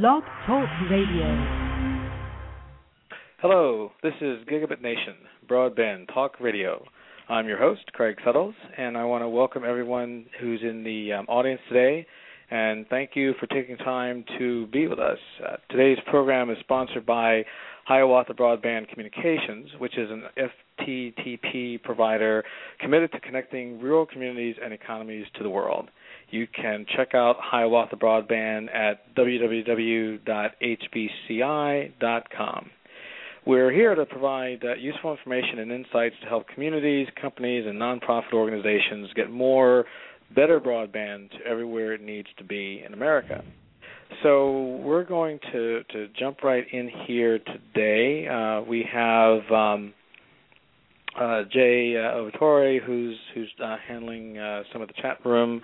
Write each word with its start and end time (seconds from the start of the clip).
Blog 0.00 0.22
Talk 0.46 0.70
Radio. 0.90 1.26
Hello, 3.42 3.92
this 4.02 4.14
is 4.22 4.38
Gigabit 4.50 4.80
Nation, 4.80 5.16
Broadband 5.46 6.08
Talk 6.14 6.40
Radio. 6.40 6.82
I'm 7.28 7.46
your 7.46 7.58
host, 7.58 7.82
Craig 7.92 8.16
Settles, 8.24 8.54
and 8.78 8.96
I 8.96 9.04
want 9.04 9.22
to 9.22 9.28
welcome 9.28 9.64
everyone 9.68 10.24
who's 10.40 10.62
in 10.62 10.82
the 10.82 11.12
um, 11.12 11.26
audience 11.28 11.60
today 11.68 12.06
and 12.52 12.86
thank 12.88 13.12
you 13.14 13.32
for 13.40 13.46
taking 13.46 13.78
time 13.78 14.26
to 14.38 14.66
be 14.66 14.86
with 14.86 14.98
us. 14.98 15.16
Uh, 15.42 15.56
today's 15.70 15.96
program 16.06 16.50
is 16.50 16.58
sponsored 16.60 17.06
by 17.06 17.42
Hiawatha 17.86 18.34
Broadband 18.34 18.90
Communications, 18.90 19.70
which 19.78 19.96
is 19.96 20.10
an 20.10 20.24
FTTP 20.78 21.82
provider 21.82 22.44
committed 22.78 23.10
to 23.12 23.20
connecting 23.20 23.80
rural 23.80 24.04
communities 24.04 24.56
and 24.62 24.72
economies 24.74 25.24
to 25.36 25.42
the 25.42 25.48
world. 25.48 25.88
You 26.32 26.46
can 26.46 26.84
check 26.96 27.14
out 27.14 27.36
Hiawatha 27.38 27.96
Broadband 27.96 28.74
at 28.74 29.14
www.hbci.com. 29.14 30.20
We're 33.44 33.70
here 33.70 33.94
to 33.94 34.06
provide 34.06 34.64
uh, 34.64 34.76
useful 34.76 35.10
information 35.10 35.58
and 35.58 35.70
insights 35.70 36.14
to 36.22 36.28
help 36.28 36.48
communities, 36.48 37.08
companies, 37.20 37.66
and 37.66 37.78
nonprofit 37.78 38.32
organizations 38.32 39.10
get 39.14 39.30
more, 39.30 39.84
better 40.34 40.58
broadband 40.58 41.32
to 41.32 41.46
everywhere 41.46 41.92
it 41.92 42.00
needs 42.00 42.28
to 42.38 42.44
be 42.44 42.82
in 42.86 42.94
America. 42.94 43.44
So 44.22 44.78
we're 44.82 45.04
going 45.04 45.38
to, 45.52 45.82
to 45.92 46.08
jump 46.18 46.42
right 46.42 46.64
in 46.72 46.90
here 47.06 47.40
today. 47.40 48.26
Uh, 48.26 48.62
we 48.62 48.88
have 48.90 49.40
um, 49.50 49.92
uh, 51.20 51.42
Jay 51.52 51.94
uh, 51.94 52.14
Ovatore, 52.16 52.82
who's 52.82 53.18
who's 53.34 53.52
uh, 53.62 53.76
handling 53.86 54.38
uh, 54.38 54.62
some 54.72 54.80
of 54.80 54.88
the 54.88 54.94
chat 55.02 55.18
room 55.26 55.60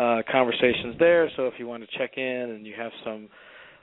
uh, 0.00 0.22
conversations 0.30 0.96
there. 0.98 1.30
So 1.36 1.46
if 1.46 1.54
you 1.58 1.66
want 1.66 1.82
to 1.82 1.98
check 1.98 2.16
in 2.16 2.24
and 2.24 2.66
you 2.66 2.74
have 2.78 2.92
some 3.04 3.28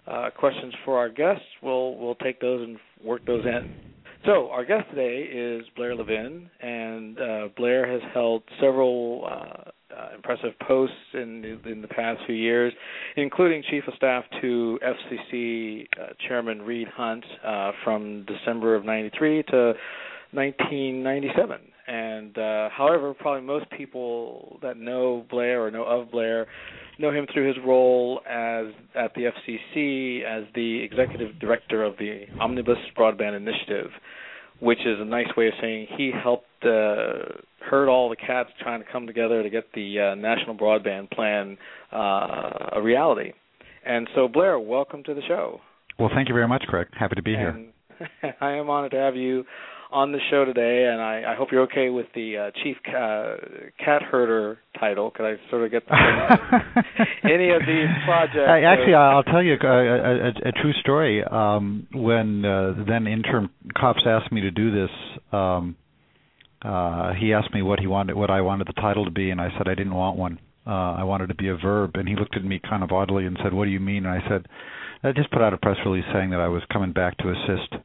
uh, 0.08 0.30
questions 0.36 0.74
for 0.84 0.98
our 0.98 1.10
guests, 1.10 1.46
we'll 1.62 1.96
we'll 1.96 2.16
take 2.16 2.42
those 2.42 2.62
and 2.68 2.78
work 3.04 3.26
those 3.26 3.46
in. 3.46 3.74
So 4.26 4.50
our 4.50 4.66
guest 4.66 4.90
today 4.90 5.24
is 5.32 5.66
Blair 5.76 5.96
Levin, 5.96 6.50
and 6.60 7.20
uh, 7.20 7.48
Blair 7.56 7.90
has 7.92 8.02
held 8.14 8.44
several 8.60 9.28
uh, 9.30 9.70
uh, 9.96 10.16
impressive 10.16 10.58
posts 10.68 10.96
in 11.14 11.60
in 11.66 11.82
the 11.82 11.88
past 11.88 12.20
few 12.26 12.36
years, 12.36 12.74
including 13.16 13.64
chief 13.70 13.84
of 13.88 13.94
staff 13.96 14.24
to 14.42 14.80
FCC 14.84 15.88
uh, 16.02 16.08
Chairman 16.28 16.62
Reed 16.64 16.88
Hundt 16.88 17.26
uh, 17.46 17.72
from 17.84 18.26
December 18.26 18.76
of 18.76 18.86
'93 18.86 19.44
to 19.44 19.74
1997. 20.32 21.60
And 21.88 22.38
uh, 22.38 22.70
however, 22.70 23.14
probably 23.14 23.46
most 23.46 23.66
people 23.72 24.60
that 24.62 24.78
know 24.78 25.26
Blair 25.30 25.66
or 25.66 25.72
know 25.72 25.84
of 25.84 26.12
Blair 26.12 26.48
know 27.00 27.12
him 27.12 27.28
through 27.34 27.48
his 27.48 27.58
role 27.66 28.20
as 28.30 28.66
at 28.96 29.14
the 29.16 29.30
FCC 29.32 30.24
as 30.24 30.44
the 30.54 30.82
executive 30.84 31.40
director 31.40 31.84
of 31.84 31.96
the 31.98 32.26
Omnibus 32.42 32.78
Broadband 32.98 33.38
Initiative, 33.38 33.92
which 34.60 34.80
is 34.80 35.00
a 35.00 35.06
nice 35.06 35.28
way 35.38 35.48
of 35.48 35.54
saying 35.62 35.88
he 35.96 36.12
helped 36.12 36.46
uh, 36.64 37.40
herd 37.70 37.88
all 37.88 38.10
the 38.10 38.16
cats 38.16 38.50
trying 38.62 38.84
to 38.84 38.92
come 38.92 39.08
together 39.08 39.42
to 39.42 39.50
get 39.50 39.72
the 39.74 40.12
uh, 40.12 40.16
national 40.16 40.56
broadband 40.56 41.10
plan 41.12 41.58
uh, 41.94 42.70
a 42.74 42.82
reality. 42.82 43.32
And 43.86 44.10
so, 44.16 44.28
Blair, 44.28 44.60
welcome 44.60 45.04
to 45.04 45.14
the 45.14 45.22
show. 45.28 45.62
Well, 45.98 46.10
thank 46.14 46.28
you 46.28 46.34
very 46.34 46.48
much, 46.48 46.64
Craig. 46.68 46.88
Happy 47.00 47.16
to 47.16 47.22
be 47.22 47.36
and 47.36 47.70
here. 48.22 48.34
I 48.42 48.54
am 48.54 48.70
honored 48.70 48.92
to 48.92 48.98
have 48.98 49.16
you 49.16 49.46
on 49.92 50.12
the 50.12 50.20
show 50.30 50.44
today, 50.44 50.90
and 50.92 51.02
I, 51.02 51.34
I 51.34 51.36
hope 51.36 51.50
you're 51.52 51.64
okay 51.64 51.90
with 51.90 52.08
the 52.14 52.38
uh, 52.38 52.52
chief 52.64 52.76
uh, 52.88 53.36
cat 53.84 54.02
herder 54.04 54.60
title. 54.80 55.12
Could 55.12 55.26
I 55.26 55.36
sort 55.50 55.64
of 55.64 55.72
get 55.72 55.88
the 55.88 55.94
any 57.24 57.52
of 57.52 57.62
these 57.62 57.88
projects? 58.06 58.50
I, 58.50 58.62
actually, 58.62 58.94
I'll 58.96 59.24
tell 59.24 59.42
you 59.42 59.56
a, 59.62 59.68
a, 59.68 60.30
a 60.50 60.52
true 60.62 60.74
story. 60.82 61.24
Um, 61.24 61.88
when 61.94 62.44
uh, 62.44 62.84
then 62.88 63.08
interim 63.08 63.50
Copps 63.78 64.02
asked 64.06 64.32
me 64.32 64.42
to 64.42 64.52
do 64.52 64.72
this, 64.72 64.90
um, 65.32 65.76
uh, 66.62 67.14
he 67.14 67.34
asked 67.34 67.54
me 67.54 67.62
what 67.62 67.80
he 67.80 67.88
wanted, 67.88 68.16
what 68.16 68.30
I 68.30 68.42
wanted 68.42 68.68
the 68.68 68.74
title 68.74 69.06
to 69.06 69.12
be, 69.12 69.30
and 69.30 69.40
I 69.40 69.50
said 69.58 69.68
I 69.68 69.76
didn't 69.76 69.96
want 69.96 70.18
one. 70.18 70.40
Uh, 70.66 70.96
I 71.00 71.04
wanted 71.06 71.26
it 71.26 71.34
to 71.34 71.36
be 71.36 71.48
a 71.48 71.56
verb, 71.56 71.92
and 71.96 72.10
he 72.10 72.16
looked 72.16 72.36
at 72.36 72.44
me 72.44 72.60
kind 72.68 72.84
of 72.84 72.92
oddly 72.92 73.26
and 73.26 73.38
said, 73.42 73.54
"What 73.54 73.66
do 73.66 73.72
you 73.72 73.80
mean?" 73.80 74.06
And 74.06 74.14
I 74.22 74.28
said, 74.28 74.48
"I 75.02 75.14
just 75.14 75.32
put 75.32 75.42
out 75.42 75.54
a 75.54 75.58
press 75.58 75.78
release 75.86 76.04
saying 76.12 76.32
that 76.32 76.42
I 76.42 76.50
was 76.50 76.62
coming 76.74 76.92
back 76.92 77.18
to 77.20 77.30
assist." 77.30 77.84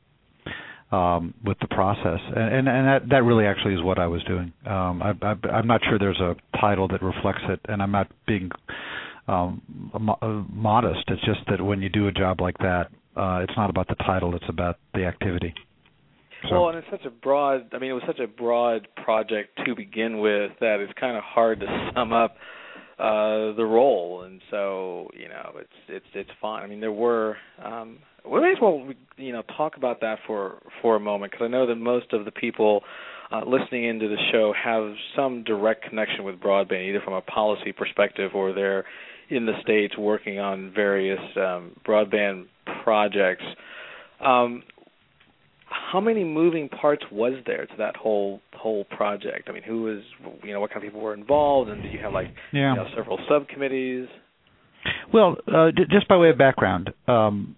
Um, 0.93 1.33
with 1.43 1.59
the 1.61 1.69
process, 1.69 2.21
and, 2.37 2.55
and 2.55 2.69
and 2.69 2.87
that 2.87 3.09
that 3.11 3.23
really 3.25 3.47
actually 3.47 3.75
is 3.75 3.83
what 3.83 3.99
I 3.99 4.07
was 4.07 4.23
doing. 4.25 4.53
Um, 4.67 5.03
I, 5.03 5.13
I, 5.23 5.35
I'm 5.49 5.67
not 5.67 5.81
sure 5.89 5.99
there's 5.99 6.21
a 6.21 6.37
title 6.61 6.87
that 6.89 7.03
reflects 7.03 7.43
it, 7.49 7.61
and 7.65 7.83
I'm 7.83 7.91
not 7.91 8.09
being 8.27 8.51
um, 9.27 9.63
mo- 9.99 10.47
modest. 10.53 11.05
It's 11.09 11.25
just 11.25 11.41
that 11.49 11.63
when 11.63 11.81
you 11.81 11.89
do 11.89 12.09
a 12.09 12.13
job 12.13 12.43
like 12.43 12.59
that, 12.59 12.89
uh, 13.17 13.41
it's 13.43 13.57
not 13.57 13.71
about 13.71 13.89
the 13.89 13.95
title; 13.95 14.37
it's 14.37 14.45
about 14.49 14.79
the 14.93 15.07
activity. 15.07 15.55
So. 16.51 16.61
Well, 16.61 16.69
and 16.69 16.79
it's 16.79 16.89
such 16.91 17.07
a 17.07 17.11
broad. 17.11 17.73
I 17.73 17.79
mean, 17.79 17.91
it 17.91 17.95
was 17.95 18.03
such 18.07 18.21
a 18.21 18.27
broad 18.27 18.87
project 19.03 19.59
to 19.65 19.75
begin 19.75 20.19
with 20.19 20.53
that 20.61 20.81
it's 20.81 20.93
kind 21.01 21.17
of 21.17 21.23
hard 21.25 21.61
to 21.61 21.91
sum 21.95 22.13
up 22.13 22.37
uh 22.99 23.57
the 23.57 23.65
role 23.65 24.23
and 24.25 24.43
so 24.51 25.09
you 25.19 25.27
know 25.27 25.53
it's 25.57 25.73
it's 25.89 26.07
it's 26.15 26.31
fine 26.43 26.63
i 26.63 26.67
mean 26.67 26.79
there 26.79 26.93
were 26.93 27.39
um 27.65 27.99
we 28.31 28.41
may 28.41 28.53
as 28.53 28.59
well 28.61 28.89
you 29.17 29.33
know 29.33 29.43
talk 29.57 29.77
about 29.77 30.01
that 30.01 30.19
for 30.27 30.63
for 30.81 30.97
a 30.97 31.01
moment 31.01 31.33
because 31.33 31.45
I 31.45 31.49
know 31.49 31.67
that 31.67 31.77
most 31.77 32.13
of 32.13 32.25
the 32.25 32.31
people 32.31 32.83
uh, 33.33 33.43
listening 33.47 33.85
into 33.85 34.09
the 34.09 34.19
show 34.31 34.53
have 34.53 34.95
some 35.17 35.43
direct 35.45 35.85
connection 35.89 36.25
with 36.25 36.37
broadband, 36.37 36.89
either 36.89 37.01
from 37.03 37.15
a 37.15 37.23
policy 37.23 37.73
perspective 37.73 38.33
or 38.35 38.53
they're 38.53 38.85
in 39.31 39.47
the 39.47 39.55
states 39.63 39.97
working 39.97 40.39
on 40.39 40.73
various 40.75 41.21
um, 41.37 41.73
broadband 41.87 42.47
projects. 42.85 43.45
Um, 44.21 44.63
how 45.93 46.01
many 46.01 46.23
moving 46.25 46.69
parts 46.69 47.03
was 47.11 47.35
there 47.47 47.67
to 47.67 47.73
that 47.79 47.97
whole 47.97 48.41
whole 48.55 48.85
project? 48.85 49.49
I 49.49 49.53
mean, 49.53 49.63
who 49.63 49.83
was 49.83 50.03
you 50.45 50.53
know 50.53 50.61
what 50.61 50.71
kind 50.71 50.85
of 50.85 50.91
people 50.91 51.01
were 51.01 51.15
involved, 51.15 51.71
and 51.71 51.83
do 51.83 51.89
you 51.89 51.99
have 51.99 52.13
like 52.13 52.29
yeah. 52.53 52.73
you 52.73 52.77
know, 52.77 52.87
several 52.95 53.19
subcommittees? 53.29 54.09
Well, 55.13 55.37
uh, 55.47 55.71
d- 55.71 55.85
just 55.91 56.09
by 56.09 56.17
way 56.17 56.31
of 56.31 56.39
background, 56.39 56.91
um, 57.07 57.57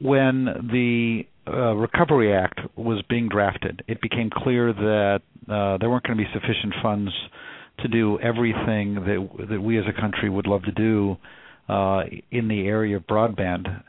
when 0.00 0.44
the 0.70 1.22
uh, 1.46 1.74
Recovery 1.74 2.34
Act 2.34 2.60
was 2.76 3.02
being 3.08 3.28
drafted, 3.28 3.82
it 3.88 4.00
became 4.00 4.30
clear 4.30 4.72
that 4.72 5.20
uh, 5.50 5.78
there 5.78 5.88
weren't 5.88 6.04
going 6.04 6.18
to 6.18 6.24
be 6.24 6.30
sufficient 6.32 6.74
funds 6.82 7.10
to 7.80 7.88
do 7.88 8.18
everything 8.20 8.94
that 8.94 9.46
that 9.50 9.60
we 9.60 9.78
as 9.78 9.84
a 9.88 9.98
country 9.98 10.28
would 10.28 10.46
love 10.46 10.62
to 10.64 10.72
do 10.72 11.16
uh, 11.68 12.02
in 12.30 12.48
the 12.48 12.66
area 12.66 12.96
of 12.96 13.06
broadband, 13.06 13.82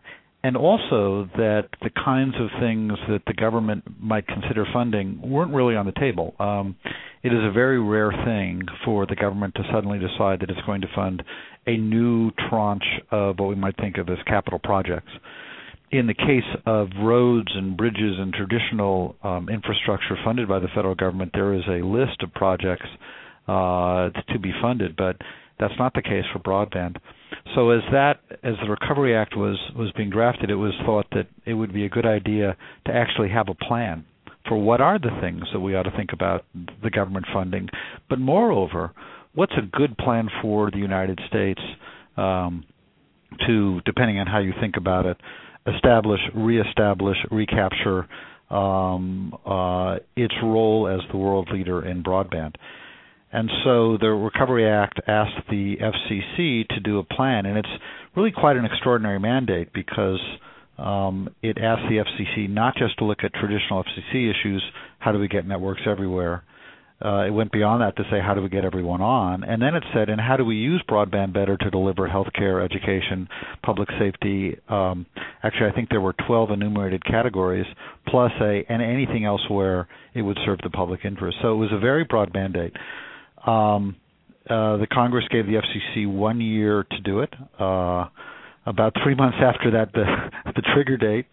and 0.44 0.56
also 0.56 1.28
that 1.36 1.70
the 1.82 1.90
kinds 1.90 2.36
of 2.40 2.50
things 2.62 2.94
that 3.10 3.22
the 3.28 3.34
government 3.34 3.84
might 4.00 4.28
consider 4.28 4.66
funding 4.72 5.20
weren't 5.22 5.54
really 5.54 5.76
on 5.76 5.86
the 5.86 5.92
table. 5.94 6.36
Um, 6.40 6.76
it 7.24 7.34
is 7.34 7.44
a 7.44 7.52
very 7.52 7.82
rare 7.82 8.14
thing 8.26 8.62
for 8.86 9.06
the 9.06 9.16
government 9.16 9.56
to 9.56 9.64
suddenly 9.74 10.00
decide 10.00 10.40
that 10.40 10.50
it's 10.50 10.66
going 10.66 10.82
to 10.82 10.88
fund 10.96 11.24
a 11.68 11.76
new 11.76 12.32
tranche 12.50 13.02
of 13.12 13.40
what 13.40 13.50
we 13.50 13.56
might 13.56 13.76
think 13.76 13.98
of 13.98 14.08
as 14.08 14.18
capital 14.26 14.60
projects 14.60 15.12
in 15.92 16.08
the 16.08 16.14
case 16.14 16.44
of 16.66 16.90
roads 17.02 17.50
and 17.54 17.76
bridges 17.76 18.16
and 18.20 18.34
traditional 18.34 19.16
um, 19.24 19.50
infrastructure 19.50 20.18
funded 20.24 20.48
by 20.48 20.60
the 20.60 20.68
federal 20.76 20.96
government, 20.96 21.32
there 21.34 21.54
is 21.54 21.64
a 21.68 21.86
list 21.86 22.22
of 22.22 22.34
projects 22.34 22.86
uh, 23.48 24.10
to 24.32 24.40
be 24.40 24.52
funded, 24.62 24.96
but 24.96 25.18
that's 25.60 25.74
not 25.80 25.94
the 25.94 26.02
case 26.02 26.24
for 26.32 26.40
broadband. 26.40 26.98
So 27.56 27.72
as 27.72 27.82
that 27.92 28.20
as 28.44 28.54
the 28.62 28.70
Recovery 28.70 29.16
Act 29.16 29.36
was 29.36 29.58
was 29.76 29.92
being 29.94 30.10
drafted, 30.10 30.50
it 30.50 30.56
was 30.56 30.74
thought 30.86 31.08
that 31.12 31.28
it 31.46 31.54
would 31.54 31.74
be 31.74 31.86
a 31.86 31.90
good 31.90 32.06
idea 32.06 32.56
to 32.86 32.94
actually 32.94 33.30
have 33.30 33.50
a 33.50 33.56
plan 33.56 34.06
for 34.48 34.58
what 34.58 34.82
are 34.82 34.98
the 34.98 35.12
things 35.22 35.44
that 35.54 35.60
we 35.60 35.76
ought 35.76 35.84
to 35.84 35.92
think 35.96 36.12
about 36.14 36.46
the 36.84 36.90
government 36.90 37.26
funding, 37.34 37.68
but 38.10 38.20
moreover, 38.20 38.92
what's 39.36 39.54
a 39.54 39.78
good 39.78 39.98
plan 39.98 40.28
for 40.42 40.72
the 40.72 40.78
United 40.78 41.20
States 41.28 41.62
um, 42.18 42.66
to, 43.46 43.80
depending 43.86 44.20
on 44.20 44.28
how 44.28 44.40
you 44.40 44.54
think 44.60 44.76
about 44.76 45.06
it, 45.06 45.18
establish, 45.76 46.20
reestablish, 46.34 47.18
recapture 47.32 48.08
um, 48.50 49.34
uh, 49.46 49.98
its 50.16 50.34
role 50.44 50.88
as 50.88 51.02
the 51.12 51.18
world 51.18 51.50
leader 51.52 51.86
in 51.86 52.04
broadband. 52.04 52.56
And 53.32 53.50
so 53.64 53.98
the 54.00 54.10
Recovery 54.10 54.68
Act 54.68 55.00
asked 55.08 55.48
the 55.50 55.76
FCC 55.78 56.68
to 56.70 56.80
do 56.80 56.98
a 56.98 57.04
plan, 57.04 57.46
and 57.46 57.58
it's 57.58 57.70
really 58.16 58.32
quite 58.32 58.58
an 58.58 58.66
extraordinary 58.66 59.20
mandate 59.20 59.72
because 59.72 60.20
um, 60.80 61.30
it 61.44 61.58
asked 61.60 61.84
the 61.90 62.04
FCC 62.04 62.50
not 62.50 62.76
just 62.76 62.98
to 62.98 63.06
look 63.06 63.20
at 63.24 63.34
traditional 63.34 63.84
FCC 63.84 64.32
issues, 64.32 64.64
how 64.98 65.12
do 65.12 65.20
we 65.20 65.28
get 65.28 65.46
networks 65.46 65.82
everywhere, 65.86 66.44
uh, 67.04 67.26
it 67.26 67.30
went 67.30 67.52
beyond 67.52 67.82
that 67.82 67.96
to 67.96 68.04
say 68.12 68.20
how 68.20 68.34
do 68.34 68.42
we 68.42 68.50
get 68.50 68.66
everyone 68.66 69.02
on, 69.02 69.44
and 69.44 69.62
then 69.62 69.74
it 69.74 69.84
said, 69.94 70.10
and 70.10 70.20
how 70.20 70.36
do 70.36 70.44
we 70.44 70.56
use 70.56 70.84
broadband 70.90 71.34
better 71.34 71.56
to 71.56 71.70
deliver 71.70 72.08
healthcare, 72.10 72.64
education, 72.64 73.28
public 73.64 73.88
safety. 73.98 74.58
Um, 74.68 75.06
actually, 75.42 75.70
I 75.70 75.72
think 75.74 75.90
there 75.90 76.02
were 76.02 76.14
12 76.28 76.52
enumerated 76.52 77.06
categories 77.06 77.66
plus 78.08 78.32
a 78.42 78.66
and 78.68 78.82
anything 78.82 79.24
else 79.24 79.42
where 79.50 79.88
it 80.14 80.22
would 80.22 80.38
serve 80.46 80.60
the 80.64 80.70
public 80.70 81.06
interest. 81.06 81.38
So 81.42 81.54
it 81.54 81.58
was 81.58 81.70
a 81.72 81.80
very 81.80 82.04
broad 82.04 82.34
mandate. 82.34 82.74
Um, 83.46 83.96
uh, 84.50 84.78
the 84.78 84.88
Congress 84.92 85.26
gave 85.32 85.46
the 85.46 85.54
FCC 85.54 86.12
one 86.12 86.42
year 86.42 86.84
to 86.84 87.00
do 87.02 87.20
it. 87.20 87.34
Uh, 87.58 88.06
about 88.70 88.94
three 89.04 89.16
months 89.16 89.38
after 89.42 89.72
that, 89.72 89.92
the 89.94 90.06
the 90.56 90.62
trigger 90.74 90.96
date, 90.96 91.26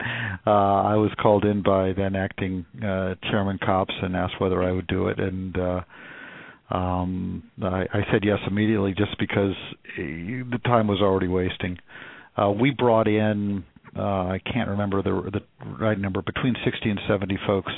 uh, 0.46 0.50
I 0.50 0.96
was 0.96 1.10
called 1.20 1.44
in 1.44 1.62
by 1.62 1.92
then 1.92 2.16
acting 2.16 2.64
uh, 2.78 3.14
Chairman 3.30 3.58
Copps 3.64 3.94
and 4.02 4.16
asked 4.16 4.40
whether 4.40 4.62
I 4.62 4.72
would 4.72 4.86
do 4.86 5.08
it, 5.08 5.20
and 5.20 5.56
uh, 5.56 5.80
um, 6.70 7.42
I, 7.62 7.82
I 7.92 8.00
said 8.10 8.24
yes 8.24 8.38
immediately, 8.46 8.94
just 8.96 9.18
because 9.18 9.54
the 9.96 10.60
time 10.64 10.88
was 10.88 11.00
already 11.00 11.28
wasting. 11.28 11.78
Uh, 12.36 12.50
we 12.50 12.70
brought 12.70 13.06
in 13.06 13.64
uh, 13.98 14.28
I 14.28 14.40
can't 14.52 14.68
remember 14.68 15.02
the 15.02 15.30
the 15.30 15.40
right 15.78 15.98
number 15.98 16.22
between 16.22 16.54
60 16.64 16.90
and 16.90 17.00
70 17.08 17.38
folks 17.46 17.72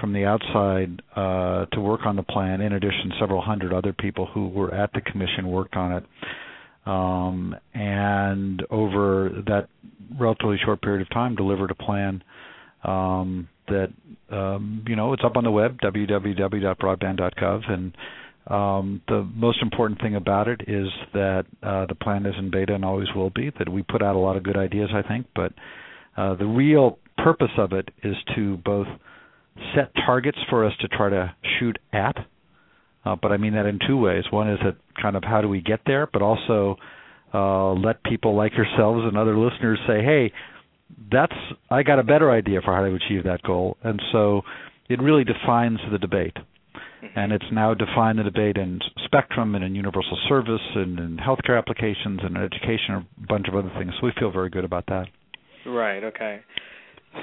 from 0.00 0.12
the 0.12 0.24
outside 0.24 1.02
uh, 1.14 1.66
to 1.66 1.80
work 1.80 2.00
on 2.04 2.16
the 2.16 2.22
plan. 2.22 2.60
In 2.60 2.72
addition, 2.72 3.12
several 3.20 3.40
hundred 3.40 3.72
other 3.72 3.92
people 3.92 4.26
who 4.26 4.48
were 4.48 4.74
at 4.74 4.92
the 4.92 5.00
commission 5.00 5.48
worked 5.48 5.76
on 5.76 5.92
it. 5.92 6.04
Um, 6.84 7.54
and 7.74 8.62
over 8.70 9.30
that 9.46 9.68
relatively 10.18 10.56
short 10.64 10.82
period 10.82 11.02
of 11.02 11.10
time, 11.10 11.36
delivered 11.36 11.70
a 11.70 11.74
plan 11.74 12.22
um, 12.84 13.48
that 13.68 13.92
um, 14.30 14.84
you 14.88 14.96
know 14.96 15.12
it's 15.12 15.22
up 15.24 15.36
on 15.36 15.44
the 15.44 15.50
web 15.50 15.78
www.broadband.gov 15.80 17.70
and 17.70 17.96
um, 18.48 19.00
the 19.06 19.28
most 19.34 19.62
important 19.62 20.00
thing 20.00 20.16
about 20.16 20.48
it 20.48 20.62
is 20.66 20.88
that 21.14 21.44
uh, 21.62 21.86
the 21.86 21.94
plan 21.94 22.26
is 22.26 22.34
in 22.38 22.50
beta 22.50 22.74
and 22.74 22.84
always 22.84 23.06
will 23.14 23.30
be. 23.30 23.50
That 23.58 23.68
we 23.68 23.82
put 23.82 24.02
out 24.02 24.16
a 24.16 24.18
lot 24.18 24.36
of 24.36 24.42
good 24.42 24.56
ideas, 24.56 24.90
I 24.92 25.06
think, 25.06 25.26
but 25.34 25.52
uh, 26.16 26.34
the 26.34 26.46
real 26.46 26.98
purpose 27.18 27.52
of 27.56 27.72
it 27.72 27.88
is 28.02 28.16
to 28.34 28.56
both 28.58 28.88
set 29.76 29.92
targets 30.06 30.38
for 30.50 30.64
us 30.64 30.72
to 30.80 30.88
try 30.88 31.08
to 31.10 31.34
shoot 31.58 31.78
at. 31.92 32.16
Uh, 33.04 33.16
but 33.20 33.32
I 33.32 33.36
mean 33.36 33.54
that 33.54 33.66
in 33.66 33.78
two 33.86 33.96
ways. 33.96 34.24
One 34.30 34.48
is 34.48 34.58
that 34.64 34.76
kind 35.00 35.16
of 35.16 35.24
how 35.24 35.40
do 35.40 35.48
we 35.48 35.60
get 35.60 35.80
there, 35.86 36.08
but 36.12 36.22
also 36.22 36.76
uh, 37.34 37.72
let 37.72 38.02
people 38.04 38.36
like 38.36 38.52
yourselves 38.56 39.02
and 39.04 39.16
other 39.16 39.36
listeners 39.36 39.78
say, 39.86 40.02
"Hey, 40.02 40.32
that's 41.10 41.34
I 41.70 41.82
got 41.82 41.98
a 41.98 42.04
better 42.04 42.30
idea 42.30 42.60
for 42.64 42.74
how 42.74 42.82
to 42.82 42.94
achieve 42.94 43.24
that 43.24 43.42
goal." 43.42 43.76
And 43.82 44.00
so 44.12 44.42
it 44.88 45.00
really 45.00 45.24
defines 45.24 45.78
the 45.90 45.98
debate. 45.98 46.36
Mm-hmm. 47.02 47.18
And 47.18 47.32
it's 47.32 47.44
now 47.50 47.74
defined 47.74 48.20
the 48.20 48.22
debate 48.22 48.56
in 48.56 48.78
spectrum 49.04 49.56
and 49.56 49.64
in 49.64 49.74
universal 49.74 50.16
service 50.28 50.60
and 50.74 50.98
in 51.00 51.16
healthcare 51.16 51.58
applications 51.58 52.20
and 52.22 52.36
education, 52.36 52.94
a 52.94 53.26
bunch 53.26 53.48
of 53.48 53.56
other 53.56 53.72
things. 53.76 53.92
So 54.00 54.06
we 54.06 54.12
feel 54.18 54.30
very 54.30 54.50
good 54.50 54.64
about 54.64 54.86
that. 54.86 55.06
Right. 55.66 56.04
Okay. 56.04 56.40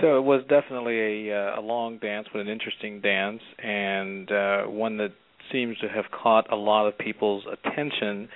So 0.01 0.17
it 0.17 0.23
was 0.23 0.43
definitely 0.49 1.29
a 1.29 1.35
uh, 1.35 1.59
a 1.59 1.61
long 1.61 1.97
dance, 1.97 2.27
but 2.31 2.39
an 2.39 2.47
interesting 2.47 3.01
dance, 3.01 3.41
and 3.57 4.31
uh, 4.31 4.63
one 4.65 4.97
that 4.97 5.13
seems 5.51 5.77
to 5.79 5.89
have 5.89 6.05
caught 6.11 6.51
a 6.51 6.55
lot 6.55 6.87
of 6.87 6.97
people's 6.97 7.43
attention, 7.51 8.29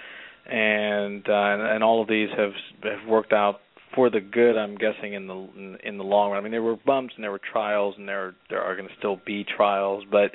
and 0.46 1.28
uh, 1.28 1.74
and, 1.74 1.84
all 1.84 2.02
of 2.02 2.08
these 2.08 2.30
have 2.38 2.52
have 2.84 3.08
worked 3.08 3.34
out 3.34 3.62
for 3.96 4.10
the 4.10 4.20
good. 4.20 4.58
I'm 4.58 4.76
guessing 4.76 5.14
in 5.14 5.28
the 5.28 5.36
in, 5.36 5.78
in 5.84 5.98
the 5.98 6.04
long 6.04 6.32
run. 6.32 6.40
I 6.40 6.44
mean, 6.44 6.52
there 6.52 6.62
were 6.62 6.76
bumps 6.76 7.14
and 7.16 7.24
there 7.24 7.32
were 7.32 7.42
trials, 7.52 7.96
and 7.98 8.08
there 8.08 8.36
there 8.50 8.62
are 8.62 8.76
going 8.76 8.88
to 8.88 8.96
still 8.98 9.20
be 9.26 9.46
trials, 9.46 10.04
but 10.12 10.32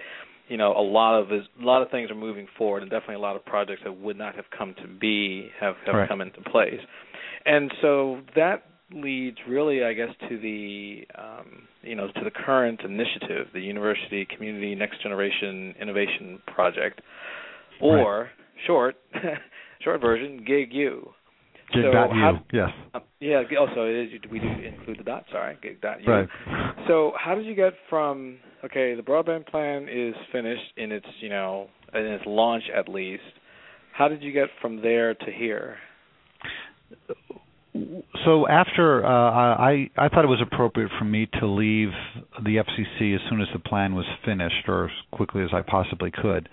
you 0.48 0.56
know 0.56 0.72
a 0.72 0.82
lot 0.82 1.20
of 1.20 1.28
this, 1.28 1.42
a 1.60 1.64
lot 1.64 1.82
of 1.82 1.90
things 1.90 2.10
are 2.10 2.14
moving 2.16 2.48
forward, 2.56 2.82
and 2.82 2.90
definitely 2.90 3.16
a 3.16 3.20
lot 3.20 3.36
of 3.36 3.44
projects 3.44 3.82
that 3.84 4.00
would 4.00 4.16
not 4.16 4.34
have 4.34 4.46
come 4.56 4.74
to 4.82 4.88
be 4.88 5.50
have 5.60 5.74
have 5.86 5.94
right. 5.94 6.08
come 6.08 6.20
into 6.20 6.40
place, 6.42 6.80
and 7.44 7.72
so 7.82 8.20
that 8.34 8.64
leads 8.94 9.36
really, 9.48 9.84
I 9.84 9.92
guess, 9.92 10.10
to 10.28 10.38
the 10.38 11.06
um, 11.16 11.62
you 11.82 11.94
know 11.94 12.08
to 12.08 12.24
the 12.24 12.30
current 12.30 12.80
initiative, 12.84 13.48
the 13.52 13.60
University 13.60 14.26
Community 14.34 14.74
Next 14.74 15.02
Generation 15.02 15.74
Innovation 15.80 16.40
Project, 16.46 17.00
or 17.80 18.22
right. 18.22 18.28
short 18.66 18.96
short 19.82 20.00
version, 20.00 20.44
GigU. 20.48 21.08
Gig 21.72 21.84
so 21.84 21.92
dot 21.92 22.10
how, 22.10 22.40
yes. 22.50 22.70
Uh, 22.94 23.00
yeah. 23.20 23.42
Also, 23.60 23.84
it 23.84 24.14
is, 24.14 24.30
we 24.30 24.38
do 24.38 24.48
include 24.48 24.98
the 24.98 25.04
dot. 25.04 25.24
Sorry, 25.30 25.56
gig 25.62 25.80
dot 25.82 25.98
Right. 26.06 26.26
So, 26.86 27.12
how 27.22 27.34
did 27.34 27.44
you 27.44 27.54
get 27.54 27.74
from 27.90 28.38
okay, 28.64 28.94
the 28.94 29.02
broadband 29.02 29.46
plan 29.46 29.86
is 29.88 30.14
finished 30.32 30.72
in 30.76 30.92
its 30.92 31.06
you 31.20 31.28
know 31.28 31.68
in 31.94 32.06
its 32.06 32.24
launch 32.26 32.64
at 32.74 32.88
least. 32.88 33.22
How 33.92 34.08
did 34.08 34.22
you 34.22 34.32
get 34.32 34.48
from 34.60 34.80
there 34.80 35.14
to 35.14 35.32
here? 35.32 35.76
So 38.24 38.46
after 38.48 39.04
uh, 39.04 39.08
I 39.08 39.90
I 39.96 40.08
thought 40.08 40.24
it 40.24 40.28
was 40.28 40.40
appropriate 40.40 40.90
for 40.98 41.04
me 41.04 41.28
to 41.40 41.46
leave 41.46 41.90
the 42.42 42.56
FCC 42.56 43.14
as 43.14 43.20
soon 43.28 43.40
as 43.40 43.48
the 43.52 43.58
plan 43.58 43.94
was 43.94 44.06
finished, 44.24 44.68
or 44.68 44.86
as 44.86 44.90
quickly 45.12 45.42
as 45.42 45.50
I 45.52 45.62
possibly 45.62 46.10
could, 46.10 46.48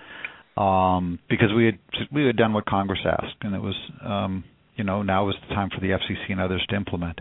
um, 0.58 1.20
because 1.30 1.54
we 1.56 1.66
had 1.66 1.80
we 2.12 2.26
had 2.26 2.38
done 2.38 2.54
what 2.54 2.66
Congress 2.66 3.00
asked, 3.06 3.38
and 3.42 3.56
it 3.56 3.62
was 3.62 3.76
um, 4.04 4.44
you 4.76 4.84
know 4.84 5.02
now 5.02 5.26
was 5.26 5.36
the 5.48 5.56
time 5.56 5.70
for 5.74 5.80
the 5.80 5.90
FCC 5.90 6.32
and 6.32 6.42
others 6.42 6.66
to 6.70 6.76
implement. 6.76 7.20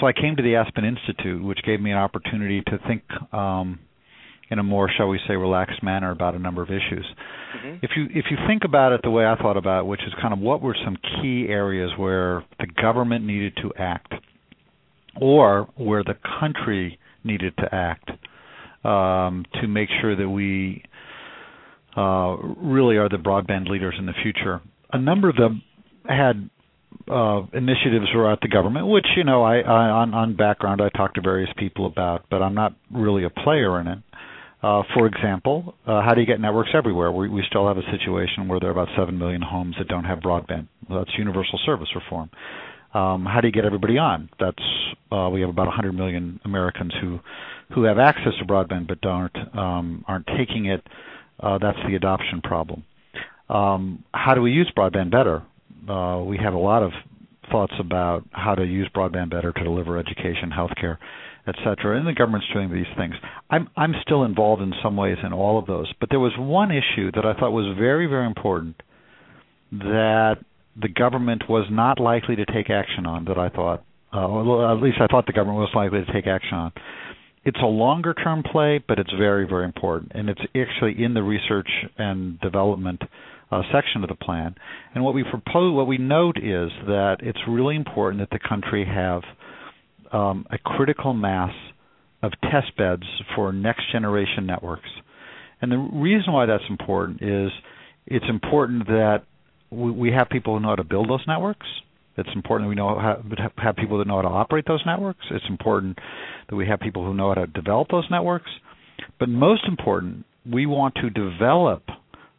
So 0.00 0.06
I 0.06 0.12
came 0.12 0.36
to 0.36 0.42
the 0.42 0.56
Aspen 0.56 0.84
Institute, 0.84 1.42
which 1.42 1.60
gave 1.64 1.80
me 1.80 1.90
an 1.90 1.98
opportunity 1.98 2.60
to 2.66 2.78
think 2.86 3.02
um, 3.32 3.78
in 4.50 4.58
a 4.58 4.62
more, 4.62 4.88
shall 4.96 5.08
we 5.08 5.18
say, 5.26 5.34
relaxed 5.34 5.82
manner 5.82 6.10
about 6.10 6.34
a 6.34 6.38
number 6.38 6.62
of 6.62 6.70
issues. 6.70 7.06
Mm-hmm. 7.56 7.76
If 7.82 7.90
you 7.96 8.04
if 8.10 8.26
you 8.30 8.36
think 8.46 8.62
about 8.64 8.92
it 8.92 9.00
the 9.02 9.10
way 9.10 9.26
I 9.26 9.36
thought 9.36 9.56
about 9.56 9.80
it, 9.80 9.86
which 9.86 10.02
is 10.06 10.12
kind 10.20 10.32
of 10.32 10.38
what 10.38 10.62
were 10.62 10.76
some 10.84 10.96
key 10.96 11.46
areas 11.48 11.90
where 11.96 12.44
the 12.58 12.66
government 12.66 13.24
needed 13.24 13.56
to 13.62 13.72
act, 13.78 14.12
or 15.20 15.68
where 15.76 16.04
the 16.04 16.14
country 16.40 16.98
needed 17.24 17.54
to 17.58 17.74
act 17.74 18.10
um, 18.84 19.44
to 19.60 19.66
make 19.66 19.88
sure 20.00 20.14
that 20.14 20.28
we 20.28 20.84
uh, 21.96 22.36
really 22.56 22.96
are 22.96 23.08
the 23.08 23.16
broadband 23.16 23.68
leaders 23.68 23.94
in 23.98 24.06
the 24.06 24.12
future. 24.22 24.60
A 24.92 24.98
number 24.98 25.28
of 25.28 25.36
them 25.36 25.62
had 26.08 26.50
uh, 27.10 27.42
initiatives 27.52 28.06
throughout 28.12 28.40
the 28.40 28.48
government, 28.48 28.86
which 28.86 29.06
you 29.16 29.24
know 29.24 29.42
I, 29.42 29.58
I 29.58 29.88
on 29.90 30.14
on 30.14 30.36
background 30.36 30.80
I 30.80 30.88
talk 30.96 31.14
to 31.14 31.20
various 31.20 31.50
people 31.56 31.86
about, 31.86 32.26
but 32.30 32.42
I'm 32.42 32.54
not 32.54 32.74
really 32.92 33.24
a 33.24 33.30
player 33.30 33.80
in 33.80 33.88
it. 33.88 33.98
Uh, 34.62 34.82
for 34.94 35.06
example, 35.06 35.74
uh, 35.86 36.02
how 36.02 36.14
do 36.14 36.20
you 36.20 36.26
get 36.26 36.40
networks 36.40 36.70
everywhere? 36.74 37.12
We, 37.12 37.44
still 37.48 37.68
have 37.68 37.76
a 37.76 37.90
situation 37.90 38.48
where 38.48 38.58
there 38.58 38.70
are 38.70 38.72
about 38.72 38.88
7 38.96 39.16
million 39.16 39.42
homes 39.42 39.76
that 39.78 39.86
don't 39.86 40.04
have 40.04 40.20
broadband. 40.20 40.68
That's 40.88 41.10
universal 41.18 41.58
service 41.66 41.88
reform. 41.94 42.30
Um, 42.94 43.26
how 43.26 43.40
do 43.42 43.48
you 43.48 43.52
get 43.52 43.66
everybody 43.66 43.98
on? 43.98 44.30
That's 44.40 44.62
uh, 45.12 45.28
we 45.30 45.42
have 45.42 45.50
about 45.50 45.66
100 45.66 45.92
million 45.92 46.40
Americans 46.44 46.92
who 47.00 47.20
who 47.74 47.82
have 47.82 47.98
access 47.98 48.32
to 48.38 48.44
broadband 48.46 48.86
but 48.86 49.00
don't 49.00 49.36
um, 49.56 50.04
aren't 50.08 50.26
taking 50.38 50.66
it. 50.66 50.82
That's 51.42 51.78
the 51.86 51.94
adoption 51.96 52.40
problem. 52.42 52.84
Um, 53.50 54.04
how 54.14 54.34
do 54.34 54.40
we 54.40 54.52
use 54.52 54.72
broadband 54.76 55.10
better? 55.10 55.42
We 56.24 56.38
have 56.38 56.54
a 56.54 56.58
lot 56.58 56.82
of 56.82 56.92
thoughts 57.50 57.74
about 57.78 58.24
how 58.32 58.54
to 58.54 58.64
use 58.64 58.88
broadband 58.94 59.30
better 59.30 59.52
to 59.52 59.64
deliver 59.64 59.98
education, 59.98 60.50
healthcare 60.50 60.96
etc. 61.46 61.96
And 61.96 62.06
the 62.06 62.12
government's 62.12 62.46
doing 62.52 62.72
these 62.72 62.90
things. 62.96 63.14
I'm 63.50 63.68
I'm 63.76 63.94
still 64.02 64.24
involved 64.24 64.62
in 64.62 64.72
some 64.82 64.96
ways 64.96 65.18
in 65.24 65.32
all 65.32 65.58
of 65.58 65.66
those, 65.66 65.92
but 66.00 66.10
there 66.10 66.20
was 66.20 66.32
one 66.36 66.70
issue 66.70 67.12
that 67.12 67.24
I 67.24 67.34
thought 67.34 67.52
was 67.52 67.76
very 67.78 68.06
very 68.06 68.26
important 68.26 68.82
that 69.72 70.36
the 70.80 70.88
government 70.88 71.44
was 71.48 71.66
not 71.70 72.00
likely 72.00 72.36
to 72.36 72.46
take 72.46 72.70
action 72.70 73.06
on. 73.06 73.24
That 73.26 73.38
I 73.38 73.48
thought, 73.48 73.84
uh, 74.12 74.26
well, 74.28 74.70
at 74.70 74.82
least 74.82 74.98
I 75.00 75.06
thought 75.06 75.26
the 75.26 75.32
government 75.32 75.60
was 75.60 75.70
likely 75.74 76.04
to 76.04 76.12
take 76.12 76.26
action 76.26 76.54
on. 76.54 76.72
It's 77.44 77.58
a 77.62 77.66
longer 77.66 78.12
term 78.12 78.42
play, 78.42 78.82
but 78.86 78.98
it's 78.98 79.12
very 79.12 79.46
very 79.46 79.64
important, 79.64 80.12
and 80.14 80.28
it's 80.28 80.42
actually 80.54 81.02
in 81.02 81.14
the 81.14 81.22
research 81.22 81.70
and 81.98 82.40
development. 82.40 83.02
Uh, 83.48 83.62
section 83.72 84.02
of 84.02 84.08
the 84.08 84.16
plan, 84.16 84.56
and 84.92 85.04
what 85.04 85.14
we 85.14 85.22
propose, 85.22 85.72
what 85.72 85.86
we 85.86 85.98
note 85.98 86.36
is 86.36 86.68
that 86.84 87.18
it's 87.20 87.38
really 87.46 87.76
important 87.76 88.18
that 88.18 88.36
the 88.36 88.48
country 88.48 88.84
have 88.84 89.22
um, 90.12 90.46
a 90.50 90.58
critical 90.58 91.12
mass 91.12 91.52
of 92.22 92.32
test 92.42 92.76
beds 92.76 93.04
for 93.34 93.52
next 93.52 93.90
generation 93.92 94.46
networks. 94.46 94.88
And 95.60 95.70
the 95.72 95.78
reason 95.78 96.32
why 96.32 96.46
that's 96.46 96.64
important 96.68 97.22
is 97.22 97.50
it's 98.06 98.24
important 98.28 98.86
that 98.86 99.22
we, 99.70 99.90
we 99.90 100.12
have 100.12 100.28
people 100.28 100.54
who 100.54 100.60
know 100.60 100.68
how 100.68 100.76
to 100.76 100.84
build 100.84 101.08
those 101.08 101.24
networks. 101.26 101.66
It's 102.18 102.28
important 102.34 102.66
that 102.66 102.68
we 102.70 102.74
know 102.74 102.98
how 102.98 103.22
have 103.58 103.76
people 103.76 103.98
that 103.98 104.06
know 104.06 104.16
how 104.16 104.22
to 104.22 104.28
operate 104.28 104.64
those 104.66 104.82
networks. 104.86 105.24
It's 105.30 105.44
important 105.48 105.98
that 106.48 106.56
we 106.56 106.66
have 106.66 106.80
people 106.80 107.04
who 107.04 107.14
know 107.14 107.28
how 107.28 107.34
to 107.34 107.46
develop 107.46 107.88
those 107.90 108.06
networks. 108.10 108.50
But 109.18 109.28
most 109.28 109.64
important, 109.68 110.24
we 110.50 110.64
want 110.66 110.94
to 110.96 111.10
develop 111.10 111.84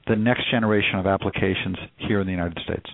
the 0.08 0.16
next 0.16 0.50
generation 0.50 0.98
of 0.98 1.06
applications 1.06 1.78
here 1.98 2.22
in 2.22 2.26
the 2.26 2.32
United 2.32 2.58
States 2.64 2.90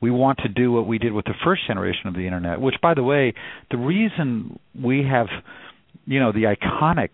we 0.00 0.10
want 0.10 0.38
to 0.38 0.48
do 0.48 0.70
what 0.70 0.86
we 0.86 0.98
did 0.98 1.12
with 1.12 1.24
the 1.24 1.34
first 1.44 1.66
generation 1.66 2.06
of 2.06 2.14
the 2.14 2.24
internet 2.24 2.60
which 2.60 2.76
by 2.82 2.94
the 2.94 3.02
way 3.02 3.34
the 3.70 3.76
reason 3.76 4.58
we 4.80 5.04
have 5.04 5.26
you 6.06 6.20
know 6.20 6.32
the 6.32 6.44
iconic 6.44 7.10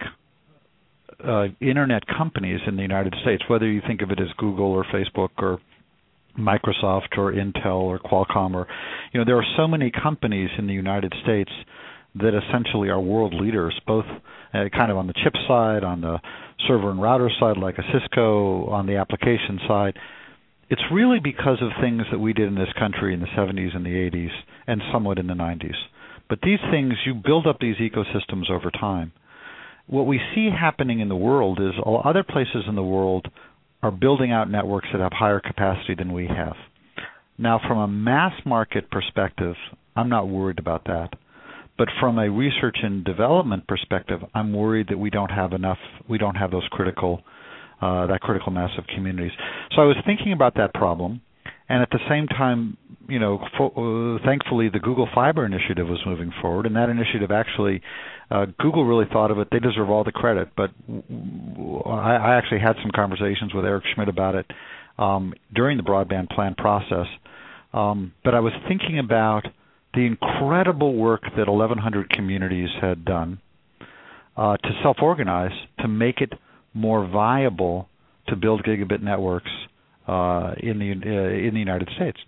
uh, 1.24 1.46
internet 1.60 2.02
companies 2.06 2.60
in 2.66 2.76
the 2.76 2.82
United 2.82 3.14
States 3.22 3.42
whether 3.48 3.66
you 3.66 3.80
think 3.86 4.02
of 4.02 4.10
it 4.10 4.20
as 4.20 4.28
Google 4.36 4.66
or 4.66 4.84
Facebook 4.84 5.30
or 5.38 5.60
Microsoft 6.38 7.16
or 7.16 7.32
Intel 7.32 7.80
or 7.82 7.98
Qualcomm 7.98 8.54
or 8.54 8.66
you 9.12 9.20
know 9.20 9.24
there 9.24 9.36
are 9.36 9.46
so 9.56 9.66
many 9.68 9.90
companies 9.90 10.50
in 10.58 10.66
the 10.66 10.72
United 10.72 11.12
States 11.22 11.50
that 12.16 12.32
essentially 12.34 12.88
are 12.88 13.00
world 13.00 13.34
leaders 13.34 13.78
both 13.86 14.04
uh, 14.52 14.64
kind 14.76 14.90
of 14.90 14.96
on 14.96 15.06
the 15.06 15.14
chip 15.22 15.34
side 15.48 15.82
on 15.84 16.00
the 16.00 16.18
server 16.68 16.90
and 16.90 17.00
router 17.00 17.30
side 17.40 17.56
like 17.56 17.78
a 17.78 17.82
Cisco 17.92 18.66
on 18.66 18.86
the 18.86 18.96
application 18.96 19.60
side 19.66 19.96
it's 20.70 20.82
really 20.92 21.20
because 21.20 21.58
of 21.60 21.70
things 21.80 22.02
that 22.10 22.18
we 22.18 22.32
did 22.32 22.48
in 22.48 22.54
this 22.54 22.72
country 22.78 23.14
in 23.14 23.20
the 23.20 23.26
70s 23.26 23.74
and 23.76 23.84
the 23.84 23.90
80s 23.90 24.30
and 24.66 24.80
somewhat 24.92 25.18
in 25.18 25.26
the 25.26 25.34
90s. 25.34 25.76
But 26.28 26.40
these 26.42 26.60
things, 26.70 26.94
you 27.04 27.14
build 27.14 27.46
up 27.46 27.58
these 27.60 27.76
ecosystems 27.76 28.50
over 28.50 28.70
time. 28.70 29.12
What 29.86 30.06
we 30.06 30.20
see 30.34 30.48
happening 30.50 31.00
in 31.00 31.08
the 31.08 31.16
world 31.16 31.60
is 31.60 31.74
all 31.82 32.00
other 32.04 32.22
places 32.22 32.64
in 32.66 32.74
the 32.74 32.82
world 32.82 33.28
are 33.82 33.90
building 33.90 34.32
out 34.32 34.50
networks 34.50 34.88
that 34.92 35.02
have 35.02 35.12
higher 35.12 35.40
capacity 35.40 35.94
than 35.94 36.12
we 36.14 36.26
have. 36.26 36.56
Now, 37.36 37.60
from 37.66 37.78
a 37.78 37.88
mass 37.88 38.32
market 38.46 38.90
perspective, 38.90 39.56
I'm 39.94 40.08
not 40.08 40.28
worried 40.28 40.58
about 40.58 40.84
that. 40.84 41.10
But 41.76 41.88
from 42.00 42.18
a 42.18 42.30
research 42.30 42.78
and 42.82 43.04
development 43.04 43.66
perspective, 43.66 44.20
I'm 44.34 44.52
worried 44.52 44.86
that 44.88 44.98
we 44.98 45.10
don't 45.10 45.30
have 45.30 45.52
enough. 45.52 45.78
We 46.08 46.18
don't 46.18 46.36
have 46.36 46.52
those 46.52 46.66
critical, 46.70 47.22
uh, 47.80 48.06
that 48.06 48.20
critical 48.20 48.52
mass 48.52 48.70
of 48.78 48.86
communities. 48.86 49.32
So 49.74 49.82
I 49.82 49.84
was 49.84 49.96
thinking 50.06 50.32
about 50.32 50.54
that 50.56 50.74
problem, 50.74 51.20
and 51.68 51.82
at 51.82 51.90
the 51.90 52.00
same 52.08 52.26
time, 52.26 52.76
you 53.08 53.18
know, 53.18 53.38
fo- 53.58 54.16
uh, 54.16 54.24
thankfully 54.24 54.68
the 54.68 54.78
Google 54.78 55.08
Fiber 55.14 55.44
initiative 55.44 55.86
was 55.88 56.00
moving 56.06 56.32
forward, 56.40 56.66
and 56.66 56.76
that 56.76 56.88
initiative 56.88 57.30
actually, 57.30 57.80
uh, 58.30 58.46
Google 58.58 58.84
really 58.84 59.06
thought 59.12 59.30
of 59.30 59.38
it. 59.38 59.48
They 59.50 59.58
deserve 59.58 59.90
all 59.90 60.04
the 60.04 60.12
credit, 60.12 60.48
but 60.56 60.70
I, 61.86 62.16
I 62.16 62.36
actually 62.36 62.60
had 62.60 62.76
some 62.82 62.90
conversations 62.94 63.54
with 63.54 63.64
Eric 63.64 63.84
Schmidt 63.94 64.08
about 64.08 64.34
it 64.34 64.46
um, 64.98 65.34
during 65.54 65.76
the 65.76 65.82
broadband 65.82 66.30
plan 66.30 66.54
process. 66.54 67.06
Um, 67.72 68.12
but 68.24 68.34
I 68.34 68.40
was 68.40 68.52
thinking 68.68 68.98
about 68.98 69.46
the 69.94 70.06
incredible 70.06 70.94
work 70.94 71.22
that 71.36 71.48
1,100 71.48 72.10
communities 72.10 72.68
had 72.80 73.04
done 73.04 73.40
uh, 74.36 74.56
to 74.56 74.68
self-organize 74.82 75.52
to 75.80 75.88
make 75.88 76.20
it 76.20 76.32
more 76.74 77.06
viable 77.06 77.88
to 78.28 78.36
build 78.36 78.64
gigabit 78.64 79.02
networks 79.02 79.50
uh, 80.06 80.54
in 80.58 80.78
the 80.78 80.90
uh, 80.90 81.48
in 81.48 81.54
the 81.54 81.60
United 81.60 81.88
States. 81.96 82.18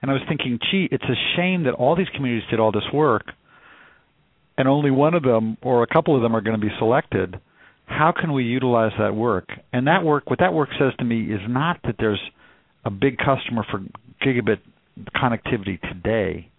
And 0.00 0.10
I 0.10 0.14
was 0.14 0.22
thinking, 0.28 0.58
gee, 0.70 0.88
it's 0.90 1.04
a 1.04 1.36
shame 1.36 1.64
that 1.64 1.72
all 1.72 1.96
these 1.96 2.08
communities 2.14 2.48
did 2.50 2.60
all 2.60 2.70
this 2.70 2.84
work, 2.92 3.24
and 4.56 4.68
only 4.68 4.90
one 4.90 5.14
of 5.14 5.22
them 5.22 5.56
or 5.62 5.82
a 5.82 5.86
couple 5.86 6.14
of 6.14 6.22
them 6.22 6.36
are 6.36 6.40
going 6.40 6.58
to 6.58 6.64
be 6.64 6.72
selected. 6.78 7.40
How 7.86 8.12
can 8.12 8.32
we 8.32 8.44
utilize 8.44 8.92
that 8.98 9.14
work? 9.14 9.48
And 9.72 9.86
that 9.86 10.04
work, 10.04 10.28
what 10.28 10.40
that 10.40 10.52
work 10.52 10.68
says 10.78 10.92
to 10.98 11.04
me, 11.04 11.22
is 11.22 11.40
not 11.48 11.80
that 11.84 11.96
there's 11.98 12.20
a 12.84 12.90
big 12.90 13.16
customer 13.16 13.64
for 13.70 13.80
gigabit 14.24 14.58
connectivity 15.16 15.80
today, 15.80 16.50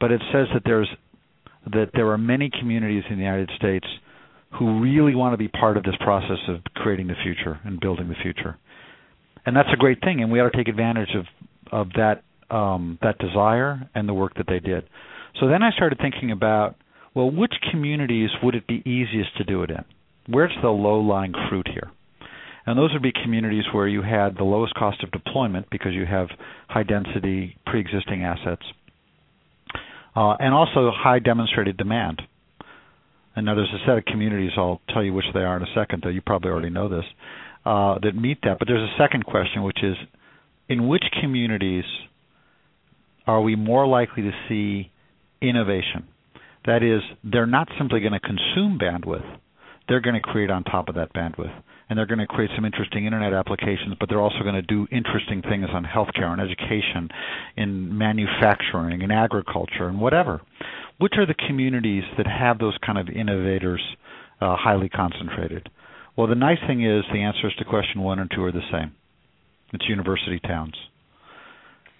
but 0.00 0.10
it 0.10 0.22
says 0.32 0.46
that 0.54 0.62
there's 0.64 0.88
that 1.72 1.90
there 1.94 2.10
are 2.10 2.18
many 2.18 2.50
communities 2.58 3.04
in 3.08 3.16
the 3.16 3.22
United 3.22 3.50
States 3.56 3.86
who 4.58 4.80
really 4.80 5.14
want 5.14 5.32
to 5.32 5.38
be 5.38 5.48
part 5.48 5.76
of 5.76 5.82
this 5.82 5.96
process 6.00 6.38
of 6.48 6.62
creating 6.74 7.06
the 7.08 7.14
future 7.22 7.60
and 7.64 7.80
building 7.80 8.08
the 8.08 8.14
future 8.22 8.58
and 9.44 9.56
that's 9.56 9.68
a 9.72 9.76
great 9.76 10.00
thing, 10.00 10.22
and 10.22 10.30
we 10.30 10.40
ought 10.40 10.50
to 10.50 10.56
take 10.56 10.68
advantage 10.68 11.14
of 11.14 11.26
of 11.70 11.88
that 11.96 12.22
um, 12.54 12.98
that 13.02 13.18
desire 13.18 13.88
and 13.94 14.08
the 14.08 14.14
work 14.14 14.34
that 14.36 14.46
they 14.46 14.60
did. 14.60 14.84
So 15.40 15.48
then 15.48 15.62
I 15.62 15.70
started 15.70 15.98
thinking 15.98 16.30
about, 16.30 16.76
well, 17.14 17.30
which 17.30 17.54
communities 17.70 18.28
would 18.42 18.54
it 18.54 18.66
be 18.66 18.82
easiest 18.84 19.36
to 19.38 19.44
do 19.44 19.62
it 19.62 19.70
in? 19.70 19.84
Where's 20.28 20.52
the 20.60 20.68
low-lying 20.68 21.32
fruit 21.48 21.66
here? 21.72 21.90
And 22.66 22.78
those 22.78 22.92
would 22.92 23.02
be 23.02 23.12
communities 23.24 23.64
where 23.72 23.88
you 23.88 24.02
had 24.02 24.36
the 24.36 24.44
lowest 24.44 24.74
cost 24.74 25.02
of 25.02 25.10
deployment 25.10 25.70
because 25.70 25.94
you 25.94 26.04
have 26.04 26.28
high 26.68 26.82
density 26.82 27.56
pre-existing 27.66 28.22
assets, 28.22 28.62
uh, 30.14 30.36
and 30.38 30.52
also 30.52 30.92
high 30.94 31.18
demonstrated 31.18 31.78
demand. 31.78 32.20
And 33.34 33.46
now 33.46 33.54
there's 33.54 33.72
a 33.72 33.86
set 33.86 33.98
of 33.98 34.04
communities. 34.04 34.50
I'll 34.56 34.80
tell 34.92 35.02
you 35.02 35.14
which 35.14 35.24
they 35.32 35.40
are 35.40 35.56
in 35.56 35.62
a 35.62 35.74
second, 35.74 36.02
though 36.02 36.10
you 36.10 36.20
probably 36.20 36.50
already 36.50 36.70
know 36.70 36.88
this 36.88 37.04
uh, 37.64 37.98
that 38.02 38.14
meet 38.14 38.38
that. 38.42 38.58
But 38.58 38.68
there's 38.68 38.88
a 38.88 38.94
second 38.98 39.24
question, 39.24 39.62
which 39.62 39.82
is, 39.82 39.96
in 40.68 40.88
which 40.88 41.04
communities 41.20 41.84
are 43.26 43.40
we 43.40 43.56
more 43.56 43.86
likely 43.86 44.24
to 44.24 44.32
see 44.48 44.90
innovation? 45.40 46.08
That 46.66 46.82
is, 46.82 47.00
they're 47.24 47.46
not 47.46 47.68
simply 47.78 48.00
going 48.00 48.12
to 48.12 48.20
consume 48.20 48.78
bandwidth; 48.78 49.38
they're 49.88 50.00
going 50.00 50.14
to 50.14 50.20
create 50.20 50.50
on 50.50 50.64
top 50.64 50.88
of 50.88 50.94
that 50.96 51.12
bandwidth, 51.12 51.54
and 51.92 51.98
they're 51.98 52.06
going 52.06 52.18
to 52.18 52.26
create 52.26 52.50
some 52.56 52.64
interesting 52.64 53.04
internet 53.04 53.34
applications. 53.34 53.94
But 54.00 54.08
they're 54.08 54.20
also 54.20 54.42
going 54.42 54.54
to 54.54 54.62
do 54.62 54.88
interesting 54.90 55.42
things 55.42 55.66
on 55.70 55.84
healthcare 55.84 56.32
and 56.32 56.40
education, 56.40 57.10
in 57.54 57.98
manufacturing, 57.98 59.02
in 59.02 59.10
agriculture, 59.10 59.88
and 59.88 60.00
whatever. 60.00 60.40
Which 60.96 61.12
are 61.18 61.26
the 61.26 61.34
communities 61.34 62.04
that 62.16 62.26
have 62.26 62.58
those 62.58 62.78
kind 62.84 62.96
of 62.96 63.10
innovators 63.10 63.82
uh, 64.40 64.56
highly 64.58 64.88
concentrated? 64.88 65.68
Well, 66.16 66.28
the 66.28 66.34
nice 66.34 66.60
thing 66.66 66.82
is 66.82 67.04
the 67.12 67.20
answers 67.20 67.54
to 67.58 67.64
question 67.66 68.00
one 68.00 68.18
and 68.18 68.30
two 68.34 68.42
are 68.42 68.52
the 68.52 68.64
same. 68.72 68.92
It's 69.74 69.86
university 69.86 70.40
towns. 70.40 70.74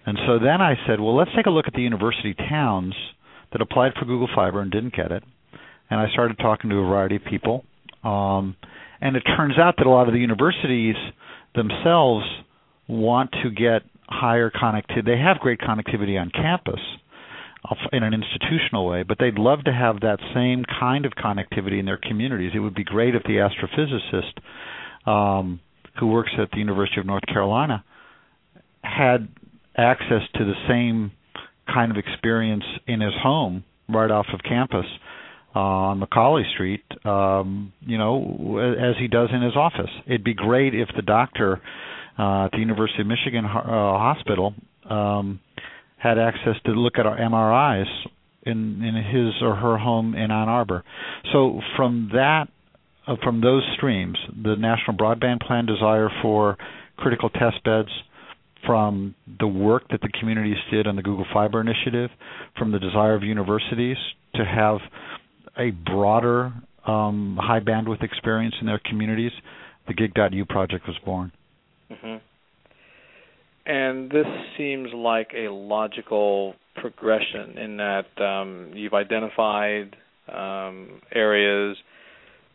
And 0.07 0.17
so 0.25 0.39
then 0.39 0.59
I 0.59 0.73
said, 0.87 0.99
well, 0.99 1.15
let's 1.15 1.31
take 1.35 1.45
a 1.45 1.51
look 1.51 1.67
at 1.67 1.73
the 1.73 1.81
university 1.81 2.33
towns 2.33 2.95
that 3.51 3.61
applied 3.61 3.91
for 3.93 4.05
Google 4.05 4.29
Fiber 4.33 4.59
and 4.59 4.71
didn't 4.71 4.95
get 4.95 5.11
it. 5.11 5.23
And 5.91 5.99
I 5.99 6.09
started 6.11 6.39
talking 6.39 6.71
to 6.71 6.77
a 6.77 6.81
variety 6.81 7.17
of 7.17 7.25
people. 7.29 7.63
Um, 8.03 8.55
and 9.03 9.17
it 9.17 9.23
turns 9.35 9.59
out 9.59 9.75
that 9.77 9.85
a 9.85 9.89
lot 9.89 10.07
of 10.07 10.13
the 10.13 10.19
universities 10.19 10.95
themselves 11.55 12.25
want 12.87 13.31
to 13.43 13.51
get 13.51 13.81
higher 14.07 14.49
connectivity. 14.49 15.05
They 15.05 15.17
have 15.17 15.39
great 15.39 15.59
connectivity 15.59 16.19
on 16.19 16.31
campus, 16.31 16.79
in 17.91 18.03
an 18.03 18.13
institutional 18.13 18.85
way, 18.85 19.03
but 19.03 19.17
they'd 19.19 19.37
love 19.37 19.63
to 19.65 19.73
have 19.73 20.01
that 20.01 20.19
same 20.33 20.63
kind 20.79 21.05
of 21.05 21.13
connectivity 21.13 21.79
in 21.79 21.85
their 21.85 21.97
communities. 21.97 22.51
It 22.55 22.59
would 22.59 22.75
be 22.75 22.83
great 22.83 23.13
if 23.13 23.23
the 23.23 23.45
astrophysicist 23.45 25.09
um, 25.09 25.59
who 25.99 26.07
works 26.07 26.31
at 26.41 26.51
the 26.51 26.57
University 26.57 26.99
of 26.99 27.05
North 27.05 27.25
Carolina 27.25 27.83
had 28.83 29.27
access 29.77 30.21
to 30.35 30.45
the 30.45 30.55
same 30.67 31.11
kind 31.73 31.91
of 31.91 31.97
experience 31.97 32.65
in 32.87 33.01
his 33.01 33.13
home 33.21 33.63
right 33.89 34.11
off 34.11 34.27
of 34.33 34.41
campus 34.43 34.85
uh, 35.55 35.59
on 35.59 35.99
Macaulay 35.99 36.43
Street, 36.53 36.83
um, 37.05 37.73
you 37.81 37.97
know, 37.97 38.57
as 38.79 38.95
he 38.99 39.07
does 39.07 39.29
in 39.33 39.41
his 39.41 39.55
office. 39.55 39.91
It'd 40.05 40.23
be 40.23 40.33
great 40.33 40.73
if 40.73 40.89
the 40.95 41.01
doctor 41.01 41.61
uh, 42.17 42.45
at 42.45 42.51
the 42.51 42.59
University 42.59 43.01
of 43.01 43.07
Michigan 43.07 43.45
uh, 43.45 43.49
Hospital 43.51 44.53
um, 44.89 45.39
had 45.97 46.17
access 46.17 46.55
to 46.65 46.71
look 46.71 46.93
at 46.97 47.05
our 47.05 47.17
MRIs 47.17 47.87
in 48.45 48.83
in 48.83 48.95
his 48.95 49.41
or 49.41 49.55
her 49.55 49.77
home 49.77 50.15
in 50.15 50.31
Ann 50.31 50.49
Arbor. 50.49 50.83
So 51.31 51.61
from 51.77 52.09
that, 52.13 52.47
uh, 53.07 53.15
from 53.23 53.41
those 53.41 53.63
streams, 53.75 54.17
the 54.29 54.55
National 54.55 54.97
Broadband 54.97 55.45
Plan 55.45 55.65
desire 55.65 56.09
for 56.21 56.57
critical 56.97 57.29
test 57.29 57.63
beds, 57.63 57.89
from 58.65 59.15
the 59.39 59.47
work 59.47 59.83
that 59.89 60.01
the 60.01 60.09
communities 60.19 60.57
did 60.71 60.87
on 60.87 60.95
the 60.95 61.01
Google 61.01 61.25
Fiber 61.33 61.61
initiative, 61.61 62.09
from 62.57 62.71
the 62.71 62.79
desire 62.79 63.15
of 63.15 63.23
universities 63.23 63.97
to 64.35 64.43
have 64.45 64.77
a 65.57 65.71
broader 65.71 66.53
um, 66.85 67.37
high 67.41 67.59
bandwidth 67.59 68.03
experience 68.03 68.55
in 68.59 68.67
their 68.67 68.81
communities, 68.85 69.31
the 69.87 69.93
Gig.U 69.93 70.45
project 70.45 70.87
was 70.87 70.97
born. 71.05 71.31
Mm-hmm. 71.91 72.17
And 73.65 74.11
this 74.11 74.25
seems 74.57 74.89
like 74.93 75.31
a 75.35 75.49
logical 75.49 76.55
progression 76.75 77.57
in 77.57 77.77
that 77.77 78.21
um, 78.21 78.71
you've 78.73 78.93
identified 78.93 79.95
um, 80.27 81.01
areas. 81.13 81.77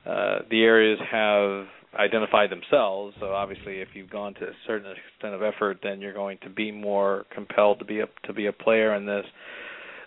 Uh, 0.04 0.40
the 0.50 0.62
areas 0.62 0.98
have 1.10 1.66
identified 1.98 2.50
themselves. 2.50 3.14
So 3.20 3.32
obviously, 3.32 3.80
if 3.80 3.88
you've 3.94 4.10
gone 4.10 4.34
to 4.34 4.44
a 4.44 4.52
certain 4.66 4.90
extent 4.90 5.34
of 5.34 5.42
effort, 5.42 5.78
then 5.82 6.00
you're 6.00 6.14
going 6.14 6.38
to 6.42 6.50
be 6.50 6.70
more 6.70 7.24
compelled 7.34 7.78
to 7.78 7.84
be 7.84 8.00
a 8.00 8.06
to 8.24 8.32
be 8.32 8.46
a 8.46 8.52
player 8.52 8.94
in 8.94 9.06
this. 9.06 9.24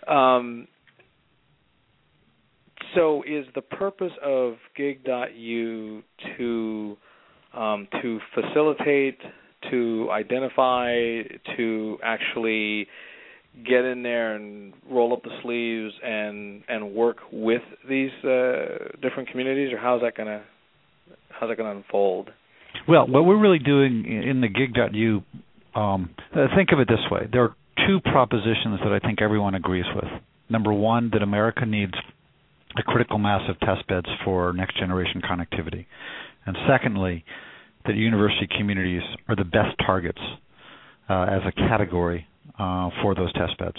Um, 0.06 0.68
so, 2.94 3.22
is 3.22 3.46
the 3.54 3.62
purpose 3.62 4.12
of 4.24 4.54
Gig.U 4.76 6.02
to 6.36 6.96
um, 7.54 7.88
to 8.00 8.18
facilitate 8.34 9.18
to 9.70 10.08
identify, 10.10 11.22
to 11.56 11.98
actually 12.02 12.86
get 13.66 13.84
in 13.84 14.02
there 14.02 14.34
and 14.34 14.72
roll 14.90 15.12
up 15.12 15.22
the 15.22 15.30
sleeves 15.42 15.92
and 16.02 16.62
and 16.68 16.94
work 16.94 17.18
with 17.32 17.62
these 17.88 18.10
uh, 18.24 18.88
different 19.00 19.28
communities, 19.30 19.72
or 19.72 19.78
how's 19.78 20.00
that 20.02 20.16
gonna 20.16 20.42
how's 21.28 21.50
that 21.50 21.56
gonna 21.56 21.76
unfold? 21.76 22.30
Well, 22.88 23.06
what 23.06 23.24
we're 23.24 23.40
really 23.40 23.58
doing 23.58 24.06
in 24.06 24.40
the 24.40 24.48
gig.u, 24.48 25.22
um, 25.74 26.10
uh, 26.34 26.46
think 26.56 26.70
of 26.72 26.80
it 26.80 26.88
this 26.88 27.10
way: 27.10 27.28
there 27.30 27.42
are 27.42 27.56
two 27.86 28.00
propositions 28.00 28.80
that 28.82 28.92
I 28.92 28.98
think 28.98 29.20
everyone 29.20 29.54
agrees 29.54 29.86
with. 29.94 30.10
Number 30.48 30.72
one, 30.72 31.10
that 31.12 31.22
America 31.22 31.64
needs 31.64 31.94
a 32.76 32.82
critical 32.82 33.18
mass 33.18 33.42
of 33.48 33.58
test 33.60 33.86
beds 33.88 34.08
for 34.24 34.52
next 34.52 34.78
generation 34.78 35.20
connectivity, 35.20 35.86
and 36.46 36.56
secondly, 36.68 37.24
that 37.86 37.94
university 37.96 38.48
communities 38.58 39.02
are 39.28 39.36
the 39.36 39.44
best 39.44 39.76
targets 39.84 40.20
uh, 41.08 41.22
as 41.24 41.42
a 41.46 41.52
category 41.52 42.26
uh, 42.58 42.90
for 43.02 43.14
those 43.14 43.32
test 43.32 43.58
beds. 43.58 43.78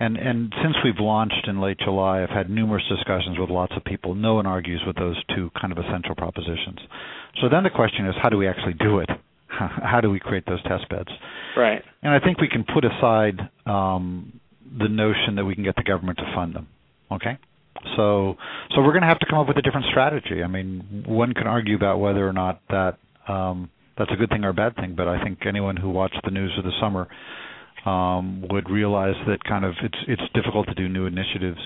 And 0.00 0.16
and 0.16 0.52
since 0.62 0.74
we've 0.84 0.98
launched 0.98 1.46
in 1.48 1.60
late 1.60 1.78
July, 1.78 2.22
I've 2.22 2.30
had 2.30 2.50
numerous 2.50 2.84
discussions 2.88 3.38
with 3.38 3.50
lots 3.50 3.72
of 3.76 3.84
people. 3.84 4.14
No 4.14 4.34
one 4.34 4.46
argues 4.46 4.82
with 4.86 4.96
those 4.96 5.22
two 5.34 5.50
kind 5.58 5.72
of 5.72 5.78
essential 5.78 6.14
propositions. 6.14 6.78
So 7.40 7.48
then 7.50 7.62
the 7.62 7.70
question 7.70 8.06
is, 8.06 8.14
how 8.22 8.28
do 8.28 8.36
we 8.36 8.48
actually 8.48 8.74
do 8.74 8.98
it? 8.98 9.10
how 9.48 10.00
do 10.00 10.10
we 10.10 10.18
create 10.18 10.44
those 10.46 10.62
test 10.64 10.88
beds? 10.88 11.08
Right. 11.56 11.82
And 12.02 12.12
I 12.12 12.20
think 12.20 12.40
we 12.40 12.48
can 12.48 12.64
put 12.64 12.84
aside 12.84 13.38
um, 13.64 14.40
the 14.78 14.88
notion 14.88 15.36
that 15.36 15.44
we 15.44 15.54
can 15.54 15.64
get 15.64 15.76
the 15.76 15.82
government 15.82 16.18
to 16.18 16.32
fund 16.34 16.54
them. 16.54 16.68
Okay. 17.10 17.38
So 17.96 18.36
so 18.74 18.82
we're 18.82 18.92
going 18.92 19.02
to 19.02 19.08
have 19.08 19.18
to 19.20 19.26
come 19.26 19.38
up 19.38 19.48
with 19.48 19.56
a 19.56 19.62
different 19.62 19.86
strategy. 19.90 20.42
I 20.42 20.46
mean, 20.46 21.04
one 21.06 21.32
can 21.32 21.46
argue 21.46 21.76
about 21.76 21.98
whether 21.98 22.26
or 22.26 22.32
not 22.32 22.60
that 22.68 22.98
um, 23.28 23.70
that's 23.98 24.10
a 24.12 24.16
good 24.16 24.28
thing 24.28 24.44
or 24.44 24.50
a 24.50 24.54
bad 24.54 24.76
thing, 24.76 24.94
but 24.96 25.08
I 25.08 25.22
think 25.22 25.40
anyone 25.46 25.76
who 25.76 25.90
watched 25.90 26.20
the 26.24 26.30
news 26.30 26.52
of 26.58 26.64
the 26.64 26.72
summer 26.80 27.08
um, 27.86 28.44
would 28.50 28.68
realize 28.68 29.14
that 29.26 29.42
kind 29.44 29.64
of 29.64 29.74
it's 29.82 29.98
it's 30.08 30.22
difficult 30.34 30.66
to 30.68 30.74
do 30.74 30.88
new 30.88 31.06
initiatives 31.06 31.60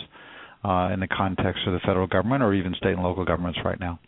uh, 0.64 0.90
in 0.93 1.00
the 1.00 1.09
context 1.09 1.62
of 1.67 1.73
the 1.73 1.81
federal 1.81 2.07
government 2.07 2.43
or 2.43 2.55
even 2.55 2.75
state 2.75 2.93
and 2.93 3.02
local 3.02 3.25
governments 3.25 3.59
right 3.64 3.81
now, 3.81 3.99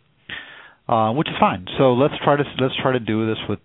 uh, 0.87 1.11
which 1.13 1.27
is 1.27 1.33
fine. 1.39 1.65
So 1.77 1.93
let's 1.93 2.13
try 2.23 2.35
to 2.35 2.43
let's 2.59 2.75
try 2.81 2.93
to 2.93 2.99
do 2.99 3.27
this 3.27 3.37
with 3.49 3.59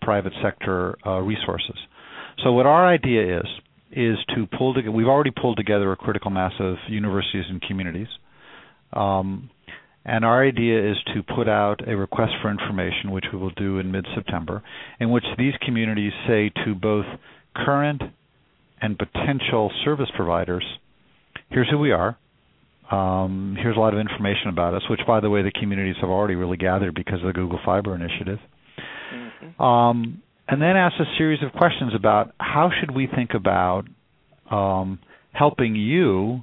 private 0.00 0.32
sector 0.42 0.96
uh, 1.06 1.20
resources. 1.20 1.76
So 2.42 2.52
what 2.52 2.66
our 2.66 2.86
idea 2.86 3.40
is 3.40 3.46
is 3.92 4.16
to 4.34 4.46
pull 4.58 4.74
together. 4.74 4.92
We've 4.92 5.08
already 5.08 5.30
pulled 5.30 5.56
together 5.56 5.90
a 5.92 5.96
critical 5.96 6.30
mass 6.30 6.52
of 6.60 6.76
universities 6.88 7.44
and 7.48 7.60
communities. 7.60 8.08
Um, 8.92 9.50
and 10.04 10.24
our 10.24 10.46
idea 10.46 10.90
is 10.90 10.96
to 11.14 11.22
put 11.22 11.48
out 11.48 11.86
a 11.86 11.96
request 11.96 12.32
for 12.40 12.50
information, 12.50 13.10
which 13.10 13.26
we 13.32 13.38
will 13.38 13.50
do 13.50 13.78
in 13.78 13.92
mid 13.92 14.06
September, 14.14 14.62
in 14.98 15.10
which 15.10 15.24
these 15.36 15.52
communities 15.64 16.12
say 16.26 16.50
to 16.64 16.74
both 16.74 17.04
current 17.54 18.02
and 18.80 18.98
potential 18.98 19.70
service 19.84 20.08
providers 20.16 20.64
here's 21.50 21.68
who 21.70 21.78
we 21.78 21.92
are. 21.92 22.16
Um, 22.90 23.56
here's 23.60 23.76
a 23.76 23.80
lot 23.80 23.94
of 23.94 24.00
information 24.00 24.48
about 24.48 24.74
us, 24.74 24.82
which, 24.90 25.00
by 25.06 25.20
the 25.20 25.30
way, 25.30 25.42
the 25.42 25.52
communities 25.52 25.96
have 26.00 26.10
already 26.10 26.34
really 26.34 26.56
gathered 26.56 26.94
because 26.94 27.20
of 27.20 27.26
the 27.26 27.32
Google 27.32 27.60
Fiber 27.64 27.94
initiative. 27.94 28.38
Mm-hmm. 29.14 29.62
Um, 29.62 30.22
and 30.50 30.60
then 30.60 30.76
ask 30.76 30.96
a 30.98 31.04
series 31.16 31.42
of 31.44 31.52
questions 31.52 31.92
about 31.94 32.32
how 32.40 32.70
should 32.80 32.90
we 32.92 33.06
think 33.06 33.30
about 33.34 33.84
um, 34.50 34.98
helping 35.32 35.76
you 35.76 36.42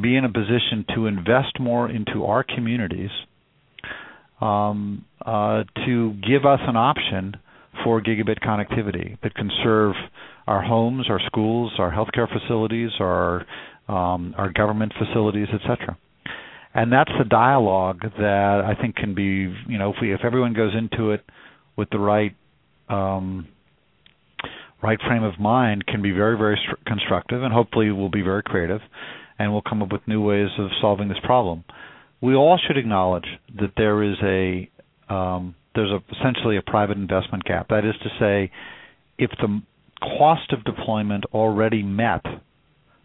be 0.00 0.16
in 0.16 0.24
a 0.24 0.32
position 0.32 0.86
to 0.94 1.06
invest 1.06 1.60
more 1.60 1.90
into 1.90 2.24
our 2.24 2.42
communities 2.42 3.10
um, 4.40 5.04
uh, 5.26 5.64
to 5.84 6.14
give 6.26 6.46
us 6.46 6.60
an 6.66 6.76
option 6.76 7.34
for 7.84 8.00
gigabit 8.00 8.38
connectivity 8.42 9.20
that 9.22 9.34
can 9.34 9.50
serve 9.62 9.94
our 10.46 10.62
homes, 10.62 11.06
our 11.10 11.20
schools, 11.26 11.72
our 11.78 11.92
healthcare 11.92 12.26
facilities, 12.32 12.90
our 12.98 13.44
um, 13.88 14.34
our 14.36 14.50
government 14.52 14.92
facilities, 14.98 15.48
etc. 15.52 15.96
And 16.74 16.92
that's 16.92 17.10
the 17.18 17.24
dialogue 17.24 18.00
that 18.02 18.62
I 18.64 18.80
think 18.80 18.96
can 18.96 19.14
be, 19.14 19.52
you 19.66 19.78
know, 19.78 19.90
if 19.90 19.96
we 20.00 20.14
if 20.14 20.20
everyone 20.24 20.54
goes 20.54 20.72
into 20.76 21.10
it 21.10 21.24
with 21.76 21.88
the 21.90 21.98
right 21.98 22.34
um, 22.88 23.48
right 24.82 24.98
frame 25.06 25.24
of 25.24 25.38
mind, 25.38 25.86
can 25.86 26.02
be 26.02 26.10
very 26.10 26.36
very 26.36 26.58
st- 26.64 26.84
constructive, 26.86 27.42
and 27.42 27.52
hopefully 27.52 27.90
we'll 27.90 28.08
be 28.10 28.22
very 28.22 28.42
creative, 28.42 28.80
and 29.38 29.52
we'll 29.52 29.62
come 29.62 29.82
up 29.82 29.92
with 29.92 30.06
new 30.06 30.22
ways 30.22 30.48
of 30.58 30.68
solving 30.80 31.08
this 31.08 31.18
problem. 31.24 31.64
We 32.20 32.34
all 32.34 32.58
should 32.66 32.76
acknowledge 32.76 33.26
that 33.60 33.72
there 33.76 34.02
is 34.02 34.16
a 34.22 34.70
um, 35.12 35.54
there's 35.74 35.90
a, 35.90 36.02
essentially 36.16 36.56
a 36.56 36.62
private 36.62 36.96
investment 36.96 37.44
gap. 37.44 37.68
That 37.68 37.84
is 37.84 37.94
to 38.02 38.08
say, 38.18 38.50
if 39.18 39.30
the 39.30 39.62
cost 40.00 40.52
of 40.52 40.64
deployment 40.64 41.24
already 41.32 41.82
met 41.82 42.24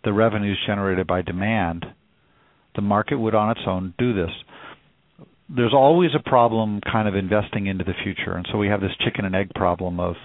the 0.04 0.14
revenues 0.14 0.60
generated 0.66 1.08
by 1.08 1.22
demand, 1.22 1.86
the 2.76 2.82
market 2.82 3.18
would 3.18 3.36
on 3.36 3.52
its 3.52 3.62
own 3.66 3.94
do 3.98 4.14
this. 4.14 4.32
There's 5.56 5.74
always 5.74 6.12
a 6.16 6.30
problem 6.30 6.82
kind 6.82 7.08
of 7.08 7.16
investing 7.16 7.68
into 7.68 7.84
the 7.84 7.94
future. 8.04 8.34
And 8.34 8.46
so 8.52 8.58
we 8.58 8.68
have 8.68 8.82
this 8.82 8.92
chicken 9.04 9.26
and 9.26 9.36
egg 9.36 9.52
problem 9.56 10.00
of 10.00 10.16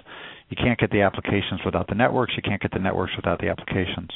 you 0.48 0.56
can't 0.56 0.78
get 0.78 0.90
the 0.90 1.02
applications 1.02 1.60
without 1.64 1.88
the 1.88 1.94
networks, 1.94 2.32
you 2.36 2.42
can't 2.42 2.60
get 2.60 2.72
the 2.72 2.78
networks 2.78 3.12
without 3.16 3.40
the 3.40 3.48
applications. 3.48 4.08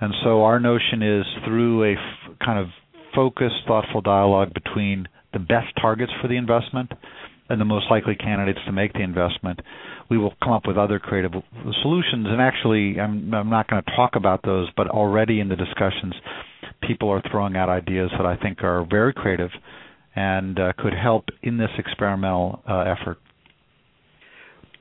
And 0.00 0.14
so 0.22 0.44
our 0.44 0.60
notion 0.60 1.02
is 1.02 1.24
through 1.44 1.84
a 1.84 1.92
f- 1.94 2.38
kind 2.44 2.58
of 2.58 2.68
focused, 3.14 3.56
thoughtful 3.66 4.02
dialogue 4.02 4.52
between 4.52 5.08
the 5.32 5.38
best 5.38 5.74
targets 5.80 6.12
for 6.20 6.28
the 6.28 6.36
investment 6.36 6.92
and 7.48 7.60
the 7.60 7.64
most 7.64 7.86
likely 7.90 8.14
candidates 8.14 8.58
to 8.66 8.72
make 8.72 8.92
the 8.92 9.02
investment, 9.02 9.60
we 10.10 10.18
will 10.18 10.34
come 10.42 10.52
up 10.52 10.66
with 10.66 10.76
other 10.76 10.98
creative 10.98 11.32
solutions. 11.82 12.26
And 12.28 12.40
actually, 12.40 12.98
I'm, 13.00 13.32
I'm 13.32 13.50
not 13.50 13.68
going 13.68 13.82
to 13.82 13.96
talk 13.96 14.16
about 14.16 14.42
those, 14.42 14.68
but 14.76 14.88
already 14.88 15.40
in 15.40 15.48
the 15.48 15.56
discussions, 15.56 16.14
people 16.82 17.08
are 17.08 17.22
throwing 17.30 17.56
out 17.56 17.68
ideas 17.68 18.10
that 18.16 18.26
I 18.26 18.36
think 18.36 18.62
are 18.62 18.86
very 18.88 19.12
creative 19.12 19.50
and 20.16 20.58
uh, 20.58 20.72
could 20.78 20.94
help 20.94 21.26
in 21.42 21.58
this 21.58 21.70
experimental 21.78 22.62
uh, 22.68 22.80
effort. 22.80 23.18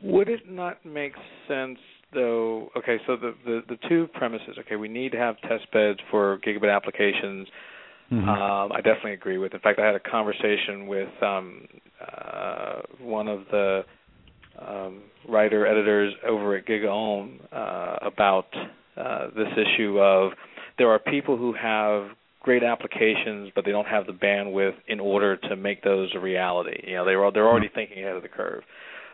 Would 0.01 0.29
it 0.29 0.49
not 0.49 0.85
make 0.85 1.13
sense 1.47 1.77
though 2.13 2.69
okay 2.77 2.97
so 3.05 3.17
the, 3.17 3.35
the 3.45 3.61
the 3.67 3.77
two 3.89 4.07
premises 4.13 4.55
okay 4.59 4.77
we 4.77 4.87
need 4.87 5.11
to 5.11 5.17
have 5.17 5.35
test 5.41 5.69
beds 5.73 5.99
for 6.09 6.39
gigabit 6.45 6.73
applications 6.73 7.47
mm-hmm. 8.09 8.29
um, 8.29 8.71
i 8.71 8.77
definitely 8.77 9.11
agree 9.11 9.37
with 9.37 9.53
in 9.53 9.59
fact 9.59 9.79
i 9.79 9.85
had 9.85 9.95
a 9.95 9.99
conversation 9.99 10.87
with 10.87 11.09
um, 11.21 11.67
uh, 11.99 12.75
one 13.01 13.27
of 13.27 13.41
the 13.51 13.81
um, 14.65 15.01
writer 15.27 15.67
editors 15.67 16.13
over 16.25 16.55
at 16.55 16.65
GigaOM 16.65 17.39
uh, 17.51 17.97
about 18.01 18.47
uh, 18.95 19.27
this 19.35 19.49
issue 19.53 19.99
of 19.99 20.31
there 20.77 20.89
are 20.89 20.99
people 20.99 21.37
who 21.37 21.53
have 21.53 22.07
great 22.45 22.63
applications, 22.63 23.51
but 23.55 23.65
they 23.65 23.71
don't 23.71 23.87
have 23.87 24.05
the 24.05 24.13
bandwidth 24.13 24.75
in 24.87 24.99
order 24.99 25.35
to 25.35 25.55
make 25.55 25.83
those 25.83 26.11
a 26.13 26.19
reality. 26.19 26.79
You 26.87 26.93
know, 26.93 27.03
they're 27.05 27.31
they're 27.31 27.47
already 27.47 27.71
thinking 27.73 27.97
ahead 28.03 28.15
of 28.15 28.21
the 28.21 28.29
curve. 28.29 28.61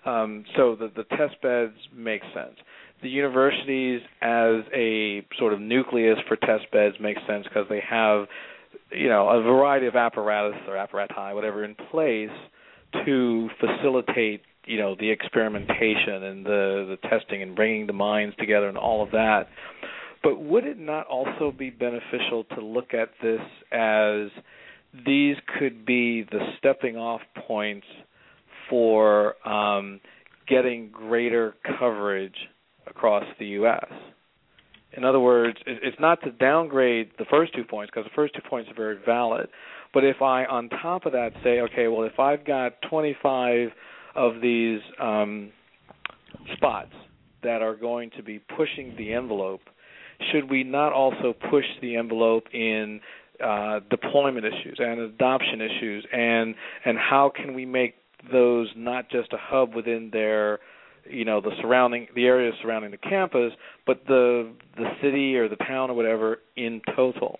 Um, 0.05 0.43
so 0.57 0.75
the 0.75 0.91
the 0.93 1.05
test 1.15 1.41
beds 1.41 1.73
make 1.95 2.21
sense. 2.35 2.57
The 3.01 3.09
universities 3.09 4.01
as 4.21 4.65
a 4.75 5.25
sort 5.39 5.53
of 5.53 5.61
nucleus 5.61 6.17
for 6.27 6.35
test 6.35 6.69
beds 6.73 6.97
makes 6.99 7.21
sense 7.25 7.45
because 7.45 7.65
they 7.69 7.81
have, 7.89 8.25
you 8.91 9.07
know, 9.07 9.29
a 9.29 9.41
variety 9.41 9.87
of 9.87 9.95
apparatus 9.95 10.59
or 10.67 10.75
apparati, 10.75 11.33
whatever, 11.33 11.63
in 11.63 11.73
place 11.89 12.29
to 13.05 13.49
facilitate 13.59 14.41
you 14.65 14.77
know 14.77 14.95
the 14.99 15.09
experimentation 15.09 16.23
and 16.23 16.45
the 16.45 16.97
the 17.01 17.09
testing 17.09 17.41
and 17.41 17.55
bringing 17.55 17.87
the 17.87 17.93
minds 17.93 18.35
together 18.35 18.67
and 18.67 18.77
all 18.77 19.01
of 19.01 19.11
that 19.11 19.47
but 20.23 20.41
would 20.41 20.65
it 20.65 20.77
not 20.77 21.07
also 21.07 21.51
be 21.51 21.69
beneficial 21.69 22.43
to 22.55 22.61
look 22.61 22.93
at 22.93 23.09
this 23.21 23.41
as 23.71 24.29
these 25.05 25.35
could 25.59 25.85
be 25.85 26.23
the 26.31 26.39
stepping 26.57 26.97
off 26.97 27.21
points 27.47 27.87
for 28.69 29.35
um, 29.47 29.99
getting 30.47 30.89
greater 30.91 31.55
coverage 31.79 32.35
across 32.87 33.23
the 33.39 33.45
U.S. 33.47 33.85
In 34.93 35.05
other 35.05 35.19
words, 35.19 35.57
it's 35.65 35.97
not 35.99 36.21
to 36.23 36.31
downgrade 36.31 37.11
the 37.17 37.25
first 37.29 37.55
two 37.55 37.63
points 37.63 37.91
because 37.93 38.09
the 38.09 38.15
first 38.15 38.35
two 38.35 38.41
points 38.49 38.69
are 38.69 38.75
very 38.75 38.97
valid. 39.05 39.47
But 39.93 40.03
if 40.03 40.21
I, 40.21 40.45
on 40.45 40.69
top 40.69 41.05
of 41.05 41.13
that, 41.13 41.31
say, 41.43 41.61
okay, 41.61 41.87
well, 41.87 42.03
if 42.03 42.19
I've 42.19 42.45
got 42.45 42.73
25 42.89 43.69
of 44.15 44.41
these 44.41 44.81
um, 45.01 45.51
spots 46.55 46.91
that 47.43 47.61
are 47.61 47.75
going 47.75 48.11
to 48.17 48.23
be 48.23 48.39
pushing 48.57 48.95
the 48.97 49.13
envelope, 49.13 49.61
should 50.31 50.49
we 50.49 50.63
not 50.63 50.93
also 50.93 51.33
push 51.49 51.65
the 51.81 51.95
envelope 51.95 52.45
in 52.53 52.99
uh, 53.43 53.79
deployment 53.89 54.45
issues 54.45 54.77
and 54.79 54.99
adoption 54.99 55.61
issues, 55.61 56.05
and 56.11 56.55
and 56.85 56.97
how 56.97 57.31
can 57.33 57.53
we 57.53 57.65
make 57.65 57.95
those 58.31 58.69
not 58.75 59.09
just 59.09 59.33
a 59.33 59.37
hub 59.39 59.73
within 59.73 60.09
their 60.13 60.59
you 61.09 61.25
know 61.25 61.41
the 61.41 61.51
surrounding 61.61 62.07
the 62.15 62.25
areas 62.25 62.53
surrounding 62.61 62.91
the 62.91 62.97
campus, 62.97 63.51
but 63.85 64.01
the 64.07 64.51
the 64.77 64.89
city 65.01 65.35
or 65.35 65.49
the 65.49 65.55
town 65.55 65.89
or 65.89 65.93
whatever 65.95 66.39
in 66.55 66.81
total 66.95 67.39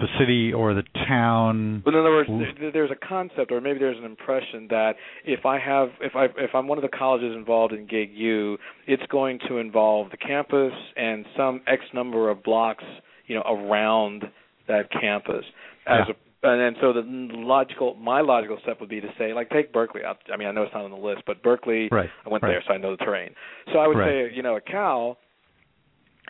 the 0.00 0.08
city 0.18 0.52
or 0.52 0.74
the 0.74 0.82
town. 1.06 1.82
But 1.84 1.94
in 1.94 2.00
other 2.00 2.10
words, 2.10 2.30
there's 2.72 2.90
a 2.90 3.06
concept, 3.06 3.52
or 3.52 3.60
maybe 3.60 3.78
there's 3.78 3.98
an 3.98 4.04
impression 4.04 4.66
that 4.70 4.94
if 5.24 5.46
I 5.46 5.58
have, 5.58 5.90
if 6.00 6.16
I, 6.16 6.24
if 6.38 6.54
I'm 6.54 6.66
one 6.66 6.78
of 6.78 6.82
the 6.82 6.96
colleges 6.96 7.34
involved 7.36 7.72
in 7.72 7.86
Gig 7.86 8.10
U, 8.14 8.58
it's 8.86 9.02
going 9.10 9.38
to 9.48 9.58
involve 9.58 10.10
the 10.10 10.16
campus 10.16 10.72
and 10.96 11.24
some 11.36 11.60
X 11.66 11.82
number 11.92 12.30
of 12.30 12.42
blocks, 12.42 12.84
you 13.26 13.34
know, 13.36 13.42
around 13.42 14.24
that 14.66 14.90
campus. 14.90 15.44
As 15.86 16.00
yeah. 16.08 16.14
a, 16.14 16.16
and 16.42 16.58
then 16.58 16.80
so 16.80 16.94
the 16.94 17.02
logical, 17.04 17.94
my 17.96 18.22
logical 18.22 18.58
step 18.62 18.80
would 18.80 18.88
be 18.88 19.00
to 19.00 19.08
say, 19.18 19.34
like, 19.34 19.50
take 19.50 19.72
Berkeley. 19.72 20.00
I, 20.06 20.14
I 20.32 20.38
mean, 20.38 20.48
I 20.48 20.52
know 20.52 20.62
it's 20.62 20.72
not 20.72 20.84
on 20.84 20.90
the 20.90 20.96
list, 20.96 21.22
but 21.26 21.42
Berkeley, 21.42 21.88
right. 21.92 22.08
I 22.24 22.28
went 22.30 22.42
right. 22.42 22.52
there, 22.52 22.62
so 22.66 22.72
I 22.72 22.78
know 22.78 22.92
the 22.96 23.04
terrain. 23.04 23.34
So 23.72 23.78
I 23.78 23.86
would 23.86 23.98
right. 23.98 24.30
say, 24.30 24.34
you 24.34 24.42
know, 24.42 24.56
at 24.56 24.66
Cal, 24.66 25.18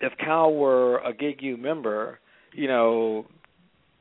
if 0.00 0.12
Cal 0.18 0.52
were 0.52 0.98
a 0.98 1.12
Gig 1.12 1.36
U 1.42 1.56
member, 1.56 2.18
you 2.52 2.66
know, 2.66 3.26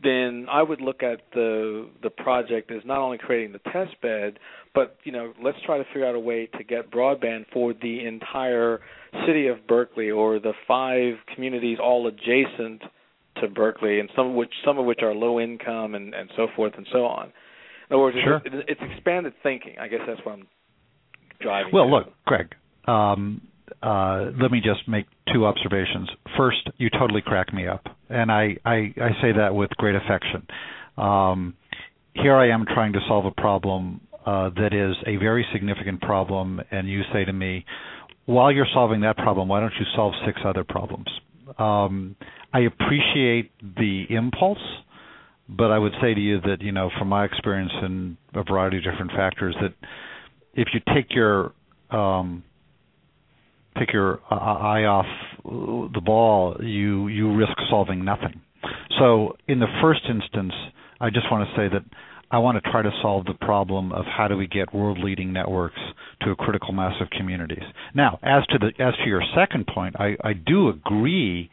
then 0.01 0.47
I 0.49 0.63
would 0.63 0.81
look 0.81 1.03
at 1.03 1.19
the 1.33 1.89
the 2.01 2.09
project 2.09 2.71
as 2.71 2.81
not 2.85 2.99
only 2.99 3.17
creating 3.17 3.51
the 3.51 3.71
test 3.71 3.99
bed, 4.01 4.39
but 4.73 4.97
you 5.03 5.11
know, 5.11 5.33
let's 5.43 5.57
try 5.65 5.77
to 5.77 5.83
figure 5.85 6.07
out 6.07 6.15
a 6.15 6.19
way 6.19 6.47
to 6.57 6.63
get 6.63 6.91
broadband 6.91 7.45
for 7.51 7.73
the 7.73 8.05
entire 8.05 8.79
city 9.25 9.47
of 9.47 9.67
Berkeley 9.67 10.09
or 10.09 10.39
the 10.39 10.53
five 10.67 11.15
communities 11.33 11.77
all 11.81 12.07
adjacent 12.07 12.81
to 13.41 13.47
Berkeley, 13.47 13.99
and 13.99 14.09
some 14.15 14.27
of 14.27 14.33
which 14.35 14.53
some 14.65 14.77
of 14.77 14.85
which 14.85 14.99
are 15.01 15.13
low 15.13 15.39
income 15.39 15.95
and 15.95 16.13
and 16.13 16.29
so 16.35 16.47
forth 16.55 16.73
and 16.77 16.87
so 16.91 17.05
on. 17.05 17.31
In 17.89 17.95
other 17.95 18.03
words, 18.03 18.17
sure. 18.23 18.41
it's, 18.45 18.65
it's 18.67 18.81
expanded 18.93 19.33
thinking. 19.41 19.75
I 19.79 19.87
guess 19.87 20.01
that's 20.07 20.23
what 20.23 20.33
I'm 20.33 20.47
driving. 21.41 21.71
Well, 21.73 21.89
look, 21.89 22.13
Greg. 22.25 22.53
Um, 22.85 23.41
uh, 23.83 24.31
let 24.39 24.51
me 24.51 24.61
just 24.61 24.87
make 24.87 25.05
two 25.33 25.45
observations. 25.45 26.09
First, 26.37 26.69
you 26.77 26.89
totally 26.89 27.21
crack 27.21 27.53
me 27.53 27.67
up, 27.67 27.85
and 28.09 28.31
I 28.31 28.57
I, 28.65 28.93
I 29.01 29.09
say 29.21 29.31
that 29.37 29.53
with 29.53 29.69
great 29.71 29.95
affection. 29.95 30.47
Um, 30.97 31.55
here 32.13 32.35
I 32.35 32.49
am 32.49 32.65
trying 32.65 32.93
to 32.93 32.99
solve 33.07 33.25
a 33.25 33.31
problem 33.31 34.01
uh, 34.25 34.49
that 34.55 34.73
is 34.73 34.95
a 35.07 35.15
very 35.17 35.45
significant 35.53 36.01
problem, 36.01 36.61
and 36.71 36.87
you 36.87 37.01
say 37.13 37.25
to 37.25 37.33
me, 37.33 37.65
while 38.25 38.51
you're 38.51 38.67
solving 38.73 39.01
that 39.01 39.17
problem, 39.17 39.47
why 39.47 39.59
don't 39.59 39.73
you 39.79 39.85
solve 39.95 40.13
six 40.25 40.39
other 40.45 40.63
problems? 40.63 41.07
Um, 41.57 42.15
I 42.53 42.59
appreciate 42.61 43.51
the 43.61 44.05
impulse, 44.09 44.59
but 45.47 45.71
I 45.71 45.79
would 45.79 45.93
say 46.01 46.13
to 46.13 46.19
you 46.19 46.41
that 46.41 46.57
you 46.61 46.71
know, 46.71 46.89
from 46.97 47.09
my 47.09 47.25
experience 47.25 47.71
in 47.81 48.17
a 48.35 48.43
variety 48.43 48.77
of 48.77 48.83
different 48.83 49.11
factors, 49.11 49.55
that 49.61 49.73
if 50.53 50.67
you 50.73 50.81
take 50.93 51.15
your 51.15 51.53
um, 51.89 52.43
take 53.79 53.93
your 53.93 54.19
uh, 54.29 54.35
eye 54.35 54.83
off 54.83 55.05
the 55.43 56.01
ball, 56.03 56.57
you 56.61 57.07
you 57.07 57.35
risk 57.35 57.53
solving 57.69 58.03
nothing. 58.03 58.41
So, 58.99 59.37
in 59.47 59.59
the 59.59 59.67
first 59.81 60.01
instance, 60.09 60.53
I 60.99 61.09
just 61.09 61.31
want 61.31 61.47
to 61.47 61.55
say 61.55 61.73
that 61.73 61.83
I 62.31 62.37
want 62.39 62.63
to 62.63 62.71
try 62.71 62.81
to 62.81 62.91
solve 63.01 63.25
the 63.25 63.33
problem 63.33 63.91
of 63.91 64.05
how 64.05 64.27
do 64.27 64.37
we 64.37 64.47
get 64.47 64.73
world-leading 64.73 65.33
networks 65.33 65.79
to 66.21 66.31
a 66.31 66.35
critical 66.35 66.73
mass 66.73 66.93
of 67.01 67.09
communities. 67.09 67.63
Now, 67.95 68.19
as 68.21 68.45
to 68.47 68.59
the 68.59 68.67
as 68.83 68.93
to 69.03 69.07
your 69.07 69.23
second 69.35 69.67
point, 69.67 69.95
I, 69.99 70.15
I 70.23 70.33
do 70.33 70.69
agree 70.69 71.49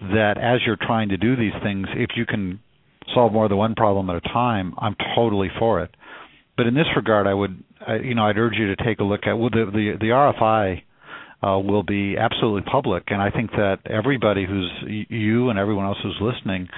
that 0.00 0.36
as 0.38 0.60
you're 0.66 0.78
trying 0.80 1.10
to 1.10 1.16
do 1.16 1.36
these 1.36 1.52
things, 1.62 1.86
if 1.94 2.10
you 2.16 2.26
can 2.26 2.60
solve 3.14 3.32
more 3.32 3.48
than 3.48 3.58
one 3.58 3.74
problem 3.74 4.10
at 4.10 4.16
a 4.16 4.20
time, 4.20 4.74
I'm 4.78 4.96
totally 5.14 5.48
for 5.58 5.82
it. 5.82 5.90
But 6.56 6.66
in 6.66 6.74
this 6.74 6.86
regard, 6.96 7.26
I 7.26 7.34
would, 7.34 7.62
I, 7.86 7.96
you 7.96 8.14
know, 8.14 8.26
I'd 8.26 8.38
urge 8.38 8.54
you 8.58 8.74
to 8.74 8.84
take 8.84 8.98
a 8.98 9.04
look 9.04 9.26
at 9.26 9.34
well, 9.34 9.50
the 9.50 9.66
the, 9.66 9.92
the 10.00 10.06
RFI 10.06 10.82
uh, 11.46 11.58
will 11.58 11.82
be 11.82 12.16
absolutely 12.18 12.62
public, 12.70 13.04
and 13.08 13.22
I 13.22 13.30
think 13.30 13.50
that 13.52 13.78
everybody 13.86 14.46
who's 14.46 14.70
you 15.08 15.50
and 15.50 15.58
everyone 15.58 15.86
else 15.86 15.98
who's 16.02 16.18
listening 16.20 16.68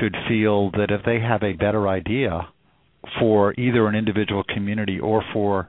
should 0.00 0.14
feel 0.28 0.70
that 0.72 0.90
if 0.90 1.00
they 1.04 1.20
have 1.20 1.42
a 1.42 1.52
better 1.52 1.88
idea 1.88 2.48
for 3.18 3.52
either 3.54 3.86
an 3.86 3.94
individual 3.94 4.44
community 4.44 4.98
or 4.98 5.22
for 5.32 5.68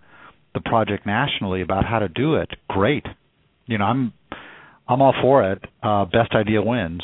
the 0.53 0.62
project 0.62 1.05
nationally 1.05 1.62
about 1.62 1.86
how 1.86 1.99
to 1.99 2.08
do 2.08 2.36
it, 2.36 2.49
great. 2.69 3.05
You 3.65 3.77
know, 3.77 3.86
I'm 3.86 4.13
I'm 4.88 5.01
all 5.01 5.15
for 5.21 5.51
it. 5.51 5.63
Uh, 5.81 6.05
best 6.05 6.34
idea 6.34 6.62
wins. 6.62 7.01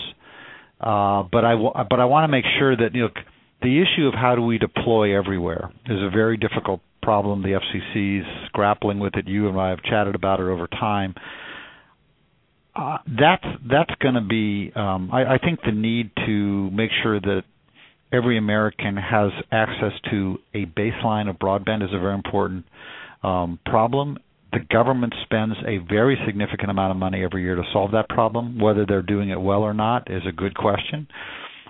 Uh, 0.79 1.23
but 1.31 1.43
I 1.43 1.51
w- 1.51 1.73
but 1.89 1.99
I 1.99 2.05
want 2.05 2.23
to 2.25 2.27
make 2.27 2.45
sure 2.59 2.75
that 2.75 2.93
you 2.93 3.03
know 3.03 3.09
the 3.61 3.81
issue 3.81 4.07
of 4.07 4.13
how 4.13 4.35
do 4.35 4.41
we 4.41 4.57
deploy 4.57 5.17
everywhere 5.17 5.71
is 5.85 5.99
a 6.01 6.09
very 6.09 6.37
difficult 6.37 6.81
problem. 7.01 7.41
The 7.41 7.59
FCC's 7.59 8.49
grappling 8.53 8.99
with 8.99 9.15
it. 9.15 9.27
You 9.27 9.49
and 9.49 9.59
I 9.59 9.69
have 9.69 9.81
chatted 9.83 10.15
about 10.15 10.39
it 10.39 10.43
over 10.43 10.67
time. 10.67 11.15
Uh, 12.75 12.97
that's 13.19 13.45
that's 13.69 13.93
going 14.01 14.15
to 14.15 14.21
be. 14.21 14.71
Um, 14.75 15.09
I, 15.11 15.35
I 15.35 15.37
think 15.37 15.59
the 15.65 15.73
need 15.73 16.11
to 16.25 16.71
make 16.71 16.89
sure 17.03 17.19
that 17.19 17.43
every 18.13 18.37
American 18.37 18.95
has 18.97 19.31
access 19.51 19.93
to 20.09 20.37
a 20.53 20.65
baseline 20.65 21.29
of 21.29 21.37
broadband 21.37 21.83
is 21.83 21.89
a 21.93 21.99
very 21.99 22.13
important 22.13 22.65
um, 23.23 23.59
problem. 23.65 24.17
The 24.53 24.59
government 24.69 25.13
spends 25.23 25.55
a 25.65 25.77
very 25.77 26.17
significant 26.25 26.69
amount 26.69 26.91
of 26.91 26.97
money 26.97 27.23
every 27.23 27.43
year 27.43 27.55
to 27.55 27.63
solve 27.71 27.91
that 27.91 28.09
problem. 28.09 28.59
Whether 28.59 28.85
they're 28.85 29.01
doing 29.01 29.29
it 29.29 29.39
well 29.39 29.61
or 29.61 29.73
not 29.73 30.11
is 30.11 30.23
a 30.27 30.31
good 30.31 30.55
question. 30.55 31.07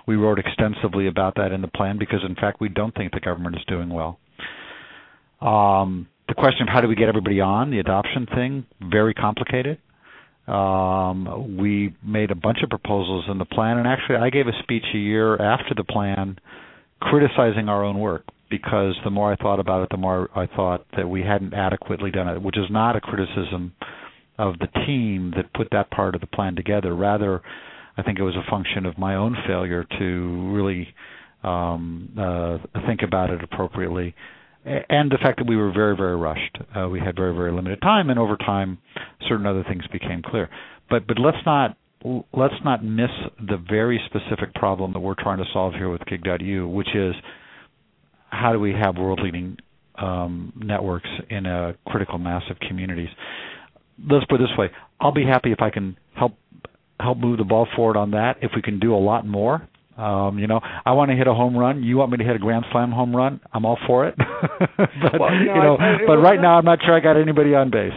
We 0.06 0.16
wrote 0.16 0.40
extensively 0.40 1.06
about 1.06 1.36
that 1.36 1.52
in 1.52 1.62
the 1.62 1.68
plan 1.68 1.96
because, 1.98 2.20
in 2.26 2.34
fact, 2.34 2.60
we 2.60 2.68
don't 2.68 2.94
think 2.94 3.12
the 3.12 3.20
government 3.20 3.56
is 3.56 3.62
doing 3.68 3.88
well. 3.88 4.18
Um, 5.42 6.08
the 6.28 6.34
question 6.34 6.62
of 6.62 6.72
how 6.72 6.80
do 6.80 6.88
we 6.88 6.94
get 6.94 7.08
everybody 7.08 7.40
on 7.40 7.70
the 7.70 7.78
adoption 7.78 8.26
thing 8.26 8.64
very 8.80 9.12
complicated. 9.12 9.78
Um, 10.46 11.56
we 11.58 11.94
made 12.02 12.30
a 12.30 12.34
bunch 12.34 12.58
of 12.62 12.70
proposals 12.70 13.26
in 13.28 13.38
the 13.38 13.44
plan, 13.44 13.78
and 13.78 13.86
actually, 13.86 14.16
I 14.16 14.30
gave 14.30 14.46
a 14.46 14.62
speech 14.62 14.84
a 14.94 14.98
year 14.98 15.40
after 15.40 15.74
the 15.74 15.84
plan 15.84 16.38
criticizing 17.00 17.68
our 17.68 17.84
own 17.84 17.98
work 17.98 18.24
because 18.50 18.94
the 19.04 19.10
more 19.10 19.32
I 19.32 19.36
thought 19.36 19.60
about 19.60 19.82
it, 19.82 19.88
the 19.90 19.96
more 19.96 20.28
I 20.36 20.46
thought 20.46 20.84
that 20.96 21.08
we 21.08 21.22
hadn't 21.22 21.54
adequately 21.54 22.10
done 22.10 22.28
it, 22.28 22.40
which 22.42 22.58
is 22.58 22.66
not 22.70 22.96
a 22.96 23.00
criticism 23.00 23.72
of 24.38 24.58
the 24.58 24.68
team 24.86 25.32
that 25.36 25.52
put 25.54 25.68
that 25.72 25.90
part 25.90 26.14
of 26.14 26.20
the 26.20 26.26
plan 26.26 26.54
together. 26.54 26.94
Rather, 26.94 27.40
I 27.96 28.02
think 28.02 28.18
it 28.18 28.22
was 28.22 28.36
a 28.36 28.50
function 28.50 28.86
of 28.86 28.98
my 28.98 29.14
own 29.14 29.36
failure 29.46 29.86
to 29.98 30.52
really 30.52 30.88
um, 31.42 32.10
uh, 32.18 32.58
think 32.86 33.02
about 33.02 33.30
it 33.30 33.42
appropriately 33.42 34.14
and 34.64 35.10
the 35.10 35.18
fact 35.20 35.38
that 35.38 35.46
we 35.46 35.56
were 35.56 35.72
very 35.72 35.96
very 35.96 36.16
rushed. 36.16 36.58
Uh, 36.76 36.88
we 36.88 37.00
had 37.00 37.16
very 37.16 37.34
very 37.34 37.52
limited 37.52 37.80
time, 37.80 38.10
and 38.10 38.18
over 38.18 38.36
time, 38.36 38.78
certain 39.28 39.46
other 39.46 39.64
things 39.64 39.84
became 39.92 40.22
clear. 40.22 40.48
But 40.88 41.06
but 41.06 41.18
let's 41.18 41.44
not 41.44 41.76
let's 42.32 42.54
not 42.64 42.84
miss 42.84 43.10
the 43.38 43.56
very 43.68 44.00
specific 44.06 44.54
problem 44.54 44.92
that 44.92 45.00
we're 45.00 45.14
trying 45.14 45.38
to 45.38 45.44
solve 45.52 45.74
here 45.74 45.88
with 45.88 46.04
Gig.U, 46.06 46.68
which 46.68 46.94
is 46.94 47.14
how 48.30 48.52
do 48.52 48.58
we 48.58 48.72
have 48.72 48.96
world 48.96 49.20
leading 49.22 49.56
um, 49.96 50.52
networks 50.56 51.08
in 51.30 51.46
a 51.46 51.74
critical 51.86 52.18
mass 52.18 52.42
of 52.50 52.58
communities. 52.60 53.10
Let's 54.10 54.24
put 54.26 54.40
it 54.40 54.48
this 54.48 54.58
way: 54.58 54.70
I'll 55.00 55.12
be 55.12 55.24
happy 55.24 55.52
if 55.52 55.60
I 55.60 55.70
can 55.70 55.96
help 56.14 56.32
help 56.98 57.18
move 57.18 57.38
the 57.38 57.44
ball 57.44 57.66
forward 57.74 57.96
on 57.96 58.12
that. 58.12 58.36
If 58.42 58.52
we 58.54 58.62
can 58.62 58.78
do 58.78 58.94
a 58.94 58.98
lot 58.98 59.26
more, 59.26 59.66
um, 59.96 60.38
you 60.38 60.46
know, 60.46 60.60
I 60.62 60.92
want 60.92 61.10
to 61.10 61.16
hit 61.16 61.26
a 61.26 61.34
home 61.34 61.56
run. 61.56 61.82
You 61.82 61.96
want 61.96 62.10
me 62.10 62.18
to 62.18 62.24
hit 62.24 62.36
a 62.36 62.38
grand 62.38 62.64
slam 62.72 62.90
home 62.90 63.14
run? 63.14 63.40
I'm 63.52 63.64
all 63.64 63.78
for 63.86 64.06
it. 64.06 64.14
but 64.18 65.20
well, 65.20 65.34
you 65.34 65.46
know, 65.46 65.54
you 65.54 65.62
know 65.62 65.76
I, 65.76 66.02
I, 66.02 66.06
but 66.06 66.16
right 66.18 66.40
now 66.40 66.58
I'm 66.58 66.64
not 66.64 66.78
sure 66.84 66.96
I 66.96 67.00
got 67.00 67.16
anybody 67.16 67.54
on 67.54 67.70
base. 67.70 67.92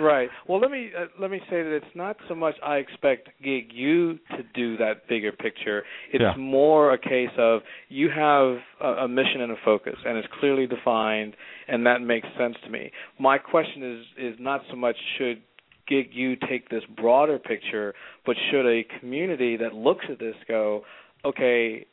Right. 0.00 0.28
Well, 0.46 0.60
let 0.60 0.70
me 0.70 0.90
uh, 0.96 1.06
let 1.20 1.30
me 1.30 1.40
say 1.50 1.62
that 1.62 1.74
it's 1.74 1.96
not 1.96 2.16
so 2.28 2.34
much 2.34 2.54
I 2.64 2.76
expect 2.76 3.30
Gig 3.42 3.70
U 3.72 4.14
to 4.36 4.42
do 4.54 4.76
that 4.76 5.08
bigger 5.08 5.32
picture. 5.32 5.82
It's 6.12 6.22
yeah. 6.22 6.36
more 6.36 6.92
a 6.92 6.98
case 6.98 7.30
of 7.36 7.62
you 7.88 8.08
have 8.08 8.58
a, 8.80 9.04
a 9.04 9.08
mission 9.08 9.40
and 9.40 9.52
a 9.52 9.56
focus, 9.64 9.96
and 10.04 10.16
it's 10.16 10.28
clearly 10.38 10.66
defined, 10.66 11.34
and 11.66 11.84
that 11.86 12.00
makes 12.00 12.28
sense 12.38 12.54
to 12.64 12.70
me. 12.70 12.92
My 13.18 13.38
question 13.38 13.82
is 13.82 14.34
is 14.34 14.36
not 14.38 14.62
so 14.70 14.76
much 14.76 14.96
should 15.16 15.42
Gig 15.88 16.10
U 16.12 16.36
take 16.48 16.68
this 16.68 16.82
broader 16.96 17.38
picture, 17.38 17.94
but 18.26 18.36
should 18.50 18.66
a 18.66 18.84
community 19.00 19.56
that 19.56 19.74
looks 19.74 20.04
at 20.10 20.18
this 20.18 20.36
go, 20.46 20.82
okay, 21.24 21.86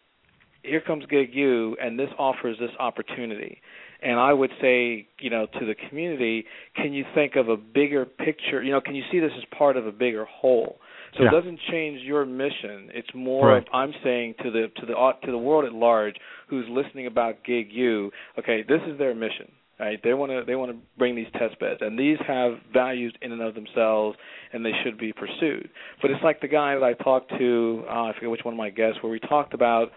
here 0.63 0.81
comes 0.81 1.05
Gig.U, 1.05 1.77
and 1.81 1.97
this 1.97 2.09
offers 2.17 2.57
this 2.59 2.71
opportunity. 2.79 3.61
And 4.01 4.19
I 4.19 4.33
would 4.33 4.51
say, 4.61 5.07
you 5.19 5.29
know, 5.29 5.47
to 5.59 5.65
the 5.65 5.75
community, 5.89 6.45
can 6.75 6.93
you 6.93 7.05
think 7.15 7.35
of 7.35 7.49
a 7.49 7.57
bigger 7.57 8.05
picture? 8.05 8.61
You 8.61 8.71
know, 8.71 8.81
can 8.81 8.95
you 8.95 9.03
see 9.11 9.19
this 9.19 9.31
as 9.37 9.43
part 9.57 9.77
of 9.77 9.87
a 9.87 9.91
bigger 9.91 10.25
whole? 10.25 10.79
So 11.17 11.23
yeah. 11.23 11.29
it 11.29 11.31
doesn't 11.31 11.59
change 11.71 12.01
your 12.01 12.25
mission. 12.25 12.89
It's 12.93 13.07
more 13.15 13.47
right. 13.47 13.57
of 13.59 13.63
I'm 13.73 13.93
saying 14.03 14.35
to 14.43 14.51
the 14.51 14.67
to 14.79 14.85
the 14.85 14.93
to 15.23 15.31
the 15.31 15.37
world 15.37 15.65
at 15.65 15.73
large 15.73 16.15
who's 16.49 16.65
listening 16.69 17.07
about 17.07 17.43
Gig.U, 17.45 18.11
okay, 18.37 18.63
this 18.67 18.81
is 18.87 18.97
their 18.97 19.15
mission. 19.15 19.51
Right? 19.77 19.99
They 20.01 20.13
want 20.13 20.31
to 20.31 20.43
they 20.47 20.55
want 20.55 20.71
to 20.71 20.77
bring 20.97 21.15
these 21.15 21.27
test 21.33 21.59
beds, 21.59 21.79
and 21.81 21.99
these 21.99 22.17
have 22.25 22.53
values 22.71 23.13
in 23.21 23.33
and 23.33 23.41
of 23.41 23.55
themselves, 23.55 24.17
and 24.53 24.65
they 24.65 24.71
should 24.83 24.97
be 24.97 25.11
pursued. 25.11 25.69
But 26.01 26.11
it's 26.11 26.23
like 26.23 26.39
the 26.39 26.47
guy 26.47 26.75
that 26.75 26.83
I 26.83 26.93
talked 26.93 27.29
to, 27.37 27.83
uh, 27.89 28.03
I 28.03 28.13
forget 28.13 28.29
which 28.29 28.45
one 28.45 28.53
of 28.53 28.57
my 28.57 28.69
guests, 28.69 29.03
where 29.03 29.11
we 29.11 29.19
talked 29.19 29.53
about 29.53 29.91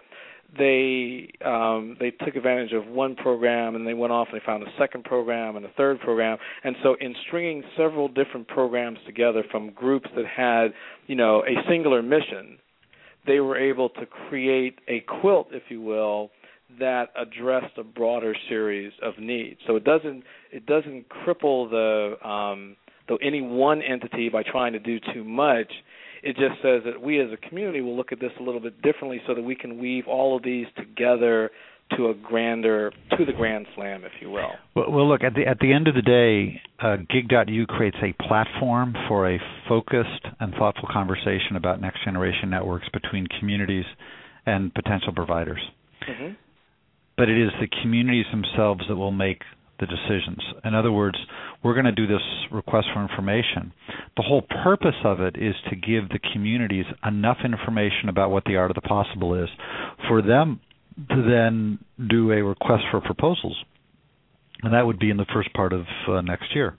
they 0.57 1.29
um, 1.45 1.95
they 1.99 2.11
took 2.11 2.35
advantage 2.35 2.73
of 2.73 2.87
one 2.87 3.15
program 3.15 3.75
and 3.75 3.85
they 3.85 3.93
went 3.93 4.11
off 4.11 4.29
and 4.31 4.41
they 4.41 4.45
found 4.45 4.63
a 4.63 4.71
second 4.77 5.03
program 5.03 5.55
and 5.55 5.65
a 5.65 5.69
third 5.77 5.99
program, 5.99 6.37
and 6.63 6.75
so 6.81 6.95
in 6.99 7.13
stringing 7.27 7.63
several 7.77 8.07
different 8.07 8.47
programs 8.47 8.97
together 9.05 9.43
from 9.51 9.71
groups 9.71 10.09
that 10.15 10.25
had 10.25 10.73
you 11.07 11.15
know 11.15 11.43
a 11.43 11.69
singular 11.69 12.01
mission, 12.01 12.57
they 13.27 13.39
were 13.39 13.57
able 13.57 13.89
to 13.89 14.05
create 14.05 14.79
a 14.87 15.01
quilt, 15.21 15.47
if 15.51 15.63
you 15.69 15.81
will 15.81 16.31
that 16.77 17.07
addressed 17.17 17.77
a 17.77 17.83
broader 17.83 18.35
series 18.47 18.91
of 19.01 19.17
needs. 19.17 19.59
So 19.65 19.75
it 19.75 19.83
doesn't 19.83 20.23
it 20.51 20.65
doesn't 20.65 21.05
cripple 21.09 21.69
the 21.69 22.27
um, 22.27 22.75
the 23.07 23.17
any 23.23 23.41
one 23.41 23.81
entity 23.81 24.29
by 24.29 24.43
trying 24.43 24.73
to 24.73 24.79
do 24.79 24.99
too 25.13 25.23
much. 25.23 25.71
It 26.21 26.35
just 26.35 26.61
says 26.61 26.81
that 26.85 27.01
we 27.01 27.19
as 27.21 27.29
a 27.31 27.49
community 27.49 27.81
will 27.81 27.95
look 27.95 28.11
at 28.11 28.19
this 28.19 28.31
a 28.39 28.43
little 28.43 28.59
bit 28.59 28.81
differently, 28.81 29.21
so 29.25 29.33
that 29.33 29.41
we 29.41 29.55
can 29.55 29.79
weave 29.79 30.05
all 30.07 30.35
of 30.35 30.43
these 30.43 30.67
together 30.77 31.49
to 31.97 32.09
a 32.09 32.13
grander 32.13 32.91
to 33.17 33.25
the 33.25 33.31
grand 33.33 33.65
slam, 33.73 34.03
if 34.03 34.11
you 34.21 34.29
will. 34.29 34.51
Well, 34.75 34.91
well 34.91 35.09
look 35.09 35.23
at 35.23 35.33
the 35.33 35.47
at 35.47 35.59
the 35.59 35.73
end 35.73 35.87
of 35.87 35.95
the 35.95 36.03
day, 36.03 36.61
uh, 36.79 36.97
Gig.U 37.09 37.65
creates 37.65 37.97
a 38.03 38.13
platform 38.27 38.93
for 39.07 39.31
a 39.31 39.39
focused 39.67 40.25
and 40.39 40.53
thoughtful 40.53 40.87
conversation 40.91 41.55
about 41.55 41.81
next 41.81 42.03
generation 42.03 42.51
networks 42.51 42.87
between 42.93 43.25
communities 43.39 43.85
and 44.45 44.73
potential 44.73 45.13
providers. 45.13 45.61
Mm-hmm 46.07 46.33
but 47.19 47.27
it 47.27 47.37
is 47.37 47.51
the 47.59 47.67
communities 47.81 48.25
themselves 48.31 48.81
that 48.87 48.95
will 48.95 49.11
make 49.11 49.41
the 49.81 49.85
decisions. 49.85 50.39
In 50.63 50.73
other 50.73 50.91
words, 50.91 51.17
we're 51.61 51.73
going 51.73 51.85
to 51.85 51.91
do 51.91 52.07
this 52.07 52.21
request 52.49 52.87
for 52.93 53.01
information. 53.01 53.73
The 54.15 54.23
whole 54.23 54.41
purpose 54.63 54.95
of 55.03 55.19
it 55.19 55.35
is 55.35 55.53
to 55.69 55.75
give 55.75 56.07
the 56.07 56.19
communities 56.31 56.85
enough 57.05 57.39
information 57.43 58.07
about 58.07 58.31
what 58.31 58.45
the 58.45 58.55
art 58.55 58.71
of 58.71 58.75
the 58.75 58.81
possible 58.81 59.35
is 59.35 59.49
for 60.07 60.21
them 60.21 60.61
to 61.09 61.21
then 61.21 61.79
do 62.09 62.31
a 62.31 62.41
request 62.41 62.83
for 62.89 63.01
proposals. 63.01 63.57
And 64.63 64.73
that 64.73 64.85
would 64.85 64.99
be 64.99 65.09
in 65.09 65.17
the 65.17 65.27
first 65.33 65.53
part 65.53 65.73
of 65.73 65.85
uh, 66.07 66.21
next 66.21 66.55
year. 66.55 66.77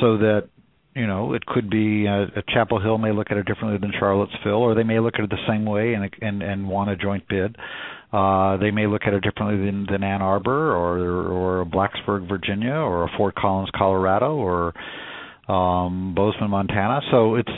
so 0.00 0.18
that 0.18 0.48
you 0.94 1.06
know 1.06 1.34
it 1.34 1.44
could 1.46 1.70
be 1.70 2.06
uh, 2.08 2.26
Chapel 2.52 2.80
Hill 2.80 2.98
may 2.98 3.12
look 3.12 3.28
at 3.30 3.36
it 3.36 3.46
differently 3.46 3.78
than 3.78 3.92
Charlottesville, 3.98 4.62
or 4.62 4.74
they 4.74 4.82
may 4.82 5.00
look 5.00 5.14
at 5.14 5.24
it 5.24 5.30
the 5.30 5.44
same 5.48 5.64
way 5.64 5.94
and 5.94 6.10
and 6.20 6.42
and 6.42 6.68
want 6.68 6.90
a 6.90 6.96
joint 6.96 7.28
bid. 7.28 7.56
Uh, 8.12 8.56
they 8.56 8.72
may 8.72 8.88
look 8.88 9.02
at 9.06 9.14
it 9.14 9.22
differently 9.22 9.64
than, 9.64 9.86
than 9.90 10.02
Ann 10.02 10.20
Arbor 10.20 10.74
or 10.74 11.60
or 11.60 11.64
Blacksburg, 11.64 12.28
Virginia, 12.28 12.74
or 12.74 13.08
Fort 13.16 13.36
Collins, 13.36 13.70
Colorado, 13.76 14.34
or 14.34 14.74
um, 15.48 16.14
Bozeman, 16.14 16.50
Montana. 16.50 17.00
So 17.10 17.36
it's 17.36 17.52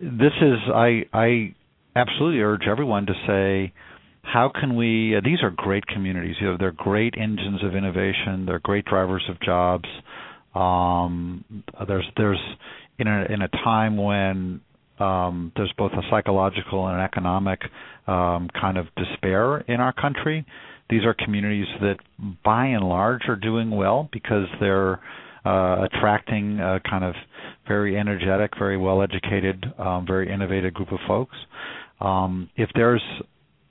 this 0.00 0.32
is 0.40 0.58
I 0.74 1.04
I 1.12 1.54
absolutely 1.94 2.40
urge 2.40 2.66
everyone 2.68 3.06
to 3.06 3.12
say 3.26 3.72
how 4.22 4.50
can 4.52 4.76
we 4.76 5.16
uh, 5.16 5.20
these 5.24 5.42
are 5.42 5.50
great 5.50 5.86
communities 5.86 6.36
you 6.40 6.46
know 6.46 6.56
they're 6.58 6.72
great 6.72 7.14
engines 7.18 7.62
of 7.62 7.74
innovation 7.74 8.46
they're 8.46 8.60
great 8.60 8.84
drivers 8.84 9.22
of 9.28 9.38
jobs 9.40 9.88
um, 10.54 11.44
there's 11.86 12.06
there's 12.16 12.40
in 12.98 13.06
a 13.08 13.26
in 13.32 13.42
a 13.42 13.48
time 13.48 13.96
when 13.96 14.60
um, 14.98 15.52
there's 15.56 15.72
both 15.76 15.92
a 15.92 16.02
psychological 16.10 16.86
and 16.86 16.98
an 16.98 17.04
economic 17.04 17.60
um, 18.06 18.48
kind 18.60 18.76
of 18.78 18.86
despair 18.96 19.58
in 19.58 19.80
our 19.80 19.92
country. 19.92 20.44
These 20.90 21.04
are 21.04 21.14
communities 21.14 21.66
that, 21.80 21.96
by 22.44 22.66
and 22.66 22.86
large, 22.86 23.22
are 23.28 23.36
doing 23.36 23.70
well 23.70 24.08
because 24.12 24.46
they're 24.60 25.00
uh, 25.44 25.86
attracting 25.86 26.60
a 26.60 26.80
kind 26.88 27.04
of 27.04 27.14
very 27.66 27.96
energetic, 27.98 28.52
very 28.58 28.76
well-educated, 28.76 29.64
um, 29.78 30.06
very 30.06 30.32
innovative 30.32 30.74
group 30.74 30.92
of 30.92 30.98
folks. 31.08 31.36
Um, 32.00 32.50
if 32.56 32.68
there's 32.74 33.02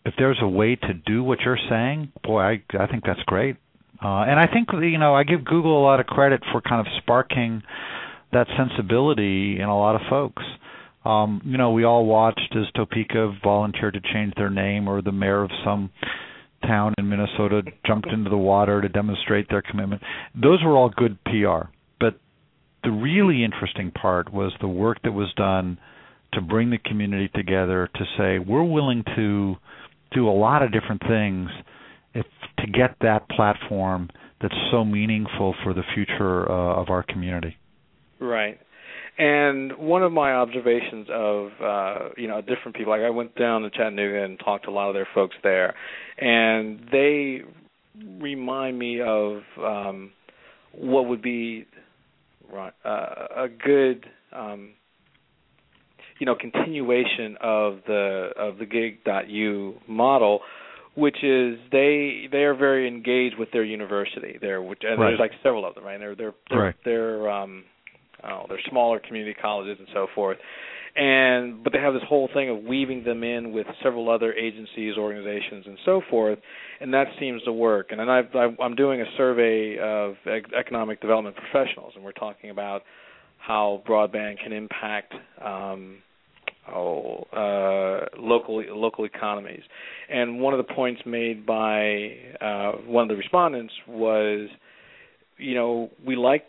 if 0.04 0.15
there's 0.17 0.39
a 0.41 0.48
way 0.48 0.76
to 0.76 0.94
do 1.06 1.24
what 1.24 1.39
you're 1.41 1.60
saying, 1.70 2.12
boy, 2.24 2.41
I 2.41 2.63
I 2.80 2.88
think 2.88 3.04
that's 3.06 3.22
great. 3.26 3.58
Uh, 4.04 4.24
and 4.24 4.40
I 4.40 4.48
think 4.48 4.70
you 4.74 4.98
know 4.98 5.14
I 5.14 5.24
give 5.24 5.46
Google 5.46 5.80
a 5.80 5.84
lot 5.84 6.00
of 6.00 6.08
credit 6.08 6.42
for 6.52 6.62
kind 6.62 6.86
of 6.86 6.92
sparking 7.02 7.62
that 8.34 8.48
sensibility 8.58 9.60
in 9.60 9.66
a 9.66 9.78
lot 9.78 9.96
of 9.96 10.02
folks. 10.10 10.44
Um, 11.04 11.42
you 11.46 11.58
know, 11.58 11.72
we 11.72 11.84
all 11.84 12.06
watched 12.06 12.56
as 12.56 12.72
Topeka 12.76 13.38
volunteered 13.44 13.94
to 13.94 14.14
change 14.14 14.34
their 14.36 14.50
name, 14.50 14.88
or 14.88 15.02
the 15.02 15.12
mayor 15.12 15.44
of 15.44 15.52
some 15.64 15.90
town 16.62 16.94
in 16.98 17.10
Minnesota 17.10 17.64
jumped 17.86 18.08
into 18.08 18.30
the 18.30 18.38
water 18.38 18.82
to 18.82 18.90
demonstrate 18.90 19.50
their 19.50 19.62
commitment. 19.62 20.02
Those 20.36 20.64
were 20.64 20.78
all 20.78 20.90
good 20.90 21.18
PR. 21.24 21.70
But 22.00 22.20
the 22.84 22.92
really 22.92 23.44
interesting 23.44 23.92
part 23.92 24.32
was 24.32 24.52
the 24.62 24.68
work 24.68 25.02
that 25.04 25.12
was 25.12 25.34
done 25.36 25.80
to 26.34 26.42
bring 26.42 26.70
the 26.70 26.78
community 26.78 27.30
together 27.34 27.90
to 27.96 28.06
say 28.18 28.40
we're 28.40 28.64
willing 28.64 29.04
to 29.16 29.56
do 30.14 30.30
a 30.30 30.32
lot 30.32 30.62
of 30.62 30.72
different 30.72 31.02
things 31.02 31.50
if 32.13 32.26
to 32.60 32.67
get 32.67 32.95
that 33.02 33.30
platform 33.30 34.10
that's 34.41 34.56
so 34.71 34.84
meaningful 34.84 35.56
for 35.63 35.74
the 35.74 35.84
future 35.93 36.52
uh, 36.52 36.82
of 36.82 36.89
our 36.89 37.04
community. 37.04 37.58
Right. 38.19 38.60
And 39.17 39.78
one 39.78 40.04
of 40.04 40.12
my 40.12 40.34
observations 40.34 41.08
of 41.12 41.50
uh, 41.62 42.10
you 42.17 42.28
know 42.28 42.41
different 42.41 42.76
people, 42.76 42.91
like 42.91 43.02
I 43.02 43.10
went 43.10 43.36
down 43.36 43.62
to 43.63 43.69
Chattanooga 43.69 44.24
and 44.24 44.39
talked 44.39 44.65
to 44.65 44.71
a 44.71 44.74
lot 44.74 44.88
of 44.88 44.95
their 44.95 45.08
folks 45.13 45.36
there, 45.43 45.76
and 46.17 46.80
they 46.91 47.41
remind 48.19 48.80
me 48.80 49.02
of 49.02 49.41
um, 49.60 50.12
what 50.71 51.08
would 51.08 51.21
be 51.21 51.65
uh, 52.54 52.69
a 52.86 53.47
good 53.47 54.06
um, 54.32 54.71
you 56.19 56.26
know 56.26 56.36
continuation 56.36 57.38
of 57.41 57.80
the 57.86 58.30
of 58.38 58.58
the 58.60 58.65
gig.u 58.65 59.76
model 59.88 60.39
which 60.96 61.24
is 61.24 61.58
they 61.72 62.28
they 62.32 62.44
are 62.44 62.56
very 62.56 62.88
engaged 62.88 63.38
with 63.38 63.50
their 63.52 63.64
university 63.64 64.38
there 64.42 64.62
which 64.62 64.80
and 64.84 65.00
right. 65.00 65.10
there's 65.10 65.20
like 65.20 65.32
several 65.44 65.66
of 65.66 65.76
them 65.76 65.84
right 65.84 66.00
they're 66.00 66.16
they're 66.16 66.34
they're, 66.50 66.60
right. 66.60 66.76
they're 66.84 67.30
um 67.30 67.64
oh, 68.24 68.46
they're 68.50 68.60
smaller 68.70 69.00
community 69.00 69.36
colleges 69.40 69.78
and 69.80 69.88
so 69.94 70.08
forth 70.14 70.38
and 70.96 71.64
but 71.64 71.72
they 71.72 71.80
have 71.80 71.94
this 71.94 72.04
whole 72.08 72.30
thing 72.34 72.50
of 72.50 72.64
weaving 72.64 73.04
them 73.06 73.24
in 73.24 73.54
with 73.54 73.66
several 73.82 74.10
other 74.10 74.34
agencies 74.34 74.98
organizations 74.98 75.66
and 75.66 75.78
so 75.86 76.02
forth 76.10 76.40
and 76.82 76.94
that 76.94 77.08
seems 77.20 77.42
to 77.44 77.54
work 77.54 77.88
and 77.92 78.00
then 78.00 78.10
I've 78.10 78.26
i'm 78.60 78.76
doing 78.76 79.02
a 79.02 79.06
survey 79.16 79.78
of 79.80 80.16
economic 80.58 81.00
development 81.00 81.38
professionals 81.38 81.94
and 81.96 82.04
we're 82.04 82.12
talking 82.12 82.50
about 82.50 82.84
how 83.38 83.82
broadband 83.88 84.44
can 84.44 84.52
impact 84.52 85.14
um 85.44 86.00
oh, 86.69 87.26
uh, 87.34 88.06
local 88.17 88.63
local 88.76 89.06
economies. 89.06 89.62
And 90.10 90.39
one 90.39 90.54
of 90.54 90.65
the 90.65 90.74
points 90.74 91.02
made 91.06 91.45
by 91.45 92.12
uh, 92.39 92.71
one 92.86 93.04
of 93.04 93.10
the 93.10 93.15
respondents 93.15 93.74
was, 93.88 94.50
you 95.38 95.56
know, 95.56 95.89
we 96.06 96.15
like. 96.15 96.45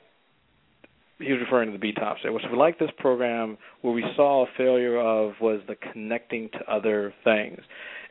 He 1.18 1.30
was 1.30 1.40
referring 1.40 1.70
to 1.70 1.78
the 1.78 1.92
BTOPs. 1.92 2.24
Was 2.24 2.42
we 2.50 2.58
like 2.58 2.80
this 2.80 2.90
program 2.98 3.56
where 3.82 3.92
we 3.92 4.04
saw 4.16 4.42
a 4.42 4.46
failure 4.58 4.98
of 4.98 5.34
was 5.40 5.60
the 5.68 5.76
connecting 5.76 6.48
to 6.50 6.72
other 6.72 7.14
things, 7.22 7.60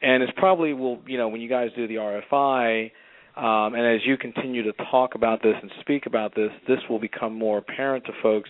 and 0.01 0.23
it's 0.23 0.31
probably 0.37 0.73
will 0.73 0.99
you 1.05 1.17
know 1.17 1.27
when 1.27 1.41
you 1.41 1.49
guys 1.49 1.69
do 1.75 1.87
the 1.87 1.95
RFI. 1.95 2.91
Um, 3.33 3.75
and 3.75 3.95
as 3.95 4.01
you 4.05 4.17
continue 4.17 4.61
to 4.63 4.73
talk 4.91 5.15
about 5.15 5.41
this 5.41 5.55
and 5.61 5.71
speak 5.79 6.05
about 6.05 6.35
this, 6.35 6.49
this 6.67 6.79
will 6.89 6.99
become 6.99 7.33
more 7.33 7.59
apparent 7.59 8.03
to 8.05 8.11
folks 8.21 8.49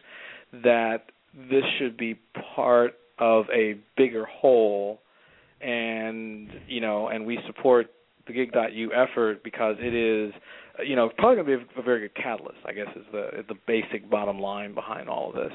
that 0.53 1.03
this 1.33 1.63
should 1.77 1.97
be 1.97 2.19
part 2.55 2.95
of 3.21 3.45
a 3.53 3.79
bigger 3.95 4.25
whole. 4.25 4.99
And 5.61 6.49
you 6.67 6.81
know 6.81 7.07
and 7.07 7.25
we 7.25 7.37
support 7.45 7.91
the 8.27 8.33
gig.u 8.33 8.91
effort 8.93 9.43
because 9.43 9.75
it 9.79 9.93
is 9.93 10.33
you 10.85 10.95
know 10.95 11.09
probably 11.17 11.35
going 11.35 11.59
to 11.59 11.65
be 11.65 11.73
a, 11.75 11.79
a 11.79 11.83
very 11.83 12.01
good 12.01 12.15
catalyst 12.15 12.57
i 12.65 12.71
guess 12.71 12.87
is 12.95 13.05
the 13.11 13.43
the 13.47 13.55
basic 13.67 14.09
bottom 14.09 14.39
line 14.39 14.73
behind 14.73 15.09
all 15.09 15.29
of 15.29 15.35
this. 15.35 15.51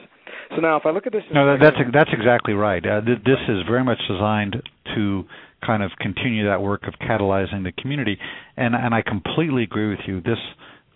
So 0.51 0.61
now 0.61 0.77
if 0.77 0.87
i 0.87 0.91
look 0.91 1.07
at 1.07 1.13
this 1.13 1.23
no 1.33 1.47
that, 1.47 1.59
that's 1.61 1.77
that's 1.93 2.11
exactly 2.13 2.55
right. 2.55 2.85
Uh, 2.85 3.01
th- 3.01 3.19
this 3.25 3.39
is 3.49 3.59
very 3.69 3.85
much 3.85 3.99
designed 4.09 4.57
to 4.95 5.25
kind 5.65 5.83
of 5.83 5.91
continue 6.01 6.47
that 6.47 6.61
work 6.63 6.83
of 6.87 6.95
catalyzing 7.01 7.65
the 7.65 7.73
community. 7.73 8.19
And 8.57 8.75
and 8.75 8.95
i 8.95 9.03
completely 9.03 9.65
agree 9.65 9.89
with 9.89 10.01
you. 10.07 10.21
This 10.21 10.39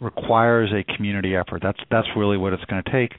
requires 0.01 0.71
a 0.73 0.85
community 0.97 1.35
effort. 1.35 1.63
That's 1.63 1.81
that's 1.91 2.09
really 2.17 2.37
what 2.37 2.53
it's 2.53 2.65
going 2.67 2.83
to 2.83 2.93
take 2.93 3.13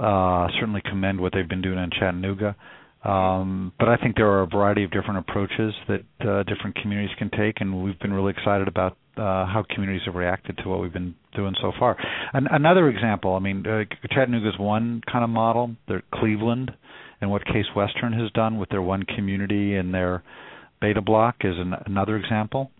uh, 0.00 0.48
certainly 0.58 0.82
commend 0.88 1.20
what 1.20 1.32
they've 1.32 1.48
been 1.48 1.62
doing 1.62 1.78
in 1.78 1.90
Chattanooga. 1.90 2.56
Um, 3.04 3.72
but 3.78 3.88
I 3.88 3.96
think 3.96 4.16
there 4.16 4.26
are 4.26 4.42
a 4.42 4.46
variety 4.46 4.82
of 4.82 4.90
different 4.90 5.18
approaches 5.18 5.72
that 5.86 6.02
uh, 6.20 6.42
different 6.42 6.76
communities 6.82 7.14
can 7.16 7.30
take, 7.30 7.60
and 7.60 7.82
we've 7.84 7.98
been 8.00 8.12
really 8.12 8.32
excited 8.36 8.66
about 8.66 8.96
uh, 9.16 9.46
how 9.46 9.64
communities 9.72 10.02
have 10.06 10.14
reacted 10.14 10.58
to 10.58 10.68
what 10.68 10.80
we've 10.80 10.92
been 10.92 11.14
doing 11.34 11.54
so 11.60 11.72
far. 11.78 11.96
An- 12.32 12.48
another 12.50 12.88
example, 12.88 13.34
I 13.34 13.38
mean, 13.38 13.64
uh, 13.66 13.84
Chattanooga 14.10 14.48
is 14.48 14.58
one 14.58 15.00
kind 15.10 15.24
of 15.24 15.30
model. 15.30 15.76
There, 15.86 16.02
Cleveland 16.12 16.72
and 17.20 17.30
what 17.30 17.44
Case 17.44 17.66
Western 17.74 18.12
has 18.12 18.30
done 18.32 18.58
with 18.58 18.68
their 18.68 18.82
one 18.82 19.04
community 19.04 19.76
and 19.76 19.94
their 19.94 20.22
beta 20.80 21.00
block 21.00 21.36
is 21.40 21.54
an- 21.56 21.74
another 21.86 22.16
example. 22.16 22.70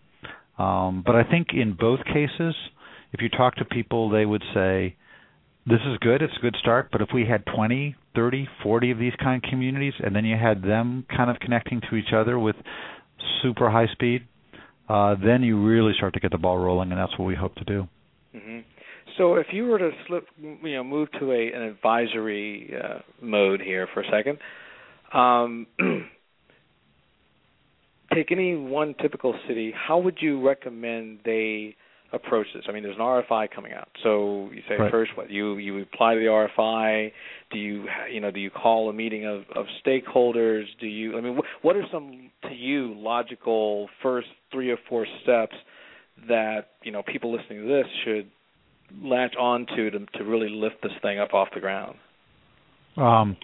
Um, 0.58 1.02
but 1.06 1.14
I 1.14 1.22
think 1.24 1.48
in 1.52 1.74
both 1.78 2.00
cases, 2.04 2.54
if 3.12 3.22
you 3.22 3.28
talk 3.28 3.56
to 3.56 3.64
people, 3.64 4.10
they 4.10 4.26
would 4.26 4.42
say, 4.52 4.96
this 5.68 5.80
is 5.86 5.98
good. 6.00 6.22
It's 6.22 6.32
a 6.36 6.40
good 6.40 6.56
start. 6.60 6.88
But 6.90 7.02
if 7.02 7.08
we 7.12 7.26
had 7.26 7.44
20, 7.54 7.94
30, 8.14 8.48
40 8.62 8.90
of 8.90 8.98
these 8.98 9.12
kind 9.22 9.42
of 9.42 9.50
communities, 9.50 9.94
and 9.98 10.14
then 10.14 10.24
you 10.24 10.36
had 10.36 10.62
them 10.62 11.04
kind 11.14 11.30
of 11.30 11.38
connecting 11.40 11.80
to 11.90 11.96
each 11.96 12.12
other 12.14 12.38
with 12.38 12.56
super 13.42 13.70
high 13.70 13.86
speed, 13.92 14.26
uh, 14.88 15.16
then 15.22 15.42
you 15.42 15.62
really 15.62 15.92
start 15.96 16.14
to 16.14 16.20
get 16.20 16.30
the 16.30 16.38
ball 16.38 16.58
rolling, 16.58 16.90
and 16.90 16.98
that's 16.98 17.16
what 17.18 17.26
we 17.26 17.34
hope 17.34 17.54
to 17.56 17.64
do. 17.64 17.86
Mm-hmm. 18.34 18.60
So 19.18 19.34
if 19.34 19.48
you 19.52 19.66
were 19.66 19.78
to 19.78 19.90
slip, 20.06 20.26
you 20.40 20.74
know, 20.74 20.84
move 20.84 21.08
to 21.18 21.32
a 21.32 21.52
an 21.52 21.62
advisory 21.62 22.72
uh, 22.82 23.00
mode 23.20 23.60
here 23.60 23.88
for 23.92 24.02
a 24.02 24.10
second, 24.10 24.38
um, 25.12 25.66
take 28.14 28.30
any 28.30 28.54
one 28.56 28.94
typical 29.00 29.38
city. 29.48 29.72
How 29.76 29.98
would 29.98 30.18
you 30.20 30.46
recommend 30.46 31.20
they 31.24 31.76
approach 32.12 32.46
this? 32.54 32.64
I 32.68 32.72
mean, 32.72 32.82
there's 32.82 32.96
an 32.96 33.02
RFI 33.02 33.50
coming 33.54 33.72
out. 33.72 33.88
So 34.02 34.50
you 34.52 34.62
say 34.68 34.76
right. 34.76 34.90
first, 34.90 35.16
what 35.16 35.30
you 35.30 35.58
you 35.58 35.82
apply 35.82 36.14
to 36.14 36.20
the 36.20 36.26
RFI? 36.26 37.12
Do 37.52 37.58
you 37.58 37.86
you 38.10 38.20
know 38.20 38.30
do 38.30 38.40
you 38.40 38.50
call 38.50 38.88
a 38.88 38.92
meeting 38.92 39.26
of 39.26 39.42
of 39.54 39.66
stakeholders? 39.84 40.64
Do 40.80 40.86
you 40.86 41.16
I 41.16 41.20
mean 41.20 41.38
what 41.62 41.76
are 41.76 41.84
some 41.92 42.30
to 42.42 42.54
you 42.54 42.94
logical 42.96 43.88
first 44.02 44.28
three 44.52 44.70
or 44.70 44.78
four 44.88 45.06
steps 45.22 45.56
that 46.28 46.70
you 46.82 46.92
know 46.92 47.02
people 47.02 47.34
listening 47.36 47.62
to 47.62 47.68
this 47.68 47.86
should 48.04 48.30
latch 49.02 49.34
onto 49.36 49.90
to, 49.90 49.98
to 49.98 50.24
really 50.24 50.48
lift 50.48 50.76
this 50.82 50.92
thing 51.02 51.18
up 51.18 51.34
off 51.34 51.48
the 51.54 51.60
ground? 51.60 51.96
Um. 52.96 53.36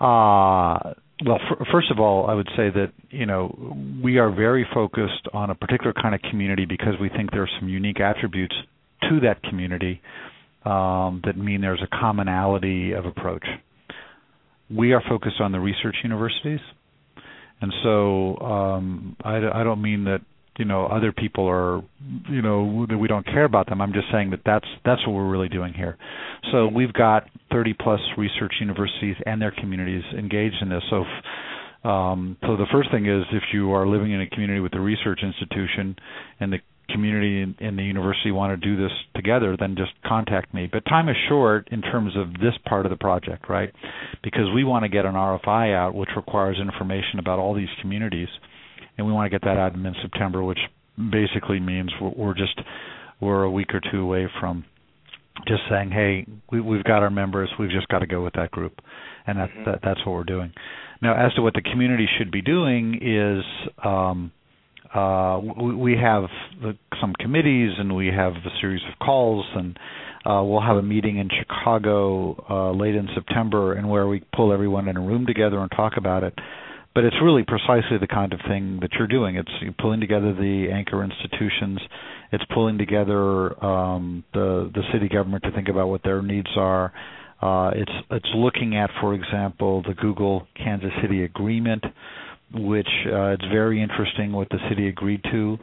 Uh 0.00 0.94
well, 1.24 1.38
first 1.70 1.90
of 1.90 2.00
all, 2.00 2.28
I 2.28 2.34
would 2.34 2.48
say 2.56 2.70
that 2.70 2.92
you 3.10 3.26
know 3.26 3.76
we 4.02 4.18
are 4.18 4.30
very 4.30 4.66
focused 4.74 5.28
on 5.32 5.50
a 5.50 5.54
particular 5.54 5.92
kind 5.92 6.14
of 6.14 6.20
community 6.22 6.66
because 6.66 6.94
we 7.00 7.08
think 7.08 7.30
there 7.30 7.42
are 7.42 7.50
some 7.60 7.68
unique 7.68 8.00
attributes 8.00 8.54
to 9.08 9.20
that 9.20 9.42
community 9.42 10.00
um, 10.64 11.22
that 11.24 11.36
mean 11.36 11.60
there's 11.60 11.82
a 11.82 11.96
commonality 11.96 12.92
of 12.92 13.04
approach. 13.04 13.44
We 14.70 14.92
are 14.92 15.02
focused 15.08 15.40
on 15.40 15.52
the 15.52 15.60
research 15.60 15.96
universities, 16.02 16.60
and 17.60 17.72
so 17.82 18.36
um, 18.38 19.16
I, 19.22 19.36
I 19.36 19.62
don't 19.62 19.82
mean 19.82 20.04
that 20.04 20.20
you 20.58 20.64
know 20.64 20.86
other 20.86 21.12
people 21.12 21.48
are 21.48 21.82
you 22.28 22.42
know 22.42 22.86
that 22.88 22.98
we 22.98 23.08
don't 23.08 23.26
care 23.26 23.44
about 23.44 23.68
them. 23.68 23.80
I'm 23.80 23.92
just 23.92 24.06
saying 24.12 24.30
that 24.30 24.40
that's 24.44 24.66
that's 24.84 25.06
what 25.06 25.14
we're 25.14 25.28
really 25.28 25.48
doing 25.48 25.72
here. 25.72 25.96
So 26.52 26.68
we've 26.68 26.92
got 26.92 27.28
30 27.52 27.74
plus 27.74 28.00
research 28.16 28.54
universities 28.60 29.16
and 29.26 29.40
their 29.40 29.52
communities 29.52 30.04
engaged 30.16 30.56
in 30.60 30.68
this. 30.68 30.82
So. 30.90 31.02
If, 31.02 31.08
um, 31.84 32.38
so 32.40 32.56
the 32.56 32.64
first 32.72 32.90
thing 32.90 33.04
is 33.04 33.24
if 33.30 33.42
you 33.52 33.72
are 33.72 33.86
living 33.86 34.10
in 34.10 34.22
a 34.22 34.26
community 34.26 34.58
with 34.58 34.74
a 34.74 34.80
research 34.80 35.20
institution 35.22 35.94
and 36.40 36.50
the 36.50 36.58
community 36.88 37.42
and, 37.42 37.78
the 37.78 37.82
university 37.82 38.30
want 38.30 38.58
to 38.58 38.66
do 38.66 38.80
this 38.80 38.92
together, 39.14 39.56
then 39.58 39.74
just 39.76 39.92
contact 40.06 40.52
me. 40.52 40.68
But 40.70 40.84
time 40.84 41.08
is 41.08 41.16
short 41.28 41.68
in 41.70 41.82
terms 41.82 42.12
of 42.16 42.32
this 42.34 42.54
part 42.66 42.86
of 42.86 42.90
the 42.90 42.96
project, 42.96 43.48
right? 43.48 43.72
Because 44.22 44.44
we 44.54 44.64
want 44.64 44.84
to 44.84 44.88
get 44.88 45.04
an 45.04 45.14
RFI 45.14 45.74
out, 45.74 45.94
which 45.94 46.10
requires 46.16 46.58
information 46.60 47.18
about 47.18 47.38
all 47.38 47.54
these 47.54 47.68
communities, 47.80 48.28
and 48.96 49.06
we 49.06 49.12
want 49.12 49.26
to 49.26 49.30
get 49.30 49.44
that 49.46 49.56
out 49.56 49.74
in 49.74 49.82
mid-September, 49.82 50.42
which 50.42 50.58
basically 51.10 51.60
means 51.60 51.90
we're 52.00 52.34
just 52.34 52.60
we're 53.20 53.44
a 53.44 53.50
week 53.50 53.74
or 53.74 53.80
two 53.90 54.00
away 54.00 54.28
from 54.40 54.64
just 55.48 55.62
saying, 55.68 55.90
hey, 55.90 56.26
we, 56.50 56.60
we've 56.60 56.84
got 56.84 57.02
our 57.02 57.10
members, 57.10 57.50
we've 57.58 57.70
just 57.70 57.88
got 57.88 58.00
to 58.00 58.06
go 58.06 58.22
with 58.22 58.34
that 58.34 58.50
group, 58.50 58.80
and 59.26 59.38
that, 59.38 59.50
mm-hmm. 59.50 59.70
that 59.70 59.80
that's 59.82 60.00
what 60.06 60.12
we're 60.12 60.24
doing. 60.24 60.52
Now, 61.02 61.26
as 61.26 61.34
to 61.34 61.42
what 61.42 61.54
the 61.54 61.62
community 61.62 62.06
should 62.18 62.30
be 62.30 62.42
doing 62.42 63.00
is. 63.02 63.44
Um, 63.84 64.32
uh, 64.94 65.40
we, 65.40 65.74
we 65.74 65.96
have 65.96 66.24
the, 66.62 66.76
some 67.00 67.12
committees 67.18 67.72
and 67.78 67.96
we 67.96 68.06
have 68.06 68.32
a 68.32 68.60
series 68.60 68.82
of 68.88 68.96
calls 69.04 69.44
and 69.56 69.76
uh, 70.24 70.40
we'll 70.44 70.60
have 70.60 70.76
a 70.76 70.82
meeting 70.82 71.18
in 71.18 71.28
Chicago 71.28 72.36
uh, 72.48 72.70
late 72.70 72.94
in 72.94 73.08
September 73.12 73.72
and 73.72 73.90
where 73.90 74.06
we 74.06 74.22
pull 74.36 74.52
everyone 74.52 74.86
in 74.86 74.96
a 74.96 75.00
room 75.00 75.26
together 75.26 75.58
and 75.58 75.70
talk 75.72 75.94
about 75.96 76.22
it 76.22 76.32
but 76.94 77.04
it's 77.04 77.16
really 77.22 77.42
precisely 77.42 77.98
the 78.00 78.06
kind 78.06 78.32
of 78.32 78.40
thing 78.48 78.78
that 78.80 78.92
you're 78.92 79.08
doing. 79.08 79.36
It's 79.36 79.50
pulling 79.80 80.00
together 80.00 80.32
the 80.32 80.68
anchor 80.72 81.02
institutions. 81.02 81.80
It's 82.32 82.44
pulling 82.54 82.78
together 82.78 83.64
um, 83.64 84.24
the 84.32 84.70
the 84.72 84.82
city 84.92 85.08
government 85.08 85.42
to 85.44 85.50
think 85.52 85.68
about 85.68 85.88
what 85.88 86.02
their 86.04 86.22
needs 86.22 86.50
are. 86.56 86.92
Uh, 87.42 87.70
it's 87.74 87.92
it's 88.10 88.28
looking 88.34 88.76
at, 88.76 88.90
for 89.00 89.12
example, 89.14 89.82
the 89.86 89.94
Google 89.94 90.46
Kansas 90.56 90.90
City 91.02 91.24
agreement, 91.24 91.84
which 92.54 92.88
uh, 93.06 93.34
it's 93.34 93.44
very 93.52 93.82
interesting 93.82 94.32
what 94.32 94.48
the 94.50 94.58
city 94.68 94.88
agreed 94.88 95.22
to, 95.32 95.58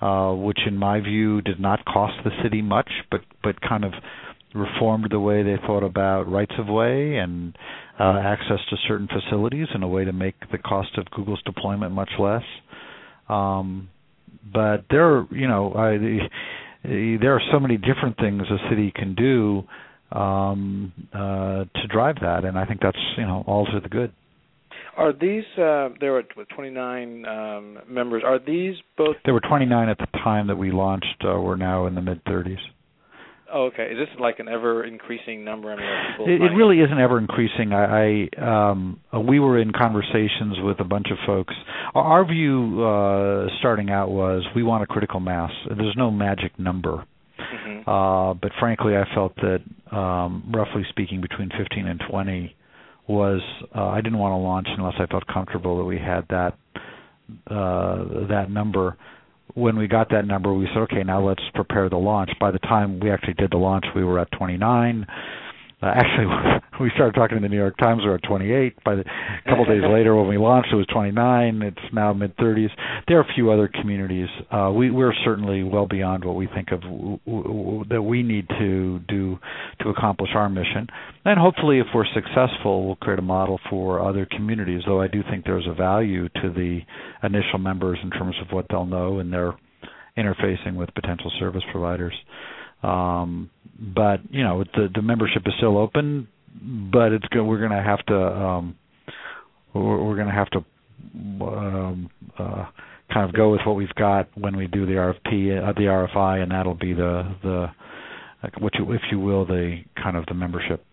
uh, 0.00 0.32
which 0.32 0.58
in 0.66 0.76
my 0.76 1.00
view 1.00 1.42
did 1.42 1.60
not 1.60 1.84
cost 1.84 2.14
the 2.24 2.30
city 2.42 2.62
much, 2.62 2.90
but 3.10 3.20
but 3.42 3.60
kind 3.60 3.84
of 3.84 3.92
reformed 4.54 5.06
the 5.10 5.20
way 5.20 5.42
they 5.42 5.56
thought 5.66 5.84
about 5.84 6.28
rights 6.28 6.54
of 6.58 6.66
way 6.66 7.16
and 7.18 7.56
uh, 8.00 8.18
access 8.18 8.58
to 8.70 8.76
certain 8.88 9.08
facilities 9.08 9.66
in 9.74 9.82
a 9.82 9.88
way 9.88 10.04
to 10.04 10.12
make 10.12 10.34
the 10.50 10.58
cost 10.58 10.96
of 10.96 11.10
Google's 11.10 11.42
deployment 11.44 11.92
much 11.92 12.10
less. 12.18 12.42
Um, 13.28 13.90
but 14.52 14.86
there, 14.88 15.18
are, 15.18 15.26
you 15.30 15.46
know, 15.46 15.72
I, 15.74 15.98
there 16.82 17.34
are 17.34 17.42
so 17.52 17.60
many 17.60 17.76
different 17.76 18.16
things 18.16 18.42
a 18.50 18.70
city 18.70 18.90
can 18.94 19.14
do 19.14 19.64
um, 20.18 20.92
uh, 21.12 21.64
to 21.64 21.86
drive 21.88 22.16
that, 22.22 22.44
and 22.44 22.58
I 22.58 22.64
think 22.64 22.80
that's 22.80 22.98
you 23.16 23.24
know 23.24 23.44
all 23.46 23.66
to 23.66 23.80
the 23.80 23.88
good. 23.88 24.12
Are 24.96 25.12
these 25.12 25.44
uh, 25.56 25.90
there 26.00 26.12
were 26.12 26.24
29 26.54 27.26
um, 27.26 27.78
members? 27.88 28.22
Are 28.24 28.38
these 28.38 28.74
both? 28.96 29.16
There 29.24 29.34
were 29.34 29.40
29 29.40 29.88
at 29.88 29.98
the 29.98 30.06
time 30.24 30.48
that 30.48 30.56
we 30.56 30.72
launched. 30.72 31.22
Uh, 31.24 31.38
we're 31.40 31.56
now 31.56 31.86
in 31.86 31.94
the 31.94 32.00
mid 32.00 32.24
30s. 32.24 32.58
Oh, 33.52 33.64
okay. 33.66 33.84
Is 33.84 33.98
this 33.98 34.08
like 34.20 34.38
an 34.38 34.48
ever 34.48 34.84
increasing 34.84 35.44
number? 35.44 35.72
I 35.72 35.76
mean, 35.76 36.30
it, 36.30 36.42
it 36.42 36.54
really 36.54 36.80
isn't 36.80 36.98
ever 36.98 37.18
increasing. 37.18 37.72
I, 37.72 38.28
I 38.38 38.70
um, 38.70 39.00
uh, 39.12 39.20
we 39.20 39.40
were 39.40 39.58
in 39.58 39.72
conversations 39.72 40.56
with 40.62 40.80
a 40.80 40.84
bunch 40.84 41.06
of 41.10 41.18
folks. 41.26 41.54
Our 41.94 42.24
view 42.26 42.82
uh, 42.84 43.46
starting 43.58 43.90
out 43.90 44.10
was 44.10 44.46
we 44.54 44.62
want 44.62 44.82
a 44.82 44.86
critical 44.86 45.20
mass. 45.20 45.50
There's 45.66 45.94
no 45.96 46.10
magic 46.10 46.58
number. 46.58 47.04
Mm-hmm. 47.38 47.88
Uh, 47.88 48.34
but 48.34 48.52
frankly, 48.60 48.94
I 48.96 49.04
felt 49.14 49.34
that 49.36 49.60
um, 49.96 50.52
roughly 50.54 50.84
speaking, 50.90 51.20
between 51.20 51.50
15 51.58 51.86
and 51.86 52.00
20 52.08 52.54
was 53.08 53.40
uh, 53.74 53.86
I 53.86 54.00
didn't 54.00 54.18
want 54.18 54.32
to 54.32 54.36
launch 54.36 54.68
unless 54.76 54.94
I 55.00 55.06
felt 55.06 55.26
comfortable 55.26 55.78
that 55.78 55.84
we 55.84 55.98
had 55.98 56.26
that 56.30 56.54
uh, 57.50 58.26
that 58.28 58.46
number 58.50 58.96
when 59.54 59.76
we 59.76 59.88
got 59.88 60.10
that 60.10 60.26
number, 60.26 60.52
we 60.52 60.66
said, 60.66 60.82
okay, 60.82 61.02
now 61.02 61.20
let's 61.26 61.42
prepare 61.54 61.88
the 61.88 61.96
launch. 61.96 62.30
By 62.40 62.50
the 62.50 62.58
time 62.60 63.00
we 63.00 63.10
actually 63.10 63.34
did 63.34 63.50
the 63.50 63.56
launch, 63.56 63.84
we 63.94 64.04
were 64.04 64.18
at 64.18 64.30
29. 64.32 65.06
Uh, 65.82 65.86
actually, 65.86 66.26
we 66.80 66.90
started 66.94 67.14
talking 67.14 67.36
to 67.38 67.42
the 67.42 67.48
New 67.48 67.56
York 67.56 67.76
Times. 67.78 68.02
At 68.02 68.22
28. 68.28 68.84
By 68.84 68.94
the 68.96 69.00
a 69.02 69.48
couple 69.48 69.64
days 69.64 69.82
later, 69.92 70.14
when 70.16 70.28
we 70.28 70.38
launched, 70.38 70.68
it 70.72 70.76
was 70.76 70.86
29. 70.92 71.62
It's 71.62 71.78
now 71.92 72.12
mid 72.12 72.36
30s. 72.36 72.68
There 73.08 73.18
are 73.18 73.22
a 73.22 73.34
few 73.34 73.50
other 73.50 73.68
communities. 73.68 74.28
Uh, 74.50 74.70
we, 74.74 74.90
we're 74.90 75.14
certainly 75.24 75.62
well 75.62 75.86
beyond 75.86 76.24
what 76.24 76.36
we 76.36 76.46
think 76.46 76.70
of 76.72 76.82
w- 76.82 77.18
w- 77.26 77.84
that 77.88 78.02
we 78.02 78.22
need 78.22 78.48
to 78.58 79.00
do 79.08 79.38
to 79.80 79.88
accomplish 79.88 80.30
our 80.34 80.48
mission. 80.48 80.86
And 81.24 81.38
hopefully, 81.38 81.78
if 81.78 81.86
we're 81.94 82.06
successful, 82.14 82.86
we'll 82.86 82.96
create 82.96 83.18
a 83.18 83.22
model 83.22 83.58
for 83.68 84.00
other 84.06 84.26
communities. 84.26 84.82
Though 84.86 85.00
I 85.00 85.08
do 85.08 85.22
think 85.30 85.44
there's 85.44 85.66
a 85.68 85.74
value 85.74 86.28
to 86.28 86.50
the 86.50 86.80
initial 87.22 87.58
members 87.58 87.98
in 88.02 88.10
terms 88.10 88.36
of 88.40 88.52
what 88.52 88.66
they'll 88.68 88.86
know 88.86 89.18
and 89.18 89.32
their 89.32 89.54
interfacing 90.18 90.74
with 90.74 90.92
potential 90.94 91.30
service 91.38 91.62
providers. 91.72 92.14
Um, 92.82 93.50
but 93.80 94.20
you 94.30 94.44
know, 94.44 94.62
the 94.74 94.88
the 94.94 95.02
membership 95.02 95.42
is 95.46 95.54
still 95.56 95.78
open, 95.78 96.28
but 96.92 97.12
it's 97.12 97.26
go, 97.28 97.42
we're 97.44 97.58
going 97.58 97.70
to 97.70 97.82
have 97.82 98.04
to 98.06 98.16
um, 98.16 98.76
we're, 99.72 100.04
we're 100.04 100.16
going 100.16 100.28
to 100.28 100.34
have 100.34 100.50
to 100.50 100.64
um, 101.42 102.10
uh, 102.38 102.66
kind 103.12 103.28
of 103.28 103.34
go 103.34 103.50
with 103.50 103.62
what 103.64 103.76
we've 103.76 103.94
got 103.94 104.28
when 104.36 104.56
we 104.56 104.66
do 104.66 104.86
the 104.86 104.92
RFP, 104.92 105.68
uh, 105.68 105.72
the 105.72 105.84
RFI, 105.84 106.42
and 106.42 106.52
that'll 106.52 106.74
be 106.74 106.92
the 106.92 107.34
the 107.42 107.66
what 108.58 108.74
you 108.74 108.92
if 108.92 109.02
you 109.10 109.18
will 109.18 109.46
the 109.46 109.80
kind 110.02 110.16
of 110.16 110.26
the 110.26 110.34
membership. 110.34 110.84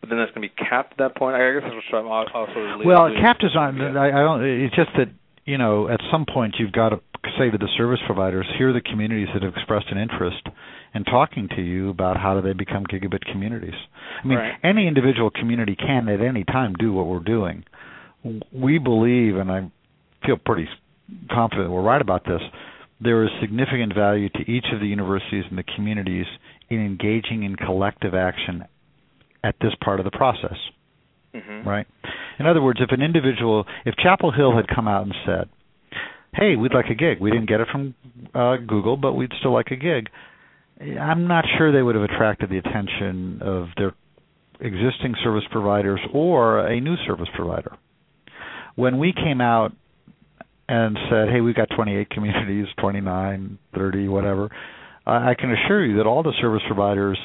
But 0.00 0.10
then 0.10 0.18
that's 0.18 0.30
going 0.32 0.48
to 0.48 0.54
be 0.54 0.68
capped 0.68 0.92
at 0.92 0.98
that 0.98 1.16
point. 1.16 1.36
I 1.36 1.52
guess 1.52 1.62
that's 1.62 1.74
what 1.92 1.98
I'm 1.98 2.08
also. 2.08 2.84
Well, 2.84 3.10
capped 3.20 3.44
is 3.44 3.56
on. 3.56 3.76
Yeah. 3.76 3.98
I, 4.00 4.08
I 4.08 4.22
don't. 4.22 4.44
It's 4.44 4.74
just 4.74 4.90
that 4.96 5.08
you 5.44 5.58
know 5.58 5.88
at 5.88 6.00
some 6.10 6.24
point 6.24 6.56
you've 6.58 6.72
got 6.72 6.90
to 6.90 7.00
say 7.38 7.50
to 7.50 7.58
the 7.58 7.68
service 7.76 8.00
providers, 8.06 8.46
here 8.56 8.70
are 8.70 8.72
the 8.72 8.80
communities 8.80 9.28
that 9.34 9.42
have 9.42 9.54
expressed 9.54 9.86
an 9.90 9.98
interest 9.98 10.46
in 10.96 11.04
talking 11.04 11.48
to 11.54 11.60
you 11.60 11.90
about 11.90 12.16
how 12.16 12.34
do 12.34 12.40
they 12.40 12.54
become 12.54 12.84
gigabit 12.84 13.24
communities. 13.30 13.74
I 14.24 14.26
mean, 14.26 14.38
right. 14.38 14.54
any 14.64 14.88
individual 14.88 15.30
community 15.30 15.76
can 15.76 16.08
at 16.08 16.22
any 16.22 16.42
time 16.42 16.74
do 16.78 16.92
what 16.92 17.06
we're 17.06 17.20
doing. 17.20 17.64
We 18.50 18.78
believe, 18.78 19.36
and 19.36 19.52
I 19.52 19.70
feel 20.24 20.38
pretty 20.44 20.66
confident 21.30 21.70
we're 21.70 21.82
right 21.82 22.00
about 22.00 22.24
this, 22.24 22.40
there 22.98 23.22
is 23.24 23.30
significant 23.42 23.94
value 23.94 24.30
to 24.30 24.50
each 24.50 24.64
of 24.72 24.80
the 24.80 24.86
universities 24.86 25.44
and 25.50 25.58
the 25.58 25.64
communities 25.76 26.26
in 26.70 26.80
engaging 26.80 27.42
in 27.42 27.56
collective 27.56 28.14
action 28.14 28.64
at 29.44 29.54
this 29.60 29.72
part 29.84 30.00
of 30.00 30.04
the 30.04 30.10
process. 30.10 30.56
Mm-hmm. 31.34 31.68
Right? 31.68 31.86
In 32.38 32.46
other 32.46 32.62
words, 32.62 32.80
if 32.80 32.90
an 32.90 33.02
individual, 33.02 33.66
if 33.84 33.94
Chapel 34.02 34.32
Hill 34.32 34.56
had 34.56 34.66
come 34.74 34.88
out 34.88 35.02
and 35.02 35.14
said, 35.26 35.48
hey, 36.32 36.56
we'd 36.56 36.72
like 36.72 36.86
a 36.90 36.94
gig. 36.94 37.20
We 37.20 37.30
didn't 37.30 37.48
get 37.48 37.60
it 37.60 37.68
from 37.70 37.94
uh, 38.34 38.56
Google, 38.56 38.96
but 38.96 39.12
we'd 39.12 39.32
still 39.38 39.52
like 39.52 39.70
a 39.70 39.76
gig. 39.76 40.08
I'm 40.80 41.26
not 41.26 41.44
sure 41.56 41.72
they 41.72 41.82
would 41.82 41.94
have 41.94 42.04
attracted 42.04 42.50
the 42.50 42.58
attention 42.58 43.40
of 43.42 43.68
their 43.76 43.94
existing 44.60 45.14
service 45.22 45.44
providers 45.50 46.00
or 46.12 46.66
a 46.66 46.80
new 46.80 46.96
service 47.06 47.28
provider. 47.34 47.76
When 48.74 48.98
we 48.98 49.12
came 49.12 49.40
out 49.40 49.72
and 50.68 50.98
said, 51.10 51.28
hey, 51.30 51.40
we've 51.40 51.54
got 51.54 51.68
28 51.74 52.10
communities, 52.10 52.66
29, 52.78 53.58
30, 53.74 54.08
whatever, 54.08 54.50
I 55.06 55.34
can 55.38 55.52
assure 55.52 55.84
you 55.84 55.98
that 55.98 56.06
all 56.06 56.22
the 56.22 56.32
service 56.40 56.62
providers, 56.66 57.18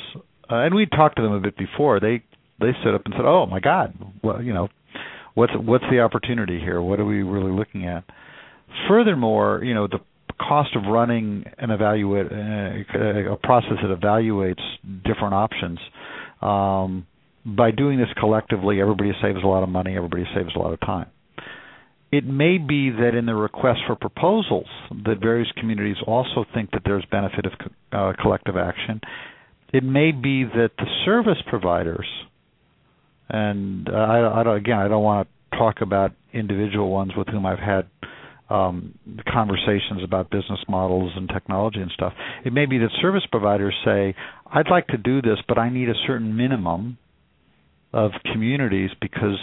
uh, 0.50 0.56
and 0.56 0.76
we 0.76 0.86
talked 0.86 1.18
to 1.18 1.24
them 1.24 1.34
a 1.34 1.40
bit 1.40 1.58
before, 1.58 2.00
they 2.00 2.24
they 2.60 2.74
stood 2.82 2.94
up 2.94 3.02
and 3.06 3.14
said, 3.18 3.26
oh 3.26 3.48
my 3.48 3.60
God, 3.60 3.96
well, 4.24 4.40
you 4.42 4.54
know, 4.54 4.70
what's 5.34 5.54
what's 5.58 5.84
the 5.90 6.00
opportunity 6.00 6.60
here? 6.60 6.80
What 6.80 7.00
are 7.00 7.06
we 7.06 7.24
really 7.24 7.52
looking 7.52 7.88
at? 7.88 8.04
Furthermore, 8.88 9.64
you 9.64 9.74
know, 9.74 9.88
the 9.88 10.00
cost 10.48 10.76
of 10.76 10.84
running 10.84 11.46
an 11.58 11.72
evaluate 11.72 12.32
uh, 12.32 13.34
a 13.34 13.38
process 13.38 13.78
that 13.82 13.98
evaluates 13.98 14.62
different 15.04 15.34
options. 15.34 15.80
Um, 16.42 17.08
by 17.46 17.72
doing 17.72 17.98
this 17.98 18.10
collectively, 18.20 18.82
everybody 18.82 19.12
saves 19.22 19.40
a 19.44 19.48
lot 19.48 19.64
of 19.64 19.70
money. 19.70 19.96
Everybody 19.96 20.26
saves 20.36 20.50
a 20.56 20.60
lot 20.60 20.74
of 20.74 20.80
time. 20.82 21.08
It 22.12 22.26
may 22.26 22.58
be 22.58 22.90
that 22.90 23.16
in 23.16 23.26
the 23.26 23.36
request 23.36 23.80
for 23.88 23.96
proposals, 23.96 24.68
that 25.06 25.20
various 25.22 25.50
communities 25.58 25.96
also 26.06 26.46
think 26.54 26.72
that 26.72 26.82
there's 26.84 27.06
benefit 27.10 27.46
of 27.46 27.54
uh, 27.92 28.14
collective 28.22 28.58
action. 28.58 29.00
It 29.74 29.84
may 29.84 30.12
be 30.12 30.44
that 30.44 30.72
the 30.78 30.86
service 31.06 31.42
providers, 31.48 32.06
and 33.30 33.88
uh, 33.88 33.94
I, 33.94 34.44
I 34.44 34.58
again, 34.58 34.78
I 34.78 34.90
don't 34.90 35.04
want 35.04 35.28
to 35.52 35.58
talk 35.58 35.82
about 35.82 36.12
individual 36.34 36.90
ones 36.90 37.14
with 37.16 37.30
whom 37.30 37.46
I've 37.46 37.60
had 37.60 37.88
um, 38.52 38.94
conversations 39.32 40.04
about 40.04 40.30
business 40.30 40.60
models 40.68 41.14
and 41.16 41.30
technology 41.30 41.80
and 41.80 41.90
stuff. 41.92 42.14
It 42.44 42.52
may 42.52 42.66
be 42.66 42.78
that 42.80 42.90
service 43.02 43.26
providers 43.32 43.74
say, 43.86 44.14
"I'd 44.52 44.70
like 44.70 44.88
to 44.88 44.98
do 44.98 45.22
this, 45.22 45.40
but 45.48 45.58
I 45.58 45.70
need 45.70 45.90
a 45.90 45.96
certain 46.06 46.36
minimum 46.36 46.98
of 47.94 48.12
communities 48.32 48.92
because 49.00 49.40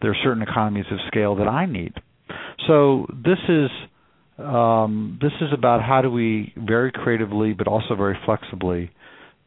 there 0.00 0.10
are 0.10 0.16
certain 0.22 0.42
economies 0.42 0.86
of 0.90 0.98
scale 1.08 1.34
that 1.36 1.48
I 1.48 1.66
need." 1.66 1.94
So 2.66 3.06
this 3.12 3.38
is 3.48 3.70
um, 4.38 5.18
this 5.20 5.32
is 5.40 5.52
about 5.52 5.82
how 5.82 6.02
do 6.02 6.10
we 6.10 6.52
very 6.56 6.92
creatively, 6.92 7.52
but 7.54 7.66
also 7.68 7.94
very 7.94 8.18
flexibly, 8.24 8.90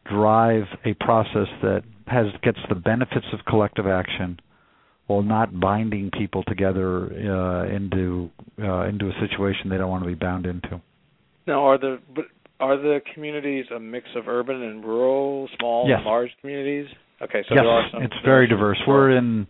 drive 0.05 0.63
a 0.85 0.93
process 0.95 1.47
that 1.61 1.83
has 2.07 2.27
gets 2.41 2.59
the 2.69 2.75
benefits 2.75 3.25
of 3.33 3.39
collective 3.45 3.87
action 3.87 4.39
while 5.07 5.23
not 5.23 5.59
binding 5.59 6.11
people 6.11 6.43
together 6.43 7.05
uh, 7.05 7.73
into 7.73 8.29
uh, 8.61 8.83
into 8.83 9.07
a 9.07 9.13
situation 9.19 9.69
they 9.69 9.77
don't 9.77 9.89
want 9.89 10.03
to 10.03 10.09
be 10.09 10.15
bound 10.15 10.45
into. 10.45 10.81
Now, 11.47 11.63
are 11.65 11.77
the 11.77 11.99
are 12.59 12.77
the 12.77 12.99
communities 13.13 13.65
a 13.75 13.79
mix 13.79 14.07
of 14.15 14.27
urban 14.27 14.61
and 14.61 14.83
rural, 14.83 15.49
small 15.57 15.87
yes. 15.87 15.97
and 15.97 16.05
large 16.05 16.29
communities? 16.41 16.87
Okay, 17.21 17.43
so 17.47 17.55
yes, 17.55 17.63
there 17.63 17.69
are 17.69 17.89
some. 17.91 18.03
it's 18.03 18.15
very 18.23 18.47
diverse. 18.47 18.79
We're 18.87 19.17
in 19.17 19.47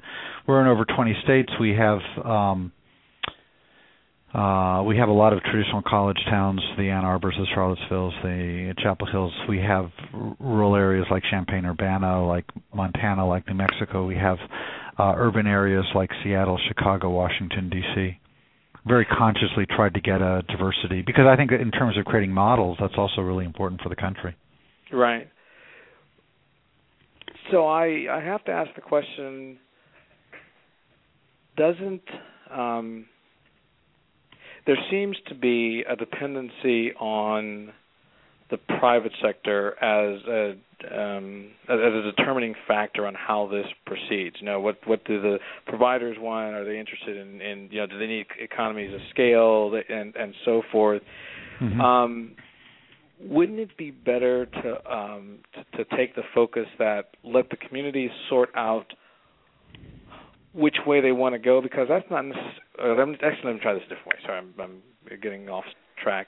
we're 0.47 0.61
in 0.61 0.67
over 0.67 0.85
20 0.85 1.15
states. 1.23 1.51
We 1.59 1.75
have 1.75 1.99
um, 2.23 2.71
uh, 4.33 4.83
we 4.83 4.97
have 4.97 5.09
a 5.09 5.13
lot 5.13 5.33
of 5.33 5.41
traditional 5.41 5.81
college 5.81 6.19
towns, 6.29 6.61
the 6.77 6.89
Ann 6.89 7.03
Arbors, 7.03 7.35
the 7.37 7.47
Charlottesvilles, 7.53 8.13
the 8.23 8.73
Chapel 8.83 9.07
Hills. 9.11 9.33
We 9.49 9.57
have 9.59 9.89
rural 10.39 10.75
areas 10.75 11.07
like 11.09 11.23
Champaign 11.29 11.65
Urbana, 11.65 12.25
like 12.25 12.45
Montana, 12.73 13.27
like 13.27 13.47
New 13.47 13.55
Mexico. 13.55 14.05
We 14.05 14.15
have 14.15 14.37
uh, 14.97 15.13
urban 15.17 15.47
areas 15.47 15.85
like 15.93 16.09
Seattle, 16.23 16.59
Chicago, 16.67 17.09
Washington, 17.09 17.69
D.C. 17.69 18.19
Very 18.85 19.05
consciously 19.05 19.65
tried 19.75 19.93
to 19.93 20.01
get 20.01 20.21
a 20.21 20.43
diversity 20.47 21.01
because 21.05 21.25
I 21.27 21.35
think 21.35 21.51
in 21.51 21.71
terms 21.71 21.97
of 21.97 22.05
creating 22.05 22.31
models, 22.31 22.77
that's 22.79 22.93
also 22.97 23.21
really 23.21 23.45
important 23.45 23.81
for 23.81 23.89
the 23.89 23.95
country. 23.95 24.35
Right. 24.91 25.29
So 27.51 27.65
I 27.67 28.05
I 28.09 28.21
have 28.23 28.43
to 28.45 28.51
ask 28.51 28.73
the 28.75 28.81
question: 28.81 29.59
Doesn't 31.57 32.01
um, 32.49 33.05
there 34.65 34.77
seems 34.91 35.17
to 35.27 35.35
be 35.35 35.83
a 35.89 35.95
dependency 35.95 36.93
on 36.93 37.71
the 38.49 38.57
private 38.79 39.11
sector 39.21 39.71
as 39.83 40.21
a 40.27 40.55
um, 40.93 41.47
as 41.67 41.79
a 41.79 42.11
determining 42.15 42.53
factor 42.67 43.07
on 43.07 43.15
how 43.15 43.47
this 43.47 43.65
proceeds. 43.85 44.37
You 44.39 44.45
know, 44.45 44.59
what 44.59 44.77
what 44.85 45.03
do 45.05 45.21
the 45.21 45.39
providers 45.65 46.17
want? 46.19 46.55
Are 46.55 46.65
they 46.65 46.79
interested 46.79 47.17
in, 47.17 47.41
in 47.41 47.69
you 47.71 47.79
know, 47.79 47.87
do 47.87 47.99
they 47.99 48.07
need 48.07 48.25
economies 48.39 48.93
of 48.93 49.01
scale 49.09 49.73
and 49.89 50.15
and 50.15 50.33
so 50.45 50.61
forth? 50.71 51.01
Mm-hmm. 51.61 51.81
Um, 51.81 52.35
wouldn't 53.19 53.59
it 53.59 53.75
be 53.77 53.89
better 53.89 54.45
to, 54.45 54.93
um, 54.95 55.39
to 55.53 55.83
to 55.83 55.97
take 55.97 56.15
the 56.15 56.21
focus 56.35 56.67
that 56.77 57.15
let 57.23 57.49
the 57.49 57.57
communities 57.57 58.11
sort 58.29 58.49
out 58.55 58.85
which 60.53 60.77
way 60.85 61.01
they 61.01 61.11
want 61.11 61.33
to 61.33 61.39
go 61.39 61.61
because 61.61 61.87
that's 61.89 62.09
not 62.09 62.23
necessarily. 62.25 62.53
Uh, 62.79 63.25
actually, 63.25 63.45
let 63.45 63.53
me 63.55 63.59
try 63.61 63.73
this 63.73 63.83
a 63.85 63.89
different 63.89 64.07
way. 64.07 64.15
Sorry, 64.23 64.37
I'm, 64.37 64.53
I'm 64.59 64.81
getting 65.21 65.49
off 65.49 65.65
track. 66.01 66.27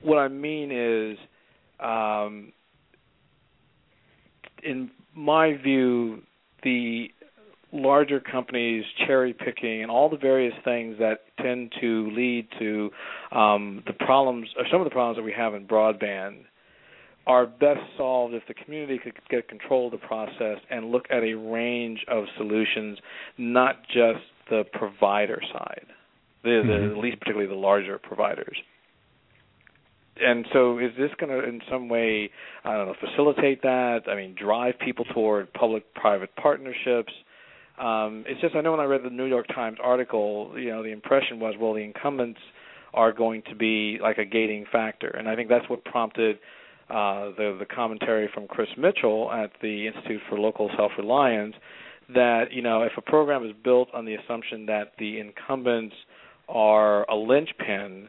What 0.00 0.18
I 0.18 0.28
mean 0.28 0.70
is, 0.72 1.18
um, 1.80 2.52
in 4.62 4.90
my 5.14 5.56
view, 5.56 6.22
the 6.62 7.08
larger 7.72 8.20
companies 8.20 8.84
cherry 9.06 9.34
picking 9.34 9.82
and 9.82 9.90
all 9.90 10.08
the 10.08 10.16
various 10.16 10.54
things 10.64 10.96
that 10.98 11.20
tend 11.42 11.72
to 11.80 12.10
lead 12.12 12.48
to 12.58 12.90
um, 13.32 13.82
the 13.86 13.92
problems 13.92 14.48
or 14.56 14.64
some 14.70 14.80
of 14.80 14.84
the 14.84 14.90
problems 14.90 15.16
that 15.16 15.22
we 15.22 15.32
have 15.32 15.54
in 15.54 15.66
broadband 15.66 16.44
are 17.26 17.46
best 17.46 17.80
solved 17.98 18.32
if 18.32 18.42
the 18.48 18.54
community 18.54 18.98
could 18.98 19.12
get 19.28 19.46
control 19.48 19.86
of 19.86 19.92
the 19.92 20.06
process 20.06 20.58
and 20.70 20.90
look 20.90 21.04
at 21.10 21.22
a 21.22 21.34
range 21.34 22.04
of 22.08 22.24
solutions, 22.38 22.98
not 23.36 23.82
just 23.86 24.24
the 24.48 24.64
provider 24.72 25.40
side, 25.52 25.86
the, 26.42 26.48
mm-hmm. 26.48 26.90
at 26.90 27.04
least 27.04 27.18
particularly 27.20 27.46
the 27.46 27.54
larger 27.54 27.98
providers. 27.98 28.56
And 30.20 30.46
so, 30.52 30.78
is 30.78 30.90
this 30.98 31.10
going 31.18 31.30
to, 31.30 31.48
in 31.48 31.60
some 31.70 31.88
way, 31.88 32.30
I 32.64 32.76
don't 32.76 32.86
know, 32.88 32.94
facilitate 33.00 33.62
that? 33.62 34.00
I 34.08 34.14
mean, 34.14 34.34
drive 34.34 34.74
people 34.84 35.04
toward 35.06 35.52
public-private 35.52 36.34
partnerships? 36.36 37.12
Um, 37.78 38.24
it's 38.26 38.40
just 38.40 38.56
I 38.56 38.60
know 38.60 38.72
when 38.72 38.80
I 38.80 38.84
read 38.84 39.02
the 39.04 39.10
New 39.10 39.26
York 39.26 39.46
Times 39.48 39.78
article, 39.82 40.52
you 40.56 40.70
know, 40.70 40.82
the 40.82 40.90
impression 40.90 41.38
was, 41.38 41.54
well, 41.60 41.74
the 41.74 41.80
incumbents 41.80 42.40
are 42.94 43.12
going 43.12 43.42
to 43.48 43.54
be 43.54 43.98
like 44.02 44.18
a 44.18 44.24
gating 44.24 44.64
factor, 44.72 45.08
and 45.08 45.28
I 45.28 45.36
think 45.36 45.48
that's 45.48 45.68
what 45.68 45.84
prompted 45.84 46.38
uh, 46.90 47.30
the 47.36 47.56
the 47.58 47.66
commentary 47.66 48.28
from 48.32 48.48
Chris 48.48 48.68
Mitchell 48.76 49.30
at 49.30 49.50
the 49.60 49.86
Institute 49.86 50.22
for 50.28 50.38
Local 50.38 50.70
Self 50.76 50.92
Reliance 50.96 51.54
that 52.14 52.44
you 52.50 52.62
know 52.62 52.82
if 52.82 52.92
a 52.96 53.02
program 53.02 53.44
is 53.44 53.52
built 53.62 53.88
on 53.92 54.04
the 54.04 54.14
assumption 54.14 54.66
that 54.66 54.92
the 54.98 55.20
incumbents 55.20 55.94
are 56.48 57.08
a 57.10 57.14
linchpin, 57.14 58.08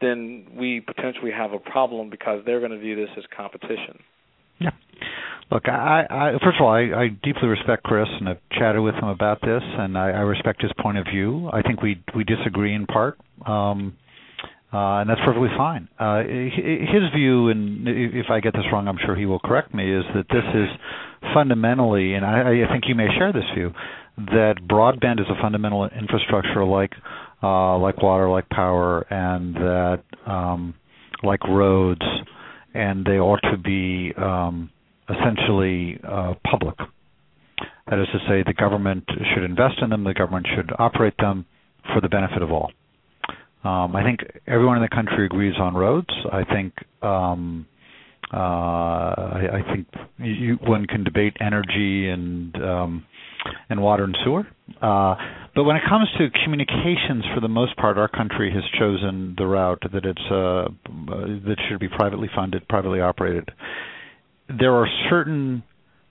then 0.00 0.46
we 0.56 0.80
potentially 0.80 1.30
have 1.30 1.52
a 1.52 1.58
problem 1.58 2.10
because 2.10 2.42
they're 2.46 2.60
going 2.60 2.72
to 2.72 2.78
view 2.78 2.96
this 2.96 3.10
as 3.16 3.24
competition. 3.36 3.98
Yeah. 4.58 4.70
Look, 5.50 5.68
I, 5.68 6.04
I 6.08 6.32
first 6.44 6.58
of 6.60 6.66
all, 6.66 6.72
I, 6.72 7.04
I 7.04 7.08
deeply 7.22 7.48
respect 7.48 7.82
Chris, 7.82 8.08
and 8.20 8.28
I've 8.28 8.40
chatted 8.52 8.82
with 8.82 8.94
him 8.94 9.08
about 9.08 9.40
this, 9.40 9.62
and 9.62 9.98
I, 9.98 10.10
I 10.10 10.20
respect 10.20 10.62
his 10.62 10.70
point 10.80 10.98
of 10.98 11.06
view. 11.12 11.50
I 11.52 11.62
think 11.62 11.82
we 11.82 12.02
we 12.14 12.24
disagree 12.24 12.74
in 12.74 12.86
part. 12.86 13.18
Um, 13.46 13.96
uh, 14.72 15.02
and 15.02 15.10
that's 15.10 15.20
perfectly 15.24 15.48
fine. 15.56 15.88
Uh, 15.98 16.22
his 16.22 17.02
view, 17.12 17.48
and 17.48 17.88
if 17.88 18.26
I 18.30 18.38
get 18.38 18.52
this 18.52 18.62
wrong, 18.72 18.86
I'm 18.86 18.98
sure 19.04 19.16
he 19.16 19.26
will 19.26 19.40
correct 19.40 19.74
me, 19.74 19.92
is 19.92 20.04
that 20.14 20.26
this 20.30 20.44
is 20.54 20.68
fundamentally, 21.34 22.14
and 22.14 22.24
I, 22.24 22.62
I 22.64 22.72
think 22.72 22.84
you 22.86 22.94
may 22.94 23.08
share 23.18 23.32
this 23.32 23.42
view, 23.52 23.72
that 24.16 24.56
broadband 24.70 25.18
is 25.18 25.26
a 25.28 25.42
fundamental 25.42 25.88
infrastructure 25.88 26.64
like 26.64 26.92
uh, 27.42 27.78
like 27.78 28.02
water, 28.02 28.28
like 28.28 28.48
power, 28.48 29.06
and 29.10 29.54
that 29.54 30.02
um, 30.26 30.74
like 31.22 31.42
roads, 31.48 32.04
and 32.74 33.04
they 33.04 33.18
ought 33.18 33.40
to 33.50 33.56
be 33.56 34.12
um, 34.16 34.70
essentially 35.08 35.98
uh, 36.06 36.34
public. 36.50 36.76
That 37.88 37.98
is 37.98 38.06
to 38.12 38.18
say, 38.28 38.44
the 38.46 38.54
government 38.54 39.04
should 39.34 39.42
invest 39.42 39.76
in 39.82 39.90
them, 39.90 40.04
the 40.04 40.14
government 40.14 40.46
should 40.54 40.70
operate 40.78 41.14
them 41.18 41.44
for 41.92 42.00
the 42.00 42.08
benefit 42.08 42.42
of 42.42 42.52
all. 42.52 42.70
Um, 43.64 43.94
I 43.94 44.02
think 44.04 44.20
everyone 44.46 44.76
in 44.76 44.82
the 44.82 44.88
country 44.88 45.26
agrees 45.26 45.54
on 45.58 45.74
roads. 45.74 46.08
I 46.32 46.44
think 46.44 46.72
um, 47.02 47.66
uh, 48.32 48.36
I, 48.36 49.42
I 49.58 49.74
think 49.74 49.86
you, 50.18 50.58
one 50.62 50.86
can 50.86 51.04
debate 51.04 51.36
energy 51.40 52.08
and 52.08 52.54
um, 52.56 53.06
and 53.68 53.80
water 53.80 54.04
and 54.04 54.16
sewer. 54.24 54.46
Uh, 54.80 55.14
but 55.54 55.64
when 55.64 55.76
it 55.76 55.82
comes 55.88 56.08
to 56.18 56.28
communications, 56.44 57.24
for 57.34 57.40
the 57.40 57.48
most 57.48 57.76
part, 57.76 57.98
our 57.98 58.08
country 58.08 58.52
has 58.52 58.62
chosen 58.78 59.34
the 59.36 59.46
route 59.46 59.82
that 59.92 60.04
it's 60.04 60.30
uh, 60.30 60.68
that 61.46 61.56
should 61.68 61.80
be 61.80 61.88
privately 61.88 62.28
funded, 62.34 62.66
privately 62.68 63.00
operated. 63.00 63.50
There 64.48 64.74
are 64.74 64.86
certain 65.08 65.62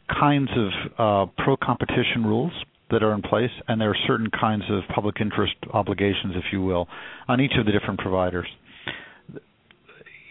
kinds 0.09 0.49
of 0.55 1.27
uh, 1.27 1.31
pro-competition 1.43 2.25
rules 2.25 2.51
that 2.91 3.03
are 3.03 3.13
in 3.13 3.21
place, 3.21 3.51
and 3.67 3.79
there 3.79 3.91
are 3.91 3.97
certain 4.07 4.29
kinds 4.31 4.63
of 4.69 4.81
public 4.93 5.17
interest 5.21 5.53
obligations, 5.73 6.33
if 6.35 6.45
you 6.51 6.61
will, 6.61 6.87
on 7.27 7.39
each 7.39 7.53
of 7.59 7.65
the 7.65 7.71
different 7.71 7.99
providers. 7.99 8.47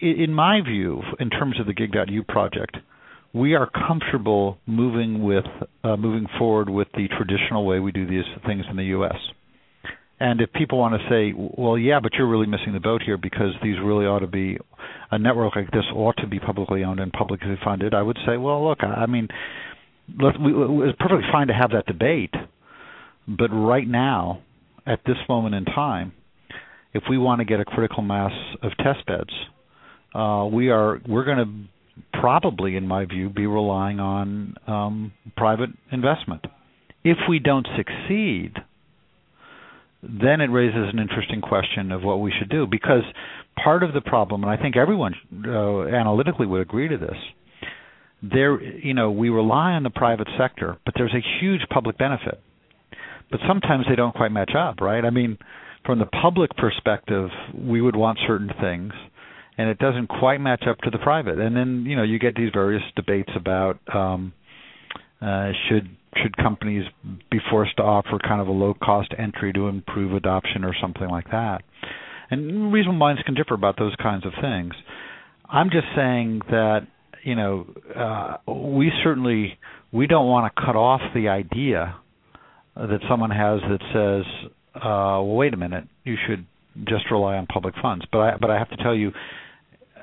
In 0.01 0.33
my 0.33 0.61
view, 0.61 1.01
in 1.19 1.29
terms 1.29 1.59
of 1.59 1.65
the 1.65 1.73
Gig.U 1.73 2.23
project, 2.23 2.77
we 3.33 3.53
are 3.53 3.69
comfortable 3.69 4.57
moving 4.65 5.23
with 5.23 5.45
uh, 5.83 5.97
moving 5.97 6.25
forward 6.37 6.69
with 6.69 6.87
the 6.93 7.07
traditional 7.09 7.65
way 7.65 7.79
we 7.79 7.91
do 7.91 8.07
these 8.07 8.23
things 8.45 8.63
in 8.69 8.77
the 8.77 8.85
U.S. 8.85 9.17
And 10.19 10.41
if 10.41 10.51
people 10.53 10.77
want 10.77 10.95
to 10.99 11.09
say, 11.09 11.33
well, 11.35 11.77
yeah, 11.77 11.99
but 12.01 12.13
you're 12.13 12.27
really 12.27 12.47
missing 12.47 12.73
the 12.73 12.79
boat 12.79 13.01
here 13.05 13.17
because 13.17 13.51
these 13.63 13.75
really 13.83 14.05
ought 14.05 14.19
to 14.19 14.27
be 14.27 14.57
a 15.11 15.17
network 15.17 15.55
like 15.55 15.71
this 15.71 15.85
ought 15.93 16.17
to 16.17 16.27
be 16.27 16.39
publicly 16.39 16.83
owned 16.83 16.99
and 16.99 17.11
publicly 17.11 17.57
funded, 17.63 17.93
I 17.93 18.01
would 18.01 18.17
say, 18.25 18.37
well, 18.37 18.67
look, 18.67 18.83
I 18.83 19.05
mean, 19.05 19.29
let, 20.21 20.39
we, 20.39 20.51
it's 20.89 20.97
perfectly 20.99 21.27
fine 21.31 21.47
to 21.47 21.53
have 21.53 21.71
that 21.71 21.85
debate, 21.85 22.33
but 23.27 23.49
right 23.49 23.87
now, 23.87 24.41
at 24.85 24.99
this 25.05 25.17
moment 25.29 25.55
in 25.55 25.65
time, 25.65 26.13
if 26.93 27.03
we 27.09 27.17
want 27.17 27.39
to 27.39 27.45
get 27.45 27.59
a 27.59 27.65
critical 27.65 28.01
mass 28.01 28.31
of 28.61 28.71
test 28.77 29.05
beds, 29.05 29.31
uh, 30.13 30.45
we 30.51 30.69
are 30.69 30.99
we're 31.07 31.25
going 31.25 31.37
to 31.37 32.19
probably, 32.19 32.75
in 32.75 32.87
my 32.87 33.05
view, 33.05 33.29
be 33.29 33.45
relying 33.45 33.99
on 33.99 34.55
um, 34.67 35.11
private 35.35 35.69
investment. 35.91 36.45
If 37.03 37.17
we 37.29 37.39
don't 37.39 37.67
succeed, 37.77 38.53
then 40.01 40.41
it 40.41 40.49
raises 40.49 40.89
an 40.93 40.99
interesting 40.99 41.41
question 41.41 41.91
of 41.91 42.03
what 42.03 42.17
we 42.21 42.33
should 42.37 42.49
do. 42.49 42.67
Because 42.67 43.03
part 43.61 43.83
of 43.83 43.93
the 43.93 44.01
problem, 44.01 44.43
and 44.43 44.51
I 44.51 44.61
think 44.61 44.77
everyone 44.77 45.15
uh, 45.45 45.83
analytically 45.83 46.45
would 46.45 46.61
agree 46.61 46.87
to 46.87 46.97
this, 46.97 47.17
there, 48.21 48.61
you 48.61 48.93
know, 48.93 49.11
we 49.11 49.29
rely 49.29 49.71
on 49.71 49.83
the 49.83 49.89
private 49.89 50.27
sector, 50.37 50.77
but 50.85 50.93
there's 50.97 51.13
a 51.13 51.39
huge 51.41 51.61
public 51.69 51.97
benefit. 51.97 52.41
But 53.31 53.39
sometimes 53.47 53.85
they 53.87 53.95
don't 53.95 54.15
quite 54.15 54.31
match 54.31 54.51
up, 54.57 54.81
right? 54.81 55.05
I 55.05 55.09
mean, 55.09 55.37
from 55.85 55.99
the 55.99 56.05
public 56.05 56.51
perspective, 56.57 57.29
we 57.57 57.81
would 57.81 57.95
want 57.95 58.19
certain 58.27 58.51
things, 58.59 58.91
and 59.59 59.67
it 59.67 59.77
doesn't 59.77 60.07
quite 60.07 60.39
match 60.39 60.63
up 60.69 60.77
to 60.85 60.89
the 60.89 60.97
private. 60.99 61.37
And 61.37 61.53
then, 61.53 61.83
you 61.85 61.97
know, 61.97 62.03
you 62.03 62.17
get 62.17 62.33
these 62.33 62.49
various 62.53 62.83
debates 62.95 63.29
about 63.35 63.77
um, 63.93 64.31
uh, 65.21 65.51
should 65.67 65.89
should 66.23 66.35
companies 66.37 66.85
be 67.29 67.39
forced 67.51 67.75
to 67.77 67.83
offer 67.83 68.17
kind 68.25 68.39
of 68.41 68.47
a 68.47 68.51
low 68.51 68.73
cost 68.73 69.09
entry 69.17 69.51
to 69.53 69.67
improve 69.67 70.13
adoption 70.13 70.63
or 70.63 70.73
something 70.81 71.09
like 71.09 71.29
that. 71.31 71.61
and 72.31 72.71
reasonable 72.73 72.97
minds 72.97 73.21
can 73.25 73.35
differ 73.35 73.53
about 73.53 73.77
those 73.77 73.95
kinds 74.01 74.25
of 74.25 74.31
things. 74.41 74.73
I'm 75.49 75.69
just 75.69 75.87
saying 75.95 76.41
that 76.49 76.87
you 77.23 77.35
know 77.35 77.67
uh, 77.95 78.37
we 78.51 78.91
certainly 79.03 79.57
we 79.91 80.07
don't 80.07 80.27
want 80.27 80.53
to 80.53 80.61
cut 80.65 80.75
off 80.75 81.01
the 81.13 81.27
idea 81.29 81.95
that 82.75 82.99
someone 83.09 83.31
has 83.31 83.59
that 83.61 83.81
says, 83.93 84.49
uh, 84.75 85.19
"Well, 85.19 85.35
wait 85.35 85.53
a 85.53 85.57
minute, 85.57 85.85
you 86.05 86.15
should 86.27 86.45
just 86.87 87.11
rely 87.11 87.35
on 87.37 87.45
public 87.47 87.73
funds." 87.81 88.05
But 88.11 88.19
I 88.19 88.37
but 88.39 88.49
I 88.49 88.57
have 88.57 88.69
to 88.69 88.77
tell 88.77 88.95
you, 88.95 89.11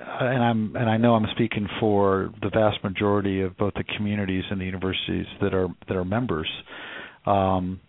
and 0.07 0.43
I'm 0.43 0.77
and 0.77 0.89
I 0.89 0.97
know 0.97 1.15
I'm 1.15 1.27
speaking 1.35 1.67
for 1.81 2.31
the 2.41 2.51
vast 2.51 2.83
majority 2.85 3.43
of 3.43 3.57
both 3.57 3.75
the 3.75 3.85
communities 3.97 4.45
and 4.51 4.61
the 4.61 4.65
universities 4.65 5.27
that 5.41 5.55
are 5.55 5.69
that 5.89 5.97
are 5.97 6.05
members. 6.05 6.49
Um, 7.27 7.81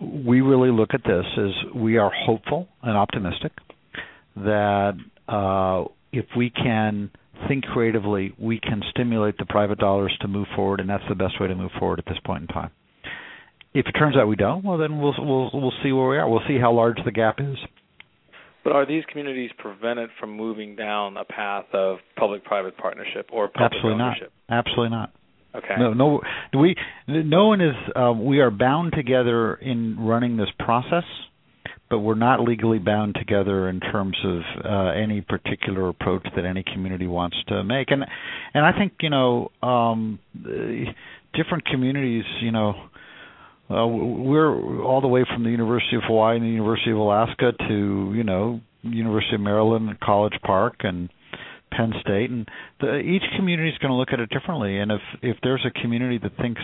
we 0.00 0.40
really 0.40 0.70
look 0.70 0.90
at 0.94 1.02
this 1.04 1.24
as 1.38 1.74
we 1.74 1.98
are 1.98 2.10
hopeful 2.26 2.68
and 2.82 2.96
optimistic 2.96 3.52
that 4.36 4.94
uh, 5.28 5.84
if 6.12 6.26
we 6.36 6.50
can 6.50 7.10
think 7.48 7.64
creatively, 7.64 8.34
we 8.38 8.58
can 8.58 8.82
stimulate 8.90 9.38
the 9.38 9.46
private 9.46 9.78
dollars 9.78 10.16
to 10.20 10.28
move 10.28 10.46
forward, 10.56 10.80
and 10.80 10.88
that's 10.88 11.04
the 11.08 11.14
best 11.14 11.40
way 11.40 11.46
to 11.46 11.54
move 11.54 11.70
forward 11.78 11.98
at 11.98 12.06
this 12.06 12.18
point 12.24 12.42
in 12.42 12.48
time. 12.48 12.70
If 13.74 13.86
it 13.86 13.92
turns 13.92 14.16
out 14.16 14.28
we 14.28 14.36
don't, 14.36 14.64
well, 14.64 14.78
then 14.78 15.00
we'll 15.00 15.14
we'll 15.18 15.50
we'll 15.52 15.72
see 15.82 15.92
where 15.92 16.08
we 16.08 16.16
are. 16.16 16.28
We'll 16.28 16.46
see 16.48 16.58
how 16.58 16.72
large 16.72 16.98
the 17.04 17.12
gap 17.12 17.40
is. 17.40 17.56
But 18.64 18.72
are 18.72 18.86
these 18.86 19.04
communities 19.10 19.50
prevented 19.58 20.08
from 20.18 20.34
moving 20.36 20.74
down 20.74 21.18
a 21.18 21.24
path 21.24 21.66
of 21.74 21.98
public-private 22.16 22.78
partnership 22.78 23.28
or 23.30 23.48
public 23.48 23.72
Absolutely 23.74 24.02
ownership? 24.02 24.32
not. 24.48 24.58
Absolutely 24.58 24.88
not. 24.88 25.12
Okay. 25.54 25.74
No, 25.78 25.92
no. 25.92 26.20
We 26.58 26.74
no 27.06 27.48
one 27.48 27.60
is. 27.60 27.74
Uh, 27.94 28.12
we 28.12 28.40
are 28.40 28.50
bound 28.50 28.92
together 28.92 29.54
in 29.54 29.96
running 30.00 30.36
this 30.36 30.48
process, 30.58 31.04
but 31.88 32.00
we're 32.00 32.16
not 32.16 32.40
legally 32.40 32.80
bound 32.80 33.14
together 33.14 33.68
in 33.68 33.78
terms 33.78 34.16
of 34.24 34.40
uh, 34.64 34.90
any 35.00 35.20
particular 35.20 35.88
approach 35.88 36.26
that 36.34 36.44
any 36.44 36.64
community 36.64 37.06
wants 37.06 37.36
to 37.48 37.62
make. 37.62 37.92
And 37.92 38.04
and 38.52 38.66
I 38.66 38.76
think 38.76 38.94
you 39.00 39.10
know, 39.10 39.52
um, 39.62 40.18
different 41.34 41.66
communities, 41.66 42.24
you 42.40 42.50
know. 42.50 42.74
Uh, 43.70 43.86
we're 43.86 44.82
all 44.82 45.00
the 45.00 45.08
way 45.08 45.24
from 45.32 45.42
the 45.42 45.50
University 45.50 45.96
of 45.96 46.02
Hawaii 46.06 46.36
and 46.36 46.44
the 46.44 46.50
University 46.50 46.90
of 46.90 46.98
Alaska 46.98 47.52
to 47.68 48.12
you 48.14 48.22
know 48.22 48.60
University 48.82 49.36
of 49.36 49.40
Maryland 49.40 49.88
and 49.88 49.98
College 50.00 50.34
Park 50.42 50.76
and 50.80 51.08
Penn 51.72 51.92
State, 52.00 52.30
and 52.30 52.48
the, 52.80 52.98
each 52.98 53.22
community 53.36 53.70
is 53.70 53.78
going 53.78 53.90
to 53.90 53.96
look 53.96 54.10
at 54.12 54.20
it 54.20 54.30
differently. 54.30 54.78
And 54.78 54.92
if 54.92 55.00
if 55.22 55.36
there's 55.42 55.64
a 55.64 55.80
community 55.80 56.18
that 56.18 56.36
thinks, 56.36 56.60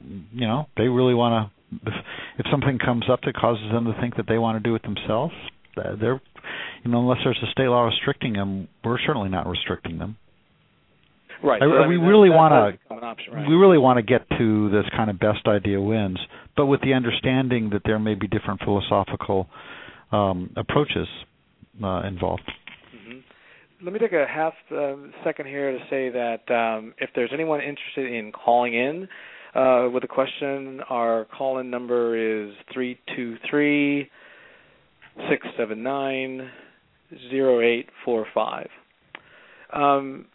you 0.00 0.46
know, 0.46 0.66
they 0.76 0.88
really 0.88 1.14
want 1.14 1.50
to, 1.72 1.90
if, 1.90 1.94
if 2.38 2.46
something 2.50 2.78
comes 2.78 3.04
up 3.10 3.20
that 3.24 3.34
causes 3.34 3.70
them 3.72 3.84
to 3.84 3.94
think 4.00 4.16
that 4.16 4.26
they 4.28 4.38
want 4.38 4.62
to 4.62 4.68
do 4.68 4.74
it 4.74 4.82
themselves, 4.82 5.34
they're, 5.76 6.20
you 6.84 6.90
know, 6.90 7.00
unless 7.00 7.18
there's 7.24 7.40
a 7.42 7.50
state 7.50 7.68
law 7.68 7.84
restricting 7.84 8.34
them, 8.34 8.68
we're 8.84 8.98
certainly 9.06 9.28
not 9.28 9.46
restricting 9.46 9.98
them. 9.98 10.16
Right. 11.42 11.60
So, 11.60 11.72
I 11.72 11.86
we 11.88 11.98
mean, 11.98 12.06
really 12.06 12.30
want 12.30 12.52
that 12.52 12.60
to. 12.64 12.70
does 12.72 12.80
become 12.82 12.98
an 12.98 13.04
option, 13.04 13.34
right? 13.34 13.48
We 13.48 13.54
really 13.54 13.78
want 13.78 13.96
to 13.98 14.02
get 14.02 14.28
to 14.38 14.70
this 14.70 14.84
kind 14.96 15.10
of 15.10 15.18
best 15.18 15.46
idea 15.46 15.80
wins, 15.80 16.18
but 16.56 16.66
with 16.66 16.80
the 16.82 16.92
understanding 16.94 17.70
that 17.70 17.82
there 17.84 17.98
may 17.98 18.14
be 18.14 18.28
different 18.28 18.60
philosophical 18.64 19.48
um, 20.12 20.50
approaches 20.56 21.08
uh, 21.82 22.02
involved. 22.06 22.42
hmm 22.92 23.18
Let 23.82 23.92
me 23.92 23.98
take 23.98 24.12
a 24.12 24.26
half 24.26 24.54
um, 24.70 25.12
second 25.24 25.46
here 25.46 25.72
to 25.72 25.78
say 25.90 26.10
that 26.10 26.48
um, 26.54 26.94
if 26.98 27.10
there's 27.16 27.30
anyone 27.32 27.60
interested 27.60 28.12
in 28.12 28.30
calling 28.30 28.74
in 28.74 29.08
uh, 29.54 29.88
with 29.92 30.04
a 30.04 30.08
question, 30.08 30.80
our 30.88 31.26
call-in 31.36 31.70
number 31.70 32.16
is 32.16 32.54
three 32.72 32.98
two 33.16 33.36
three 33.50 34.08
six 35.28 35.46
seven 35.58 35.82
nine 35.82 36.50
zero 37.30 37.60
eight 37.60 37.88
four 38.04 38.26
five. 38.32 38.68
Um, 39.72 40.26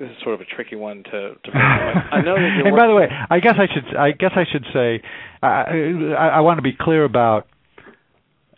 this 0.00 0.08
is 0.10 0.16
sort 0.22 0.34
of 0.34 0.40
a 0.40 0.44
tricky 0.46 0.76
one 0.76 1.02
to. 1.04 1.10
to 1.10 1.36
bring 1.52 1.62
up. 1.62 2.04
I 2.10 2.20
know 2.22 2.34
that 2.34 2.50
you're 2.56 2.66
and 2.68 2.76
by 2.76 2.86
the 2.86 2.94
way, 2.94 3.06
I 3.08 3.38
guess 3.40 3.54
I 3.58 3.66
should 3.72 3.96
I 3.96 4.10
guess 4.12 4.32
I 4.34 4.44
should 4.50 4.64
say 4.72 5.02
I 5.42 6.16
I, 6.18 6.28
I 6.36 6.40
want 6.40 6.58
to 6.58 6.62
be 6.62 6.72
clear 6.78 7.04
about 7.04 7.46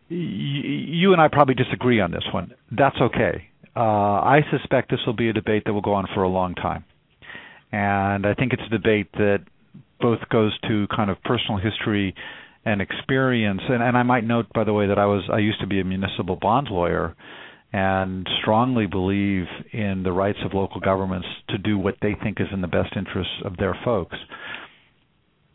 y- 0.09 0.16
you 0.16 1.12
and 1.12 1.20
I 1.20 1.28
probably 1.28 1.55
disagree 1.55 2.01
on 2.01 2.12
this 2.12 2.24
one. 2.32 2.55
That's 2.70 2.97
okay. 3.01 3.49
Uh, 3.74 3.80
I 3.80 4.43
suspect 4.51 4.90
this 4.90 5.01
will 5.07 5.14
be 5.16 5.28
a 5.30 5.32
debate 5.32 5.64
that 5.66 5.72
will 5.72 5.80
go 5.80 5.95
on 5.95 6.07
for 6.14 6.22
a 6.22 6.28
long 6.28 6.55
time, 6.55 6.84
and 7.72 8.26
I 8.26 8.34
think 8.34 8.53
it's 8.53 8.62
a 8.66 8.70
debate 8.70 9.11
that 9.14 9.38
both 10.01 10.20
goes 10.30 10.57
to 10.68 10.86
kind 10.95 11.11
of 11.11 11.16
personal 11.24 11.59
history 11.59 12.14
and 12.64 12.80
experience. 12.82 13.62
And, 13.68 13.82
and 13.82 13.97
I 13.97 14.03
might 14.03 14.24
note, 14.24 14.47
by 14.55 14.64
the 14.64 14.72
way, 14.72 14.86
that 14.88 14.99
I 14.99 15.07
was 15.07 15.22
I 15.32 15.38
used 15.38 15.61
to 15.61 15.66
be 15.66 15.80
a 15.80 15.84
municipal 15.84 16.36
bond 16.36 16.68
lawyer, 16.70 17.16
and 17.72 18.28
strongly 18.40 18.86
believe 18.86 19.46
in 19.72 20.02
the 20.02 20.12
rights 20.12 20.38
of 20.44 20.52
local 20.52 20.80
governments 20.80 21.26
to 21.48 21.58
do 21.58 21.78
what 21.78 21.96
they 22.02 22.14
think 22.22 22.40
is 22.40 22.48
in 22.52 22.60
the 22.60 22.66
best 22.66 22.94
interests 22.96 23.32
of 23.44 23.56
their 23.56 23.78
folks. 23.84 24.16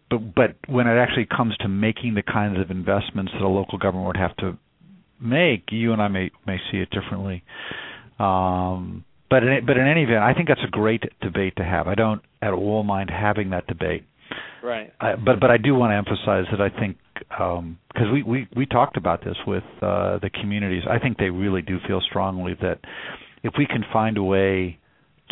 But 0.10 0.34
but 0.34 0.56
when 0.68 0.88
it 0.88 0.98
actually 0.98 1.28
comes 1.28 1.56
to 1.58 1.68
making 1.68 2.16
the 2.16 2.24
kinds 2.24 2.60
of 2.60 2.72
investments 2.72 3.32
that 3.34 3.42
a 3.42 3.48
local 3.48 3.78
government 3.78 4.08
would 4.08 4.18
have 4.18 4.36
to 4.38 4.58
make, 5.22 5.66
you 5.72 5.94
and 5.94 6.02
I 6.02 6.08
may 6.08 6.32
may 6.46 6.58
see 6.72 6.78
it 6.78 6.90
differently. 6.90 7.44
Um, 8.20 9.04
but 9.30 9.44
in, 9.44 9.66
but 9.66 9.78
in 9.78 9.86
any 9.86 10.04
event, 10.04 10.24
I 10.24 10.34
think 10.34 10.48
that's 10.48 10.64
a 10.66 10.72
great 10.72 11.04
debate 11.22 11.58
to 11.58 11.64
have. 11.64 11.88
I 11.88 11.96
don't 11.96 12.22
at 12.42 12.54
all 12.54 12.84
mind 12.84 13.10
having 13.10 13.52
that 13.52 13.68
debate. 13.68 14.06
Right. 14.68 14.94
I, 15.00 15.16
but 15.16 15.40
but 15.40 15.50
I 15.50 15.58
do 15.58 15.76
want 15.76 15.92
to 15.92 15.96
emphasize 15.96 16.46
that 16.52 16.62
I 16.62 16.70
think 16.70 16.98
because 17.30 18.12
we, 18.14 18.24
we 18.24 18.48
we 18.56 18.66
talked 18.66 18.98
about 18.98 19.24
this 19.24 19.38
with 19.46 19.64
uh, 19.82 20.20
the 20.20 20.30
communities. 20.42 20.84
I 20.90 21.00
think 21.00 21.18
they 21.18 21.30
really 21.30 21.62
do 21.62 21.78
feel 21.88 22.02
strongly 22.02 22.54
that 22.62 22.80
if 23.44 23.54
we 23.58 23.66
can 23.66 23.84
find 23.92 24.18
a 24.18 24.24
way 24.24 24.80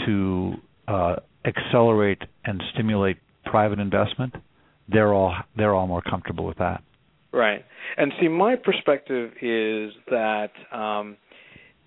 to 0.06 0.54
uh, 0.88 1.16
accelerate 1.46 2.22
and 2.44 2.62
stimulate 2.74 3.18
private 3.46 3.80
investment, 3.80 4.34
they're 4.90 5.14
all 5.14 5.36
they're 5.56 5.74
all 5.74 5.88
more 5.88 6.02
comfortable 6.02 6.46
with 6.46 6.58
that. 6.58 6.84
Right. 7.32 7.66
And 7.98 8.14
see, 8.20 8.30
my 8.30 8.56
perspective 8.56 9.32
is 9.42 9.92
that 10.10 10.52
um, 10.72 11.18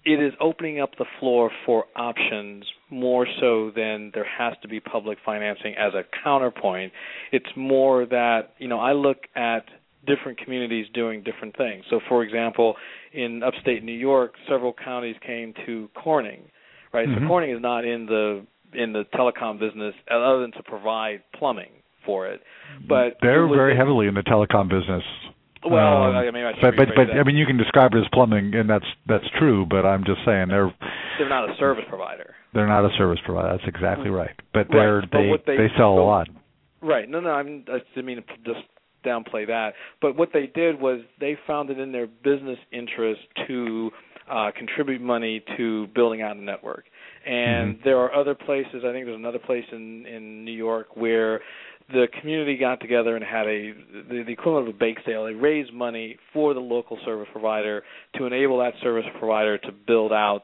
it 0.05 0.23
is 0.23 0.33
opening 0.41 0.81
up 0.81 0.91
the 0.99 1.05
floor 1.21 1.51
for 1.67 1.85
options 1.97 2.65
more 2.91 3.27
so 3.41 3.71
than 3.75 4.11
there 4.15 4.27
has 4.39 4.55
to 4.63 4.69
be 4.69 4.81
public 4.81 5.19
financing 5.25 5.75
as 5.75 5.93
a 5.95 6.03
counterpoint. 6.25 6.93
It's 7.33 7.51
more 7.57 8.07
that, 8.07 8.55
you 8.59 8.69
know, 8.69 8.79
I 8.79 8.93
look 8.93 9.19
at 9.35 9.65
different 10.07 10.39
communities 10.39 10.87
doing 10.95 11.23
different 11.23 11.57
things. 11.57 11.85
So, 11.91 12.01
for 12.09 12.23
example, 12.23 12.77
in 13.13 13.43
upstate 13.43 13.83
New 13.85 13.93
York, 13.93 14.35
several 14.49 14.73
counties 14.73 15.17
came 15.27 15.53
to 15.67 15.89
Corning, 15.95 16.43
right? 16.93 17.09
Mhm. 17.09 17.21
So 17.21 17.27
Corning 17.27 17.51
is 17.51 17.61
not 17.61 17.85
in 17.85 18.07
the 18.07 18.47
in 18.75 18.93
the 18.93 19.05
telecom 19.15 19.59
business 19.59 19.95
other 20.11 20.41
than 20.41 20.53
to 20.53 20.63
provide 20.63 21.23
plumbing 21.33 21.71
for 22.05 22.27
it. 22.27 22.43
But 22.87 23.17
they're 23.23 23.47
very 23.47 23.75
heavily 23.75 24.09
in 24.09 24.15
the 24.15 24.23
telecom 24.23 24.69
business. 24.69 25.05
Well, 25.65 26.05
Um, 26.05 26.17
I 26.17 26.31
mean, 26.31 26.45
I 26.45 26.53
but 26.61 26.77
but 26.77 26.89
but 26.95 27.07
that. 27.09 27.19
I 27.19 27.23
mean, 27.25 27.37
you 27.37 27.47
can 27.47 27.57
describe 27.57 27.95
it 27.95 27.99
as 27.99 28.09
plumbing, 28.13 28.55
and 28.55 28.69
that's 28.71 28.87
that's 29.07 29.29
true. 29.39 29.67
But 29.69 29.85
I'm 29.85 30.05
just 30.05 30.21
saying 30.25 30.49
they're 30.49 30.73
they're 31.19 31.29
not 31.29 31.51
a 31.51 31.57
service 31.57 31.85
provider. 31.89 32.35
they're 32.55 32.67
not 32.69 32.85
a 32.85 32.91
service 32.97 33.19
provider. 33.25 33.57
That's 33.57 33.69
exactly 33.69 34.11
right. 34.11 34.31
But 34.55 34.69
they're 34.71 35.01
but 35.03 35.11
they 35.13 35.33
they- 35.47 35.57
they 35.57 35.69
sell 35.77 35.99
a 35.99 36.05
lot. 36.05 36.29
Right. 36.81 37.09
No, 37.09 37.19
no, 37.21 37.31
I'm, 37.31 37.65
I 37.69 37.79
didn't 37.95 38.07
mean 38.07 38.19
to 38.19 38.23
just 38.45 38.65
downplay 39.05 39.47
that. 39.49 39.75
But 40.01 40.17
what 40.17 40.31
they 40.33 40.47
did 40.47 40.81
was 40.81 41.01
they 41.19 41.37
found 41.47 41.71
it 41.71 41.79
in 41.81 41.91
their 41.91 42.07
business 42.07 42.59
interest 42.73 43.21
to 43.49 43.91
uh, 44.31 44.51
contribute 44.57 45.01
money 45.01 45.43
to 45.57 45.87
building 45.95 46.23
out 46.23 46.37
a 46.37 46.41
network. 46.41 46.85
And 47.27 47.77
Mhm. 47.77 47.83
there 47.85 47.99
are 47.99 48.15
other 48.15 48.35
places. 48.35 48.85
I 48.85 48.93
think 48.93 49.07
there's 49.07 49.17
another 49.17 49.39
place 49.41 49.65
in 49.73 50.07
in 50.07 50.45
New 50.45 50.53
York 50.53 50.97
where 50.97 51.41
the 51.91 52.07
community 52.21 52.57
got 52.57 52.81
together 52.81 53.17
and 53.17 53.25
had 53.25 53.47
a 53.47 53.73
the, 54.09 54.25
the 54.27 54.33
equivalent 54.33 54.69
of 54.69 54.75
a 54.75 54.79
bake 54.79 54.99
sale. 55.07 55.25
They 55.25 55.33
raised 55.33 55.73
money 55.73 56.19
for 56.33 56.55
the 56.55 56.61
local 56.61 56.99
service 57.05 57.29
provider 57.33 57.83
to 58.17 58.27
enable 58.27 58.59
that 58.59 58.75
service 58.83 59.07
provider 59.19 59.59
to 59.59 59.73
build 59.87 60.13
out 60.13 60.43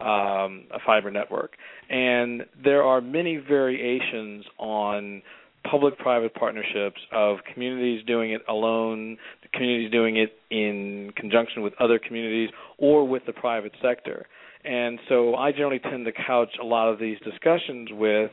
um, 0.00 0.64
a 0.72 0.78
fiber 0.84 1.10
network. 1.10 1.52
And 1.88 2.44
there 2.62 2.82
are 2.82 3.00
many 3.00 3.36
variations 3.36 4.44
on 4.58 5.22
public-private 5.70 6.34
partnerships 6.34 7.00
of 7.12 7.38
communities 7.52 8.02
doing 8.06 8.32
it 8.32 8.40
alone, 8.48 9.18
communities 9.52 9.90
doing 9.90 10.16
it 10.16 10.32
in 10.50 11.12
conjunction 11.16 11.62
with 11.62 11.74
other 11.78 11.98
communities, 11.98 12.48
or 12.78 13.06
with 13.06 13.22
the 13.26 13.32
private 13.32 13.72
sector. 13.82 14.26
And 14.64 14.98
so 15.08 15.34
I 15.34 15.52
generally 15.52 15.78
tend 15.78 16.06
to 16.06 16.12
couch 16.12 16.50
a 16.60 16.64
lot 16.64 16.88
of 16.88 16.98
these 16.98 17.18
discussions 17.20 17.90
with, 17.92 18.30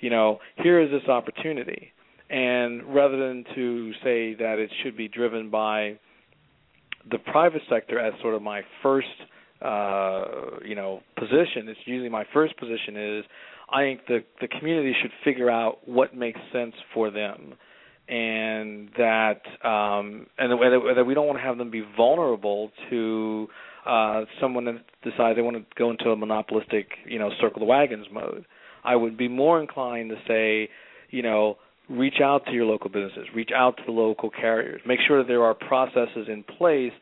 you 0.00 0.10
know, 0.10 0.38
here 0.56 0.80
is 0.80 0.90
this 0.90 1.08
opportunity. 1.08 1.92
And 2.28 2.82
rather 2.94 3.16
than 3.16 3.44
to 3.54 3.92
say 4.02 4.34
that 4.34 4.58
it 4.58 4.70
should 4.82 4.96
be 4.96 5.08
driven 5.08 5.50
by 5.50 5.98
the 7.10 7.18
private 7.18 7.62
sector 7.70 8.00
as 8.00 8.12
sort 8.20 8.34
of 8.34 8.42
my 8.42 8.62
first 8.82 9.06
uh, 9.62 10.24
you 10.64 10.74
know 10.74 11.00
position, 11.16 11.68
it's 11.68 11.80
usually 11.84 12.08
my 12.08 12.24
first 12.32 12.56
position 12.58 12.96
is 12.96 13.24
I 13.70 13.82
think 13.82 14.00
the 14.06 14.24
the 14.40 14.48
community 14.48 14.94
should 15.00 15.12
figure 15.24 15.50
out 15.50 15.88
what 15.88 16.16
makes 16.16 16.40
sense 16.52 16.74
for 16.92 17.10
them, 17.10 17.54
and 18.08 18.90
that 18.96 19.40
um, 19.64 20.26
and 20.38 20.52
that, 20.52 20.92
that 20.96 21.04
we 21.04 21.14
don't 21.14 21.26
want 21.26 21.38
to 21.38 21.44
have 21.44 21.58
them 21.58 21.70
be 21.70 21.84
vulnerable 21.96 22.70
to 22.90 23.48
uh, 23.86 24.24
someone 24.40 24.64
that 24.64 24.84
decides 25.02 25.36
they 25.36 25.42
want 25.42 25.56
to 25.56 25.64
go 25.76 25.90
into 25.90 26.10
a 26.10 26.16
monopolistic, 26.16 26.86
you 27.06 27.18
know, 27.18 27.30
circle 27.40 27.60
the 27.60 27.66
wagons 27.66 28.06
mode. 28.12 28.44
I 28.84 28.94
would 28.94 29.16
be 29.16 29.28
more 29.28 29.60
inclined 29.60 30.10
to 30.10 30.16
say, 30.28 30.68
you 31.10 31.22
know, 31.22 31.56
reach 31.88 32.20
out 32.22 32.44
to 32.46 32.52
your 32.52 32.66
local 32.66 32.90
businesses, 32.90 33.26
reach 33.34 33.50
out 33.54 33.76
to 33.76 33.82
the 33.86 33.92
local 33.92 34.30
carriers, 34.30 34.80
make 34.86 34.98
sure 35.06 35.18
that 35.18 35.28
there 35.28 35.44
are 35.44 35.54
processes 35.54 36.28
in 36.28 36.44
place 36.58 36.92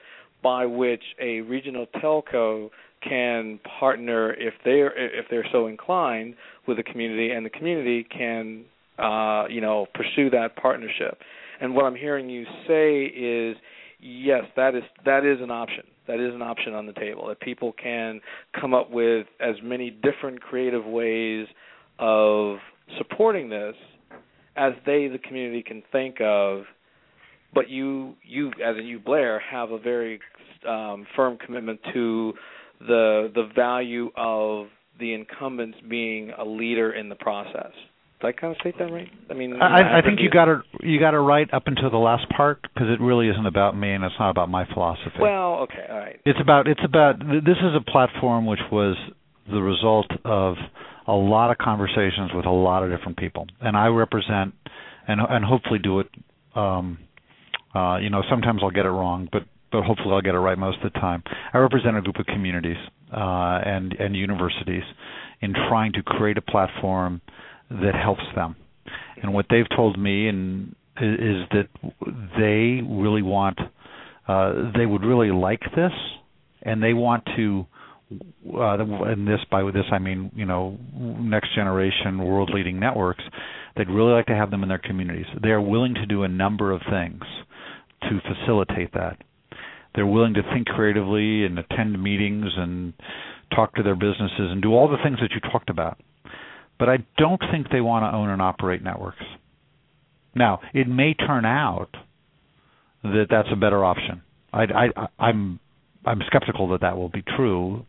by 0.43 0.67
which 0.67 1.03
a 1.21 1.41
regional 1.43 1.87
telco 2.03 2.71
can 3.03 3.59
partner 3.79 4.33
if 4.35 4.55
they're 4.65 4.93
if 4.97 5.27
they're 5.31 5.47
so 5.53 5.67
inclined 5.67 6.35
with 6.67 6.77
the 6.77 6.83
community, 6.83 7.31
and 7.31 7.45
the 7.45 7.51
community 7.51 8.05
can 8.05 8.65
uh, 8.99 9.45
you 9.49 9.61
know 9.61 9.87
pursue 9.95 10.31
that 10.31 10.57
partnership. 10.57 11.19
And 11.61 11.75
what 11.75 11.85
I'm 11.85 11.95
hearing 11.95 12.29
you 12.29 12.45
say 12.67 13.05
is, 13.05 13.57
yes, 14.01 14.45
that 14.57 14.75
is 14.75 14.83
that 15.05 15.25
is 15.25 15.41
an 15.41 15.51
option. 15.51 15.85
That 16.07 16.21
is 16.21 16.35
an 16.35 16.43
option 16.43 16.75
on 16.75 16.87
the 16.87 16.93
table. 16.93 17.29
That 17.29 17.41
people 17.41 17.73
can 17.83 18.21
come 18.59 18.75
up 18.75 18.91
with 18.91 19.27
as 19.41 19.57
many 19.63 19.91
different 19.91 20.41
creative 20.43 20.85
ways 20.85 21.47
of 21.99 22.59
supporting 22.99 23.49
this 23.49 23.75
as 24.57 24.73
they, 24.87 25.09
the 25.09 25.19
community, 25.19 25.63
can 25.63 25.83
think 25.93 26.17
of. 26.21 26.63
But 27.55 27.69
you, 27.69 28.15
you 28.25 28.49
as 28.49 28.77
in 28.79 28.87
you, 28.87 28.99
Blair, 28.99 29.41
have 29.41 29.71
a 29.71 29.79
very 29.79 30.21
um, 30.69 31.07
firm 31.15 31.39
commitment 31.45 31.81
to 31.93 32.33
the 32.81 33.31
the 33.35 33.49
value 33.55 34.11
of 34.17 34.67
the 34.99 35.15
incumbents 35.15 35.79
being 35.89 36.31
a 36.39 36.45
leader 36.45 36.93
in 36.93 37.09
the 37.09 37.15
process. 37.15 37.73
Did 38.21 38.29
I 38.29 38.33
kind 38.33 38.53
of 38.53 38.61
state 38.61 38.79
that 38.79 38.91
right? 38.91 39.09
I 39.31 39.35
mean, 39.35 39.61
I, 39.61 39.99
I 39.99 40.03
think 40.03 40.21
you 40.21 40.31
got 40.31 40.49
it. 40.49 40.59
You 40.81 40.99
got 40.99 41.15
it 41.15 41.19
right 41.19 41.53
up 41.53 41.65
until 41.67 41.91
the 41.91 41.99
last 41.99 42.27
part 42.31 42.63
because 42.63 42.89
it 42.89 43.03
really 43.03 43.29
isn't 43.29 43.47
about 43.47 43.77
me 43.77 43.93
and 43.93 44.05
it's 44.05 44.15
not 44.19 44.31
about 44.31 44.49
my 44.49 44.65
philosophy. 44.73 45.19
Well, 45.21 45.55
okay, 45.65 45.87
all 45.91 45.99
right. 45.99 46.21
It's 46.25 46.39
about 46.41 46.67
it's 46.67 46.81
about 46.85 47.19
this 47.19 47.59
is 47.59 47.75
a 47.77 47.91
platform 47.91 48.47
which 48.47 48.61
was 48.73 48.97
the 49.51 49.61
result 49.61 50.07
of 50.25 50.57
a 51.07 51.13
lot 51.13 51.51
of 51.51 51.59
conversations 51.59 52.31
with 52.35 52.47
a 52.47 52.51
lot 52.51 52.83
of 52.83 52.91
different 52.91 53.19
people, 53.19 53.47
and 53.61 53.77
I 53.77 53.87
represent 53.87 54.55
and 55.07 55.21
and 55.21 55.45
hopefully 55.45 55.79
do 55.79 56.01
it. 56.01 56.09
Um, 56.55 56.99
uh, 57.75 57.99
you 57.99 58.11
know, 58.11 58.23
sometimes 58.31 58.61
I'll 58.63 58.71
get 58.71 58.87
it 58.87 58.91
wrong, 58.91 59.29
but 59.31 59.43
but 59.73 59.83
hopefully 59.83 60.13
I'll 60.13 60.23
get 60.23 60.35
it 60.35 60.39
right 60.39 60.57
most 60.59 60.79
of 60.85 60.93
the 60.93 60.99
time. 61.01 61.23
I 61.53 61.59
represent 61.59 61.97
a 61.97 62.01
group 62.01 62.19
of 62.19 62.27
communities 62.27 62.77
uh, 63.13 63.61
and 63.65 63.93
and 63.95 64.17
universities 64.17 64.85
in 65.41 65.53
trying 65.53 65.93
to 65.95 66.03
create 66.03 66.39
a 66.39 66.43
platform 66.43 67.21
that 67.71 67.95
helps 67.95 68.23
them. 68.35 68.57
And 69.23 69.35
what 69.35 69.47
they've 69.51 69.69
told 69.77 69.99
me 69.99 70.29
and 70.29 70.75
is 71.01 71.43
that 71.51 71.69
they 72.39 72.87
really 72.87 73.23
want 73.23 73.59
uh, 74.29 74.71
they 74.77 74.87
would 74.87 75.03
really 75.03 75.33
like 75.33 75.61
this, 75.77 75.93
and 76.63 76.83
they 76.83 76.95
want 76.95 77.25
to 77.37 77.67
uh, 78.53 78.79
and 78.79 79.27
this 79.27 79.41
by 79.51 79.63
this 79.71 79.85
I 79.93 79.99
mean 79.99 80.31
you 80.35 80.47
know 80.47 80.79
next 80.95 81.55
generation 81.55 82.19
world 82.25 82.51
leading 82.53 82.79
networks. 82.79 83.25
They'd 83.77 83.91
really 83.91 84.13
like 84.13 84.27
to 84.27 84.35
have 84.35 84.51
them 84.51 84.63
in 84.63 84.69
their 84.69 84.79
communities. 84.79 85.27
They 85.43 85.51
are 85.51 85.61
willing 85.61 85.95
to 85.95 86.07
do 86.07 86.23
a 86.23 86.29
number 86.29 86.71
of 86.73 86.81
things 86.89 87.23
to 88.03 88.21
facilitate 88.21 88.93
that. 88.95 89.19
They're 89.95 90.07
willing 90.07 90.35
to 90.35 90.43
think 90.53 90.67
creatively 90.67 91.45
and 91.45 91.59
attend 91.59 92.01
meetings 92.03 92.53
and 92.57 92.93
talk 93.55 93.75
to 93.75 93.83
their 93.83 93.95
businesses 93.95 94.51
and 94.51 94.61
do 94.63 94.73
all 94.73 94.89
the 94.89 95.03
things 95.03 95.19
that 95.21 95.31
you 95.33 95.41
talked 95.51 95.71
about. 95.71 96.01
But 96.79 96.89
I 96.89 96.99
don't 97.17 97.41
think 97.53 97.69
they 97.71 97.81
want 97.81 98.03
to 98.05 98.17
own 98.17 98.29
and 98.29 98.43
operate 98.43 98.83
networks. 98.83 99.23
Now, 100.35 100.61
it 100.73 100.89
may 100.89 101.15
turn 101.15 101.45
out 101.45 101.91
that 103.05 103.27
that's 103.31 103.49
a 103.53 103.57
better 103.57 103.85
option. 103.85 104.23
I, 104.53 104.63
I, 104.63 105.09
I'm 105.19 105.61
I'm 106.07 106.21
skeptical 106.27 106.69
that 106.71 106.83
that 106.83 106.97
will 106.97 107.09
be 107.09 107.23
true 107.37 107.87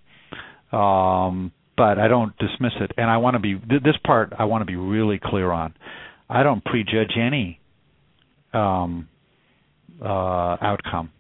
um, 0.76 1.52
but 1.78 2.00
I 2.00 2.08
don't 2.08 2.38
dismiss 2.38 2.74
it. 2.82 2.92
And 2.98 3.10
I 3.10 3.18
want 3.18 3.36
to 3.36 3.40
be 3.40 3.56
this 3.56 3.96
part. 4.06 4.34
I 4.38 4.46
want 4.46 4.62
to 4.62 4.66
be 4.66 4.76
really 4.76 5.20
clear 5.24 5.52
on. 5.52 5.74
I 6.30 6.44
don't 6.44 6.64
prejudge 6.64 7.14
any 7.18 7.60
um, 8.54 9.08
uh, 10.02 10.08
outcome. 10.62 11.12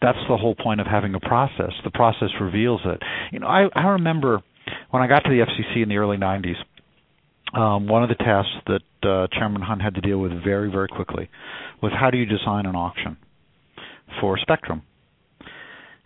That's 0.00 0.18
the 0.28 0.36
whole 0.36 0.54
point 0.54 0.80
of 0.80 0.86
having 0.86 1.14
a 1.14 1.20
process. 1.20 1.72
The 1.82 1.90
process 1.90 2.28
reveals 2.40 2.82
it. 2.84 3.02
You 3.32 3.40
know, 3.40 3.46
I, 3.46 3.68
I 3.74 3.88
remember 3.88 4.42
when 4.90 5.02
I 5.02 5.06
got 5.06 5.20
to 5.20 5.30
the 5.30 5.44
FCC 5.44 5.82
in 5.82 5.88
the 5.88 5.96
early 5.96 6.18
'90s. 6.18 6.56
Um, 7.58 7.86
one 7.86 8.02
of 8.02 8.08
the 8.08 8.16
tasks 8.16 8.50
that 8.66 9.08
uh, 9.08 9.28
Chairman 9.32 9.62
Hundt 9.62 9.80
had 9.80 9.94
to 9.94 10.00
deal 10.00 10.18
with 10.18 10.32
very, 10.42 10.70
very 10.70 10.88
quickly 10.88 11.30
was 11.80 11.92
how 11.98 12.10
do 12.10 12.18
you 12.18 12.26
design 12.26 12.66
an 12.66 12.74
auction 12.74 13.16
for 14.20 14.36
Spectrum? 14.38 14.82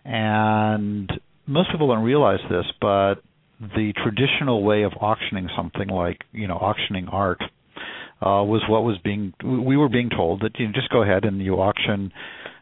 And 0.05 1.11
most 1.49 1.71
people 1.71 1.87
don't 1.87 2.03
realize 2.03 2.39
this, 2.49 2.65
but 2.79 3.15
the 3.59 3.91
traditional 4.03 4.63
way 4.63 4.83
of 4.83 4.93
auctioning 5.01 5.49
something 5.57 5.89
like 5.89 6.21
you 6.31 6.47
know 6.47 6.55
auctioning 6.55 7.07
art 7.09 7.41
uh, 8.21 8.43
was 8.45 8.61
what 8.69 8.83
was 8.83 8.97
being 9.03 9.33
we 9.43 9.75
were 9.75 9.89
being 9.89 10.09
told 10.09 10.41
that 10.41 10.51
you 10.57 10.67
know, 10.67 10.71
just 10.73 10.89
go 10.89 11.01
ahead 11.01 11.25
and 11.25 11.41
you 11.41 11.55
auction 11.55 12.13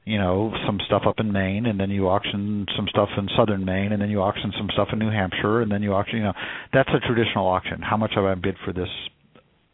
you 0.05 0.17
know 0.17 0.51
some 0.65 0.79
stuff 0.87 1.03
up 1.05 1.19
in 1.19 1.31
Maine 1.31 1.67
and 1.67 1.79
then 1.79 1.91
you 1.91 2.07
auction 2.07 2.65
some 2.75 2.87
stuff 2.89 3.09
in 3.17 3.27
southern 3.37 3.63
Maine 3.63 3.91
and 3.91 4.01
then 4.01 4.09
you 4.09 4.21
auction 4.21 4.51
some 4.57 4.69
stuff 4.73 4.87
in 4.91 4.97
New 4.97 5.11
Hampshire 5.11 5.61
and 5.61 5.71
then 5.71 5.83
you 5.83 5.93
auction 5.93 6.17
you 6.17 6.23
know. 6.23 6.33
That's 6.73 6.89
a 6.89 7.05
traditional 7.05 7.45
auction. 7.45 7.81
How 7.81 7.97
much 7.97 8.13
have 8.15 8.23
I 8.23 8.33
bid 8.35 8.55
for 8.65 8.73
this 8.73 8.89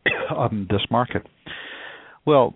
um, 0.36 0.68
this 0.70 0.82
market? 0.89 1.26
Well 2.26 2.55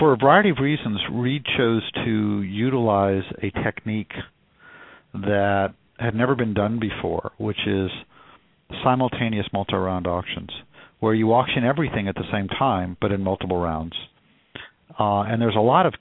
for 0.00 0.12
a 0.12 0.16
variety 0.16 0.50
of 0.50 0.56
reasons 0.60 0.98
Reed 1.12 1.44
chose 1.56 1.88
to 2.04 2.42
utilize 2.42 3.22
a 3.42 3.50
technique 3.62 4.12
that 5.12 5.74
had 5.98 6.14
never 6.14 6.34
been 6.34 6.54
done 6.54 6.80
before, 6.80 7.32
which 7.38 7.58
is 7.66 7.90
simultaneous 8.82 9.46
multi-round 9.52 10.06
auctions, 10.06 10.50
where 11.00 11.14
you 11.14 11.32
auction 11.32 11.64
everything 11.64 12.08
at 12.08 12.14
the 12.14 12.24
same 12.32 12.48
time, 12.48 12.96
but 13.00 13.12
in 13.12 13.22
multiple 13.22 13.60
rounds. 13.60 13.94
Uh, 14.98 15.22
and 15.22 15.40
there's 15.40 15.56
a 15.56 15.60
lot 15.60 15.86
of 15.86 15.94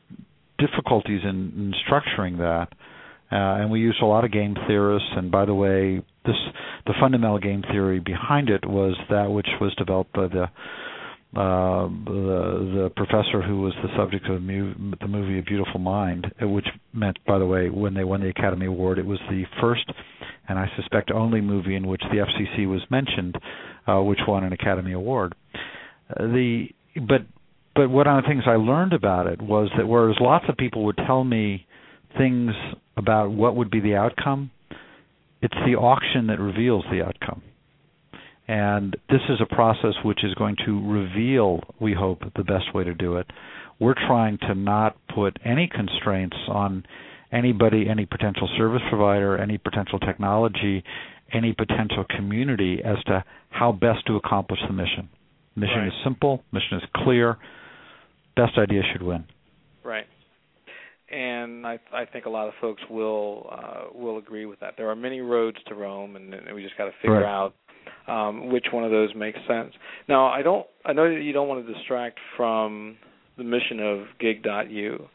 difficulties 0.57 1.21
in, 1.23 1.29
in 1.29 1.73
structuring 1.87 2.37
that, 2.37 2.67
uh, 3.31 3.61
and 3.61 3.71
we 3.71 3.79
used 3.79 4.01
a 4.01 4.05
lot 4.05 4.25
of 4.25 4.31
game 4.31 4.55
theorists. 4.67 5.09
And 5.15 5.31
by 5.31 5.45
the 5.45 5.53
way, 5.53 6.03
this 6.25 6.35
the 6.85 6.93
fundamental 6.99 7.39
game 7.39 7.63
theory 7.71 7.99
behind 7.99 8.49
it 8.49 8.65
was 8.65 8.95
that 9.09 9.31
which 9.31 9.47
was 9.59 9.73
developed 9.75 10.13
by 10.13 10.27
the 10.27 10.45
uh, 11.33 11.87
the 11.87 12.89
the 12.89 12.91
professor 12.95 13.41
who 13.41 13.61
was 13.61 13.73
the 13.81 13.89
subject 13.97 14.25
of 14.25 14.41
the 14.41 15.07
movie 15.07 15.39
A 15.39 15.43
Beautiful 15.43 15.79
Mind, 15.79 16.27
uh, 16.41 16.47
which 16.47 16.67
meant, 16.93 17.17
by 17.25 17.39
the 17.39 17.45
way, 17.45 17.69
when 17.69 17.93
they 17.93 18.03
won 18.03 18.21
the 18.21 18.29
Academy 18.29 18.65
Award, 18.65 18.99
it 18.99 19.05
was 19.05 19.19
the 19.29 19.43
first 19.61 19.89
and 20.51 20.59
I 20.59 20.69
suspect 20.75 21.11
only 21.11 21.39
movie 21.39 21.75
in 21.75 21.87
which 21.87 22.01
the 22.11 22.17
FCC 22.17 22.67
was 22.67 22.81
mentioned, 22.89 23.37
uh, 23.87 24.01
which 24.01 24.19
won 24.27 24.43
an 24.43 24.51
Academy 24.51 24.91
Award. 24.91 25.33
Uh, 26.09 26.23
the 26.23 26.67
but 27.07 27.21
but 27.73 27.89
one 27.89 28.05
of 28.07 28.21
the 28.23 28.27
things 28.27 28.43
I 28.45 28.55
learned 28.55 28.91
about 28.91 29.27
it 29.27 29.41
was 29.41 29.69
that 29.77 29.87
whereas 29.87 30.17
lots 30.19 30.45
of 30.49 30.57
people 30.57 30.83
would 30.85 30.97
tell 30.97 31.23
me 31.23 31.65
things 32.17 32.51
about 32.97 33.31
what 33.31 33.55
would 33.55 33.71
be 33.71 33.79
the 33.79 33.95
outcome, 33.95 34.51
it's 35.41 35.55
the 35.65 35.75
auction 35.75 36.27
that 36.27 36.39
reveals 36.39 36.83
the 36.91 37.01
outcome. 37.01 37.41
And 38.51 38.97
this 39.09 39.21
is 39.29 39.39
a 39.39 39.45
process 39.45 39.93
which 40.03 40.25
is 40.25 40.33
going 40.33 40.57
to 40.65 40.85
reveal, 40.85 41.61
we 41.79 41.93
hope, 41.93 42.19
the 42.35 42.43
best 42.43 42.75
way 42.75 42.83
to 42.83 42.93
do 42.93 43.15
it. 43.15 43.25
We're 43.79 43.93
trying 43.93 44.39
to 44.39 44.53
not 44.53 44.97
put 45.15 45.39
any 45.45 45.69
constraints 45.73 46.35
on 46.49 46.85
anybody, 47.31 47.85
any 47.89 48.05
potential 48.05 48.49
service 48.57 48.81
provider, 48.89 49.37
any 49.37 49.57
potential 49.57 49.99
technology, 49.99 50.83
any 51.33 51.53
potential 51.53 52.03
community 52.17 52.81
as 52.83 53.01
to 53.05 53.23
how 53.51 53.71
best 53.71 54.05
to 54.07 54.17
accomplish 54.17 54.59
the 54.67 54.73
mission. 54.73 55.07
Mission 55.55 55.77
right. 55.77 55.87
is 55.87 55.93
simple, 56.03 56.43
mission 56.51 56.79
is 56.79 56.83
clear, 56.93 57.37
best 58.35 58.57
idea 58.57 58.81
should 58.91 59.01
win. 59.01 59.23
Right. 59.81 60.07
And 61.09 61.65
I, 61.65 61.79
I 61.93 62.03
think 62.03 62.25
a 62.25 62.29
lot 62.29 62.49
of 62.49 62.53
folks 62.59 62.81
will 62.89 63.49
uh, 63.49 63.97
will 63.97 64.17
agree 64.17 64.45
with 64.45 64.59
that. 64.59 64.73
There 64.77 64.89
are 64.89 64.95
many 64.95 65.21
roads 65.21 65.57
to 65.67 65.75
Rome, 65.75 66.17
and, 66.17 66.33
and 66.33 66.53
we 66.53 66.63
just 66.63 66.77
got 66.77 66.85
to 66.85 66.91
figure 67.01 67.21
right. 67.21 67.25
out 67.25 67.53
um, 68.07 68.51
which 68.51 68.65
one 68.71 68.83
of 68.83 68.91
those 68.91 69.09
makes 69.15 69.39
sense. 69.47 69.73
Now, 70.07 70.27
I 70.27 70.41
don't. 70.41 70.65
I 70.85 70.93
know 70.93 71.13
that 71.13 71.21
you 71.21 71.33
don't 71.33 71.47
want 71.47 71.65
to 71.65 71.73
distract 71.73 72.19
from 72.35 72.97
the 73.37 73.43
mission 73.43 73.79
of 73.79 74.05
Gig.U. 74.19 75.07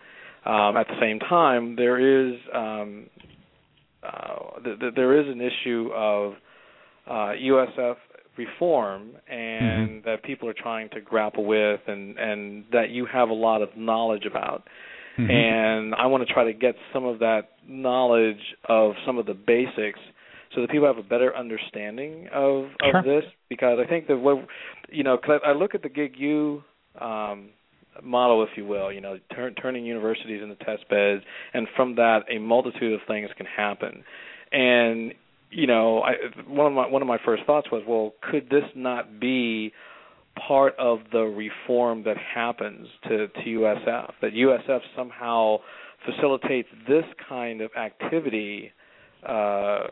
Um, 0.44 0.76
at 0.76 0.86
the 0.86 0.96
same 1.00 1.18
time, 1.18 1.74
there 1.76 1.98
is 1.98 2.34
um, 2.54 3.06
uh, 4.02 4.60
th- 4.62 4.78
th- 4.78 4.94
there 4.94 5.18
is 5.18 5.26
an 5.26 5.40
issue 5.40 5.90
of 5.94 6.34
uh, 7.06 7.32
USF 7.34 7.96
reform 8.36 9.10
and 9.28 9.90
mm-hmm. 9.90 10.08
that 10.08 10.22
people 10.22 10.48
are 10.48 10.54
trying 10.54 10.88
to 10.90 11.00
grapple 11.00 11.44
with 11.44 11.80
and 11.86 12.18
and 12.18 12.64
that 12.72 12.90
you 12.90 13.06
have 13.06 13.30
a 13.30 13.34
lot 13.34 13.62
of 13.62 13.70
knowledge 13.76 14.24
about 14.26 14.64
mm-hmm. 15.18 15.30
and 15.30 15.94
I 15.94 16.06
want 16.06 16.26
to 16.26 16.32
try 16.32 16.44
to 16.44 16.52
get 16.52 16.74
some 16.92 17.04
of 17.04 17.20
that 17.20 17.48
knowledge 17.66 18.54
of 18.68 18.92
some 19.06 19.18
of 19.18 19.26
the 19.26 19.34
basics 19.34 20.00
so 20.56 20.62
that 20.62 20.70
people 20.70 20.88
have 20.88 20.98
a 20.98 21.08
better 21.08 21.36
understanding 21.36 22.28
of 22.34 22.64
of 22.64 22.90
sure. 22.90 23.02
this 23.02 23.30
because 23.48 23.78
I 23.80 23.88
think 23.88 24.08
that 24.08 24.16
what 24.16 24.44
you 24.90 25.04
know 25.04 25.16
cause 25.16 25.40
I, 25.44 25.50
I 25.50 25.52
look 25.52 25.76
at 25.76 25.82
the 25.82 25.88
Gig.U 25.88 26.64
um 27.00 27.50
model, 28.02 28.42
if 28.42 28.50
you 28.56 28.66
will. 28.66 28.92
You 28.92 29.00
know, 29.00 29.18
turn, 29.34 29.54
turning 29.54 29.84
universities 29.84 30.42
into 30.42 30.56
test 30.56 30.88
beds, 30.88 31.22
and 31.54 31.66
from 31.76 31.96
that, 31.96 32.20
a 32.30 32.38
multitude 32.38 32.92
of 32.92 33.00
things 33.06 33.30
can 33.36 33.46
happen. 33.46 34.04
And 34.52 35.14
you 35.50 35.66
know, 35.66 36.00
I, 36.00 36.12
one 36.48 36.66
of 36.66 36.72
my 36.72 36.86
one 36.88 37.02
of 37.02 37.08
my 37.08 37.18
first 37.24 37.44
thoughts 37.44 37.68
was, 37.70 37.82
well, 37.86 38.12
could 38.30 38.48
this 38.50 38.64
not 38.74 39.20
be 39.20 39.72
part 40.46 40.74
of 40.78 40.98
the 41.12 41.22
reform 41.22 42.04
that 42.04 42.16
happens 42.16 42.88
to, 43.04 43.28
to 43.28 43.40
USF? 43.40 44.12
That 44.20 44.32
USF 44.32 44.80
somehow 44.96 45.58
facilitates 46.04 46.68
this 46.86 47.04
kind 47.28 47.60
of 47.60 47.70
activity 47.76 48.72
uh, 49.26 49.86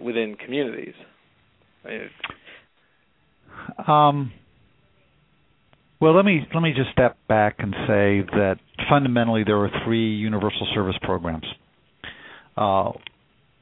within 0.00 0.36
communities. 0.36 0.94
Um, 3.86 4.32
well, 6.00 6.14
let 6.14 6.24
me 6.24 6.46
let 6.52 6.60
me 6.60 6.72
just 6.76 6.90
step 6.92 7.16
back 7.28 7.56
and 7.58 7.72
say 7.86 8.20
that 8.32 8.56
fundamentally 8.88 9.44
there 9.44 9.58
are 9.58 9.70
three 9.84 10.14
universal 10.14 10.66
service 10.74 10.96
programs. 11.02 11.46
Uh, 12.56 12.92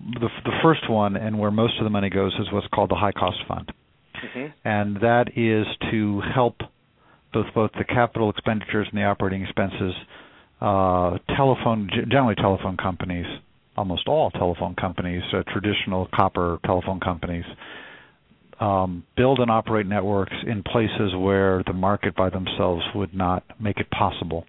the 0.00 0.28
the 0.44 0.52
first 0.62 0.90
one, 0.90 1.16
and 1.16 1.38
where 1.38 1.50
most 1.50 1.74
of 1.78 1.84
the 1.84 1.90
money 1.90 2.10
goes, 2.10 2.32
is 2.40 2.52
what's 2.52 2.66
called 2.74 2.90
the 2.90 2.96
High 2.96 3.12
Cost 3.12 3.38
Fund, 3.46 3.72
mm-hmm. 4.16 4.46
and 4.64 4.96
that 4.96 5.26
is 5.36 5.66
to 5.90 6.20
help 6.34 6.56
both 7.32 7.46
both 7.54 7.70
the 7.78 7.84
capital 7.84 8.30
expenditures 8.30 8.88
and 8.90 8.98
the 8.98 9.04
operating 9.04 9.42
expenses. 9.42 9.94
Uh, 10.60 11.18
telephone, 11.36 11.90
generally 12.08 12.36
telephone 12.36 12.76
companies, 12.76 13.26
almost 13.76 14.06
all 14.08 14.30
telephone 14.30 14.74
companies, 14.74 15.22
uh, 15.32 15.42
traditional 15.52 16.08
copper 16.14 16.58
telephone 16.64 17.00
companies, 17.00 17.44
um, 18.60 19.04
build 19.16 19.40
and 19.40 19.50
operate 19.50 19.86
networks 19.86 20.34
in 20.46 20.62
places 20.62 21.12
where 21.16 21.62
the 21.66 21.72
market 21.72 22.14
by 22.14 22.30
themselves 22.30 22.82
would 22.94 23.14
not 23.14 23.44
make 23.60 23.78
it 23.78 23.90
possible 23.90 24.44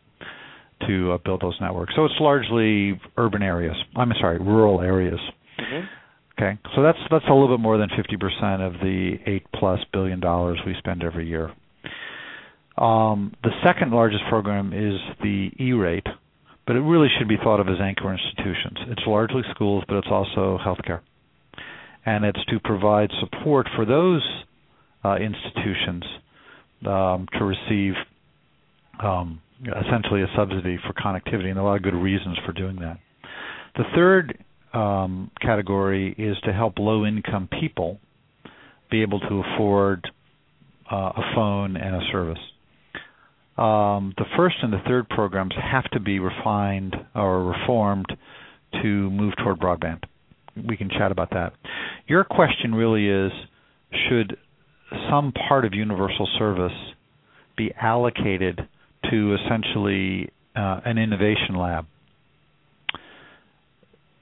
to 0.87 1.13
uh, 1.13 1.17
build 1.23 1.41
those 1.41 1.55
networks. 1.61 1.93
So 1.95 2.05
it's 2.05 2.15
largely 2.19 2.99
urban 3.17 3.41
areas. 3.41 3.75
I'm 3.95 4.11
sorry, 4.19 4.39
rural 4.39 4.81
areas. 4.81 5.19
Mm-hmm. 5.59 5.85
Okay, 6.37 6.59
so 6.75 6.81
that's 6.81 6.97
that's 7.11 7.25
a 7.29 7.33
little 7.33 7.55
bit 7.55 7.61
more 7.61 7.77
than 7.77 7.89
50% 7.89 8.65
of 8.65 8.73
the 8.81 9.17
eight 9.27 9.45
plus 9.53 9.79
billion 9.93 10.19
dollars 10.19 10.59
we 10.65 10.73
spend 10.79 11.03
every 11.03 11.27
year. 11.27 11.51
Um, 12.75 13.33
the 13.43 13.51
second 13.63 13.91
largest 13.91 14.23
program 14.29 14.73
is 14.73 14.99
the 15.21 15.51
E-rate, 15.63 16.07
but 16.65 16.75
it 16.75 16.81
really 16.81 17.09
should 17.17 17.27
be 17.27 17.37
thought 17.43 17.59
of 17.59 17.67
as 17.67 17.79
anchor 17.81 18.11
institutions. 18.13 18.77
It's 18.87 19.03
largely 19.05 19.41
schools, 19.51 19.83
but 19.87 19.97
it's 19.97 20.07
also 20.09 20.57
healthcare, 20.65 21.01
and 22.05 22.25
it's 22.25 22.43
to 22.45 22.59
provide 22.63 23.09
support 23.19 23.67
for 23.75 23.85
those 23.85 24.23
uh, 25.03 25.15
institutions 25.15 26.03
um, 26.85 27.27
to 27.37 27.43
receive 27.43 27.93
um, 29.01 29.41
essentially 29.61 30.21
a 30.21 30.27
subsidy 30.35 30.77
for 30.85 30.93
connectivity, 30.93 31.49
and 31.49 31.57
a 31.57 31.63
lot 31.63 31.75
of 31.75 31.83
good 31.83 31.95
reasons 31.95 32.37
for 32.45 32.53
doing 32.53 32.77
that. 32.77 32.97
The 33.75 33.83
third 33.95 34.43
um, 34.73 35.31
category 35.41 36.13
is 36.17 36.37
to 36.45 36.53
help 36.53 36.77
low 36.77 37.05
income 37.05 37.49
people 37.59 37.99
be 38.91 39.01
able 39.01 39.19
to 39.19 39.43
afford 39.43 40.07
uh, 40.91 40.95
a 40.95 41.21
phone 41.35 41.75
and 41.77 41.95
a 41.95 42.01
service. 42.11 42.39
Um, 43.57 44.13
the 44.17 44.25
first 44.35 44.55
and 44.63 44.73
the 44.73 44.81
third 44.87 45.07
programs 45.09 45.53
have 45.61 45.89
to 45.91 45.99
be 45.99 46.19
refined 46.19 46.95
or 47.15 47.43
reformed 47.43 48.07
to 48.81 49.09
move 49.11 49.33
toward 49.37 49.59
broadband. 49.59 50.03
We 50.67 50.77
can 50.77 50.89
chat 50.89 51.11
about 51.11 51.31
that. 51.31 51.53
Your 52.07 52.23
question 52.23 52.73
really 52.73 53.07
is 53.07 53.31
should 54.09 54.37
some 55.09 55.31
part 55.47 55.65
of 55.65 55.73
universal 55.73 56.27
service 56.39 56.71
be 57.57 57.71
allocated 57.79 58.59
to 59.09 59.35
essentially 59.35 60.29
uh, 60.55 60.81
an 60.85 60.97
innovation 60.97 61.55
lab 61.55 61.85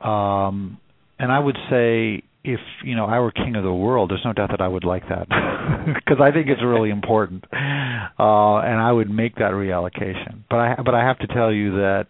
um, 0.01 0.79
and 1.19 1.32
I 1.32 1.39
would 1.39 1.57
say 1.69 2.23
if 2.43 2.59
you 2.83 2.95
know 2.95 3.05
I 3.05 3.19
were 3.19 3.31
king 3.31 3.55
of 3.55 3.63
the 3.63 3.73
world, 3.73 4.09
there's 4.09 4.25
no 4.25 4.33
doubt 4.33 4.49
that 4.51 4.61
I 4.61 4.67
would 4.67 4.83
like 4.83 5.03
that. 5.09 5.27
Because 5.85 6.17
I 6.21 6.31
think 6.31 6.47
it's 6.47 6.61
really 6.61 6.89
important, 6.89 7.45
uh, 7.51 8.57
and 8.59 8.79
I 8.79 8.91
would 8.91 9.09
make 9.09 9.35
that 9.35 9.51
reallocation. 9.51 10.43
But 10.49 10.57
I 10.57 10.75
but 10.83 10.93
I 10.93 11.03
have 11.05 11.17
to 11.19 11.27
tell 11.27 11.51
you 11.51 11.71
that 11.75 12.07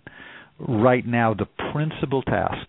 right 0.60 1.06
now 1.06 1.34
the 1.34 1.46
principal 1.72 2.22
task 2.22 2.68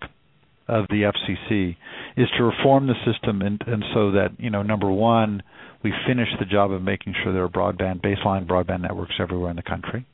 of 0.68 0.86
the 0.88 1.10
FCC 1.12 1.76
is 2.16 2.28
to 2.36 2.44
reform 2.44 2.86
the 2.86 2.94
system 3.10 3.42
and, 3.42 3.62
and 3.66 3.84
so 3.94 4.12
that 4.12 4.28
you 4.38 4.50
know 4.50 4.62
number 4.62 4.90
one 4.90 5.42
we 5.82 5.92
finish 6.06 6.28
the 6.38 6.44
job 6.46 6.70
of 6.70 6.82
making 6.82 7.14
sure 7.22 7.32
there 7.32 7.42
are 7.42 7.48
broadband 7.48 8.00
baseline 8.00 8.46
broadband 8.46 8.82
networks 8.82 9.14
everywhere 9.18 9.50
in 9.50 9.56
the 9.56 9.62
country, 9.62 10.06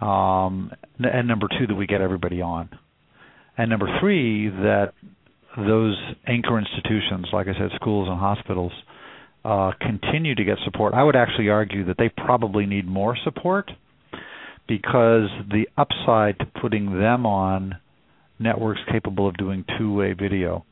um, 0.00 0.72
and 0.98 1.28
number 1.28 1.48
two 1.58 1.66
that 1.66 1.74
we 1.74 1.86
get 1.86 2.00
everybody 2.00 2.40
on. 2.40 2.68
And 3.56 3.70
number 3.70 3.86
three, 4.00 4.48
that 4.48 4.94
those 5.56 5.96
anchor 6.26 6.58
institutions, 6.58 7.26
like 7.32 7.46
I 7.48 7.52
said, 7.52 7.70
schools 7.76 8.08
and 8.08 8.18
hospitals, 8.18 8.72
uh, 9.44 9.72
continue 9.80 10.34
to 10.34 10.44
get 10.44 10.58
support. 10.64 10.94
I 10.94 11.04
would 11.04 11.16
actually 11.16 11.48
argue 11.48 11.84
that 11.86 11.96
they 11.98 12.08
probably 12.08 12.66
need 12.66 12.86
more 12.86 13.16
support 13.24 13.70
because 14.66 15.28
the 15.50 15.66
upside 15.76 16.38
to 16.38 16.46
putting 16.60 16.98
them 16.98 17.26
on 17.26 17.76
networks 18.38 18.80
capable 18.90 19.28
of 19.28 19.36
doing 19.36 19.64
two-way 19.78 20.14
video 20.14 20.64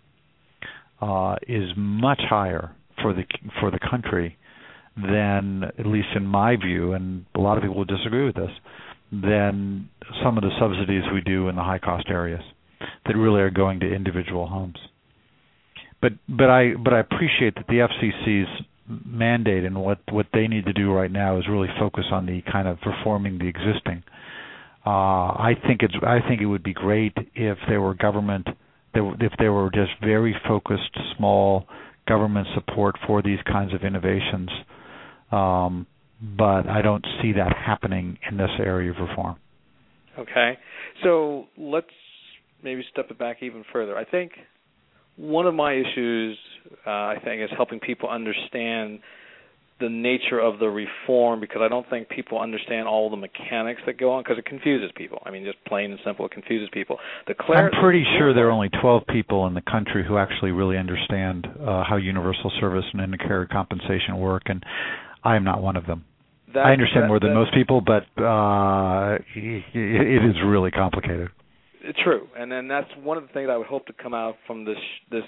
uh, 1.01 1.37
is 1.47 1.71
much 1.77 2.21
higher 2.29 2.75
for 3.01 3.13
the 3.13 3.25
for 3.61 3.71
the 3.71 3.79
country 3.91 4.37
than, 4.97 5.65
at 5.79 5.87
least 5.87 6.09
in 6.15 6.27
my 6.27 6.57
view, 6.57 6.93
and 6.93 7.25
a 7.35 7.41
lot 7.41 7.57
of 7.57 7.63
people 7.63 7.79
would 7.79 7.89
disagree 7.89 8.27
with 8.27 8.35
this, 8.35 8.51
than 9.11 9.89
some 10.23 10.37
of 10.37 10.43
the 10.43 10.51
subsidies 10.61 11.03
we 11.13 11.21
do 11.23 11.49
in 11.49 11.57
the 11.57 11.63
high-cost 11.63 12.07
areas 12.09 12.43
that 13.07 13.17
really 13.17 13.41
are 13.41 13.51
going 13.51 13.81
to 13.81 13.93
individual 13.93 14.47
homes. 14.47 14.79
But 16.01 16.13
but 16.29 16.51
I 16.51 16.75
but 16.75 16.93
I 16.93 17.01
appreciate 17.01 17.55
that 17.55 17.67
the 17.69 17.87
FCC's 17.89 18.65
mandate 19.07 19.65
and 19.65 19.81
what 19.81 19.99
what 20.11 20.27
they 20.33 20.49
need 20.49 20.67
to 20.67 20.73
do 20.73 20.93
right 20.93 21.11
now 21.11 21.39
is 21.39 21.45
really 21.49 21.69
focus 21.79 22.05
on 22.11 22.27
the 22.27 22.43
kind 22.51 22.67
of 22.69 22.79
reforming 22.85 23.39
the 23.39 23.47
existing. 23.47 24.03
Uh, 24.85 24.91
I 24.91 25.53
think 25.67 25.83
it's 25.83 25.95
I 26.03 26.19
think 26.29 26.41
it 26.41 26.47
would 26.47 26.65
be 26.65 26.75
great 26.75 27.17
if 27.35 27.59
there 27.69 27.81
were 27.81 27.95
government 27.95 28.49
if 28.95 29.33
there 29.39 29.53
were 29.53 29.71
just 29.71 29.93
very 30.03 30.35
focused 30.47 30.97
small 31.17 31.67
government 32.07 32.49
support 32.55 32.97
for 33.07 33.23
these 33.23 33.39
kinds 33.51 33.73
of 33.73 33.83
innovations. 33.83 34.51
Um, 35.31 35.87
but 36.21 36.69
I 36.69 36.83
don't 36.83 37.05
see 37.21 37.33
that 37.33 37.57
happening 37.57 38.19
in 38.31 38.37
this 38.37 38.51
area 38.59 38.91
of 38.91 38.97
reform. 38.99 39.37
Okay, 40.19 40.59
so 41.03 41.47
let's 41.57 41.87
maybe 42.63 42.85
step 42.93 43.11
it 43.11 43.19
back 43.19 43.43
even 43.43 43.65
further. 43.73 43.97
I 43.97 44.05
think 44.05 44.33
one 45.17 45.47
of 45.47 45.55
my 45.55 45.75
issues, 45.75 46.39
uh, 46.87 46.91
I 46.91 47.17
think, 47.23 47.43
is 47.43 47.51
helping 47.57 47.81
people 47.81 48.09
understand 48.09 49.01
the 49.81 49.89
nature 49.89 50.39
of 50.39 50.61
the 50.61 50.69
reform 50.69 51.41
because 51.41 51.61
I 51.61 51.69
don't 51.69 51.89
think 51.91 52.09
people 52.09 52.41
understand 52.41 52.87
all 52.87 53.11
the 53.11 53.17
mechanics 53.17 53.83
that 53.87 53.99
go 53.99 54.13
on 54.13 54.23
because 54.23 54.39
it 54.39 54.45
confuses 54.45 54.91
people. 54.95 55.21
I 55.27 55.31
mean, 55.31 55.45
just 55.45 55.63
plain 55.65 55.91
and 55.91 55.99
simple, 56.05 56.25
it 56.25 56.31
confuses 56.31 56.69
people. 56.73 56.99
The 57.27 57.35
clar- 57.35 57.67
I'm 57.67 57.83
pretty 57.83 58.05
sure 58.17 58.33
there 58.33 58.47
are 58.47 58.53
only 58.53 58.71
12 58.81 59.03
people 59.09 59.47
in 59.49 59.55
the 59.55 59.63
country 59.63 60.05
who 60.07 60.19
actually 60.19 60.53
really 60.53 60.79
understand 60.79 61.49
uh, 61.61 61.83
how 61.83 61.97
universal 61.97 62.53
service 62.61 62.85
and 62.93 63.03
intercarrier 63.03 63.49
compensation 63.49 64.19
work, 64.19 64.43
and 64.47 64.63
I 65.25 65.35
am 65.37 65.45
not 65.45 65.61
one 65.61 65.77
of 65.77 65.87
them. 65.87 66.05
That, 66.55 66.67
I 66.67 66.73
understand 66.73 67.05
that, 67.05 67.09
more 67.09 67.19
than 67.19 67.31
that, 67.31 67.35
most 67.35 67.55
people, 67.55 67.81
but 67.81 68.05
uh, 68.23 69.19
it 69.35 70.31
is 70.31 70.37
really 70.45 70.71
complicated. 70.71 71.31
True, 72.05 72.29
and 72.39 72.51
then 72.51 72.69
that's 72.69 72.89
one 73.03 73.17
of 73.17 73.27
the 73.27 73.33
things 73.33 73.49
I 73.51 73.57
would 73.57 73.67
hope 73.67 73.87
to 73.87 73.93
come 73.93 74.15
out 74.15 74.37
from 74.47 74.65
this 74.65 74.79
this 75.11 75.25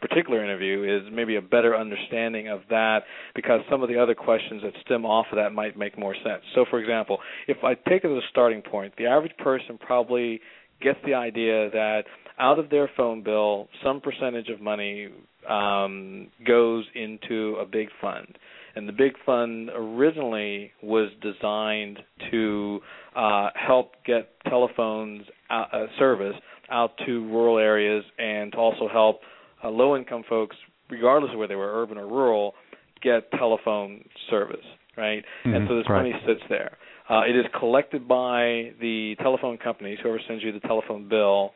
particular 0.00 0.42
interview 0.42 0.82
is 0.82 1.12
maybe 1.12 1.36
a 1.36 1.42
better 1.42 1.76
understanding 1.76 2.48
of 2.48 2.60
that 2.70 3.00
because 3.34 3.60
some 3.70 3.82
of 3.82 3.88
the 3.88 3.98
other 3.98 4.14
questions 4.14 4.62
that 4.62 4.72
stem 4.84 5.04
off 5.04 5.26
of 5.30 5.36
that 5.36 5.52
might 5.52 5.78
make 5.78 5.96
more 5.96 6.14
sense. 6.14 6.42
So, 6.54 6.64
for 6.68 6.80
example, 6.80 7.18
if 7.46 7.58
I 7.62 7.74
take 7.74 8.04
it 8.04 8.10
as 8.10 8.22
a 8.22 8.26
starting 8.30 8.62
point, 8.62 8.94
the 8.98 9.06
average 9.06 9.36
person 9.38 9.78
probably 9.78 10.40
gets 10.80 10.98
the 11.06 11.14
idea 11.14 11.70
that 11.70 12.02
out 12.38 12.58
of 12.58 12.68
their 12.68 12.90
phone 12.96 13.22
bill, 13.22 13.68
some 13.84 14.00
percentage 14.00 14.48
of 14.48 14.60
money 14.60 15.08
um, 15.48 16.28
goes 16.44 16.84
into 16.94 17.56
a 17.60 17.64
big 17.64 17.88
fund 18.00 18.38
and 18.74 18.88
the 18.88 18.92
big 18.92 19.12
fund 19.24 19.70
originally 19.74 20.72
was 20.82 21.10
designed 21.20 21.98
to 22.30 22.80
uh, 23.14 23.50
help 23.54 23.92
get 24.06 24.30
telephones 24.48 25.22
uh, 25.52 25.86
service 25.98 26.34
out 26.70 26.92
to 27.06 27.28
rural 27.28 27.58
areas 27.58 28.04
and 28.18 28.52
to 28.52 28.58
also 28.58 28.88
help 28.88 29.20
uh, 29.62 29.68
low-income 29.68 30.24
folks, 30.28 30.56
regardless 30.90 31.30
of 31.32 31.38
whether 31.38 31.48
they 31.48 31.54
were 31.54 31.82
urban 31.82 31.98
or 31.98 32.06
rural, 32.06 32.54
get 33.02 33.30
telephone 33.32 34.04
service. 34.30 34.64
Right, 34.94 35.24
mm-hmm, 35.46 35.54
and 35.54 35.68
so 35.68 35.76
this 35.76 35.86
right. 35.88 36.02
money 36.02 36.12
sits 36.26 36.42
there. 36.50 36.76
Uh, 37.08 37.22
it 37.22 37.34
is 37.34 37.46
collected 37.58 38.06
by 38.06 38.72
the 38.78 39.16
telephone 39.20 39.56
companies, 39.56 39.98
whoever 40.02 40.20
sends 40.28 40.42
you 40.44 40.52
the 40.52 40.60
telephone 40.60 41.08
bill, 41.08 41.52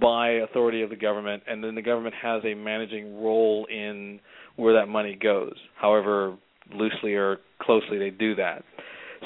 by 0.00 0.30
authority 0.30 0.82
of 0.82 0.88
the 0.88 0.96
government, 0.96 1.42
and 1.46 1.62
then 1.62 1.74
the 1.74 1.82
government 1.82 2.14
has 2.22 2.42
a 2.44 2.54
managing 2.54 3.22
role 3.22 3.66
in 3.70 4.18
where 4.56 4.74
that 4.74 4.86
money 4.86 5.18
goes. 5.20 5.54
However, 5.76 6.36
loosely 6.72 7.14
or 7.14 7.38
closely 7.60 7.98
they 7.98 8.10
do 8.10 8.34
that. 8.36 8.64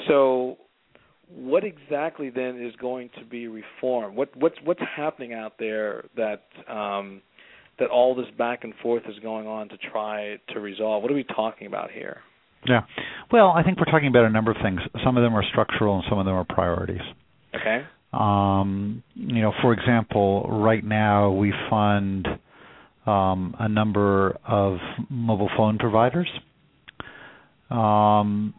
So 0.07 0.57
what 1.33 1.63
exactly 1.63 2.29
then 2.29 2.61
is 2.61 2.75
going 2.75 3.09
to 3.19 3.25
be 3.25 3.47
reformed? 3.47 4.15
What 4.15 4.35
what's 4.35 4.55
what's 4.63 4.81
happening 4.95 5.33
out 5.33 5.53
there 5.59 6.05
that 6.15 6.43
um, 6.67 7.21
that 7.79 7.89
all 7.89 8.15
this 8.15 8.27
back 8.37 8.63
and 8.63 8.73
forth 8.81 9.03
is 9.07 9.17
going 9.19 9.47
on 9.47 9.69
to 9.69 9.77
try 9.77 10.37
to 10.53 10.59
resolve? 10.59 11.01
What 11.01 11.11
are 11.11 11.15
we 11.15 11.23
talking 11.23 11.67
about 11.67 11.91
here? 11.91 12.17
Yeah. 12.67 12.81
Well, 13.31 13.49
I 13.49 13.63
think 13.63 13.79
we're 13.79 13.91
talking 13.91 14.07
about 14.07 14.25
a 14.25 14.29
number 14.29 14.51
of 14.51 14.57
things. 14.63 14.79
Some 15.03 15.17
of 15.17 15.23
them 15.23 15.35
are 15.35 15.43
structural 15.51 15.95
and 15.95 16.03
some 16.09 16.17
of 16.17 16.25
them 16.25 16.35
are 16.35 16.45
priorities. 16.45 17.01
Okay. 17.53 17.85
Um, 18.11 19.03
you 19.13 19.41
know, 19.41 19.51
for 19.61 19.73
example, 19.73 20.47
right 20.49 20.83
now 20.83 21.31
we 21.31 21.53
fund 21.69 22.27
um, 23.05 23.55
a 23.59 23.69
number 23.69 24.37
of 24.47 24.77
mobile 25.09 25.49
phone 25.55 25.77
providers. 25.77 26.29
Um, 27.69 28.53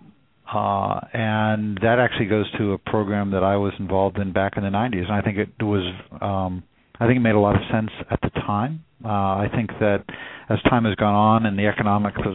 uh, 0.53 1.01
and 1.13 1.79
that 1.83 1.99
actually 1.99 2.27
goes 2.27 2.47
to 2.59 2.73
a 2.73 2.79
program 2.79 3.33
that 3.33 3.43
I 3.43 3.57
was 3.57 3.73
involved 3.79 4.19
in 4.19 4.33
back 4.33 4.57
in 4.57 4.63
the 4.63 4.71
90s, 4.71 5.05
and 5.05 5.13
I 5.13 5.23
think 5.23 5.39
it 5.39 5.63
was, 5.63 5.83
um, 6.21 6.63
I 7.01 7.07
think 7.07 7.17
it 7.17 7.21
made 7.21 7.35
a 7.35 7.41
lot 7.41 7.57
of 7.57 7.63
sense 7.73 7.91
at 8.11 8.21
the 8.21 8.31
time. 8.31 8.85
Uh, 9.05 9.09
I 9.09 9.49
think 9.55 9.71
that 9.81 10.05
as 10.49 10.59
time 10.71 10.85
has 10.85 10.95
gone 10.95 11.15
on 11.15 11.47
and 11.47 11.59
the 11.59 11.67
economics 11.67 12.19
of 12.25 12.35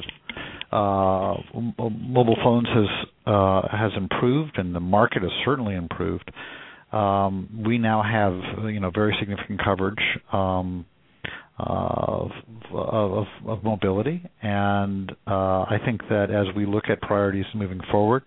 uh, 0.71 1.35
mobile 1.53 2.37
phones 2.43 2.67
has 2.67 3.07
uh, 3.25 3.61
has 3.71 3.91
improved, 3.97 4.57
and 4.57 4.73
the 4.73 4.79
market 4.79 5.21
has 5.21 5.31
certainly 5.43 5.75
improved. 5.75 6.31
Um, 6.93 7.63
we 7.65 7.77
now 7.77 8.01
have 8.03 8.65
you 8.69 8.79
know 8.79 8.91
very 8.93 9.15
significant 9.19 9.61
coverage 9.63 9.99
um, 10.31 10.85
of, 11.67 12.31
of, 12.73 13.25
of 13.45 13.63
mobility, 13.63 14.23
and 14.41 15.11
uh, 15.27 15.63
I 15.63 15.77
think 15.85 16.01
that 16.09 16.29
as 16.31 16.55
we 16.55 16.65
look 16.65 16.85
at 16.89 17.01
priorities 17.01 17.45
moving 17.55 17.81
forward, 17.91 18.23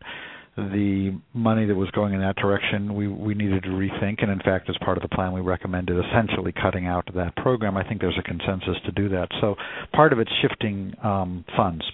the 0.57 1.19
money 1.33 1.67
that 1.67 1.75
was 1.75 1.91
going 1.91 2.15
in 2.15 2.21
that 2.21 2.37
direction, 2.37 2.95
we 2.95 3.09
we 3.09 3.35
needed 3.35 3.65
to 3.65 3.71
rethink, 3.71 4.23
and 4.23 4.31
in 4.31 4.39
fact, 4.39 4.71
as 4.71 4.77
part 4.85 4.97
of 4.97 5.03
the 5.03 5.09
plan, 5.09 5.33
we 5.33 5.41
recommended 5.41 5.97
essentially 5.99 6.53
cutting 6.53 6.87
out 6.87 7.09
that 7.15 7.35
program. 7.37 7.77
I 7.77 7.83
think 7.83 8.01
there's 8.01 8.19
a 8.19 8.23
consensus 8.23 8.77
to 8.87 8.93
do 8.93 9.09
that. 9.09 9.29
So 9.41 9.57
part 9.93 10.13
of 10.13 10.21
it's 10.21 10.31
shifting 10.43 10.95
um, 11.03 11.45
funds 11.57 11.85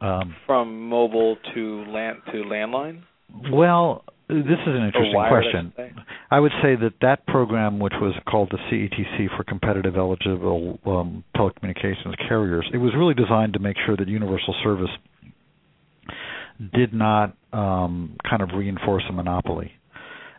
um, 0.00 0.34
from 0.46 0.88
mobile 0.88 1.36
to 1.54 1.84
land 1.86 2.18
to 2.32 2.38
landline. 2.38 3.02
Well, 3.52 4.04
this 4.30 4.58
is 4.66 4.74
an 4.74 4.86
interesting 4.86 5.24
question. 5.28 5.72
I, 6.30 6.36
I 6.36 6.40
would 6.40 6.52
say 6.62 6.76
that 6.76 6.94
that 7.02 7.26
program, 7.26 7.78
which 7.78 7.94
was 8.00 8.14
called 8.28 8.50
the 8.50 8.58
CETC 8.70 9.36
for 9.36 9.44
Competitive 9.44 9.96
Eligible 9.96 10.78
um, 10.86 11.24
Telecommunications 11.36 12.16
Carriers, 12.28 12.68
it 12.72 12.78
was 12.78 12.92
really 12.96 13.14
designed 13.14 13.54
to 13.54 13.58
make 13.58 13.76
sure 13.86 13.96
that 13.96 14.08
universal 14.08 14.54
service 14.62 14.90
did 16.74 16.92
not 16.92 17.36
um, 17.52 18.16
kind 18.28 18.42
of 18.42 18.50
reinforce 18.54 19.02
a 19.08 19.12
monopoly. 19.12 19.72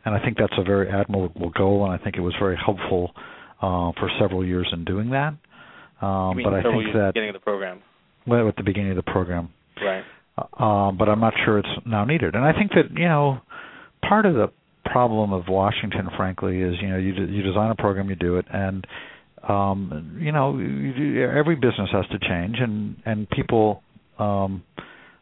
And 0.06 0.16
I 0.16 0.24
think 0.24 0.38
that's 0.38 0.54
a 0.58 0.64
very 0.64 0.90
admirable 0.90 1.52
goal, 1.52 1.86
and 1.86 1.94
I 1.94 2.04
think 2.04 2.16
it 2.16 2.22
was 2.22 2.34
very 2.40 2.58
helpful 2.58 3.12
uh, 3.62 3.92
for 4.00 4.10
several 4.20 4.46
years 4.46 4.68
in 4.74 4.86
doing 4.86 5.12
that. 5.12 5.34
Um, 6.04 6.40
but 6.44 6.54
I 6.54 6.64
think 6.64 6.94
that 6.94 7.12
beginning 7.14 7.30
of 7.30 7.36
the 7.36 7.40
program. 7.40 7.82
Well, 8.26 8.48
at 8.48 8.56
the 8.56 8.64
beginning 8.64 8.92
of 8.92 8.98
the 8.98 9.12
program. 9.12 9.50
Right. 9.80 10.04
Uh, 10.38 10.92
but 10.92 11.10
I'm 11.10 11.20
not 11.20 11.34
sure 11.46 11.60
it's 11.60 11.70
now 11.86 12.06
needed. 12.06 12.36
And 12.36 12.44
I 12.44 12.54
think 12.54 12.72
that 12.72 12.92
you 12.96 13.08
know, 13.08 13.42
part 14.08 14.26
of 14.26 14.36
the 14.36 14.52
problem 14.86 15.34
of 15.34 15.48
Washington, 15.48 16.10
frankly, 16.18 16.62
is 16.62 16.76
you 16.82 16.90
know 16.90 16.98
you 16.98 17.14
you 17.14 17.42
design 17.44 17.72
a 17.72 17.76
program, 17.76 18.10
you 18.10 18.16
do 18.16 18.38
it, 18.38 18.46
and 18.52 18.86
um, 19.48 20.18
you 20.20 20.32
know 20.32 20.58
you, 20.58 21.30
every 21.30 21.56
business 21.56 21.90
has 21.92 22.06
to 22.08 22.20
change, 22.20 22.58
and 22.60 22.98
and 23.06 23.30
people. 23.30 23.84
Um, 24.20 24.64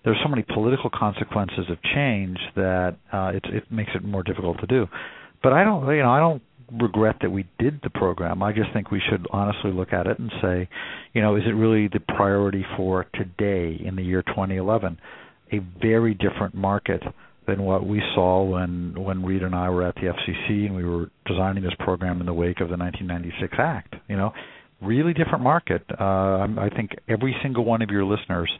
there's 0.05 0.17
so 0.23 0.29
many 0.29 0.43
political 0.43 0.89
consequences 0.89 1.65
of 1.69 1.77
change 1.93 2.37
that 2.55 2.95
uh, 3.11 3.31
it 3.33 3.43
it 3.45 3.71
makes 3.71 3.91
it 3.95 4.03
more 4.03 4.23
difficult 4.23 4.59
to 4.61 4.67
do. 4.67 4.87
But 5.43 5.53
I 5.53 5.63
don't, 5.63 5.87
you 5.87 6.01
know, 6.01 6.09
I 6.09 6.19
don't 6.19 6.41
regret 6.81 7.17
that 7.21 7.31
we 7.31 7.47
did 7.57 7.79
the 7.83 7.89
program. 7.89 8.43
I 8.43 8.51
just 8.51 8.71
think 8.73 8.91
we 8.91 9.01
should 9.09 9.25
honestly 9.31 9.71
look 9.71 9.93
at 9.93 10.07
it 10.07 10.19
and 10.19 10.31
say, 10.41 10.69
you 11.13 11.21
know, 11.21 11.35
is 11.35 11.43
it 11.45 11.51
really 11.51 11.87
the 11.87 11.99
priority 11.99 12.65
for 12.77 13.07
today 13.15 13.79
in 13.83 13.95
the 13.95 14.03
year 14.03 14.21
2011? 14.23 14.99
A 15.51 15.59
very 15.81 16.13
different 16.13 16.53
market 16.53 17.01
than 17.49 17.63
what 17.63 17.85
we 17.85 18.01
saw 18.13 18.43
when 18.43 18.93
when 18.97 19.23
Reed 19.23 19.43
and 19.43 19.55
I 19.55 19.69
were 19.69 19.83
at 19.83 19.95
the 19.95 20.13
FCC 20.13 20.65
and 20.65 20.75
we 20.75 20.85
were 20.85 21.09
designing 21.25 21.63
this 21.63 21.73
program 21.79 22.19
in 22.19 22.25
the 22.25 22.33
wake 22.33 22.61
of 22.61 22.69
the 22.69 22.77
1996 22.77 23.53
Act. 23.57 23.95
You 24.07 24.17
know, 24.17 24.31
really 24.81 25.13
different 25.13 25.43
market. 25.43 25.83
Uh, 25.99 26.47
I 26.57 26.69
think 26.75 26.91
every 27.07 27.35
single 27.41 27.65
one 27.65 27.81
of 27.81 27.89
your 27.89 28.05
listeners 28.05 28.51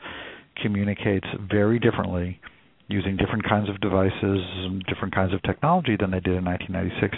communicates 0.62 1.28
very 1.50 1.80
differently 1.80 2.40
using 2.88 3.16
different 3.16 3.48
kinds 3.48 3.70
of 3.70 3.80
devices 3.80 4.12
and 4.22 4.84
different 4.86 5.14
kinds 5.14 5.34
of 5.34 5.42
technology 5.44 5.96
than 6.00 6.12
they 6.12 6.20
did 6.20 6.36
in 6.36 6.44
1996 6.44 7.18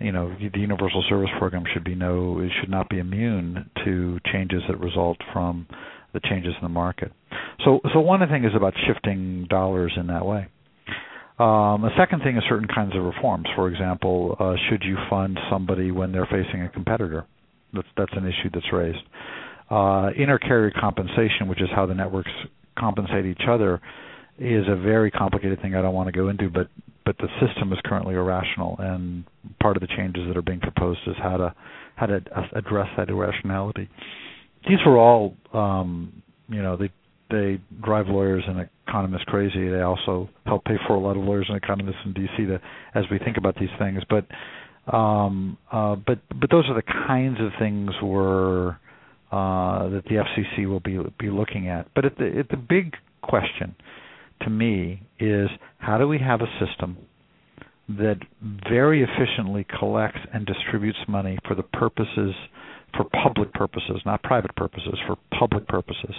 you 0.00 0.12
know 0.12 0.34
the 0.52 0.60
universal 0.60 1.02
service 1.08 1.30
program 1.38 1.64
should 1.72 1.84
be 1.84 1.94
no 1.94 2.40
it 2.40 2.50
should 2.60 2.68
not 2.68 2.88
be 2.90 2.98
immune 2.98 3.70
to 3.84 4.18
changes 4.30 4.60
that 4.68 4.78
result 4.78 5.16
from 5.32 5.66
the 6.12 6.20
changes 6.28 6.52
in 6.60 6.62
the 6.62 6.68
market 6.68 7.12
so 7.64 7.80
so 7.94 8.00
one 8.00 8.20
thing 8.28 8.44
is 8.44 8.50
about 8.54 8.74
shifting 8.86 9.46
dollars 9.48 9.92
in 9.96 10.08
that 10.08 10.26
way 10.26 10.48
um, 11.38 11.84
a 11.84 11.90
second 11.98 12.22
thing 12.22 12.36
is 12.36 12.42
certain 12.48 12.68
kinds 12.68 12.94
of 12.96 13.02
reforms. 13.02 13.46
For 13.54 13.68
example 13.68 14.36
uh, 14.38 14.54
should 14.68 14.82
you 14.82 14.96
fund 15.10 15.38
somebody 15.50 15.90
when 15.90 16.12
they're 16.12 16.28
facing 16.30 16.62
a 16.62 16.68
competitor? 16.68 17.26
That's 17.72 17.88
that's 17.96 18.12
an 18.12 18.24
issue 18.24 18.50
that's 18.52 18.72
raised. 18.72 19.04
Uh, 19.70 20.10
inter-carrier 20.16 20.72
compensation 20.78 21.48
which 21.48 21.60
is 21.60 21.68
how 21.74 21.86
the 21.86 21.94
networks 21.94 22.30
compensate 22.78 23.26
each 23.26 23.42
other 23.48 23.80
is 24.38 24.64
a 24.68 24.76
very 24.76 25.10
complicated 25.10 25.60
thing 25.62 25.74
I 25.74 25.82
don't 25.82 25.94
want 25.94 26.08
to 26.08 26.12
go 26.12 26.28
into 26.28 26.48
but 26.50 26.68
but 27.06 27.16
the 27.18 27.28
system 27.40 27.72
is 27.72 27.78
currently 27.84 28.14
irrational, 28.14 28.76
and 28.80 29.24
part 29.62 29.76
of 29.76 29.80
the 29.80 29.86
changes 29.96 30.24
that 30.26 30.36
are 30.36 30.42
being 30.42 30.58
proposed 30.60 30.98
is 31.06 31.14
how 31.22 31.36
to 31.36 31.54
how 31.94 32.06
to 32.06 32.20
address 32.54 32.88
that 32.98 33.08
irrationality. 33.08 33.88
These 34.68 34.78
were 34.84 34.98
all, 34.98 35.34
um, 35.54 36.22
you 36.48 36.60
know, 36.60 36.76
they 36.76 36.90
they 37.30 37.60
drive 37.82 38.06
lawyers 38.08 38.44
and 38.46 38.68
economists 38.86 39.24
crazy. 39.26 39.68
They 39.68 39.80
also 39.80 40.28
help 40.46 40.64
pay 40.64 40.76
for 40.86 40.94
a 40.94 41.00
lot 41.00 41.16
of 41.16 41.24
lawyers 41.24 41.46
and 41.48 41.56
economists 41.56 41.98
in 42.04 42.12
D.C. 42.12 42.46
to 42.46 42.60
as 42.94 43.04
we 43.10 43.18
think 43.18 43.36
about 43.36 43.56
these 43.58 43.70
things. 43.78 44.02
But 44.08 44.26
um, 44.94 45.58
uh, 45.72 45.96
but 45.96 46.20
but 46.40 46.50
those 46.50 46.64
are 46.68 46.74
the 46.74 46.82
kinds 46.82 47.38
of 47.40 47.50
things 47.58 47.90
we're 48.02 48.70
uh, 49.32 49.88
that 49.88 50.02
the 50.08 50.22
FCC 50.24 50.68
will 50.68 50.80
be 50.80 50.98
be 51.18 51.30
looking 51.30 51.68
at. 51.68 51.88
But 51.94 52.04
at 52.04 52.16
the 52.16 52.38
at 52.38 52.48
the 52.48 52.56
big 52.56 52.94
question 53.22 53.74
to 54.42 54.50
me 54.50 55.02
is 55.18 55.48
how 55.78 55.98
do 55.98 56.06
we 56.06 56.18
have 56.18 56.40
a 56.42 56.64
system 56.64 56.96
that 57.88 58.18
very 58.68 59.02
efficiently 59.02 59.66
collects 59.78 60.18
and 60.32 60.44
distributes 60.46 60.98
money 61.08 61.38
for 61.46 61.54
the 61.54 61.62
purposes 61.62 62.34
for 62.96 63.04
public 63.22 63.52
purposes, 63.52 64.00
not 64.06 64.22
private 64.22 64.54
purposes, 64.56 64.94
for 65.06 65.16
public 65.38 65.66
purposes. 65.68 66.14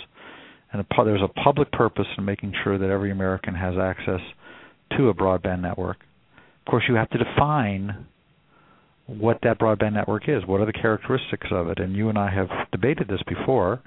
And 0.72 0.86
there's 1.06 1.22
a 1.22 1.28
public 1.28 1.72
purpose 1.72 2.08
in 2.18 2.26
making 2.26 2.54
sure 2.64 2.78
that 2.78 2.90
every 2.90 3.12
American 3.12 3.56
has 3.56 3.76
access 3.78 4.20
to 4.98 5.10
a 5.10 5.14
broadband 5.14 5.62
network. 5.62 5.98
Of 6.66 6.72
course, 6.72 6.84
you 6.90 6.96
have 6.96 7.10
to 7.12 7.18
define 7.18 8.06
what 9.08 9.40
that 9.44 9.60
broadband 9.60 9.94
network 9.94 10.28
is. 10.28 10.46
What 10.46 10.60
are 10.60 10.66
the 10.66 10.74
characteristics 10.74 11.48
of 11.52 11.70
it? 11.70 11.80
And 11.80 11.96
you 11.96 12.10
and 12.10 12.18
I 12.18 12.30
have 12.30 12.50
debated 12.72 13.08
this 13.08 13.22
before. 13.28 13.82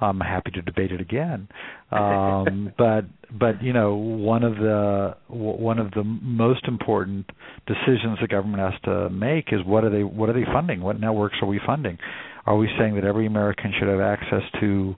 I'm 0.00 0.20
happy 0.20 0.50
to 0.52 0.62
debate 0.62 0.92
it 0.92 1.00
again. 1.00 1.48
Um, 1.94 2.72
but 2.76 3.04
but 3.30 3.62
you 3.62 3.72
know 3.72 3.94
one 3.94 4.42
of 4.42 4.56
the 4.56 5.14
one 5.28 5.78
of 5.78 5.92
the 5.92 6.02
most 6.02 6.64
important 6.66 7.30
decisions 7.68 8.18
the 8.20 8.26
government 8.26 8.58
has 8.58 8.80
to 8.86 9.10
make 9.10 9.52
is 9.52 9.60
what 9.64 9.84
are 9.84 9.90
they 9.90 10.02
what 10.02 10.28
are 10.28 10.32
they 10.32 10.44
funding? 10.44 10.80
What 10.80 10.98
networks 10.98 11.36
are 11.40 11.46
we 11.46 11.60
funding? 11.64 11.98
Are 12.46 12.56
we 12.56 12.68
saying 12.76 12.96
that 12.96 13.04
every 13.04 13.26
American 13.26 13.72
should 13.78 13.86
have 13.86 14.00
access 14.00 14.42
to 14.58 14.96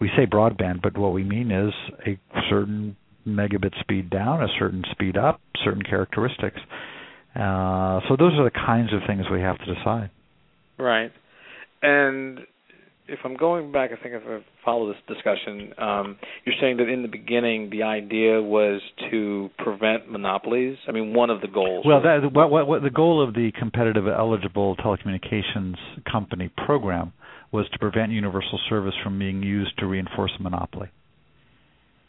we 0.00 0.10
say 0.16 0.26
broadband, 0.26 0.82
but 0.82 0.96
what 0.96 1.12
we 1.12 1.24
mean 1.24 1.50
is 1.50 1.72
a 2.06 2.18
certain 2.50 2.96
megabit 3.26 3.78
speed 3.80 4.10
down, 4.10 4.42
a 4.42 4.48
certain 4.58 4.84
speed 4.90 5.16
up, 5.16 5.40
certain 5.64 5.82
characteristics. 5.82 6.58
Uh, 7.34 8.00
so 8.08 8.16
those 8.18 8.32
are 8.34 8.44
the 8.44 8.52
kinds 8.54 8.92
of 8.92 9.00
things 9.06 9.24
we 9.30 9.40
have 9.40 9.58
to 9.58 9.74
decide. 9.74 10.10
Right. 10.78 11.10
And 11.82 12.40
if 13.06 13.18
I'm 13.24 13.36
going 13.36 13.70
back, 13.72 13.90
I 13.92 14.02
think 14.02 14.14
if 14.14 14.22
I 14.26 14.44
follow 14.64 14.88
this 14.88 14.96
discussion, 15.08 15.72
um, 15.78 16.16
you're 16.44 16.54
saying 16.60 16.78
that 16.78 16.88
in 16.88 17.02
the 17.02 17.08
beginning 17.08 17.70
the 17.70 17.82
idea 17.82 18.40
was 18.40 18.80
to 19.10 19.50
prevent 19.58 20.10
monopolies. 20.10 20.76
I 20.88 20.92
mean, 20.92 21.12
one 21.12 21.30
of 21.30 21.40
the 21.40 21.48
goals. 21.48 21.84
Well, 21.86 22.00
that, 22.02 22.32
what, 22.32 22.50
what, 22.50 22.66
what 22.66 22.82
the 22.82 22.90
goal 22.90 23.26
of 23.26 23.34
the 23.34 23.52
competitive 23.58 24.06
eligible 24.06 24.76
telecommunications 24.76 25.76
company 26.10 26.50
program 26.64 27.12
was 27.54 27.66
to 27.70 27.78
prevent 27.78 28.12
universal 28.12 28.58
service 28.68 28.94
from 29.02 29.18
being 29.18 29.42
used 29.42 29.78
to 29.78 29.86
reinforce 29.86 30.32
a 30.38 30.42
monopoly. 30.42 30.90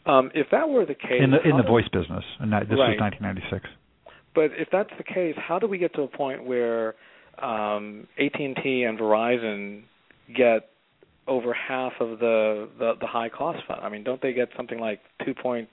Um, 0.04 0.30
if 0.34 0.48
that 0.50 0.68
were 0.68 0.84
the 0.84 0.94
case, 0.94 1.22
in 1.22 1.30
the 1.30 1.40
in 1.42 1.56
the 1.56 1.62
voice 1.62 1.88
business, 1.92 2.24
and 2.38 2.52
that, 2.52 2.68
this 2.68 2.78
right. 2.78 2.98
was 2.98 3.00
1996. 3.00 3.64
But 4.34 4.50
if 4.60 4.68
that's 4.70 4.90
the 4.98 5.04
case, 5.04 5.34
how 5.38 5.58
do 5.58 5.66
we 5.66 5.78
get 5.78 5.94
to 5.94 6.02
a 6.02 6.08
point 6.08 6.44
where 6.44 6.94
um, 7.42 8.06
AT&T 8.18 8.84
and 8.84 8.98
Verizon 8.98 9.82
get 10.36 10.70
over 11.28 11.52
half 11.52 11.92
of 12.00 12.18
the, 12.20 12.68
the 12.78 12.92
the 13.00 13.06
high 13.06 13.28
cost 13.28 13.58
fund. 13.66 13.80
I 13.82 13.88
mean, 13.88 14.04
don't 14.04 14.22
they 14.22 14.32
get 14.32 14.48
something 14.56 14.78
like 14.78 15.00
two 15.24 15.34
point 15.34 15.68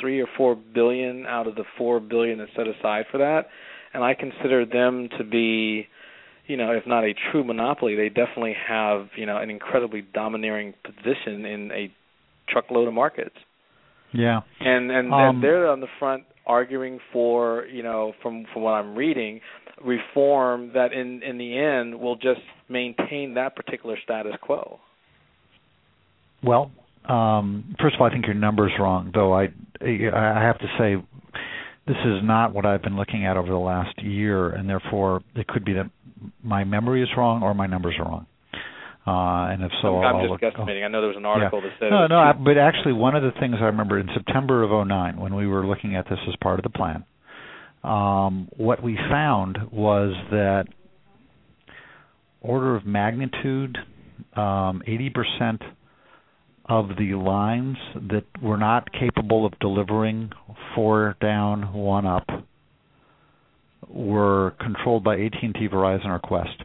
three 0.00 0.20
or 0.20 0.26
four 0.36 0.56
billion 0.56 1.26
out 1.26 1.46
of 1.46 1.54
the 1.54 1.64
four 1.78 2.00
billion 2.00 2.38
that's 2.38 2.50
set 2.56 2.66
aside 2.66 3.06
for 3.10 3.18
that, 3.18 3.48
and 3.94 4.02
I 4.02 4.14
consider 4.14 4.66
them 4.66 5.08
to 5.16 5.24
be, 5.24 5.86
you 6.46 6.56
know, 6.56 6.72
if 6.72 6.86
not 6.86 7.04
a 7.04 7.12
true 7.30 7.44
monopoly, 7.44 7.96
they 7.96 8.08
definitely 8.08 8.56
have 8.68 9.08
you 9.16 9.26
know 9.26 9.38
an 9.38 9.50
incredibly 9.50 10.02
domineering 10.02 10.74
position 10.84 11.44
in 11.44 11.70
a 11.72 11.92
truckload 12.48 12.88
of 12.88 12.94
markets. 12.94 13.36
Yeah, 14.12 14.40
and 14.60 14.90
and, 14.90 15.12
um, 15.12 15.40
they're 15.40 15.68
on 15.68 15.80
the 15.80 15.88
front 15.98 16.24
arguing 16.46 17.00
for 17.12 17.66
you 17.66 17.82
know 17.82 18.12
from 18.22 18.46
from 18.52 18.62
what 18.62 18.72
I'm 18.72 18.94
reading 18.94 19.40
reform 19.84 20.70
that 20.74 20.92
in 20.92 21.22
in 21.22 21.38
the 21.38 21.58
end 21.58 22.00
will 22.00 22.16
just 22.16 22.40
maintain 22.68 23.34
that 23.34 23.56
particular 23.56 23.96
status 24.02 24.34
quo. 24.40 24.80
Well, 26.42 26.70
um, 27.08 27.74
first 27.80 27.94
of 27.94 28.00
all, 28.00 28.06
I 28.06 28.10
think 28.10 28.26
your 28.26 28.34
number's 28.34 28.72
wrong. 28.78 29.10
Though 29.12 29.34
I 29.34 29.48
I 29.80 30.42
have 30.42 30.58
to 30.58 30.66
say 30.78 30.96
this 31.86 31.96
is 32.04 32.20
not 32.22 32.52
what 32.52 32.66
I've 32.66 32.82
been 32.82 32.96
looking 32.96 33.24
at 33.24 33.36
over 33.36 33.48
the 33.48 33.56
last 33.56 34.02
year, 34.02 34.50
and 34.50 34.68
therefore 34.68 35.22
it 35.34 35.46
could 35.46 35.64
be 35.64 35.74
that 35.74 35.90
my 36.42 36.64
memory 36.64 37.02
is 37.02 37.08
wrong 37.16 37.42
or 37.42 37.54
my 37.54 37.66
numbers 37.66 37.94
are 37.98 38.04
wrong. 38.04 38.26
Uh, 39.06 39.52
and 39.52 39.62
if 39.62 39.70
so, 39.82 39.98
I'm, 40.02 40.16
I'll 40.16 40.22
just 40.22 40.30
look, 40.30 40.40
guesstimating. 40.40 40.84
I 40.84 40.88
know 40.88 41.00
there 41.00 41.08
was 41.08 41.16
an 41.16 41.24
article 41.24 41.60
yeah. 41.62 41.68
that 41.68 41.76
said 41.78 41.90
no, 41.90 42.08
no. 42.08 42.18
I, 42.18 42.32
but 42.32 42.58
actually, 42.58 42.92
one 42.92 43.14
of 43.14 43.22
the 43.22 43.30
things 43.38 43.54
I 43.60 43.66
remember 43.66 44.00
in 44.00 44.08
September 44.12 44.64
of 44.64 44.86
'09, 44.88 45.20
when 45.20 45.36
we 45.36 45.46
were 45.46 45.64
looking 45.64 45.94
at 45.94 46.06
this 46.08 46.18
as 46.28 46.34
part 46.42 46.58
of 46.58 46.64
the 46.64 46.70
plan, 46.70 47.04
um, 47.84 48.48
what 48.56 48.82
we 48.82 48.98
found 49.08 49.58
was 49.70 50.12
that 50.32 50.64
order 52.40 52.74
of 52.74 52.84
magnitude, 52.84 53.78
um, 54.34 54.82
80% 54.88 55.60
of 56.68 56.88
the 56.98 57.14
lines 57.14 57.76
that 57.94 58.24
were 58.42 58.56
not 58.56 58.92
capable 58.92 59.46
of 59.46 59.58
delivering 59.60 60.30
four 60.74 61.16
down, 61.20 61.72
one 61.72 62.06
up, 62.06 62.26
were 63.88 64.54
controlled 64.60 65.04
by 65.04 65.14
AT&T, 65.14 65.68
Verizon, 65.68 66.06
or 66.06 66.18
Qwest, 66.18 66.64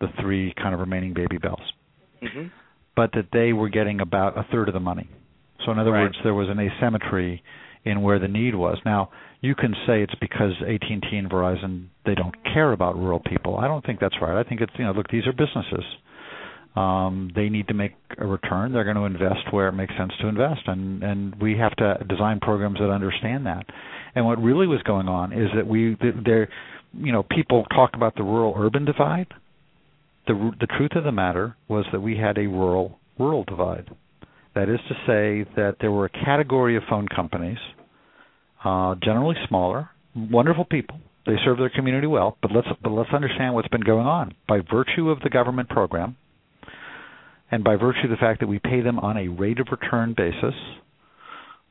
the 0.00 0.08
three 0.20 0.54
kind 0.54 0.74
of 0.74 0.80
remaining 0.80 1.12
baby 1.12 1.38
bells. 1.38 1.60
Mm-hmm. 2.22 2.48
But 2.96 3.10
that 3.14 3.28
they 3.32 3.52
were 3.52 3.68
getting 3.68 4.00
about 4.00 4.38
a 4.38 4.46
third 4.50 4.68
of 4.68 4.74
the 4.74 4.80
money. 4.80 5.08
So 5.64 5.72
in 5.72 5.78
other 5.78 5.92
right. 5.92 6.02
words, 6.02 6.16
there 6.24 6.34
was 6.34 6.48
an 6.48 6.58
asymmetry 6.58 7.42
in 7.84 8.02
where 8.02 8.18
the 8.18 8.28
need 8.28 8.54
was. 8.54 8.78
Now, 8.84 9.10
you 9.40 9.54
can 9.54 9.74
say 9.86 10.02
it's 10.02 10.14
because 10.20 10.52
AT&T 10.62 11.16
and 11.16 11.30
Verizon 11.30 11.88
they 12.06 12.14
don't 12.14 12.34
care 12.44 12.72
about 12.72 12.96
rural 12.96 13.20
people. 13.20 13.56
I 13.56 13.66
don't 13.66 13.84
think 13.84 14.00
that's 14.00 14.14
right. 14.20 14.38
I 14.38 14.48
think 14.48 14.60
it's 14.60 14.72
you 14.78 14.84
know 14.84 14.92
look 14.92 15.08
these 15.10 15.26
are 15.26 15.32
businesses. 15.32 15.84
Um, 16.74 17.30
they 17.34 17.50
need 17.50 17.68
to 17.68 17.74
make 17.74 17.92
a 18.16 18.26
return. 18.26 18.72
They're 18.72 18.84
going 18.84 18.96
to 18.96 19.04
invest 19.04 19.52
where 19.52 19.68
it 19.68 19.72
makes 19.72 19.92
sense 19.96 20.12
to 20.22 20.28
invest, 20.28 20.62
and 20.66 21.02
and 21.02 21.34
we 21.40 21.58
have 21.58 21.76
to 21.76 21.98
design 22.08 22.40
programs 22.40 22.78
that 22.78 22.90
understand 22.90 23.44
that. 23.46 23.66
And 24.14 24.24
what 24.24 24.42
really 24.42 24.66
was 24.66 24.82
going 24.82 25.08
on 25.08 25.32
is 25.32 25.48
that 25.54 25.66
we 25.66 25.96
there, 26.24 26.48
you 26.94 27.12
know, 27.12 27.22
people 27.22 27.64
talk 27.74 27.90
about 27.94 28.14
the 28.16 28.22
rural 28.22 28.54
urban 28.56 28.86
divide. 28.86 29.28
The 30.26 30.52
the 30.60 30.66
truth 30.66 30.92
of 30.96 31.04
the 31.04 31.12
matter 31.12 31.56
was 31.68 31.84
that 31.92 32.00
we 32.00 32.16
had 32.16 32.38
a 32.38 32.46
rural 32.46 32.98
rural 33.18 33.44
divide. 33.44 33.90
That 34.54 34.70
is 34.70 34.80
to 34.88 34.94
say 35.06 35.50
that 35.56 35.76
there 35.80 35.90
were 35.90 36.06
a 36.06 36.24
category 36.24 36.76
of 36.76 36.82
phone 36.88 37.08
companies, 37.08 37.58
uh, 38.64 38.94
generally 39.02 39.36
smaller, 39.46 39.90
wonderful 40.14 40.64
people. 40.64 41.00
They 41.26 41.36
serve 41.44 41.58
their 41.58 41.70
community 41.70 42.06
well, 42.06 42.36
but 42.42 42.50
let's 42.50 42.68
but 42.82 42.90
let's 42.90 43.10
understand 43.12 43.54
what's 43.54 43.68
been 43.68 43.82
going 43.82 44.06
on. 44.06 44.34
By 44.48 44.60
virtue 44.60 45.10
of 45.10 45.20
the 45.20 45.30
government 45.30 45.68
program, 45.68 46.16
and 47.52 47.62
by 47.62 47.76
virtue 47.76 48.04
of 48.04 48.10
the 48.10 48.16
fact 48.16 48.40
that 48.40 48.48
we 48.48 48.58
pay 48.58 48.80
them 48.80 48.98
on 48.98 49.18
a 49.18 49.28
rate 49.28 49.60
of 49.60 49.68
return 49.70 50.14
basis, 50.16 50.54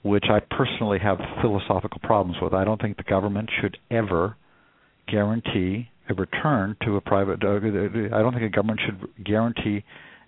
which 0.04 0.26
I 0.30 0.40
personally 0.56 1.00
have 1.00 1.18
philosophical 1.42 2.00
problems 2.04 2.38
with. 2.42 2.54
I 2.54 2.64
don't 2.64 2.80
think 2.80 2.98
the 2.98 3.04
government 3.04 3.50
should 3.60 3.78
ever 3.90 4.38
guarantee 5.08 5.90
a 6.08 6.14
return 6.14 6.78
to 6.86 6.96
a 6.98 7.02
private. 7.02 7.44
Uh, 7.44 7.58
I 7.58 8.22
don't 8.22 8.34
think 8.34 8.44
a 8.44 8.50
government 8.50 8.80
should 8.86 9.26
guarantee 9.26 9.84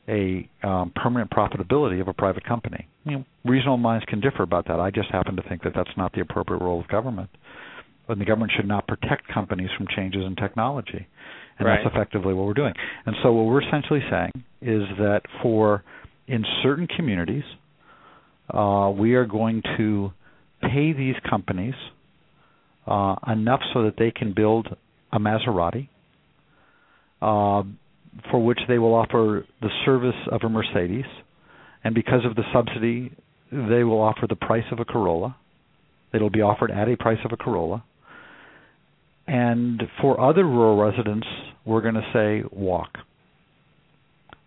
a 0.08 0.49
um, 0.64 0.91
permanent 0.95 1.32
profitability 1.32 2.01
of 2.01 2.08
a 2.08 2.14
private 2.14 2.43
company. 2.43 2.88
You 3.06 3.12
know, 3.20 3.26
reasonable 3.45 3.78
minds 3.78 4.06
can 4.08 4.22
differ 4.22 4.43
about 4.43 4.68
that. 4.68 4.80
I 4.80 4.89
just 4.89 5.10
happen 5.12 5.36
to 5.36 5.43
think 5.43 5.64
that 5.64 5.74
that's 5.76 5.95
not 5.95 6.14
the 6.14 6.22
appropriate 6.22 6.62
role 6.62 6.82
of 6.82 6.88
government. 6.88 7.30
And 8.10 8.20
the 8.20 8.26
government 8.26 8.51
should 8.56 8.68
not 8.68 8.88
protect 8.88 9.28
companies 9.34 9.70
from 9.78 9.88
changes 9.95 10.24
in 10.26 10.36
technology. 10.36 11.08
And 11.60 11.68
right. 11.68 11.80
that's 11.84 11.95
effectively 11.95 12.34
what 12.34 12.45
we're 12.47 12.54
doing. 12.54 12.74
And 13.06 13.16
so 13.22 13.32
what 13.32 13.45
we're 13.45 13.62
essentially 13.68 14.01
saying 14.10 14.32
is 14.62 14.84
that 14.97 15.22
for 15.41 15.84
in 16.28 16.43
certain 16.64 16.88
communities, 16.88 17.43
uh, 18.49 18.91
we 18.95 19.14
are 19.16 19.26
going 19.26 19.62
to 19.78 20.12
pay 20.62 20.93
these 20.93 21.16
companies 21.30 21.76
uh, 22.88 23.16
enough 23.28 23.62
so 23.74 23.84
that 23.84 23.95
they 23.97 24.12
can 24.12 24.34
build 24.34 24.68
a 25.12 25.20
Maserati, 25.20 25.89
uh, 27.22 27.64
for 28.30 28.43
which 28.43 28.60
they 28.68 28.78
will 28.78 28.93
offer 28.93 29.45
the 29.62 29.70
service 29.86 30.16
of 30.32 30.41
a 30.43 30.49
Mercedes, 30.49 31.06
and 31.84 31.95
because 31.95 32.26
of 32.26 32.36
the 32.36 32.43
subsidy, 32.54 33.12
they 33.51 33.84
will 33.84 34.01
offer 34.01 34.26
the 34.28 34.36
price 34.36 34.66
of 34.72 34.80
a 34.80 34.86
Corolla. 34.86 35.36
It'll 36.14 36.30
be 36.30 36.41
offered 36.41 36.72
at 36.72 36.88
a 36.89 36.97
price 36.97 37.20
of 37.26 37.32
a 37.32 37.38
Corolla. 37.38 37.84
And 39.28 39.82
for 40.02 40.20
other 40.20 40.44
rural 40.44 40.78
residents, 40.78 41.28
we're 41.66 41.82
going 41.82 41.96
to 41.96 42.10
say 42.14 42.48
walk. 42.52 42.98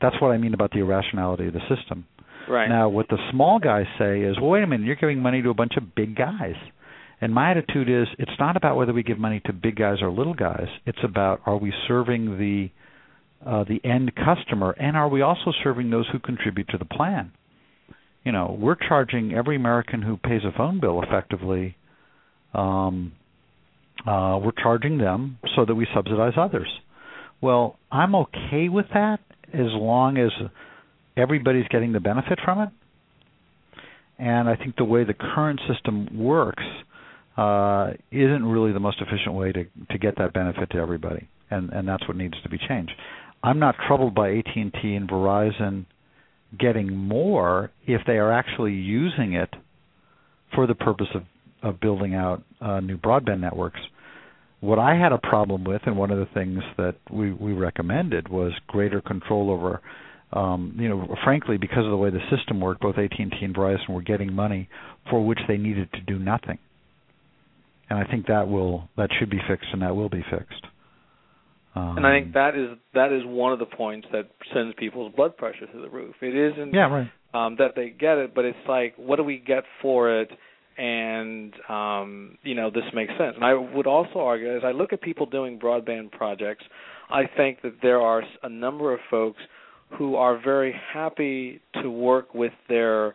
That's 0.01 0.17
what 0.21 0.29
I 0.29 0.39
mean 0.39 0.55
about 0.55 0.73
the 0.73 0.81
irrationality 0.81 1.47
of 1.47 1.55
the 1.55 1.61
system. 1.75 2.07
Right. 2.49 2.69
Now, 2.69 2.89
what 2.89 3.09
the 3.09 3.19
small 3.33 3.59
guys 3.59 3.87
say 3.99 4.21
is, 4.21 4.37
well, 4.41 4.51
wait 4.51 4.63
a 4.63 4.67
minute, 4.67 4.87
you're 4.87 4.97
giving 4.97 5.21
money 5.21 5.43
to 5.43 5.51
a 5.51 5.55
bunch 5.55 5.73
of 5.77 5.95
big 5.95 6.15
guys. 6.15 6.55
And 7.21 7.33
my 7.33 7.51
attitude 7.51 7.89
is, 7.89 8.07
it's 8.19 8.39
not 8.39 8.57
about 8.57 8.77
whether 8.77 8.93
we 8.93 9.03
give 9.03 9.19
money 9.19 9.41
to 9.47 9.53
big 9.53 9.77
guys 9.77 10.03
or 10.03 10.11
little 10.11 10.35
guys. 10.35 10.69
It's 10.85 10.99
about 11.03 11.41
are 11.47 11.57
we 11.57 11.73
serving 11.89 12.39
the 12.39 12.69
uh, 13.45 13.65
the 13.65 13.81
end 13.85 14.13
customer, 14.17 14.73
and 14.73 14.97
are 14.97 15.09
we 15.09 15.23
also 15.23 15.53
serving 15.63 15.91
those 15.91 16.07
who 16.11 16.19
contribute 16.19 16.69
to 16.69 16.79
the 16.79 16.85
plan? 16.85 17.33
You 18.25 18.33
know, 18.33 18.57
we're 18.59 18.75
charging 18.75 19.35
every 19.35 19.57
American 19.57 20.03
who 20.03 20.17
pays 20.17 20.41
a 20.45 20.57
phone 20.57 20.81
bill 20.81 21.03
effectively. 21.03 21.77
Um, 22.55 23.13
uh, 24.07 24.39
we're 24.43 24.53
charging 24.63 24.99
them 24.99 25.39
so 25.55 25.65
that 25.65 25.75
we 25.75 25.87
subsidize 25.95 26.35
others. 26.37 26.69
Well, 27.41 27.79
I'm 27.91 28.15
okay 28.15 28.69
with 28.69 28.87
that 28.95 29.19
as 29.53 29.73
long 29.73 30.17
as 30.17 30.31
everybody's 31.17 31.67
getting 31.69 31.93
the 31.93 32.01
benefit 32.01 32.39
from 32.45 32.61
it. 32.61 32.69
And 34.19 34.49
I 34.49 34.57
think 34.57 34.77
the 34.77 34.85
way 34.85 35.05
the 35.05 35.15
current 35.15 35.61
system 35.69 36.19
works 36.19 36.63
uh, 37.37 37.91
isn't 38.11 38.45
really 38.45 38.73
the 38.73 38.81
most 38.81 39.01
efficient 39.01 39.35
way 39.35 39.53
to 39.53 39.65
to 39.91 39.99
get 39.99 40.17
that 40.17 40.33
benefit 40.33 40.71
to 40.71 40.79
everybody, 40.79 41.29
and 41.51 41.71
and 41.71 41.87
that's 41.87 42.07
what 42.09 42.17
needs 42.17 42.35
to 42.43 42.49
be 42.49 42.59
changed. 42.67 42.93
I'm 43.43 43.59
not 43.59 43.75
troubled 43.87 44.15
by 44.15 44.39
AT&T 44.39 44.81
and 44.83 45.07
Verizon 45.09 45.85
getting 46.59 46.97
more 46.97 47.71
if 47.87 48.01
they 48.07 48.15
are 48.15 48.33
actually 48.33 48.73
using 48.73 49.35
it 49.35 49.51
for 50.55 50.67
the 50.67 50.75
purpose 50.75 51.09
of 51.15 51.25
of 51.63 51.81
building 51.81 52.15
out 52.15 52.43
uh, 52.61 52.81
new 52.81 52.97
broadband 52.97 53.41
networks. 53.41 53.81
What 54.61 54.79
I 54.79 54.97
had 54.97 55.13
a 55.13 55.19
problem 55.19 55.65
with, 55.65 55.83
and 55.87 55.97
one 55.97 56.11
of 56.11 56.19
the 56.19 56.29
things 56.35 56.61
that 56.77 56.97
we 57.11 57.33
we 57.33 57.53
recommended 57.53 58.29
was 58.29 58.53
greater 58.67 59.01
control 59.01 59.51
over. 59.51 59.81
Um, 60.33 60.77
you 60.77 60.89
know, 60.89 61.15
frankly, 61.23 61.57
because 61.57 61.85
of 61.85 61.91
the 61.91 61.97
way 61.97 62.11
the 62.11 62.37
system 62.37 62.61
worked, 62.61 62.81
both 62.81 62.99
AT&T 62.99 63.37
and 63.41 63.55
Verizon 63.55 63.91
were 63.91 64.03
getting 64.03 64.33
money 64.33 64.69
for 65.09 65.25
which 65.25 65.39
they 65.47 65.57
needed 65.57 65.89
to 65.93 66.01
do 66.01 66.19
nothing 66.19 66.59
and 67.89 67.99
I 67.99 68.05
think 68.11 68.27
that 68.27 68.49
will 68.49 68.89
that 68.97 69.11
should 69.19 69.31
be 69.31 69.41
fixed, 69.49 69.69
and 69.73 69.83
that 69.83 69.95
will 69.95 70.09
be 70.09 70.25
fixed. 70.31 70.65
Um, 71.75 71.99
and 71.99 72.07
I 72.07 72.21
think 72.21 72.35
that 72.35 72.57
is 72.57 72.79
that 72.95 73.13
is 73.13 73.23
one 73.25 73.53
of 73.53 73.59
the 73.59 73.67
points 73.67 74.09
that 74.13 74.31
sends 74.53 74.75
people's 74.79 75.13
blood 75.15 75.37
pressure 75.37 75.67
through 75.71 75.83
the 75.83 75.91
roof. 75.91 76.15
It 76.21 76.35
isn't 76.35 76.75
yeah, 76.75 76.89
right. 76.91 77.11
um, 77.35 77.57
that 77.59 77.73
they 77.77 77.91
get 77.91 78.19
it, 78.19 78.35
but 78.35 78.45
it's 78.45 78.59
like, 78.69 78.95
what 78.97 79.17
do 79.17 79.25
we 79.25 79.39
get 79.39 79.65
for 79.83 80.21
it? 80.21 80.31
And 80.79 81.55
um, 81.69 82.39
you 82.43 82.55
know, 82.55 82.71
this 82.71 82.85
makes 82.95 83.13
sense. 83.19 83.35
And 83.35 83.45
I 83.45 83.55
would 83.55 83.87
also 83.87 84.19
argue, 84.21 84.55
as 84.55 84.63
I 84.65 84.73
look 84.73 84.93
at 84.93 85.01
people 85.01 85.27
doing 85.27 85.59
broadband 85.59 86.13
projects, 86.13 86.65
I 87.11 87.23
think 87.37 87.63
that 87.63 87.77
there 87.83 88.01
are 88.01 88.23
a 88.43 88.49
number 88.49 88.93
of 88.93 89.01
folks 89.11 89.39
who 89.99 90.17
are 90.17 90.41
very 90.43 90.75
happy 90.93 91.61
to 91.83 91.91
work 91.91 92.35
with 92.35 92.53
their 92.69 93.15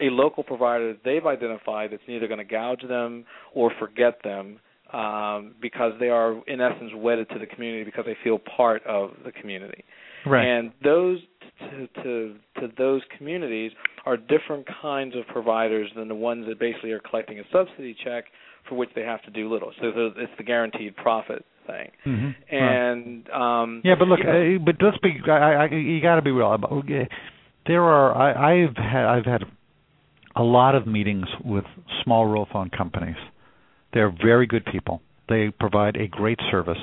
a 0.00 0.10
local 0.10 0.42
provider 0.42 0.92
that 0.92 1.04
they've 1.04 1.26
identified 1.26 1.92
that's 1.92 2.02
neither 2.08 2.26
going 2.26 2.38
to 2.38 2.44
gouge 2.44 2.82
them 2.88 3.24
or 3.54 3.70
forget 3.78 4.18
them 4.24 4.58
um, 4.92 5.54
because 5.62 5.92
they 6.00 6.08
are 6.08 6.42
in 6.48 6.60
essence 6.60 6.90
wedded 6.96 7.28
to 7.30 7.38
the 7.38 7.46
community 7.46 7.84
because 7.84 8.04
they 8.04 8.16
feel 8.24 8.38
part 8.38 8.84
of 8.84 9.10
the 9.24 9.32
community. 9.32 9.84
Right. 10.26 10.44
And 10.46 10.72
those 10.82 11.18
to, 11.58 11.86
to 12.02 12.34
to 12.60 12.68
those 12.76 13.02
communities 13.16 13.72
are 14.04 14.16
different 14.16 14.66
kinds 14.80 15.14
of 15.16 15.26
providers 15.32 15.90
than 15.96 16.08
the 16.08 16.14
ones 16.14 16.46
that 16.48 16.58
basically 16.58 16.92
are 16.92 17.00
collecting 17.00 17.38
a 17.38 17.44
subsidy 17.52 17.96
check 18.04 18.24
for 18.68 18.74
which 18.76 18.90
they 18.94 19.02
have 19.02 19.22
to 19.22 19.30
do 19.30 19.52
little. 19.52 19.72
So 19.80 19.92
it's 20.16 20.32
the 20.38 20.44
guaranteed 20.44 20.96
profit 20.96 21.44
thing. 21.66 21.90
Mm-hmm. 22.06 22.54
And 22.54 23.28
right. 23.28 23.62
um, 23.62 23.82
yeah, 23.84 23.94
but 23.98 24.08
look, 24.08 24.20
know, 24.24 24.56
uh, 24.56 24.58
but 24.64 24.76
let's 24.80 24.98
be. 24.98 25.14
I, 25.28 25.32
I, 25.32 25.64
you 25.66 26.00
got 26.00 26.16
to 26.16 26.22
be 26.22 26.30
real. 26.30 26.56
There 27.66 27.82
are. 27.82 28.14
I, 28.14 28.62
I've 28.62 28.76
had. 28.76 29.04
I've 29.04 29.24
had 29.26 29.44
a 30.34 30.42
lot 30.42 30.74
of 30.74 30.86
meetings 30.86 31.26
with 31.44 31.64
small 32.02 32.26
rural 32.26 32.48
phone 32.52 32.70
companies. 32.70 33.16
They're 33.92 34.10
very 34.10 34.46
good 34.46 34.64
people. 34.64 35.02
They 35.28 35.50
provide 35.50 35.96
a 35.96 36.08
great 36.08 36.38
service. 36.50 36.78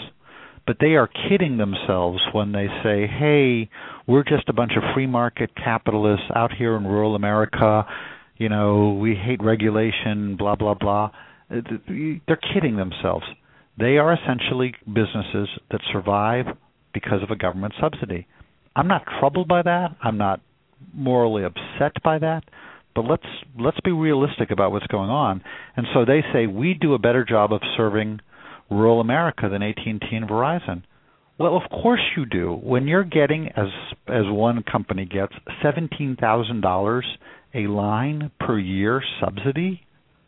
But 0.70 0.78
they 0.80 0.97
are 0.97 1.07
kidding 1.07 1.57
themselves 1.57 2.20
when 2.32 2.51
they 2.51 2.67
say, 2.84 3.07
hey, 3.07 3.72
we're 4.05 4.24
just 4.24 4.49
a 4.49 4.53
bunch 4.53 4.74
of 4.78 4.84
free 4.93 5.07
market 5.07 5.49
capitalists 5.55 6.28
out 6.36 6.51
here 6.53 6.78
in 6.78 6.86
rural 6.86 7.15
America. 7.15 7.88
You 8.38 8.49
know, 8.49 8.95
we 9.01 9.15
hate 9.15 9.41
regulation, 9.43 10.36
blah, 10.38 10.55
blah, 10.55 10.76
blah. 10.76 11.09
They're 11.49 12.39
kidding 12.53 12.76
themselves. 12.76 13.26
They 13.80 13.97
are 13.97 14.13
essentially 14.13 14.76
businesses 14.86 15.49
that 15.72 15.82
survive 15.91 16.45
because 16.93 17.24
of 17.24 17.32
a 17.32 17.36
government 17.36 17.74
subsidy. 17.82 18.28
I'm 18.76 18.88
not 18.88 19.01
troubled 19.20 19.47
by 19.47 19.63
that. 19.63 19.95
I'm 20.03 20.20
not 20.20 20.39
morally 20.93 21.45
upset 21.45 21.93
by 22.03 22.20
that. 22.20 22.43
But 22.93 23.05
let's 23.05 23.26
let's 23.59 23.80
be 23.84 23.91
realistic 23.91 24.51
about 24.51 24.72
what's 24.72 24.86
going 24.86 25.09
on. 25.09 25.41
And 25.76 25.88
so 25.95 26.05
they 26.05 26.24
say 26.32 26.45
we 26.45 26.76
do 26.76 26.93
a 26.93 26.99
better 26.99 27.26
job 27.26 27.53
of 27.53 27.61
serving 27.76 28.20
rural 28.70 29.01
America 29.01 29.49
than 29.49 29.61
AT&T 29.61 30.07
and 30.11 30.30
Verizon. 30.30 30.84
Well, 31.38 31.55
of 31.55 31.70
course 31.70 32.01
you 32.17 32.26
do. 32.26 32.59
When 32.61 32.88
you're 32.88 33.05
getting 33.05 33.47
as 33.55 33.67
as 34.07 34.24
one 34.26 34.61
company 34.70 35.05
gets 35.05 35.34
$17,000 35.63 37.01
a 37.55 37.67
line 37.67 38.32
per 38.39 38.59
year 38.59 39.01
subsidy, 39.22 39.82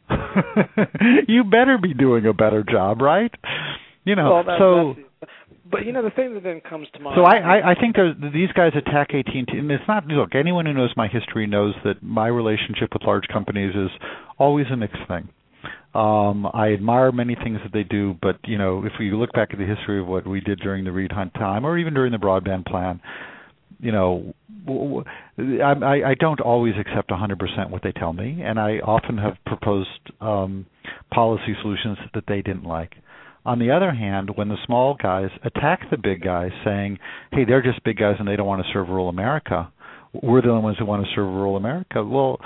you 1.28 1.44
better 1.44 1.78
be 1.82 1.94
doing 1.94 2.26
a 2.26 2.34
better 2.34 2.64
job, 2.64 3.02
right? 3.02 3.32
You 4.06 4.16
know, 4.16 4.44
well, 4.46 4.58
so 4.58 4.96
but 5.72 5.86
you 5.86 5.94
know 5.94 6.04
the 6.04 6.12
thing 6.12 6.34
that 6.34 6.44
then 6.44 6.62
comes 6.62 6.88
to 6.94 7.00
mind. 7.00 7.16
So 7.18 7.24
I, 7.24 7.38
I, 7.38 7.72
I 7.72 7.76
think 7.80 7.96
these 8.34 8.52
guys 8.56 8.74
attack 8.76 9.14
AT 9.14 9.34
and 9.34 9.48
T, 9.48 9.58
and 9.58 9.72
it's 9.72 9.84
not. 9.88 10.06
Look, 10.08 10.36
anyone 10.36 10.66
who 10.66 10.74
knows 10.74 10.92
my 10.98 11.08
history 11.08 11.48
knows 11.48 11.74
that 11.84 12.04
my 12.04 12.28
relationship 12.28 12.89
with 12.94 13.04
large 13.04 13.28
companies 13.32 13.74
is 13.76 13.89
always 14.38 14.68
a 14.72 14.76
mixed 14.76 15.08
thing. 15.08 15.30
Um, 15.94 16.48
I 16.54 16.72
admire 16.74 17.12
many 17.12 17.36
things 17.36 17.60
that 17.64 17.74
they 17.74 17.84
do, 17.84 18.16
but 18.22 18.38
you 18.46 18.58
know, 18.58 18.86
if 18.86 18.94
we 19.00 19.12
look 19.12 19.34
back 19.34 19.50
at 19.52 19.60
the 19.60 19.66
history 19.66 20.00
of 20.00 20.08
what 20.08 20.26
we 20.26 20.39
did 20.39 20.60
during 20.60 20.86
the 20.86 20.92
Reed 20.92 21.12
Hundt 21.12 21.34
time, 21.34 21.66
or 21.66 21.78
even 21.78 21.94
during 21.94 22.12
the 22.12 22.18
broadband 22.18 22.66
plan, 22.66 23.02
you 23.80 23.92
know, 23.92 24.34
I, 24.68 26.12
I 26.12 26.16
don't 26.20 26.39
always 26.39 26.76
accept 26.80 27.10
100% 27.10 27.70
what 27.72 27.84
they 27.84 27.92
tell 27.92 28.14
me, 28.14 28.42
and 28.44 28.60
I 28.60 28.78
often 28.78 29.18
have 29.18 29.34
proposed 29.46 29.89
um, 30.22 30.66
policy 31.14 31.56
solutions 31.62 31.98
that 32.14 32.24
they 32.28 32.42
didn't 32.42 32.64
like. 32.64 32.94
On 33.44 33.58
the 33.58 33.72
other 33.72 33.92
hand, 33.92 34.30
when 34.36 34.50
the 34.50 34.58
small 34.66 34.96
guys 35.02 35.30
attack 35.44 35.89
the 35.89 35.98
big 35.98 36.22
guys, 36.22 36.52
saying, 36.64 37.00
"Hey, 37.32 37.44
they're 37.44 37.64
just 37.64 37.84
big 37.84 37.98
guys 37.98 38.16
and 38.20 38.28
they 38.28 38.36
don't 38.36 38.46
want 38.46 38.64
to 38.64 38.72
serve 38.72 38.88
rural 38.88 39.10
America," 39.10 39.72
we're 40.14 40.42
the 40.42 40.50
only 40.50 40.64
ones 40.64 40.78
who 40.78 40.86
want 40.86 41.04
to 41.04 41.10
serve 41.16 41.28
rural 41.28 41.58
America. 41.58 42.04
Well, 42.04 42.39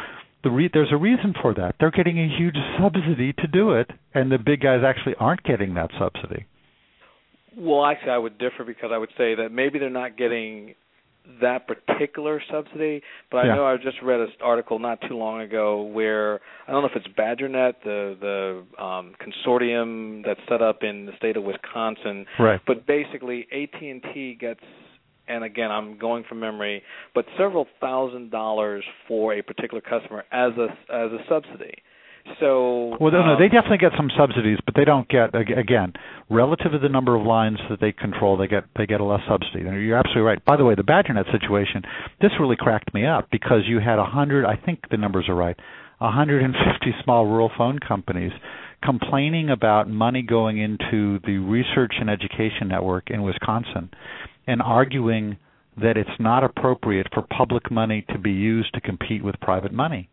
the 0.46 0.52
re- 0.52 0.70
there's 0.72 0.91
a 0.91 0.98
reason 0.98 1.34
for 1.41 1.54
that. 1.56 1.76
They're 1.80 1.91
getting 1.91 2.20
a 2.20 2.38
huge 2.38 2.56
subsidy 2.80 3.34
to 3.34 3.48
do 3.48 3.72
it, 3.72 3.89
and 4.14 4.32
the 4.32 4.38
big 4.38 4.62
guys 4.62 4.82
actually 4.86 5.16
aren't 5.20 5.43
getting 5.43 5.74
that 5.74 5.89
subsidy. 6.00 6.46
Well, 7.58 7.84
actually, 7.84 8.12
I 8.12 8.18
would 8.20 8.38
differ 8.38 8.64
because 8.66 8.91
I 8.93 8.98
would 8.98 9.10
say 9.18 9.34
that 9.36 9.50
maybe 9.52 9.80
they're 9.80 9.89
not 9.89 10.18
getting 10.18 10.76
that 11.41 11.68
particular 11.68 12.39
subsidy, 12.52 13.02
but 13.32 13.39
I 13.39 13.48
yeah. 13.48 13.56
know 13.56 13.66
I 13.66 13.76
just 13.78 13.98
read 14.04 14.20
an 14.20 14.28
article 14.43 14.78
not 14.78 15.00
too 15.10 15.18
long 15.18 15.41
ago 15.41 15.82
where 15.82 16.39
I 16.68 16.72
don't 16.72 16.84
know 16.84 16.89
if 16.89 16.96
it's 16.96 17.08
BadgerNet, 17.18 17.74
the 17.84 18.64
the 18.78 18.84
um, 18.84 19.16
consortium 19.20 20.24
that's 20.24 20.39
set 20.48 20.62
up 20.62 20.84
in 20.84 21.08
the 21.08 21.14
state 21.18 21.38
of 21.38 21.43
Wisconsin, 21.43 22.28
right. 22.39 22.62
but 22.68 22.86
basically 22.86 23.48
AT 23.52 23.82
and 23.82 24.04
T 24.14 24.38
gets, 24.39 24.60
and 25.28 25.43
again 25.43 25.71
I'm 25.71 25.97
going 25.97 26.23
from 26.28 26.39
memory, 26.39 26.84
but 27.13 27.26
several 27.38 27.67
thousand 27.80 28.32
dollars 28.32 28.84
for 29.07 29.34
a 29.34 29.41
particular 29.41 29.82
customer 29.82 30.23
as 30.32 30.51
a 30.57 30.67
as 30.93 31.11
a 31.11 31.19
subsidy. 31.30 31.82
So 32.39 32.97
well, 32.99 33.11
no, 33.11 33.21
um, 33.21 33.28
no, 33.28 33.39
they 33.39 33.49
definitely 33.49 33.78
get 33.78 33.91
some 33.95 34.09
subsidies, 34.17 34.57
but 34.65 34.73
they 34.76 34.84
don't 34.84 35.07
get 35.07 35.36
again 35.36 35.93
relative 36.30 36.71
to 36.71 36.80
the 36.80 36.89
number 36.89 37.15
of 37.15 37.26
lines 37.26 37.59
that 37.69 37.80
they 37.80 37.91
control. 37.91 38.36
They 38.36 38.47
get 38.47 38.63
they 38.76 38.88
get 38.88 38.99
a 38.99 39.03
less 39.03 39.21
subsidy. 39.30 39.65
And 39.65 39.80
you're 39.86 39.97
absolutely 39.97 40.23
right. 40.23 40.43
By 40.43 40.57
the 40.57 40.65
way, 40.65 40.73
the 40.73 40.84
BadgerNet 40.84 41.32
situation 41.32 41.84
this 42.21 42.32
really 42.39 42.55
cracked 42.55 42.93
me 42.93 43.05
up 43.05 43.30
because 43.32 43.61
you 43.67 43.80
had 43.80 43.99
a 43.99 44.05
hundred. 44.05 44.45
I 44.45 44.55
think 44.55 44.89
the 44.89 44.97
numbers 44.97 45.30
are 45.30 45.36
right. 45.36 45.57
150 45.99 46.93
small 47.03 47.26
rural 47.26 47.51
phone 47.57 47.80
companies 47.80 48.32
complaining 48.84 49.49
about 49.49 49.89
money 49.89 50.21
going 50.21 50.57
into 50.57 51.19
the 51.26 51.38
research 51.38 51.93
and 51.99 52.09
education 52.09 52.67
network 52.67 53.09
in 53.09 53.23
Wisconsin 53.23 53.89
and 54.48 54.62
arguing 54.62 55.38
that 55.82 55.98
it's 55.98 56.10
not 56.20 56.43
appropriate 56.43 57.08
for 57.14 57.24
public 57.24 57.70
money 57.70 58.06
to 58.10 58.18
be 58.18 58.32
used 58.32 58.74
to 58.74 58.82
compete 58.82 59.24
with 59.24 59.36
private 59.41 59.74
money. 59.74 60.10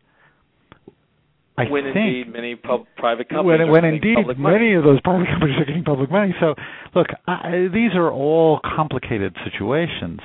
I 1.55 1.65
when 1.65 1.83
think 1.83 1.95
indeed 1.95 2.33
many 2.33 2.55
pub, 2.55 2.85
private 2.97 3.29
companies 3.29 3.47
when, 3.47 3.61
are 3.61 3.71
when 3.71 3.83
getting 3.83 3.95
indeed 3.95 4.15
public 4.15 4.37
money. 4.39 4.55
many 4.57 4.73
of 4.73 4.83
those 4.83 4.99
private 5.01 5.27
companies 5.31 5.55
are 5.59 5.65
getting 5.65 5.83
public 5.83 6.09
money. 6.09 6.33
So, 6.39 6.55
look, 6.95 7.07
I, 7.27 7.67
these 7.71 7.91
are 7.93 8.11
all 8.11 8.59
complicated 8.75 9.35
situations. 9.43 10.19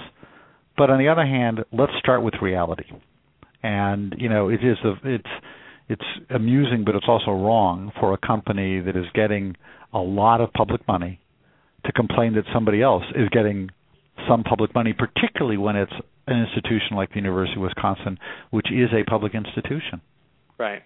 But 0.77 0.91
on 0.91 0.99
the 0.99 1.09
other 1.09 1.27
hand, 1.27 1.65
let's 1.73 1.93
start 1.99 2.23
with 2.23 2.35
reality. 2.41 2.85
And 3.63 4.15
you 4.17 4.29
know, 4.29 4.49
it 4.49 4.61
is 4.65 4.79
a, 4.85 4.95
it's 5.05 5.29
it's 5.89 6.05
amusing, 6.31 6.85
but 6.85 6.95
it's 6.95 7.07
also 7.09 7.33
wrong 7.33 7.93
for 7.99 8.15
a 8.15 8.19
company 8.19 8.81
that 8.81 8.97
is 8.97 9.07
getting 9.15 9.57
a 9.93 9.99
lot 9.99 10.41
of 10.41 10.53
public 10.53 10.87
money 10.87 11.21
to 11.85 11.93
complain 11.93 12.35
that 12.35 12.45
somebody 12.55 12.83
else 12.83 13.05
is 13.15 13.29
getting 13.31 13.71
some 14.29 14.43
public 14.43 14.75
money, 14.75 14.93
particularly 14.93 15.57
when 15.57 15.77
it's 15.77 15.93
an 16.27 16.47
institution 16.47 16.97
like 16.97 17.11
the 17.11 17.17
University 17.17 17.57
of 17.57 17.63
Wisconsin, 17.63 18.19
which 18.51 18.71
is 18.71 18.91
a 18.93 19.09
public 19.09 19.35
institution. 19.35 20.01
Right. 20.59 20.83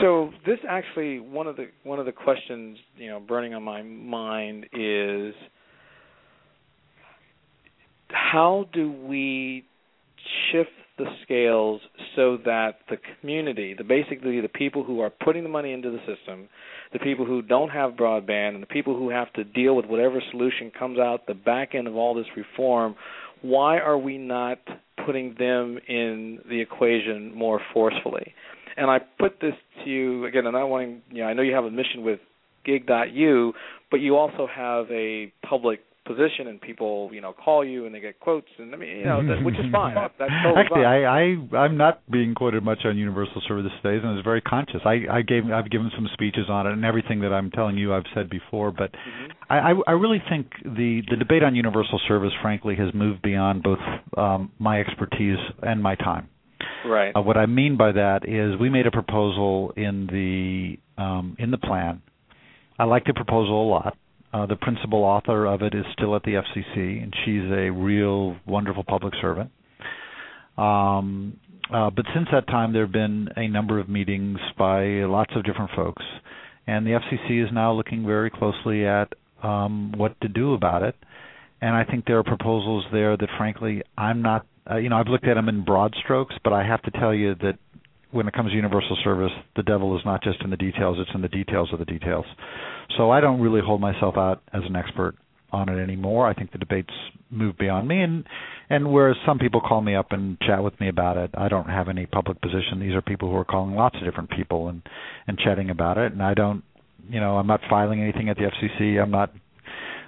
So 0.00 0.32
this 0.46 0.58
actually 0.68 1.20
one 1.20 1.46
of 1.46 1.56
the 1.56 1.68
one 1.84 1.98
of 1.98 2.06
the 2.06 2.12
questions 2.12 2.78
you 2.96 3.08
know 3.08 3.20
burning 3.20 3.54
on 3.54 3.62
my 3.62 3.82
mind 3.82 4.66
is 4.72 5.34
how 8.08 8.66
do 8.72 8.90
we 8.90 9.64
shift 10.50 10.70
the 10.98 11.06
scales 11.22 11.80
so 12.16 12.38
that 12.44 12.78
the 12.90 12.96
community, 13.20 13.74
the 13.74 13.84
basically 13.84 14.40
the 14.40 14.48
people 14.48 14.84
who 14.84 15.00
are 15.00 15.10
putting 15.10 15.42
the 15.42 15.48
money 15.48 15.72
into 15.72 15.90
the 15.90 15.98
system, 15.98 16.48
the 16.92 16.98
people 16.98 17.24
who 17.24 17.42
don't 17.42 17.70
have 17.70 17.92
broadband, 17.92 18.54
and 18.54 18.62
the 18.62 18.66
people 18.66 18.96
who 18.96 19.10
have 19.10 19.32
to 19.34 19.44
deal 19.44 19.74
with 19.74 19.86
whatever 19.86 20.20
solution 20.30 20.70
comes 20.76 20.98
out 20.98 21.26
the 21.26 21.34
back 21.34 21.74
end 21.74 21.86
of 21.86 21.96
all 21.96 22.14
this 22.14 22.26
reform, 22.36 22.94
why 23.42 23.78
are 23.78 23.98
we 23.98 24.18
not 24.18 24.58
putting 25.06 25.34
them 25.38 25.78
in 25.88 26.40
the 26.48 26.60
equation 26.60 27.34
more 27.34 27.60
forcefully? 27.72 28.34
And 28.76 28.90
I 28.90 28.98
put 29.18 29.40
this 29.40 29.54
to 29.84 29.90
you 29.90 30.26
again, 30.26 30.46
and 30.46 30.56
I 30.56 30.64
want 30.64 31.02
you 31.10 31.22
know 31.22 31.28
I 31.28 31.34
know 31.34 31.42
you 31.42 31.54
have 31.54 31.64
a 31.64 31.70
mission 31.70 32.04
with 32.04 32.20
Gig.U, 32.64 33.52
but 33.90 34.00
you 34.00 34.16
also 34.16 34.46
have 34.46 34.90
a 34.90 35.32
public 35.48 35.80
position 36.08 36.48
and 36.48 36.60
people 36.60 37.10
you 37.12 37.20
know 37.20 37.32
call 37.32 37.64
you 37.64 37.84
and 37.84 37.94
they 37.94 38.00
get 38.00 38.18
quotes 38.18 38.48
and 38.58 38.74
I 38.74 38.78
mean 38.78 38.96
you 38.96 39.04
know 39.04 39.20
that, 39.28 39.44
which 39.44 39.54
is 39.56 39.66
fine. 39.70 39.94
That, 39.94 40.12
that's 40.18 40.32
totally 40.42 40.62
Actually, 40.64 40.82
fine. 40.82 41.52
I, 41.52 41.58
I 41.60 41.64
I'm 41.64 41.76
not 41.76 42.00
being 42.10 42.34
quoted 42.34 42.64
much 42.64 42.80
on 42.84 42.96
Universal 42.96 43.42
Service 43.46 43.70
days, 43.82 44.00
and 44.02 44.08
I 44.08 44.14
was 44.14 44.24
very 44.24 44.40
conscious. 44.40 44.80
I 44.84 45.04
I 45.10 45.22
gave 45.22 45.44
I've 45.52 45.70
given 45.70 45.90
some 45.94 46.08
speeches 46.14 46.48
on 46.48 46.66
it, 46.66 46.72
and 46.72 46.84
everything 46.84 47.20
that 47.20 47.32
I'm 47.32 47.50
telling 47.50 47.76
you 47.76 47.94
I've 47.94 48.08
said 48.14 48.30
before. 48.30 48.72
But 48.72 48.92
mm-hmm. 48.92 49.32
I 49.50 49.74
I 49.86 49.92
really 49.92 50.22
think 50.28 50.50
the 50.64 51.02
the 51.10 51.16
debate 51.16 51.42
on 51.42 51.54
Universal 51.54 52.00
Service, 52.08 52.32
frankly, 52.40 52.74
has 52.76 52.92
moved 52.94 53.22
beyond 53.22 53.62
both 53.62 53.78
um, 54.16 54.50
my 54.58 54.80
expertise 54.80 55.38
and 55.62 55.82
my 55.82 55.94
time. 55.94 56.28
Right. 56.86 57.12
Uh, 57.14 57.20
what 57.20 57.36
I 57.36 57.46
mean 57.46 57.76
by 57.76 57.92
that 57.92 58.20
is 58.26 58.58
we 58.58 58.70
made 58.70 58.86
a 58.86 58.90
proposal 58.90 59.72
in 59.76 60.06
the 60.06 61.02
um, 61.02 61.36
in 61.38 61.50
the 61.50 61.58
plan. 61.58 62.02
I 62.78 62.84
like 62.84 63.04
the 63.04 63.14
proposal 63.14 63.66
a 63.66 63.68
lot. 63.68 63.96
Uh, 64.38 64.46
the 64.46 64.56
principal 64.56 65.02
author 65.02 65.46
of 65.46 65.62
it 65.62 65.74
is 65.74 65.84
still 65.94 66.14
at 66.14 66.22
the 66.22 66.34
FCC, 66.34 67.02
and 67.02 67.12
she's 67.24 67.42
a 67.50 67.70
real 67.70 68.36
wonderful 68.46 68.84
public 68.84 69.12
servant. 69.20 69.50
Um, 70.56 71.38
uh, 71.74 71.90
but 71.90 72.04
since 72.14 72.28
that 72.30 72.46
time, 72.46 72.72
there 72.72 72.82
have 72.82 72.92
been 72.92 73.28
a 73.36 73.48
number 73.48 73.80
of 73.80 73.88
meetings 73.88 74.38
by 74.56 74.84
lots 75.06 75.32
of 75.34 75.44
different 75.44 75.70
folks, 75.74 76.04
and 76.68 76.86
the 76.86 76.90
FCC 76.90 77.44
is 77.44 77.50
now 77.52 77.72
looking 77.72 78.06
very 78.06 78.30
closely 78.30 78.86
at 78.86 79.12
um, 79.42 79.92
what 79.96 80.20
to 80.20 80.28
do 80.28 80.54
about 80.54 80.82
it. 80.82 80.94
And 81.60 81.74
I 81.74 81.82
think 81.82 82.04
there 82.06 82.18
are 82.18 82.24
proposals 82.24 82.84
there 82.92 83.16
that, 83.16 83.28
frankly, 83.38 83.82
I'm 83.96 84.22
not 84.22 84.46
uh, 84.70 84.76
you 84.76 84.90
know, 84.90 84.96
I've 84.98 85.08
looked 85.08 85.26
at 85.26 85.34
them 85.34 85.48
in 85.48 85.64
broad 85.64 85.94
strokes, 86.04 86.34
but 86.44 86.52
I 86.52 86.62
have 86.62 86.82
to 86.82 86.90
tell 86.92 87.14
you 87.14 87.34
that 87.36 87.58
when 88.10 88.28
it 88.28 88.34
comes 88.34 88.50
to 88.50 88.56
universal 88.56 88.98
service, 89.02 89.32
the 89.56 89.62
devil 89.62 89.96
is 89.96 90.04
not 90.04 90.22
just 90.22 90.42
in 90.42 90.50
the 90.50 90.56
details; 90.58 90.98
it's 91.00 91.10
in 91.14 91.22
the 91.22 91.28
details 91.28 91.70
of 91.72 91.78
the 91.78 91.86
details. 91.86 92.26
So 92.96 93.10
I 93.10 93.20
don't 93.20 93.40
really 93.40 93.60
hold 93.64 93.80
myself 93.80 94.16
out 94.16 94.42
as 94.52 94.62
an 94.64 94.76
expert 94.76 95.14
on 95.50 95.68
it 95.68 95.80
anymore. 95.82 96.26
I 96.26 96.34
think 96.34 96.52
the 96.52 96.58
debates 96.58 96.92
move 97.30 97.56
beyond 97.58 97.88
me, 97.88 98.02
and 98.02 98.24
and 98.70 98.92
whereas 98.92 99.16
some 99.24 99.38
people 99.38 99.60
call 99.60 99.80
me 99.80 99.94
up 99.94 100.12
and 100.12 100.38
chat 100.40 100.62
with 100.62 100.78
me 100.80 100.88
about 100.88 101.16
it, 101.16 101.30
I 101.34 101.48
don't 101.48 101.68
have 101.68 101.88
any 101.88 102.06
public 102.06 102.40
position. 102.40 102.80
These 102.80 102.94
are 102.94 103.02
people 103.02 103.30
who 103.30 103.36
are 103.36 103.44
calling 103.44 103.74
lots 103.74 103.96
of 103.96 104.04
different 104.04 104.30
people 104.30 104.68
and 104.68 104.82
and 105.26 105.38
chatting 105.38 105.70
about 105.70 105.96
it, 105.98 106.12
and 106.12 106.22
I 106.22 106.34
don't, 106.34 106.62
you 107.08 107.20
know, 107.20 107.36
I'm 107.36 107.46
not 107.46 107.60
filing 107.68 108.02
anything 108.02 108.28
at 108.28 108.36
the 108.36 108.44
FCC. 108.44 109.00
I'm 109.02 109.10
not 109.10 109.32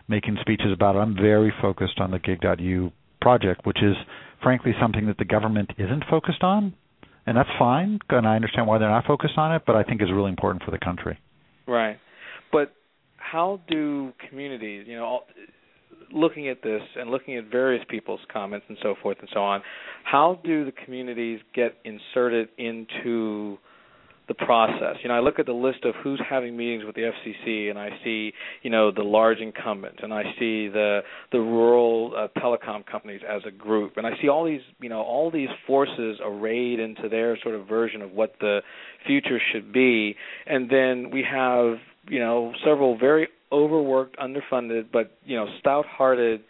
making 0.09 0.37
speeches 0.41 0.73
about 0.73 0.97
it. 0.97 0.99
I'm 0.99 1.15
very 1.15 1.53
focused 1.63 2.01
on 2.01 2.11
the 2.11 2.19
Gig.U 2.19 2.93
project, 3.21 3.65
which 3.65 3.83
is 3.83 3.95
frankly 4.43 4.73
something 4.81 5.07
that 5.07 5.19
the 5.19 5.25
government 5.25 5.71
isn't 5.79 6.05
focused 6.11 6.43
on. 6.43 6.75
and 7.27 7.37
that's 7.37 7.51
fine. 7.59 7.99
And 8.09 8.27
I 8.27 8.35
understand 8.37 8.67
why 8.67 8.79
they're 8.79 8.89
not 8.91 9.05
focused 9.07 9.37
on 9.37 9.55
it, 9.55 9.63
but 9.67 9.77
I 9.77 9.83
think 9.85 10.03
is 10.03 10.09
really 10.11 10.31
important 10.31 10.65
for 10.65 10.71
the 10.71 10.79
country. 10.79 11.19
Right, 11.67 11.99
how 13.31 13.61
do 13.69 14.13
communities, 14.29 14.85
you 14.87 14.97
know, 14.97 15.21
looking 16.13 16.49
at 16.49 16.63
this 16.63 16.83
and 16.97 17.11
looking 17.11 17.37
at 17.37 17.45
various 17.51 17.85
people's 17.89 18.21
comments 18.33 18.67
and 18.69 18.77
so 18.83 18.95
forth 19.03 19.19
and 19.21 19.29
so 19.33 19.41
on, 19.41 19.63
how 20.05 20.41
do 20.45 20.65
the 20.65 20.73
communities 20.73 21.41
get 21.55 21.75
inserted 21.85 22.49
into 22.59 23.59
the 24.31 24.35
process. 24.35 24.95
You 25.03 25.09
know, 25.09 25.17
I 25.17 25.21
look 25.21 25.41
at 25.41 25.47
the 25.47 25.53
list 25.53 25.85
of 25.85 25.93
who's 26.05 26.23
having 26.31 26.57
meetings 26.57 26.85
with 26.85 26.95
the 26.95 27.11
FCC, 27.11 27.69
and 27.69 27.77
I 27.77 27.89
see, 28.05 28.33
you 28.63 28.71
know, 28.71 28.93
the 28.93 29.03
large 29.03 29.39
incumbents, 29.39 29.99
and 30.05 30.15
I 30.15 30.23
see 30.39 30.69
the 30.69 31.01
the 31.33 31.41
rural 31.41 32.13
uh, 32.17 32.41
telecom 32.41 32.87
companies 32.87 33.23
as 33.29 33.43
a 33.45 33.51
group, 33.51 33.95
and 33.97 34.07
I 34.07 34.11
see 34.23 34.29
all 34.29 34.45
these, 34.45 34.61
you 34.81 34.89
know, 34.89 35.03
all 35.03 35.33
these 35.33 35.49
forces 35.67 36.21
arrayed 36.25 36.79
into 36.79 37.09
their 37.09 37.39
sort 37.43 37.57
of 37.57 37.67
version 37.67 38.03
of 38.03 38.13
what 38.13 38.35
the 38.39 38.61
future 39.05 39.41
should 39.53 39.73
be, 39.73 40.15
and 40.47 40.71
then 40.71 41.11
we 41.11 41.25
have, 41.29 41.79
you 42.11 42.19
know, 42.19 42.53
several 42.65 42.99
very 42.99 43.29
overworked, 43.53 44.17
underfunded, 44.19 44.87
but 44.93 45.19
you 45.25 45.37
know, 45.37 45.47
stout-hearted 45.61 46.43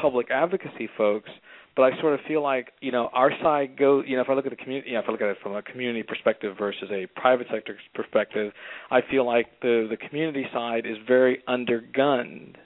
public 0.00 0.30
advocacy 0.30 0.88
folks 0.96 1.30
but 1.76 1.94
I 1.94 2.00
sort 2.00 2.14
of 2.14 2.20
feel 2.26 2.42
like 2.42 2.72
you 2.80 2.92
know 2.92 3.08
our 3.12 3.30
side 3.42 3.78
goes. 3.78 4.04
You 4.06 4.16
know, 4.16 4.22
if 4.22 4.28
I 4.28 4.34
look 4.34 4.44
at 4.44 4.50
the 4.50 4.56
community, 4.56 4.90
you 4.90 4.94
know, 4.94 5.00
if 5.00 5.06
I 5.08 5.12
look 5.12 5.20
at 5.22 5.28
it 5.28 5.38
from 5.42 5.54
a 5.54 5.62
community 5.62 6.02
perspective 6.02 6.56
versus 6.58 6.90
a 6.90 7.06
private 7.18 7.46
sector 7.52 7.76
perspective, 7.94 8.52
I 8.90 9.00
feel 9.08 9.24
like 9.26 9.46
the 9.62 9.86
the 9.88 9.96
community 9.96 10.44
side 10.52 10.84
is 10.84 10.96
very 11.06 11.42
undergunned, 11.48 12.56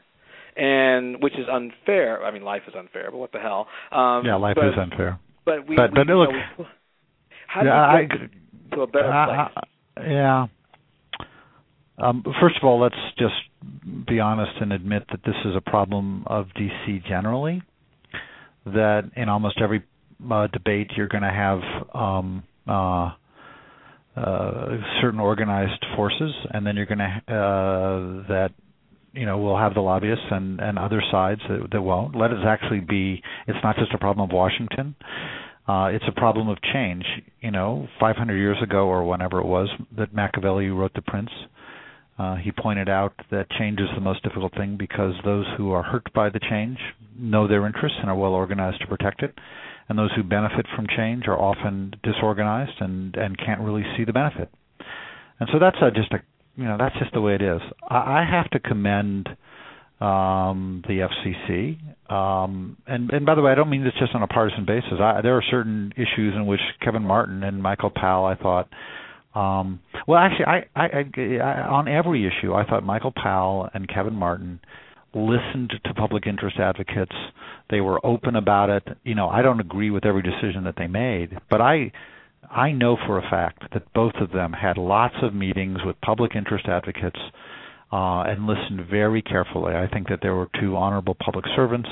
and 0.56 1.22
which 1.22 1.34
is 1.34 1.46
unfair. 1.50 2.24
I 2.24 2.32
mean, 2.32 2.42
life 2.42 2.62
is 2.66 2.74
unfair, 2.76 3.10
but 3.10 3.18
what 3.18 3.32
the 3.32 3.38
hell? 3.38 3.68
Um, 3.92 4.24
yeah, 4.24 4.36
life 4.36 4.56
but, 4.56 4.66
is 4.66 4.74
unfair. 4.76 5.20
But 5.44 5.68
we, 5.68 5.76
but, 5.76 5.92
we, 5.92 5.98
but 5.98 6.06
look, 6.06 6.30
know, 6.30 6.38
we, 6.58 6.64
how 7.46 7.60
do 7.60 7.68
yeah, 7.68 8.00
you 8.00 8.08
get 8.08 8.20
I, 8.72 8.74
to 8.74 8.82
a 8.82 8.86
better 8.86 9.12
uh, 9.12 9.48
place? 9.48 10.08
yeah. 10.08 10.46
Um, 11.98 12.24
first 12.40 12.56
of 12.56 12.64
all, 12.64 12.80
let's 12.80 12.94
just 13.18 13.34
be 14.06 14.20
honest 14.20 14.52
and 14.60 14.72
admit 14.72 15.04
that 15.10 15.20
this 15.24 15.36
is 15.44 15.54
a 15.56 15.60
problem 15.60 16.24
of 16.26 16.46
DC 16.58 17.06
generally 17.06 17.62
that 18.66 19.10
in 19.16 19.28
almost 19.28 19.60
every 19.60 19.84
uh, 20.30 20.46
debate 20.48 20.90
you're 20.96 21.08
going 21.08 21.22
to 21.22 21.30
have 21.30 21.60
um, 21.94 22.42
uh, 22.66 23.12
uh, 24.16 24.76
certain 25.00 25.20
organized 25.20 25.84
forces, 25.96 26.32
and 26.50 26.66
then 26.66 26.76
you're 26.76 26.86
going 26.86 26.98
to 26.98 27.04
uh, 27.04 28.28
that 28.28 28.50
you 29.12 29.26
know 29.26 29.38
we'll 29.38 29.58
have 29.58 29.74
the 29.74 29.80
lobbyists 29.80 30.24
and 30.30 30.60
and 30.60 30.78
other 30.78 31.02
sides 31.10 31.40
that, 31.48 31.68
that 31.72 31.82
won't. 31.82 32.16
Let 32.16 32.30
it 32.30 32.38
actually 32.46 32.80
be. 32.80 33.22
It's 33.46 33.58
not 33.62 33.76
just 33.76 33.92
a 33.92 33.98
problem 33.98 34.28
of 34.30 34.34
Washington. 34.34 34.94
Uh, 35.66 35.88
it's 35.92 36.04
a 36.08 36.12
problem 36.12 36.48
of 36.48 36.58
change. 36.72 37.04
You 37.40 37.50
know, 37.50 37.88
500 38.00 38.36
years 38.36 38.58
ago 38.62 38.86
or 38.86 39.04
whenever 39.04 39.40
it 39.40 39.46
was 39.46 39.68
that 39.96 40.14
Machiavelli 40.14 40.68
wrote 40.68 40.92
The 40.94 41.02
Prince. 41.02 41.30
Uh, 41.42 41.48
he 42.42 42.52
pointed 42.52 42.88
out 42.88 43.14
that 43.30 43.50
change 43.58 43.80
is 43.80 43.88
the 43.94 44.00
most 44.00 44.22
difficult 44.22 44.54
thing 44.54 44.76
because 44.78 45.14
those 45.24 45.46
who 45.56 45.72
are 45.72 45.82
hurt 45.82 46.12
by 46.14 46.28
the 46.28 46.40
change 46.40 46.78
know 47.18 47.46
their 47.48 47.66
interests 47.66 47.98
and 48.00 48.10
are 48.10 48.16
well 48.16 48.32
organized 48.32 48.80
to 48.80 48.86
protect 48.86 49.22
it, 49.22 49.34
and 49.88 49.98
those 49.98 50.10
who 50.16 50.22
benefit 50.22 50.66
from 50.74 50.86
change 50.96 51.26
are 51.26 51.38
often 51.38 51.94
disorganized 52.02 52.80
and 52.80 53.16
and 53.16 53.38
can't 53.38 53.60
really 53.60 53.84
see 53.96 54.04
the 54.04 54.12
benefit. 54.12 54.48
And 55.40 55.48
so 55.52 55.58
that's 55.58 55.76
a, 55.82 55.90
just 55.90 56.12
a 56.12 56.18
you 56.56 56.64
know 56.64 56.76
that's 56.78 56.96
just 56.98 57.12
the 57.12 57.20
way 57.20 57.34
it 57.34 57.42
is. 57.42 57.60
I, 57.88 58.22
I 58.22 58.26
have 58.30 58.50
to 58.50 58.60
commend 58.60 59.28
um, 60.00 60.82
the 60.86 61.08
FCC, 61.08 61.78
um, 62.12 62.76
and 62.86 63.10
and 63.10 63.26
by 63.26 63.34
the 63.34 63.42
way, 63.42 63.52
I 63.52 63.54
don't 63.54 63.70
mean 63.70 63.84
this 63.84 63.94
just 63.98 64.14
on 64.14 64.22
a 64.22 64.26
partisan 64.26 64.64
basis. 64.64 65.00
I, 65.00 65.20
there 65.22 65.36
are 65.36 65.44
certain 65.50 65.92
issues 65.96 66.34
in 66.34 66.46
which 66.46 66.60
Kevin 66.82 67.02
Martin 67.02 67.42
and 67.42 67.62
Michael 67.62 67.90
Powell, 67.90 68.26
I 68.26 68.34
thought 68.34 68.68
um, 69.34 69.80
well, 70.06 70.18
actually, 70.18 70.46
I, 70.46 70.64
I, 70.76 70.86
I, 71.16 71.60
on 71.68 71.88
every 71.88 72.26
issue, 72.26 72.54
I 72.54 72.64
thought 72.64 72.84
Michael 72.84 73.12
Powell 73.14 73.68
and 73.74 73.88
Kevin 73.88 74.14
Martin 74.14 74.60
listened 75.14 75.72
to 75.84 75.94
public 75.94 76.26
interest 76.26 76.56
advocates. 76.58 77.14
They 77.70 77.80
were 77.80 78.04
open 78.04 78.36
about 78.36 78.70
it. 78.70 78.84
You 79.04 79.14
know, 79.14 79.28
I 79.28 79.42
don't 79.42 79.60
agree 79.60 79.90
with 79.90 80.04
every 80.04 80.22
decision 80.22 80.64
that 80.64 80.74
they 80.76 80.86
made, 80.86 81.38
but 81.50 81.60
I, 81.60 81.92
I 82.50 82.72
know 82.72 82.96
for 83.06 83.18
a 83.18 83.22
fact 83.22 83.72
that 83.72 83.92
both 83.94 84.14
of 84.20 84.30
them 84.32 84.52
had 84.52 84.76
lots 84.76 85.14
of 85.22 85.34
meetings 85.34 85.78
with 85.84 86.00
public 86.00 86.36
interest 86.36 86.66
advocates 86.68 87.18
uh, 87.92 88.22
and 88.26 88.46
listened 88.46 88.88
very 88.90 89.22
carefully. 89.22 89.74
I 89.74 89.88
think 89.88 90.08
that 90.08 90.18
there 90.22 90.34
were 90.34 90.48
two 90.60 90.76
honorable 90.76 91.16
public 91.24 91.44
servants 91.56 91.88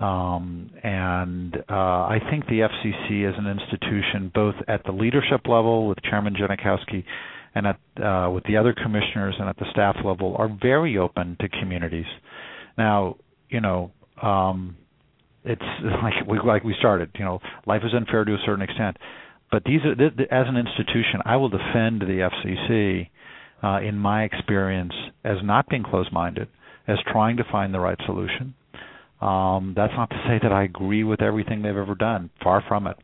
um, 0.00 0.70
and 0.82 1.56
uh, 1.68 1.72
I 1.72 2.18
think 2.30 2.46
the 2.46 2.60
FCC 2.68 3.28
as 3.28 3.34
an 3.38 3.46
institution, 3.46 4.30
both 4.34 4.56
at 4.66 4.84
the 4.84 4.92
leadership 4.92 5.42
level 5.46 5.86
with 5.86 5.98
Chairman 6.02 6.34
Genachowski 6.34 7.04
and 7.54 7.66
at 7.68 7.78
uh, 8.04 8.30
with 8.30 8.44
the 8.44 8.56
other 8.56 8.74
commissioners 8.74 9.36
and 9.38 9.48
at 9.48 9.56
the 9.56 9.66
staff 9.70 9.96
level, 10.04 10.34
are 10.36 10.48
very 10.60 10.98
open 10.98 11.36
to 11.40 11.48
communities. 11.48 12.06
Now, 12.76 13.16
you 13.48 13.60
know, 13.60 13.92
um, 14.20 14.76
it's 15.44 15.62
like 16.02 16.26
we 16.26 16.40
like 16.44 16.64
we 16.64 16.74
started. 16.80 17.10
You 17.16 17.24
know, 17.24 17.40
life 17.66 17.82
is 17.84 17.94
unfair 17.94 18.24
to 18.24 18.34
a 18.34 18.42
certain 18.44 18.62
extent, 18.62 18.96
but 19.52 19.62
these 19.64 19.80
are 19.84 19.94
th- 19.94 20.16
th- 20.16 20.28
as 20.32 20.46
an 20.48 20.56
institution, 20.56 21.20
I 21.24 21.36
will 21.36 21.50
defend 21.50 22.00
the 22.00 22.28
FCC 22.32 23.10
uh, 23.62 23.80
in 23.80 23.96
my 23.96 24.24
experience 24.24 24.92
as 25.22 25.36
not 25.44 25.68
being 25.68 25.84
closed-minded, 25.84 26.48
as 26.88 26.98
trying 27.12 27.36
to 27.36 27.44
find 27.50 27.72
the 27.72 27.78
right 27.78 27.98
solution 28.04 28.54
um, 29.20 29.74
that's 29.76 29.92
not 29.96 30.10
to 30.10 30.16
say 30.26 30.38
that 30.42 30.52
I 30.52 30.64
agree 30.64 31.04
with 31.04 31.22
everything 31.22 31.62
they've 31.62 31.76
ever 31.76 31.94
done. 31.94 32.30
Far 32.42 32.62
from 32.66 32.86
it. 32.86 32.96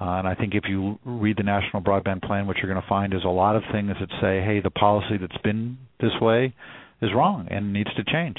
Uh, 0.00 0.18
and 0.18 0.26
I 0.26 0.34
think 0.34 0.54
if 0.54 0.64
you 0.66 0.98
read 1.04 1.36
the 1.36 1.42
National 1.42 1.82
Broadband 1.82 2.22
Plan, 2.22 2.46
what 2.46 2.56
you're 2.56 2.72
going 2.72 2.82
to 2.82 2.88
find 2.88 3.12
is 3.12 3.20
a 3.24 3.28
lot 3.28 3.54
of 3.54 3.62
things 3.70 3.92
that 4.00 4.08
say, 4.20 4.40
hey, 4.40 4.60
the 4.62 4.70
policy 4.70 5.18
that's 5.20 5.36
been 5.42 5.76
this 6.00 6.12
way 6.20 6.54
is 7.02 7.10
wrong 7.14 7.48
and 7.50 7.72
needs 7.72 7.92
to 7.94 8.04
change. 8.04 8.38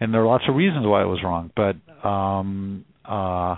And 0.00 0.14
there 0.14 0.22
are 0.22 0.26
lots 0.26 0.44
of 0.48 0.54
reasons 0.54 0.86
why 0.86 1.02
it 1.02 1.06
was 1.06 1.22
wrong. 1.22 1.50
But 1.54 1.76
um, 2.06 2.86
uh, 3.04 3.56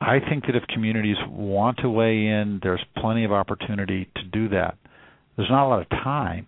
I 0.00 0.18
think 0.28 0.46
that 0.46 0.56
if 0.56 0.64
communities 0.68 1.16
want 1.28 1.78
to 1.78 1.90
weigh 1.90 2.26
in, 2.26 2.60
there's 2.62 2.82
plenty 2.96 3.24
of 3.24 3.32
opportunity 3.32 4.08
to 4.16 4.22
do 4.24 4.48
that. 4.50 4.76
There's 5.36 5.50
not 5.50 5.66
a 5.66 5.68
lot 5.68 5.82
of 5.82 5.88
time, 5.90 6.46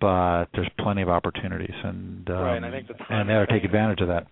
but 0.00 0.46
there's 0.54 0.70
plenty 0.78 1.02
of 1.02 1.08
opportunities, 1.08 1.74
and 1.84 2.28
um, 2.28 2.36
right, 2.36 2.56
and 2.56 2.66
I 2.66 2.70
think 2.70 2.88
the 2.88 2.94
and 3.08 3.28
they 3.28 3.34
ought 3.34 3.46
to 3.46 3.52
take 3.52 3.64
advantage 3.64 4.00
of 4.00 4.08
that 4.08 4.26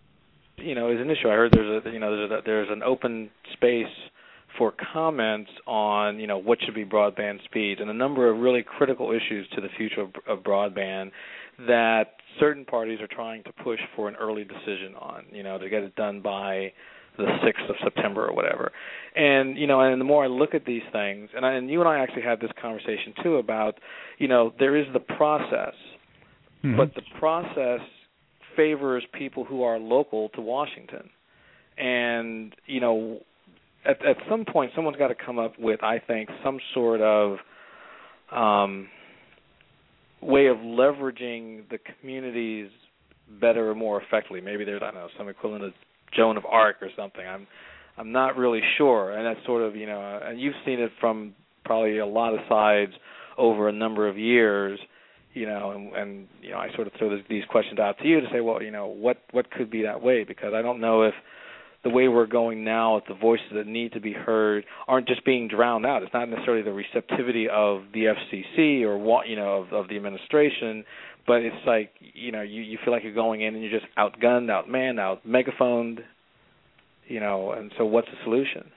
you 0.56 0.74
know, 0.74 0.90
is 0.90 1.00
an 1.00 1.10
issue. 1.10 1.28
I 1.28 1.34
heard 1.34 1.52
there's 1.52 1.84
a 1.84 1.90
you 1.90 1.98
know 1.98 2.16
there's 2.16 2.30
a, 2.30 2.42
there's 2.44 2.68
an 2.70 2.82
open 2.82 3.30
space 3.52 3.86
for 4.58 4.72
comments 4.92 5.50
on 5.66 6.18
you 6.20 6.26
know 6.26 6.38
what 6.38 6.58
should 6.64 6.74
be 6.74 6.84
broadband 6.84 7.44
speeds 7.44 7.80
and 7.80 7.90
a 7.90 7.94
number 7.94 8.30
of 8.30 8.38
really 8.38 8.62
critical 8.62 9.10
issues 9.10 9.48
to 9.54 9.60
the 9.60 9.68
future 9.76 10.02
of, 10.02 10.10
of 10.28 10.44
broadband 10.44 11.10
that 11.66 12.14
certain 12.38 12.64
parties 12.64 13.00
are 13.00 13.08
trying 13.08 13.42
to 13.44 13.52
push 13.64 13.80
for 13.94 14.08
an 14.08 14.16
early 14.16 14.44
decision 14.44 14.94
on. 14.98 15.24
You 15.32 15.42
know, 15.42 15.58
to 15.58 15.68
get 15.68 15.82
it 15.82 15.94
done 15.96 16.20
by 16.20 16.72
the 17.16 17.24
6th 17.24 17.70
of 17.70 17.76
September 17.82 18.26
or 18.26 18.34
whatever. 18.34 18.72
And 19.14 19.56
you 19.56 19.66
know, 19.66 19.80
and 19.80 20.00
the 20.00 20.04
more 20.04 20.24
I 20.24 20.26
look 20.26 20.54
at 20.54 20.64
these 20.64 20.82
things, 20.92 21.30
and, 21.34 21.46
I, 21.46 21.52
and 21.52 21.70
you 21.70 21.80
and 21.80 21.88
I 21.88 21.98
actually 22.00 22.22
had 22.22 22.40
this 22.40 22.50
conversation 22.60 23.14
too 23.22 23.36
about, 23.36 23.78
you 24.18 24.28
know, 24.28 24.52
there 24.58 24.76
is 24.76 24.86
the 24.92 25.00
process, 25.00 25.74
mm-hmm. 26.64 26.76
but 26.76 26.94
the 26.94 27.02
process 27.18 27.80
favors 28.56 29.04
people 29.12 29.44
who 29.44 29.62
are 29.62 29.78
local 29.78 30.28
to 30.30 30.40
Washington. 30.40 31.10
And 31.76 32.54
you 32.66 32.80
know, 32.80 33.20
at 33.84 34.04
at 34.04 34.16
some 34.28 34.44
point, 34.44 34.72
someone's 34.74 34.96
got 34.96 35.08
to 35.08 35.14
come 35.14 35.38
up 35.38 35.58
with, 35.58 35.82
I 35.82 35.98
think, 35.98 36.28
some 36.42 36.58
sort 36.72 37.00
of 37.00 37.38
um, 38.32 38.88
way 40.20 40.46
of 40.46 40.58
leveraging 40.58 41.68
the 41.70 41.78
communities 42.00 42.70
better 43.40 43.70
or 43.70 43.74
more 43.74 44.00
effectively. 44.00 44.40
Maybe 44.40 44.64
there's 44.64 44.82
I 44.82 44.86
don't 44.86 44.94
know 44.94 45.08
some 45.18 45.28
equivalent 45.28 45.64
of 45.64 45.72
Joan 46.16 46.36
of 46.36 46.44
Arc 46.46 46.76
or 46.82 46.90
something. 46.96 47.26
I'm 47.26 47.46
I'm 47.96 48.12
not 48.12 48.36
really 48.36 48.60
sure, 48.78 49.12
and 49.12 49.26
that's 49.26 49.44
sort 49.46 49.62
of 49.62 49.76
you 49.76 49.86
know, 49.86 50.20
and 50.22 50.40
you've 50.40 50.54
seen 50.64 50.80
it 50.80 50.92
from 51.00 51.34
probably 51.64 51.98
a 51.98 52.06
lot 52.06 52.34
of 52.34 52.40
sides 52.48 52.92
over 53.36 53.68
a 53.68 53.72
number 53.72 54.08
of 54.08 54.16
years 54.16 54.78
you 55.34 55.46
know, 55.46 55.72
and, 55.72 55.92
and 55.94 56.28
you 56.40 56.50
know, 56.50 56.58
I 56.58 56.72
sort 56.74 56.86
of 56.86 56.92
throw 56.98 57.10
this, 57.10 57.24
these 57.28 57.44
questions 57.50 57.78
out 57.78 57.98
to 57.98 58.08
you 58.08 58.20
to 58.20 58.26
say, 58.32 58.40
well, 58.40 58.62
you 58.62 58.70
know, 58.70 58.86
what 58.86 59.18
what 59.32 59.50
could 59.50 59.70
be 59.70 59.82
that 59.82 60.00
way? 60.00 60.24
Because 60.24 60.54
I 60.54 60.62
don't 60.62 60.80
know 60.80 61.02
if 61.02 61.14
the 61.82 61.90
way 61.90 62.08
we're 62.08 62.26
going 62.26 62.64
now, 62.64 62.96
if 62.96 63.04
the 63.06 63.14
voices 63.14 63.46
that 63.54 63.66
need 63.66 63.92
to 63.92 64.00
be 64.00 64.12
heard 64.12 64.64
aren't 64.88 65.06
just 65.06 65.24
being 65.24 65.48
drowned 65.48 65.84
out. 65.84 66.02
It's 66.02 66.14
not 66.14 66.28
necessarily 66.30 66.62
the 66.62 66.72
receptivity 66.72 67.46
of 67.48 67.82
the 67.92 68.06
FCC 68.06 68.82
or 68.82 68.96
what 68.96 69.28
you 69.28 69.36
know 69.36 69.62
of, 69.62 69.72
of 69.72 69.88
the 69.88 69.96
administration, 69.96 70.84
but 71.26 71.42
it's 71.42 71.66
like 71.66 71.90
you 72.00 72.32
know, 72.32 72.42
you 72.42 72.62
you 72.62 72.78
feel 72.84 72.92
like 72.92 73.02
you're 73.02 73.12
going 73.12 73.42
in 73.42 73.54
and 73.54 73.62
you're 73.62 73.78
just 73.78 73.90
outgunned, 73.98 74.48
outmanned, 74.48 74.98
out 74.98 75.26
megaphoned, 75.26 76.00
you 77.06 77.20
know. 77.20 77.52
And 77.52 77.72
so, 77.76 77.84
what's 77.84 78.08
the 78.08 78.16
solution? 78.24 78.70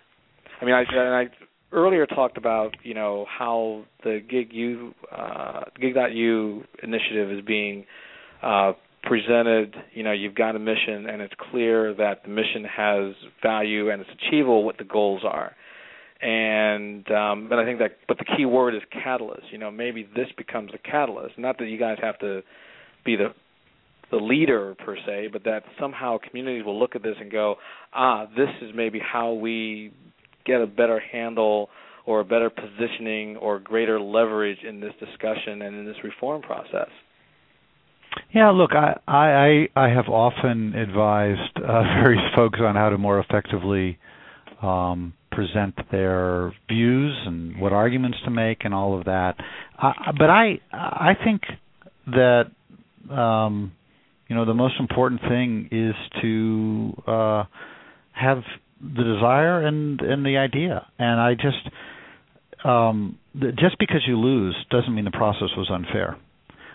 I 0.61 0.65
mean, 0.65 0.73
I 0.73 0.83
I 0.95 1.25
earlier 1.71 2.05
talked 2.05 2.37
about 2.37 2.75
you 2.83 2.93
know 2.93 3.25
how 3.27 3.83
the 4.03 4.19
gig 4.29 4.53
u 4.53 4.93
uh, 5.11 5.61
gig.u 5.79 6.63
initiative 6.83 7.31
is 7.31 7.43
being 7.45 7.85
uh, 8.41 8.73
presented 9.03 9.75
you 9.93 10.03
know 10.03 10.11
you've 10.11 10.35
got 10.35 10.55
a 10.55 10.59
mission 10.59 11.07
and 11.09 11.21
it's 11.21 11.33
clear 11.51 11.93
that 11.93 12.23
the 12.23 12.29
mission 12.29 12.63
has 12.63 13.13
value 13.41 13.89
and 13.89 14.01
it's 14.01 14.09
achievable 14.21 14.63
what 14.63 14.77
the 14.77 14.83
goals 14.83 15.21
are 15.23 15.55
and 16.21 17.09
um 17.11 17.47
but 17.49 17.59
I 17.59 17.65
think 17.65 17.79
that 17.79 17.97
but 18.07 18.17
the 18.17 18.25
key 18.25 18.45
word 18.45 18.75
is 18.75 18.81
catalyst. 18.91 19.51
You 19.51 19.59
know, 19.59 19.69
maybe 19.69 20.07
this 20.15 20.27
becomes 20.37 20.71
a 20.73 20.77
catalyst. 20.79 21.37
Not 21.37 21.59
that 21.59 21.65
you 21.65 21.77
guys 21.77 21.97
have 22.01 22.17
to 22.19 22.41
be 23.05 23.15
the 23.15 23.27
the 24.09 24.17
leader 24.17 24.73
per 24.83 24.95
se, 25.05 25.29
but 25.31 25.43
that 25.43 25.63
somehow 25.79 26.17
communities 26.17 26.65
will 26.65 26.79
look 26.79 26.95
at 26.95 27.03
this 27.03 27.15
and 27.19 27.29
go, 27.31 27.55
ah, 27.93 28.25
this 28.37 28.49
is 28.61 28.71
maybe 28.73 28.99
how 28.99 29.33
we 29.33 29.91
get 30.47 30.61
a 30.61 30.67
better 30.67 30.99
handle 30.99 31.69
or 32.07 32.21
a 32.21 32.25
better 32.25 32.49
positioning 32.49 33.35
or 33.37 33.59
greater 33.59 33.99
leverage 33.99 34.59
in 34.67 34.79
this 34.79 34.93
discussion 34.99 35.61
and 35.61 35.75
in 35.75 35.85
this 35.85 35.97
reform 36.03 36.41
process. 36.41 36.89
Yeah, 38.33 38.49
look, 38.49 38.71
I 38.73 38.97
I 39.07 39.67
I 39.75 39.89
have 39.89 40.07
often 40.07 40.73
advised 40.73 41.57
uh, 41.57 41.61
various 42.01 42.23
folks 42.35 42.59
on 42.61 42.75
how 42.75 42.89
to 42.89 42.97
more 42.97 43.19
effectively 43.19 43.99
um, 44.61 45.13
present 45.31 45.75
their 45.91 46.51
views 46.67 47.15
and 47.25 47.59
what 47.59 47.73
arguments 47.73 48.17
to 48.25 48.31
make 48.31 48.65
and 48.65 48.73
all 48.73 48.97
of 48.97 49.05
that. 49.05 49.35
Uh, 49.79 49.93
but 50.17 50.29
I 50.29 50.59
I 50.71 51.13
think 51.23 51.41
that 52.07 52.51
um, 53.11 53.73
you 54.27 54.35
know 54.35 54.45
the 54.45 54.53
most 54.53 54.75
important 54.79 55.21
thing 55.21 55.69
is 55.71 55.95
to 56.21 57.03
uh, 57.05 57.43
have 58.13 58.41
the 58.81 59.03
desire 59.03 59.65
and 59.65 60.01
and 60.01 60.25
the 60.25 60.37
idea. 60.37 60.85
And 60.99 61.19
I 61.19 61.33
just 61.33 61.69
um, 62.63 63.17
just 63.35 63.77
because 63.79 64.01
you 64.07 64.17
lose 64.17 64.55
doesn't 64.69 64.93
mean 64.93 65.05
the 65.05 65.11
process 65.11 65.49
was 65.57 65.69
unfair. 65.71 66.17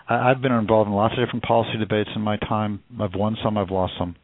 I, 0.07 0.31
I've 0.31 0.41
been 0.41 0.51
involved 0.51 0.87
in 0.87 0.93
lots 0.93 1.13
of 1.17 1.25
different 1.25 1.43
policy 1.43 1.77
debates 1.77 2.09
in 2.15 2.21
my 2.21 2.37
time. 2.37 2.81
I've 2.99 3.15
won 3.15 3.37
some, 3.43 3.57
I've 3.57 3.71
lost 3.71 3.93
some. 3.97 4.15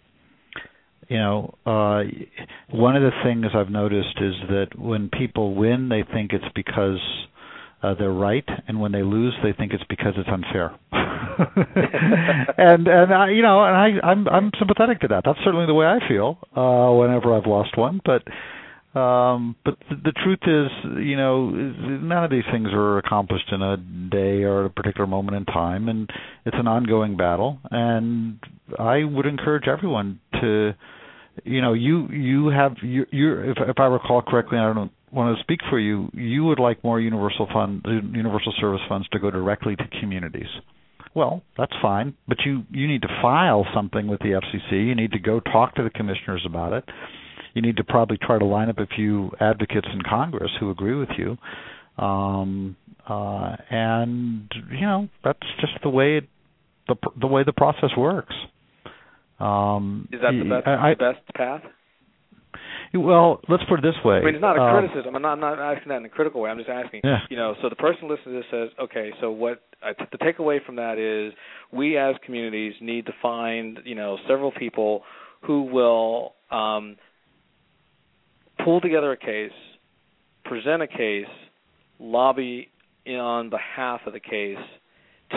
You 1.07 1.17
know, 1.17 1.55
uh, 1.65 2.03
one 2.69 2.95
of 2.95 3.01
the 3.01 3.11
things 3.23 3.47
I've 3.55 3.71
noticed 3.71 4.19
is 4.21 4.35
that 4.49 4.77
when 4.77 5.09
people 5.09 5.55
win, 5.55 5.89
they 5.89 6.03
think 6.03 6.33
it's 6.33 6.45
because 6.53 6.99
they're 7.81 8.11
right, 8.11 8.47
and 8.67 8.79
when 8.79 8.91
they 8.91 9.03
lose, 9.03 9.33
they 9.43 9.53
think 9.53 9.73
it's 9.73 9.83
because 9.89 10.13
it's 10.17 10.29
unfair. 10.29 10.75
and 12.57 12.87
and 12.87 13.13
I, 13.13 13.29
you 13.31 13.41
know, 13.41 13.63
and 13.63 13.75
I 13.75 14.07
I'm 14.07 14.27
I'm 14.27 14.51
sympathetic 14.59 14.99
to 15.01 15.07
that. 15.09 15.23
That's 15.25 15.39
certainly 15.43 15.65
the 15.65 15.73
way 15.73 15.85
I 15.85 15.99
feel 16.07 16.37
uh, 16.55 16.91
whenever 16.95 17.35
I've 17.35 17.45
lost 17.45 17.77
one. 17.77 18.01
But 18.03 18.23
um, 18.99 19.55
but 19.63 19.77
the, 19.89 19.95
the 19.95 20.11
truth 20.11 20.39
is, 20.43 20.71
you 21.05 21.15
know, 21.15 21.49
none 21.49 22.23
of 22.23 22.31
these 22.31 22.43
things 22.51 22.69
are 22.73 22.97
accomplished 22.97 23.51
in 23.51 23.61
a 23.61 23.77
day 23.77 24.43
or 24.43 24.65
at 24.65 24.71
a 24.71 24.73
particular 24.73 25.05
moment 25.05 25.37
in 25.37 25.45
time, 25.45 25.89
and 25.89 26.09
it's 26.45 26.57
an 26.59 26.67
ongoing 26.67 27.15
battle. 27.15 27.59
And 27.69 28.39
I 28.79 29.03
would 29.03 29.27
encourage 29.27 29.67
everyone 29.67 30.19
to, 30.41 30.73
you 31.45 31.61
know, 31.61 31.73
you 31.73 32.07
you 32.09 32.47
have 32.49 32.77
you 32.81 33.05
you 33.11 33.51
if 33.51 33.57
if 33.59 33.79
I 33.79 33.85
recall 33.85 34.23
correctly, 34.23 34.57
I 34.57 34.73
don't 34.73 34.91
want 35.11 35.37
to 35.37 35.43
speak 35.43 35.59
for 35.69 35.79
you. 35.79 36.09
You 36.13 36.45
would 36.45 36.59
like 36.59 36.83
more 36.83 36.99
universal 36.99 37.47
fund, 37.51 37.85
universal 37.85 38.53
service 38.59 38.81
funds 38.87 39.07
to 39.09 39.19
go 39.19 39.31
directly 39.31 39.75
to 39.75 39.83
communities. 39.99 40.49
Well, 41.15 41.41
that's 41.57 41.73
fine, 41.81 42.15
but 42.27 42.37
you 42.45 42.63
you 42.71 42.87
need 42.87 43.01
to 43.01 43.07
file 43.21 43.65
something 43.73 44.07
with 44.07 44.19
the 44.19 44.39
FCC. 44.39 44.87
You 44.87 44.95
need 44.95 45.11
to 45.13 45.19
go 45.19 45.39
talk 45.39 45.75
to 45.75 45.83
the 45.83 45.89
commissioners 45.89 46.43
about 46.45 46.73
it. 46.73 46.83
You 47.53 47.61
need 47.61 47.77
to 47.77 47.83
probably 47.83 48.17
try 48.17 48.37
to 48.37 48.45
line 48.45 48.69
up 48.69 48.77
a 48.77 48.85
few 48.85 49.31
advocates 49.39 49.87
in 49.91 50.01
Congress 50.07 50.51
who 50.59 50.69
agree 50.69 50.95
with 50.95 51.09
you. 51.17 51.37
Um, 52.01 52.75
uh, 53.07 53.55
and 53.69 54.51
you 54.71 54.81
know 54.81 55.09
that's 55.23 55.39
just 55.59 55.73
the 55.81 55.89
way 55.89 56.17
it, 56.17 56.29
the 56.87 56.95
the 57.19 57.27
way 57.27 57.43
the 57.43 57.53
process 57.53 57.89
works. 57.97 58.35
Um, 59.39 60.09
Is 60.11 60.21
that 60.21 60.31
the 60.31 60.49
best, 60.49 60.67
I, 60.67 60.93
the 60.93 61.13
best 61.13 61.35
path? 61.35 61.61
Well, 62.93 63.41
let's 63.47 63.63
put 63.69 63.79
it 63.79 63.81
this 63.83 63.95
way. 64.03 64.15
I 64.17 64.21
mean, 64.21 64.35
it's 64.35 64.41
not 64.41 64.57
a 64.57 64.61
um, 64.61 64.79
criticism. 64.79 65.15
I'm 65.15 65.21
not, 65.21 65.33
I'm 65.33 65.39
not 65.39 65.59
asking 65.59 65.89
that 65.89 65.97
in 65.97 66.05
a 66.05 66.09
critical 66.09 66.41
way. 66.41 66.49
I'm 66.49 66.57
just 66.57 66.69
asking. 66.69 67.01
Yeah. 67.03 67.19
You 67.29 67.37
know, 67.37 67.55
so 67.61 67.69
the 67.69 67.75
person 67.75 68.09
listening 68.09 68.35
to 68.35 68.41
this 68.41 68.45
says, 68.51 68.69
okay, 68.81 69.11
so 69.21 69.29
what 69.31 69.61
uh, 69.83 69.93
the 70.11 70.17
takeaway 70.17 70.63
from 70.65 70.75
that 70.77 70.97
is 70.97 71.33
we 71.71 71.97
as 71.97 72.15
communities 72.25 72.73
need 72.81 73.05
to 73.05 73.13
find, 73.21 73.79
you 73.85 73.95
know, 73.95 74.17
several 74.27 74.51
people 74.51 75.03
who 75.41 75.63
will 75.63 76.33
um, 76.51 76.97
pull 78.63 78.81
together 78.81 79.11
a 79.11 79.17
case, 79.17 79.51
present 80.45 80.81
a 80.81 80.87
case, 80.87 81.25
lobby 81.99 82.69
on 83.07 83.49
behalf 83.49 84.01
of 84.05 84.13
the 84.13 84.19
case 84.19 84.57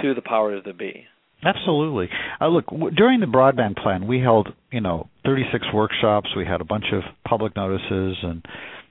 to 0.03 0.15
the 0.15 0.23
powers 0.23 0.63
that 0.65 0.79
be. 0.79 1.07
Absolutely. 1.45 2.09
Uh, 2.41 2.49
look, 2.49 2.67
w- 2.67 2.95
during 2.95 3.21
the 3.21 3.27
broadband 3.27 3.77
plan, 3.83 4.07
we 4.07 4.21
held, 4.21 4.49
you 4.71 4.81
know, 4.81 5.09
36 5.25 5.67
workshops. 5.75 6.31
We 6.37 6.45
had 6.47 6.61
a 6.61 6.65
bunch 6.65 6.87
of 6.93 7.03
public 7.29 7.57
notices 7.57 8.17
and 8.23 8.45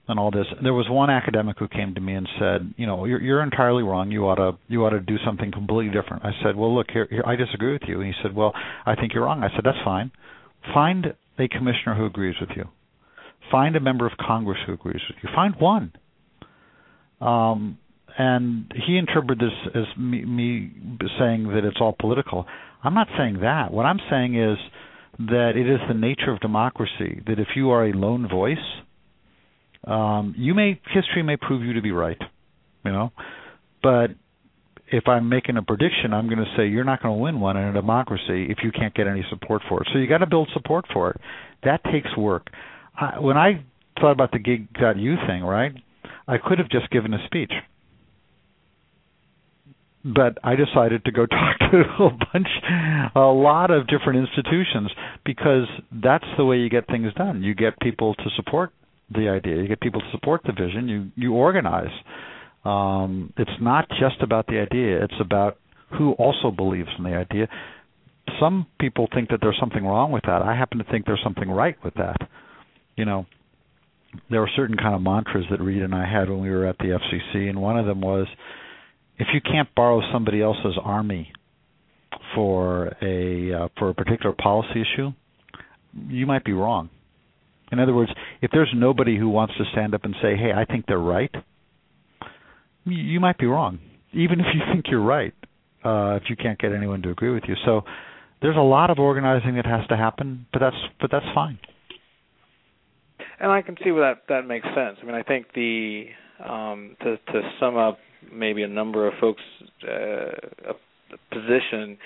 and 0.08 0.20
all 0.20 0.32
this. 0.32 0.48
There 0.62 0.74
was 0.74 0.88
one 0.90 1.10
academic 1.10 1.58
who 1.60 1.70
came 1.70 1.96
to 1.96 2.02
me 2.02 2.14
and 2.14 2.28
said, 2.38 2.74
you 2.76 2.86
know, 2.86 3.06
you're, 3.06 3.22
you're 3.22 3.42
entirely 3.42 3.84
wrong. 3.84 4.12
You 4.12 4.28
ought 4.28 4.36
to 4.36 4.58
you 4.68 4.84
ought 4.84 4.90
to 4.90 5.00
do 5.00 5.16
something 5.26 5.52
completely 5.52 5.94
different. 5.94 6.26
I 6.26 6.32
said, 6.44 6.56
well, 6.58 6.76
look, 6.76 6.88
here, 6.92 7.08
here 7.10 7.24
I 7.26 7.36
disagree 7.38 7.72
with 7.74 7.84
you. 7.88 8.02
And 8.02 8.08
he 8.08 8.14
said, 8.22 8.36
well, 8.36 8.52
I 8.86 8.96
think 8.96 9.14
you're 9.14 9.24
wrong. 9.24 9.44
I 9.44 9.50
said, 9.56 9.62
that's 9.64 9.78
fine. 9.86 10.12
Find 10.74 11.14
a 11.40 11.48
commissioner 11.48 11.96
who 11.96 12.06
agrees 12.06 12.36
with 12.42 12.50
you. 12.56 12.66
Find 13.50 13.76
a 13.76 13.80
member 13.80 14.06
of 14.06 14.14
Congress 14.18 14.60
who 14.66 14.74
agrees 14.74 15.02
with 15.08 15.18
you. 15.24 15.30
Find 15.34 15.56
one. 15.60 15.94
Um, 17.22 17.78
and 18.18 18.72
he 18.86 18.98
interpreted 18.98 19.40
this 19.40 19.74
as 19.76 19.98
me, 19.98 20.26
me 20.26 20.72
saying 21.20 21.48
that 21.50 21.64
it's 21.64 21.78
all 21.80 21.96
political. 22.00 22.46
I'm 22.84 22.94
not 22.94 23.08
saying 23.18 23.40
that. 23.42 23.72
What 23.72 23.86
I'm 23.86 24.00
saying 24.10 24.36
is 24.36 24.58
that 25.20 25.54
it 25.56 25.70
is 25.70 25.80
the 25.88 25.94
nature 25.94 26.32
of 26.32 26.40
democracy 26.40 27.22
that 27.28 27.40
if 27.40 27.50
you 27.56 27.72
are 27.72 27.86
a 27.86 27.94
lone 27.94 28.28
voice, 28.30 28.58
um, 29.86 30.36
you 30.38 30.54
may 30.54 30.80
history 30.94 31.24
may 31.24 31.38
prove 31.38 31.64
you 31.64 31.74
to 31.74 31.82
be 31.82 31.92
right, 31.92 32.18
you 32.86 32.92
know, 32.92 33.12
but 33.82 34.08
if 34.88 35.08
I'm 35.08 35.30
making 35.30 35.58
a 35.58 35.64
prediction, 35.64 36.14
I'm 36.14 36.28
going 36.28 36.40
to 36.40 36.54
say 36.58 36.68
you're 36.68 36.84
not 36.84 37.02
going 37.02 37.16
to 37.16 37.22
win 37.22 37.40
one 37.40 37.56
in 37.56 37.64
a 37.64 37.74
democracy 37.74 38.48
if 38.50 38.58
you 38.62 38.72
can't 38.72 38.94
get 38.94 39.08
any 39.08 39.26
support 39.30 39.62
for 39.70 39.82
it. 39.82 39.88
So 39.94 40.00
you 40.00 40.08
got 40.08 40.18
to 40.20 40.28
build 40.28 40.50
support 40.54 40.86
for 40.94 41.12
it. 41.12 41.22
That 41.64 41.82
takes 41.86 42.16
work. 42.18 42.48
I, 43.00 43.20
when 43.20 43.38
I 43.38 43.64
thought 44.00 44.12
about 44.12 44.32
the 44.32 44.40
gig.u 44.40 45.16
thing, 45.28 45.44
right, 45.44 45.72
I 46.28 46.38
could 46.38 46.60
have 46.60 46.70
just 46.70 46.90
given 46.92 47.14
a 47.14 47.26
speech 47.26 47.54
but 50.04 50.38
I 50.44 50.56
decided 50.56 51.06
to 51.06 51.12
go 51.12 51.26
talk 51.28 51.60
to 51.72 52.04
a 52.04 52.10
bunch, 52.34 52.48
a 53.16 53.20
lot 53.20 53.72
of 53.72 53.88
different 53.88 54.28
institutions 54.28 54.92
because 55.26 55.68
that's 55.92 56.26
the 56.38 56.46
way 56.46 56.58
you 56.58 56.70
get 56.70 56.88
things 56.88 57.14
done. 57.14 57.44
You 57.44 57.54
get 57.54 57.80
people 57.80 58.16
to 58.16 58.30
support 58.36 58.72
the 59.14 59.30
idea. 59.30 59.58
You 59.58 59.68
get 59.68 59.82
people 59.82 60.02
to 60.02 60.12
support 60.12 60.42
the 60.46 60.54
vision. 60.54 60.88
You 60.88 61.12
you 61.16 61.34
organize. 61.34 61.92
Um, 62.64 63.34
it's 63.38 63.52
not 63.60 63.90
just 63.90 64.22
about 64.22 64.48
the 64.48 64.60
idea. 64.60 65.04
It's 65.04 65.20
about 65.20 65.58
who 65.98 66.14
also 66.14 66.52
believes 66.52 66.90
in 66.98 67.04
the 67.04 67.16
idea. 67.16 67.48
Some 68.40 68.68
people 68.80 69.08
think 69.14 69.30
that 69.30 69.40
there's 69.42 69.58
something 69.60 69.84
wrong 69.84 70.12
with 70.12 70.24
that. 70.24 70.42
I 70.42 70.56
happen 70.56 70.78
to 70.78 70.84
think 70.86 71.06
there's 71.06 71.22
something 71.24 71.50
right 71.50 71.76
with 71.84 71.96
that. 71.96 72.18
You 72.96 73.06
know, 73.06 73.26
there 74.30 74.42
were 74.42 74.50
certain 74.56 74.78
kind 74.78 74.96
of 74.96 75.02
mantras 75.02 75.46
that 75.50 75.60
Reed 75.60 75.82
and 75.82 75.94
I 75.94 76.06
had 76.06 76.30
when 76.30 76.40
we 76.40 76.50
were 76.50 76.66
at 76.66 76.78
the 76.78 76.98
FCC, 77.00 77.50
and 77.50 77.62
one 77.62 77.78
of 77.78 77.86
them 77.86 78.00
was 78.00 78.28
if 79.22 79.28
you 79.36 79.40
can't 79.40 79.70
borrow 79.76 80.02
somebody 80.12 80.42
else's 80.42 80.76
army 80.84 81.32
for 82.34 82.88
a 83.04 83.54
uh, 83.54 83.68
for 83.78 83.90
a 83.90 83.94
particular 83.94 84.36
policy 84.36 84.82
issue, 84.82 85.12
you 86.08 86.26
might 86.26 86.44
be 86.44 86.54
wrong. 86.54 86.90
In 87.72 87.80
other 87.80 87.94
words, 87.94 88.12
if 88.42 88.50
there's 88.52 88.72
nobody 88.76 89.18
who 89.20 89.30
wants 89.30 89.54
to 89.60 89.64
stand 89.74 89.94
up 89.94 90.06
and 90.06 90.16
say, 90.24 90.36
"Hey, 90.36 90.52
I 90.52 90.66
think 90.66 90.88
they're 90.88 90.98
right," 90.98 91.34
you 92.86 93.20
might 93.20 93.38
be 93.38 93.46
wrong, 93.46 93.78
even 94.12 94.40
if 94.40 94.48
you 94.56 94.62
think 94.74 94.86
you're 94.90 95.00
right. 95.00 95.36
Uh, 95.86 96.18
if 96.22 96.24
you 96.28 96.36
can't 96.36 96.58
get 96.58 96.72
anyone 96.72 97.04
to 97.04 97.10
agree 97.12 97.32
with 97.32 97.44
you, 97.48 97.56
so 97.64 97.82
there's 98.42 98.58
a 98.58 98.60
lot 98.60 98.90
of 98.90 98.98
organizing 98.98 99.56
that 99.56 99.68
has 99.68 99.86
to 99.90 99.98
happen, 99.98 100.48
but 100.52 100.60
that's 100.60 100.76
but 101.00 101.12
that's 101.12 101.26
fine. 101.36 101.60
And 103.40 103.52
I 103.52 103.62
can 103.62 103.78
see 103.84 103.92
where 103.92 104.16
that 104.16 104.24
that 104.30 104.48
makes 104.48 104.66
sense. 104.66 104.98
I 105.00 105.06
mean, 105.06 105.16
I 105.16 105.22
think 105.22 105.54
the 105.54 106.06
um, 106.44 106.96
to 107.02 107.18
to 107.18 107.42
sum 107.60 107.78
up 107.78 108.00
maybe 108.32 108.64
a 108.64 108.68
number 108.68 109.08
of 109.08 109.14
folks' 109.20 109.42
uh, 109.84 110.74
position 111.32 111.98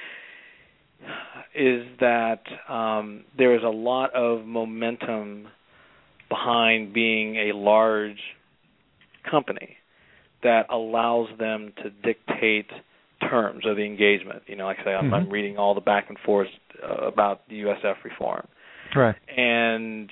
is 1.53 1.85
that 1.99 2.41
um, 2.69 3.23
there 3.37 3.55
is 3.55 3.63
a 3.63 3.69
lot 3.69 4.13
of 4.13 4.45
momentum 4.45 5.47
behind 6.29 6.93
being 6.93 7.35
a 7.35 7.55
large 7.55 8.19
company 9.29 9.77
that 10.43 10.65
allows 10.69 11.27
them 11.39 11.73
to 11.83 11.89
dictate 11.89 12.69
terms 13.29 13.65
of 13.65 13.77
the 13.77 13.83
engagement. 13.83 14.43
You 14.47 14.55
know, 14.55 14.65
like 14.65 14.77
I 14.81 14.83
say, 14.83 14.89
I'm, 14.91 15.05
mm-hmm. 15.05 15.13
I'm 15.13 15.29
reading 15.29 15.57
all 15.57 15.73
the 15.73 15.81
back 15.81 16.05
and 16.09 16.17
forth 16.25 16.47
uh, 16.83 17.07
about 17.07 17.47
the 17.49 17.61
USF 17.61 18.03
reform, 18.03 18.47
right? 18.95 19.15
And 19.35 20.11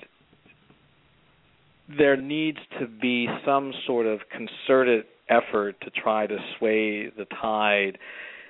there 1.97 2.15
needs 2.15 2.59
to 2.79 2.87
be 2.87 3.27
some 3.45 3.73
sort 3.85 4.05
of 4.05 4.21
concerted 4.31 5.05
effort 5.29 5.79
to 5.81 5.89
try 5.89 6.27
to 6.27 6.37
sway 6.57 7.09
the 7.09 7.25
tide 7.41 7.97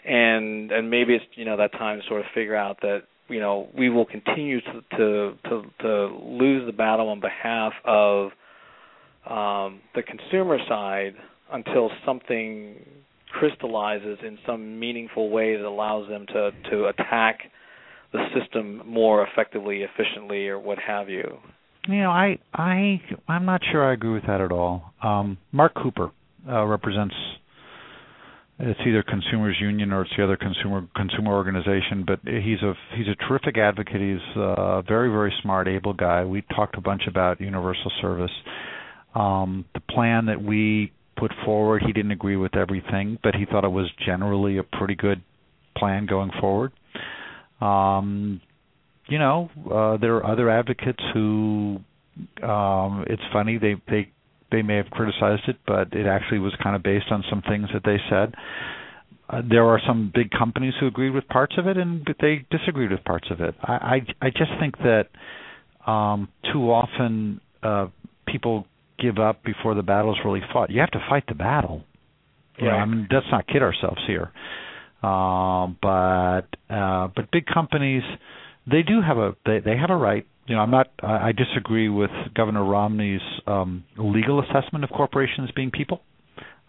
and 0.06 0.72
and 0.72 0.90
maybe 0.90 1.14
it's 1.14 1.26
you 1.36 1.46
know 1.46 1.58
that 1.58 1.72
time 1.74 2.00
to 2.00 2.08
sort 2.08 2.20
of 2.20 2.26
figure 2.34 2.56
out 2.56 2.78
that 2.82 3.04
you 3.30 3.40
know 3.40 3.70
we 3.78 3.90
will 3.90 4.06
continue 4.06 4.60
to 4.62 4.82
to 4.98 5.34
to, 5.50 5.64
to 5.80 6.06
lose 6.22 6.66
the 6.66 6.74
battle 6.74 7.10
on 7.10 7.20
behalf 7.20 7.74
of 7.86 8.32
um, 9.30 9.80
the 9.96 10.04
consumer 10.04 10.58
side 10.68 11.14
until 11.52 11.90
something 12.06 12.76
crystallizes 13.32 14.20
in 14.26 14.38
some 14.46 14.80
meaningful 14.80 15.30
way 15.30 15.56
that 15.56 15.66
allows 15.66 16.08
them 16.10 16.26
to 16.28 16.52
to 16.70 16.86
attack 16.86 17.40
the 18.12 18.26
system 18.40 18.82
more 18.86 19.26
effectively, 19.26 19.82
efficiently, 19.82 20.48
or 20.48 20.60
what 20.60 20.78
have 20.78 21.10
you. 21.10 21.38
You 21.88 22.00
know, 22.00 22.12
I 22.12 22.38
I 22.54 23.02
I'm 23.28 23.46
not 23.46 23.62
sure 23.72 23.90
I 23.90 23.94
agree 23.94 24.14
with 24.14 24.28
that 24.28 24.42
at 24.42 24.52
all. 24.52 24.94
Um, 25.02 25.38
Mark 25.52 25.74
Cooper 25.76 26.12
uh, 26.50 26.66
represents 26.66 27.16
it's 28.60 28.80
either 28.86 29.04
Consumers 29.04 29.58
Union 29.60 29.92
or 29.92 30.04
it's 30.04 30.12
the 30.16 30.24
other 30.24 30.38
consumer 30.38 30.88
consumer 30.96 31.34
organization, 31.34 32.04
but 32.06 32.20
he's 32.24 32.62
a 32.62 32.74
he's 32.96 33.08
a 33.08 33.16
terrific 33.28 33.58
advocate. 33.58 34.00
He's 34.00 34.36
a 34.38 34.84
very 34.88 35.10
very 35.10 35.34
smart, 35.42 35.68
able 35.68 35.94
guy. 35.94 36.24
We 36.24 36.44
talked 36.56 36.78
a 36.78 36.82
bunch 36.82 37.04
about 37.08 37.42
universal 37.42 37.92
service. 38.02 38.32
Um, 39.16 39.66
the 39.74 39.80
plan 39.80 40.28
that 40.28 40.42
we 40.42 40.92
put 41.18 41.32
forward, 41.46 41.84
he 41.86 41.94
didn't 41.94 42.12
agree 42.12 42.38
with 42.38 42.56
everything, 42.56 43.18
but 43.24 43.36
he 43.36 43.46
thought 43.46 43.64
it 43.64 43.72
was 43.72 43.90
generally 44.06 44.58
a 44.58 44.64
pretty 44.64 44.96
good 44.96 45.22
plan 45.76 46.06
going 46.06 46.32
forward. 46.40 46.72
Um, 47.60 48.40
you 49.08 49.18
know, 49.20 49.50
uh, 49.66 49.98
there 49.98 50.16
are 50.18 50.26
other 50.32 50.50
advocates 50.50 51.04
who 51.14 51.80
um, 52.44 53.06
it's 53.08 53.22
funny 53.34 53.58
they 53.58 53.76
they 53.90 54.13
they 54.54 54.62
may 54.62 54.78
have 54.78 54.90
criticized 54.92 55.42
it, 55.48 55.58
but 55.66 55.94
it 55.94 56.06
actually 56.06 56.40
was 56.40 56.54
kind 56.64 56.76
of 56.76 56.84
based 56.84 57.08
on 57.12 57.24
some 57.30 57.42
things 57.42 57.68
that 57.74 57.82
they 57.84 57.98
said. 58.10 58.36
Uh, 59.30 59.42
there 59.50 59.66
are 59.66 59.82
some 59.88 60.12
big 60.14 60.30
companies 60.32 60.74
who 60.80 60.86
agreed 60.88 61.10
with 61.10 61.28
parts 61.28 61.56
of 61.58 61.66
it, 61.68 61.76
and 61.78 62.06
but 62.06 62.16
they 62.22 62.46
disagreed 62.52 62.92
with 62.92 63.04
parts 63.04 63.28
of 63.32 63.42
it. 63.42 63.56
I 63.64 63.74
I, 64.22 64.28
I 64.28 64.30
just 64.30 64.52
think 64.60 64.76
that 64.78 65.08
um, 65.90 66.30
too 66.52 66.72
often 66.72 67.42
uh, 67.64 67.88
people 68.28 68.68
give 69.00 69.18
up 69.18 69.44
before 69.44 69.74
the 69.76 69.82
battle's 69.82 70.18
really 70.24 70.42
fought. 70.52 70.70
You 70.70 70.82
have 70.82 70.92
to 70.92 71.06
fight 71.10 71.24
the 71.28 71.36
battle. 71.36 71.84
You 72.60 72.68
right. 72.68 72.74
know, 72.74 72.78
I 72.78 72.86
mean, 72.86 73.08
let's 73.12 73.26
not 73.32 73.48
kid 73.48 73.64
ourselves 73.64 74.02
here. 74.06 74.32
Um, 75.02 75.78
but 75.82 76.44
uh, 76.70 77.10
but 77.16 77.32
big 77.32 77.46
companies, 77.46 78.04
they 78.70 78.84
do 78.84 79.02
have 79.02 79.18
a 79.18 79.36
they, 79.46 79.60
they 79.60 79.78
have 79.78 79.90
a 79.90 79.96
right. 79.96 80.26
You 80.46 80.56
know, 80.56 80.62
I'm 80.62 80.72
not. 80.72 80.88
I, 81.02 81.30
I 81.30 81.32
disagree 81.32 81.90
with 81.90 82.12
Governor 82.36 82.66
Romney's 82.66 83.22
um, 83.48 83.84
legal 83.98 84.42
assessment 84.42 84.84
of 84.84 84.90
corporations 84.90 85.50
being 85.56 85.72
people. 85.72 86.02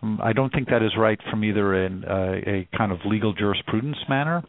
Um, 0.03 0.21
I 0.23 0.33
don't 0.33 0.53
think 0.53 0.69
that 0.69 0.83
is 0.83 0.93
right 0.99 1.19
from 1.31 1.45
either 1.45 1.85
in 1.85 2.05
uh, 2.05 2.35
a 2.47 2.69
kind 2.77 2.93
of 2.93 2.99
legal 3.05 3.33
jurisprudence 3.33 3.99
manner, 4.09 4.43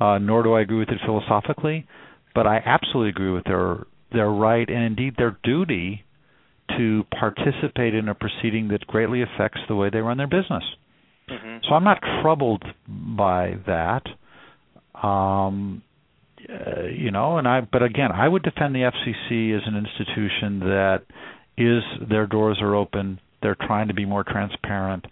uh, 0.00 0.18
nor 0.18 0.42
do 0.42 0.52
I 0.52 0.60
agree 0.60 0.78
with 0.78 0.90
it 0.90 0.98
philosophically. 1.04 1.86
But 2.34 2.46
I 2.46 2.60
absolutely 2.64 3.10
agree 3.10 3.30
with 3.30 3.44
their 3.44 3.86
their 4.12 4.30
right 4.30 4.68
and 4.68 4.84
indeed 4.84 5.14
their 5.16 5.36
duty 5.42 6.04
to 6.76 7.04
participate 7.18 7.94
in 7.94 8.08
a 8.08 8.14
proceeding 8.14 8.68
that 8.68 8.86
greatly 8.86 9.22
affects 9.22 9.60
the 9.68 9.74
way 9.74 9.90
they 9.90 9.98
run 9.98 10.16
their 10.16 10.26
business. 10.26 10.62
Mm-hmm. 11.28 11.58
So 11.68 11.74
I'm 11.74 11.84
not 11.84 11.98
troubled 12.22 12.62
by 12.88 13.54
that. 13.66 14.02
Um, 15.06 15.82
uh, 16.48 16.82
you 16.84 17.10
know, 17.10 17.38
and 17.38 17.48
I 17.48 17.60
but 17.60 17.82
again, 17.82 18.12
I 18.12 18.28
would 18.28 18.42
defend 18.42 18.74
the 18.74 18.90
FCC 18.90 19.56
as 19.56 19.62
an 19.66 19.76
institution 19.76 20.60
that 20.60 21.02
is 21.56 21.82
their 22.08 22.26
doors 22.26 22.58
are 22.60 22.74
open. 22.74 23.20
They're 23.42 23.56
trying 23.66 23.88
to 23.88 23.94
be 23.94 24.04
more 24.04 24.24
transparent. 24.24 25.06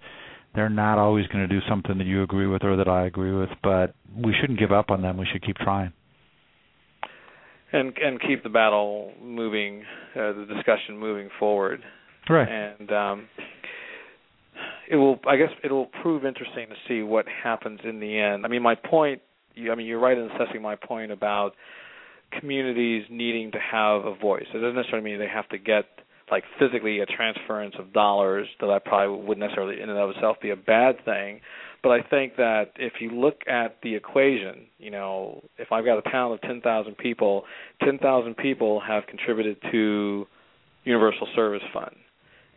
They're 0.54 0.68
not 0.68 0.98
always 0.98 1.26
going 1.28 1.48
to 1.48 1.48
do 1.48 1.60
something 1.68 1.98
that 1.98 2.06
you 2.06 2.22
agree 2.22 2.46
with 2.46 2.64
or 2.64 2.76
that 2.76 2.88
I 2.88 3.06
agree 3.06 3.32
with, 3.32 3.48
but 3.62 3.94
we 4.14 4.34
shouldn't 4.38 4.58
give 4.58 4.72
up 4.72 4.90
on 4.90 5.00
them. 5.00 5.16
We 5.16 5.26
should 5.32 5.44
keep 5.44 5.56
trying. 5.56 5.92
And 7.72 7.96
and 7.96 8.20
keep 8.20 8.42
the 8.42 8.50
battle 8.50 9.12
moving, 9.22 9.84
uh, 10.14 10.32
the 10.32 10.46
discussion 10.54 10.98
moving 10.98 11.30
forward. 11.38 11.82
Right. 12.28 12.48
And 12.48 12.92
um, 12.92 13.28
it 14.90 14.96
will 14.96 15.18
I 15.26 15.36
guess 15.36 15.48
it 15.64 15.72
will 15.72 15.88
prove 16.02 16.26
interesting 16.26 16.68
to 16.68 16.74
see 16.86 17.02
what 17.02 17.24
happens 17.42 17.80
in 17.84 17.98
the 17.98 18.18
end. 18.18 18.44
I 18.44 18.48
mean, 18.48 18.62
my 18.62 18.74
point. 18.74 19.22
I 19.56 19.74
mean, 19.74 19.86
you're 19.86 20.00
right 20.00 20.16
in 20.16 20.30
assessing 20.30 20.62
my 20.62 20.76
point 20.76 21.12
about 21.12 21.52
communities 22.38 23.04
needing 23.10 23.52
to 23.52 23.58
have 23.58 24.04
a 24.04 24.14
voice. 24.14 24.46
It 24.52 24.58
doesn't 24.58 24.74
necessarily 24.74 25.04
mean 25.04 25.18
they 25.18 25.28
have 25.28 25.48
to 25.50 25.58
get 25.58 25.84
like 26.30 26.44
physically 26.58 27.00
a 27.00 27.06
transference 27.06 27.74
of 27.78 27.92
dollars 27.92 28.46
that 28.60 28.70
I 28.70 28.78
probably 28.78 29.22
wouldn't 29.26 29.40
necessarily 29.40 29.82
in 29.82 29.90
and 29.90 29.98
of 29.98 30.10
itself 30.10 30.38
be 30.40 30.50
a 30.50 30.56
bad 30.56 31.04
thing. 31.04 31.40
But 31.82 31.90
I 31.90 32.02
think 32.02 32.36
that 32.36 32.72
if 32.76 32.94
you 33.00 33.10
look 33.10 33.40
at 33.48 33.78
the 33.82 33.96
equation, 33.96 34.66
you 34.78 34.90
know, 34.90 35.42
if 35.58 35.72
I've 35.72 35.84
got 35.84 35.98
a 35.98 36.10
town 36.10 36.32
of 36.32 36.40
10,000 36.40 36.96
people, 36.96 37.44
10,000 37.84 38.36
people 38.36 38.80
have 38.80 39.06
contributed 39.08 39.56
to 39.72 40.26
Universal 40.84 41.28
Service 41.34 41.62
Fund. 41.74 41.96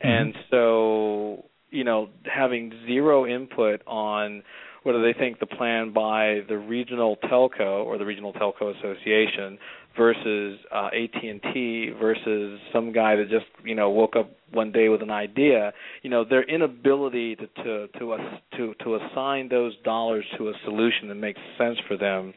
Mm-hmm. 0.03 0.07
And 0.07 0.35
so 0.51 1.45
you 1.75 1.83
know 1.83 2.09
having 2.23 2.71
zero 2.87 3.25
input 3.25 3.81
on 3.85 4.43
whether 4.85 5.01
they 5.01 5.17
think 5.17 5.39
the 5.39 5.47
plan 5.47 5.91
by 5.91 6.41
the 6.47 6.55
regional 6.55 7.17
telco 7.23 7.83
or 7.83 7.97
the 7.97 8.05
regional 8.05 8.31
telco 8.33 8.71
association 8.77 9.57
versus 9.97 10.59
uh, 10.71 10.89
AT&T 10.93 11.91
versus 11.99 12.59
some 12.71 12.91
guy 12.91 13.15
that 13.15 13.27
just 13.27 13.47
you 13.63 13.73
know 13.73 13.89
woke 13.89 14.15
up 14.15 14.29
one 14.51 14.71
day 14.71 14.87
with 14.89 15.01
an 15.01 15.09
idea 15.09 15.73
you 16.03 16.09
know 16.09 16.23
their 16.23 16.43
inability 16.43 17.35
to 17.35 17.47
to 17.63 17.87
to 17.97 18.11
us 18.11 18.21
to 18.55 18.75
to 18.83 18.95
assign 18.97 19.49
those 19.49 19.73
dollars 19.83 20.23
to 20.37 20.49
a 20.49 20.53
solution 20.65 21.07
that 21.07 21.15
makes 21.15 21.39
sense 21.57 21.77
for 21.87 21.97
them 21.97 22.31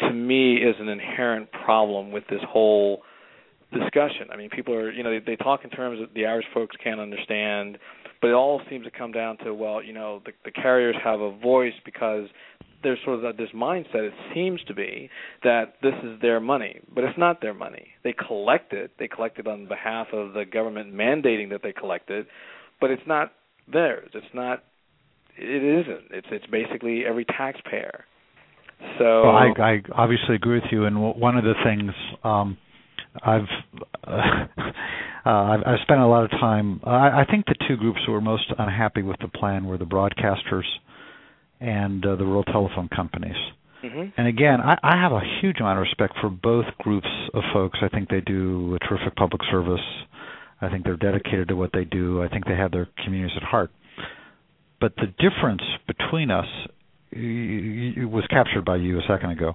to 0.00 0.12
me 0.12 0.56
is 0.56 0.74
an 0.80 0.88
inherent 0.88 1.48
problem 1.64 2.10
with 2.10 2.24
this 2.28 2.40
whole 2.48 3.02
discussion. 3.72 4.28
I 4.32 4.36
mean 4.36 4.50
people 4.50 4.74
are 4.74 4.90
you 4.90 5.04
know 5.04 5.10
they, 5.10 5.24
they 5.24 5.36
talk 5.36 5.62
in 5.62 5.70
terms 5.70 6.00
that 6.00 6.12
the 6.12 6.24
average 6.24 6.46
folks 6.52 6.74
can't 6.82 6.98
understand 6.98 7.78
but 8.24 8.30
it 8.30 8.34
all 8.36 8.62
seems 8.70 8.86
to 8.86 8.90
come 8.90 9.12
down 9.12 9.36
to 9.36 9.52
well, 9.52 9.82
you 9.82 9.92
know, 9.92 10.22
the, 10.24 10.32
the 10.46 10.50
carriers 10.50 10.96
have 11.04 11.20
a 11.20 11.30
voice 11.30 11.74
because 11.84 12.26
there's 12.82 12.98
sort 13.04 13.22
of 13.22 13.36
this 13.36 13.50
mindset. 13.54 13.96
It 13.96 14.14
seems 14.32 14.62
to 14.66 14.72
be 14.72 15.10
that 15.42 15.74
this 15.82 15.92
is 16.02 16.22
their 16.22 16.40
money, 16.40 16.80
but 16.94 17.04
it's 17.04 17.18
not 17.18 17.42
their 17.42 17.52
money. 17.52 17.88
They 18.02 18.14
collect 18.14 18.72
it. 18.72 18.92
They 18.98 19.08
collect 19.08 19.38
it 19.38 19.46
on 19.46 19.68
behalf 19.68 20.06
of 20.14 20.32
the 20.32 20.46
government 20.50 20.94
mandating 20.94 21.50
that 21.50 21.60
they 21.62 21.74
collect 21.74 22.08
it, 22.08 22.26
but 22.80 22.90
it's 22.90 23.02
not 23.06 23.32
theirs. 23.70 24.08
It's 24.14 24.24
not. 24.32 24.64
It 25.36 25.82
isn't. 25.82 26.06
It's 26.10 26.28
it's 26.30 26.46
basically 26.46 27.04
every 27.06 27.26
taxpayer. 27.26 28.06
So 28.98 29.24
well, 29.24 29.36
I, 29.36 29.52
I 29.60 29.82
obviously 29.94 30.34
agree 30.36 30.60
with 30.62 30.72
you. 30.72 30.86
And 30.86 30.98
one 30.98 31.36
of 31.36 31.44
the 31.44 31.52
things 31.62 31.92
um, 32.24 32.56
I've 33.22 33.42
uh, 34.06 34.46
uh, 35.26 35.30
I've, 35.30 35.60
I've 35.66 35.80
spent 35.82 36.00
a 36.00 36.06
lot 36.06 36.24
of 36.24 36.30
time. 36.30 36.80
I, 36.84 37.22
I 37.22 37.24
think 37.30 37.46
the 37.46 37.54
two 37.66 37.76
groups 37.76 38.00
who 38.06 38.12
were 38.12 38.20
most 38.20 38.52
unhappy 38.58 39.02
with 39.02 39.16
the 39.20 39.28
plan 39.28 39.66
were 39.66 39.78
the 39.78 39.86
broadcasters 39.86 40.64
and 41.60 42.04
uh, 42.04 42.16
the 42.16 42.24
rural 42.24 42.44
telephone 42.44 42.88
companies. 42.88 43.36
Mm-hmm. 43.82 44.18
And 44.18 44.26
again, 44.26 44.60
I, 44.60 44.78
I 44.82 44.96
have 44.96 45.12
a 45.12 45.20
huge 45.40 45.60
amount 45.60 45.78
of 45.78 45.82
respect 45.82 46.14
for 46.20 46.30
both 46.30 46.66
groups 46.78 47.08
of 47.32 47.42
folks. 47.52 47.78
I 47.82 47.88
think 47.88 48.08
they 48.08 48.20
do 48.20 48.76
a 48.76 48.78
terrific 48.86 49.16
public 49.16 49.42
service. 49.50 49.80
I 50.60 50.70
think 50.70 50.84
they're 50.84 50.96
dedicated 50.96 51.48
to 51.48 51.56
what 51.56 51.70
they 51.72 51.84
do. 51.84 52.22
I 52.22 52.28
think 52.28 52.46
they 52.46 52.56
have 52.56 52.72
their 52.72 52.88
communities 53.04 53.36
at 53.36 53.42
heart. 53.42 53.70
But 54.80 54.94
the 54.96 55.06
difference 55.06 55.62
between 55.86 56.30
us 56.30 56.46
was 57.12 58.24
captured 58.28 58.64
by 58.64 58.76
you 58.76 58.98
a 58.98 59.02
second 59.08 59.30
ago. 59.30 59.54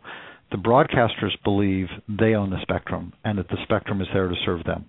The 0.51 0.57
broadcasters 0.57 1.31
believe 1.43 1.87
they 2.07 2.33
own 2.33 2.49
the 2.49 2.61
spectrum 2.61 3.13
and 3.23 3.37
that 3.37 3.49
the 3.49 3.57
spectrum 3.63 4.01
is 4.01 4.07
there 4.13 4.27
to 4.27 4.35
serve 4.45 4.63
them. 4.63 4.85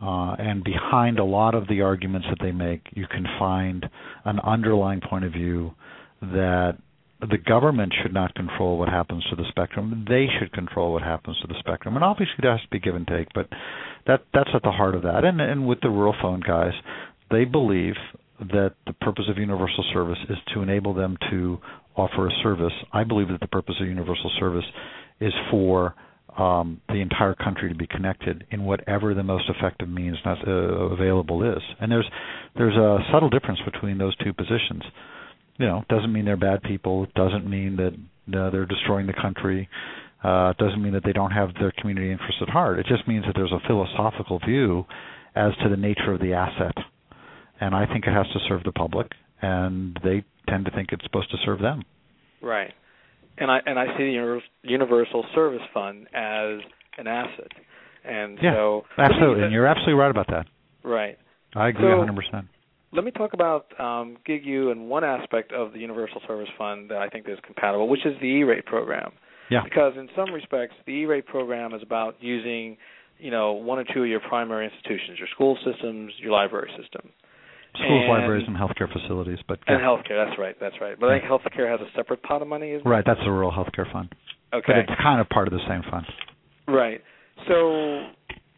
Uh, 0.00 0.36
and 0.38 0.62
behind 0.62 1.18
a 1.18 1.24
lot 1.24 1.54
of 1.54 1.68
the 1.68 1.80
arguments 1.80 2.26
that 2.28 2.38
they 2.44 2.52
make, 2.52 2.82
you 2.92 3.06
can 3.06 3.24
find 3.38 3.86
an 4.24 4.38
underlying 4.40 5.00
point 5.00 5.24
of 5.24 5.32
view 5.32 5.72
that 6.20 6.76
the 7.20 7.38
government 7.38 7.94
should 8.02 8.12
not 8.12 8.34
control 8.34 8.78
what 8.78 8.90
happens 8.90 9.24
to 9.30 9.36
the 9.36 9.44
spectrum. 9.48 10.04
They 10.06 10.26
should 10.38 10.52
control 10.52 10.92
what 10.92 11.02
happens 11.02 11.38
to 11.40 11.46
the 11.46 11.58
spectrum. 11.60 11.94
And 11.94 12.04
obviously, 12.04 12.34
there 12.42 12.50
has 12.50 12.60
to 12.60 12.68
be 12.68 12.78
give 12.78 12.94
and 12.94 13.06
take, 13.06 13.28
but 13.34 13.48
that 14.06 14.24
that's 14.34 14.50
at 14.54 14.62
the 14.62 14.70
heart 14.70 14.94
of 14.94 15.02
that. 15.02 15.24
And, 15.24 15.40
and 15.40 15.66
with 15.66 15.80
the 15.80 15.88
rural 15.88 16.14
phone 16.20 16.42
guys, 16.46 16.74
they 17.30 17.44
believe 17.44 17.94
that 18.38 18.74
the 18.86 18.92
purpose 18.92 19.24
of 19.30 19.38
universal 19.38 19.84
service 19.94 20.18
is 20.28 20.36
to 20.52 20.60
enable 20.60 20.92
them 20.92 21.16
to 21.30 21.58
offer 21.96 22.26
a 22.26 22.30
service. 22.42 22.72
I 22.92 23.04
believe 23.04 23.28
that 23.28 23.40
the 23.40 23.46
purpose 23.46 23.76
of 23.80 23.86
universal 23.86 24.30
service 24.38 24.64
is 25.20 25.32
for 25.50 25.94
um, 26.36 26.80
the 26.88 27.00
entire 27.00 27.34
country 27.34 27.68
to 27.68 27.74
be 27.74 27.86
connected 27.86 28.44
in 28.50 28.64
whatever 28.64 29.14
the 29.14 29.22
most 29.22 29.44
effective 29.48 29.88
means 29.88 30.16
not, 30.24 30.46
uh, 30.46 30.50
available 30.50 31.42
is. 31.42 31.62
And 31.80 31.90
there's 31.90 32.08
there's 32.56 32.76
a 32.76 32.98
subtle 33.12 33.30
difference 33.30 33.60
between 33.64 33.98
those 33.98 34.14
two 34.16 34.32
positions. 34.32 34.82
You 35.58 35.66
know, 35.66 35.84
doesn't 35.88 36.12
mean 36.12 36.26
they're 36.26 36.36
bad 36.36 36.62
people. 36.62 37.06
Doesn't 37.14 37.48
mean 37.48 37.76
that 37.76 38.38
uh, 38.38 38.50
they're 38.50 38.66
destroying 38.66 39.06
the 39.06 39.14
country. 39.14 39.68
Uh, 40.22 40.52
doesn't 40.58 40.82
mean 40.82 40.92
that 40.92 41.04
they 41.04 41.12
don't 41.12 41.30
have 41.30 41.50
their 41.54 41.72
community 41.78 42.10
interests 42.10 42.40
at 42.42 42.48
heart. 42.48 42.78
It 42.78 42.86
just 42.86 43.06
means 43.08 43.24
that 43.26 43.34
there's 43.34 43.52
a 43.52 43.66
philosophical 43.66 44.38
view 44.40 44.84
as 45.34 45.52
to 45.62 45.68
the 45.68 45.76
nature 45.76 46.12
of 46.12 46.20
the 46.20 46.34
asset. 46.34 46.74
And 47.60 47.74
I 47.74 47.86
think 47.86 48.06
it 48.06 48.12
has 48.12 48.26
to 48.32 48.38
serve 48.48 48.64
the 48.64 48.72
public, 48.72 49.12
and 49.40 49.98
they 50.04 50.24
tend 50.48 50.66
to 50.66 50.70
think 50.72 50.88
it's 50.92 51.04
supposed 51.04 51.30
to 51.30 51.38
serve 51.44 51.60
them. 51.60 51.84
Right 52.42 52.74
and 53.38 53.50
I 53.50 53.60
and 53.66 53.78
I 53.78 53.86
see 53.96 54.04
the 54.16 54.40
Universal 54.62 55.24
Service 55.34 55.62
Fund 55.74 56.06
as 56.14 56.60
an 56.98 57.06
asset. 57.06 57.52
And 58.04 58.38
yeah, 58.42 58.54
so 58.54 58.82
absolutely, 58.98 59.44
and 59.44 59.52
you're 59.52 59.66
absolutely 59.66 59.94
right 59.94 60.10
about 60.10 60.28
that. 60.28 60.46
Right. 60.84 61.18
I 61.54 61.68
agree 61.68 61.90
So- 61.90 62.04
100%. 62.32 62.48
Let 62.92 63.04
me 63.04 63.10
talk 63.10 63.34
about 63.34 63.66
um, 63.80 64.16
GigU 64.26 64.70
and 64.70 64.88
one 64.88 65.02
aspect 65.04 65.52
of 65.52 65.72
the 65.72 65.80
Universal 65.80 66.22
Service 66.26 66.48
Fund 66.56 66.90
that 66.90 66.98
I 66.98 67.08
think 67.08 67.28
is 67.28 67.36
compatible, 67.44 67.88
which 67.88 68.06
is 68.06 68.14
the 68.20 68.26
E-rate 68.26 68.64
program. 68.64 69.12
Yeah. 69.50 69.62
Because 69.64 69.94
in 69.96 70.08
some 70.16 70.32
respects, 70.32 70.74
the 70.86 70.92
E-rate 70.92 71.26
program 71.26 71.74
is 71.74 71.82
about 71.82 72.16
using, 72.20 72.78
you 73.18 73.30
know, 73.30 73.52
one 73.52 73.78
or 73.80 73.84
two 73.92 74.02
of 74.04 74.08
your 74.08 74.20
primary 74.20 74.64
institutions, 74.66 75.18
your 75.18 75.28
school 75.34 75.58
systems, 75.64 76.12
your 76.18 76.32
library 76.32 76.70
system, 76.80 77.10
Schools, 77.78 78.02
and- 78.04 78.08
libraries, 78.12 78.44
and 78.46 78.56
healthcare 78.56 78.90
facilities, 78.92 79.38
but 79.48 79.58
and 79.66 79.80
healthcare. 79.80 80.16
That's 80.24 80.38
right. 80.38 80.56
That's 80.60 80.76
right. 80.80 80.98
But 80.98 81.10
I 81.10 81.20
think 81.20 81.30
healthcare 81.30 81.70
has 81.70 81.80
a 81.80 81.90
separate 81.96 82.22
pot 82.22 82.42
of 82.42 82.48
money, 82.48 82.70
isn't 82.72 82.88
right, 82.88 83.04
that's 83.06 83.20
the 83.20 83.30
rural 83.30 83.50
healthcare 83.52 83.90
fund, 83.92 84.14
Okay. 84.52 84.64
but 84.66 84.76
it's 84.78 85.00
kind 85.02 85.20
of 85.20 85.28
part 85.28 85.48
of 85.48 85.52
the 85.52 85.60
same 85.68 85.82
fund. 85.90 86.06
Right. 86.68 87.00
So 87.48 88.06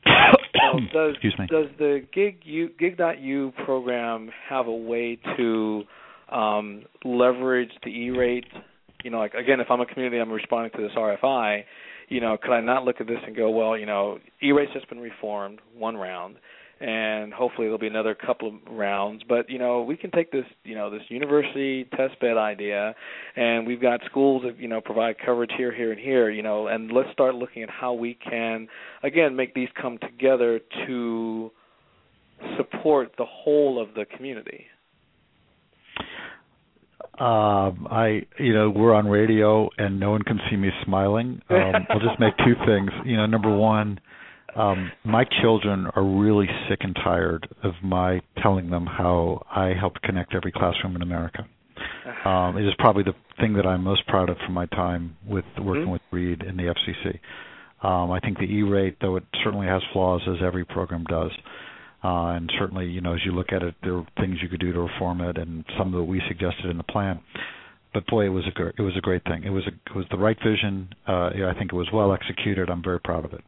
does 0.92 1.12
Excuse 1.12 1.34
me. 1.38 1.46
does 1.46 1.66
the 1.78 2.06
gig 2.12 2.38
U, 2.44 2.70
gig.u 2.78 3.52
program 3.64 4.30
have 4.48 4.66
a 4.66 4.72
way 4.74 5.18
to 5.36 5.82
um, 6.30 6.84
leverage 7.04 7.70
the 7.84 7.90
E-rate? 7.90 8.46
You 9.04 9.10
know, 9.10 9.18
like 9.18 9.34
again, 9.34 9.60
if 9.60 9.68
I'm 9.70 9.80
a 9.80 9.86
community, 9.86 10.18
I'm 10.20 10.30
responding 10.32 10.72
to 10.76 10.82
this 10.82 10.92
RFI. 10.96 11.62
You 12.08 12.20
know, 12.20 12.36
could 12.40 12.52
I 12.52 12.60
not 12.60 12.84
look 12.84 13.00
at 13.00 13.06
this 13.06 13.18
and 13.26 13.36
go, 13.36 13.50
well, 13.50 13.76
you 13.76 13.84
know, 13.86 14.18
E-rate's 14.42 14.72
just 14.72 14.88
been 14.88 14.98
reformed 15.00 15.60
one 15.76 15.94
round, 15.96 16.36
and 16.80 17.32
hopefully 17.32 17.66
there'll 17.66 17.78
be 17.78 17.86
another 17.86 18.14
couple 18.14 18.48
of 18.48 18.54
rounds. 18.70 19.22
But 19.28 19.50
you 19.50 19.58
know, 19.58 19.82
we 19.82 19.96
can 19.96 20.10
take 20.10 20.30
this, 20.30 20.44
you 20.64 20.74
know, 20.74 20.90
this 20.90 21.02
university 21.08 21.84
test 21.96 22.20
bed 22.20 22.36
idea, 22.36 22.94
and 23.36 23.66
we've 23.66 23.80
got 23.80 24.00
schools 24.06 24.42
that 24.44 24.58
you 24.58 24.68
know 24.68 24.80
provide 24.80 25.16
coverage 25.24 25.50
here, 25.56 25.74
here, 25.74 25.92
and 25.92 26.00
here. 26.00 26.30
You 26.30 26.42
know, 26.42 26.68
and 26.68 26.90
let's 26.92 27.10
start 27.12 27.34
looking 27.34 27.62
at 27.62 27.70
how 27.70 27.92
we 27.92 28.14
can 28.14 28.68
again 29.02 29.36
make 29.36 29.54
these 29.54 29.68
come 29.80 29.98
together 29.98 30.60
to 30.86 31.50
support 32.56 33.12
the 33.18 33.26
whole 33.26 33.80
of 33.82 33.94
the 33.94 34.04
community. 34.16 34.66
Um, 37.18 37.88
I, 37.90 38.22
you 38.38 38.54
know, 38.54 38.70
we're 38.70 38.94
on 38.94 39.08
radio 39.08 39.68
and 39.76 39.98
no 39.98 40.12
one 40.12 40.22
can 40.22 40.38
see 40.48 40.56
me 40.56 40.68
smiling. 40.84 41.42
Um, 41.50 41.72
I'll 41.90 41.98
just 41.98 42.20
make 42.20 42.36
two 42.38 42.54
things. 42.64 42.90
You 43.04 43.16
know, 43.16 43.26
number 43.26 43.54
one, 43.54 43.98
um, 44.56 44.90
my 45.04 45.24
children 45.42 45.86
are 45.94 46.02
really 46.04 46.48
sick 46.68 46.78
and 46.82 46.94
tired 46.96 47.48
of 47.62 47.72
my 47.82 48.20
telling 48.42 48.70
them 48.70 48.86
how 48.86 49.44
I 49.50 49.74
helped 49.78 50.02
connect 50.02 50.34
every 50.34 50.52
classroom 50.52 50.96
in 50.96 51.02
America. 51.02 51.46
Um, 52.24 52.56
it 52.56 52.66
is 52.66 52.72
probably 52.78 53.02
the 53.04 53.14
thing 53.38 53.52
that 53.54 53.66
I'm 53.66 53.84
most 53.84 54.06
proud 54.06 54.30
of 54.30 54.36
from 54.44 54.54
my 54.54 54.66
time 54.66 55.16
with 55.26 55.44
working 55.58 55.84
Mhm. 55.86 55.92
with 55.92 56.02
Reed 56.10 56.42
in 56.42 56.56
the 56.56 56.68
FCC. 56.68 57.20
Um, 57.82 58.10
I 58.10 58.18
think 58.20 58.38
the 58.38 58.52
E-rate, 58.52 58.96
though 59.00 59.16
it 59.16 59.24
certainly 59.44 59.66
has 59.66 59.82
flaws, 59.92 60.26
as 60.26 60.42
every 60.42 60.64
program 60.64 61.04
does, 61.04 61.30
uh, 62.02 62.28
and 62.36 62.50
certainly, 62.58 62.86
you 62.86 63.00
know, 63.00 63.12
as 63.14 63.24
you 63.24 63.32
look 63.32 63.52
at 63.52 63.62
it, 63.62 63.74
there 63.82 63.96
are 63.96 64.06
things 64.18 64.42
you 64.42 64.48
could 64.48 64.60
do 64.60 64.72
to 64.72 64.80
reform 64.80 65.20
it, 65.20 65.38
and 65.38 65.64
some 65.76 65.92
that 65.92 66.02
we 66.02 66.20
suggested 66.26 66.66
in 66.66 66.76
the 66.78 66.82
plan. 66.84 67.20
But 67.92 68.06
boy, 68.06 68.26
it 68.26 68.30
was 68.30 68.46
a 68.46 68.50
gr- 68.50 68.70
it 68.76 68.82
was 68.82 68.96
a 68.96 69.00
great 69.00 69.22
thing. 69.24 69.44
It 69.44 69.50
was 69.50 69.66
a, 69.66 69.72
it 69.86 69.94
was 69.94 70.06
the 70.08 70.18
right 70.18 70.38
vision. 70.42 70.92
Uh, 71.06 71.30
yeah, 71.34 71.48
I 71.48 71.54
think 71.54 71.72
it 71.72 71.76
was 71.76 71.90
well 71.92 72.12
executed. 72.12 72.68
I'm 72.70 72.82
very 72.82 73.00
proud 73.00 73.24
of 73.24 73.32
it. 73.32 73.42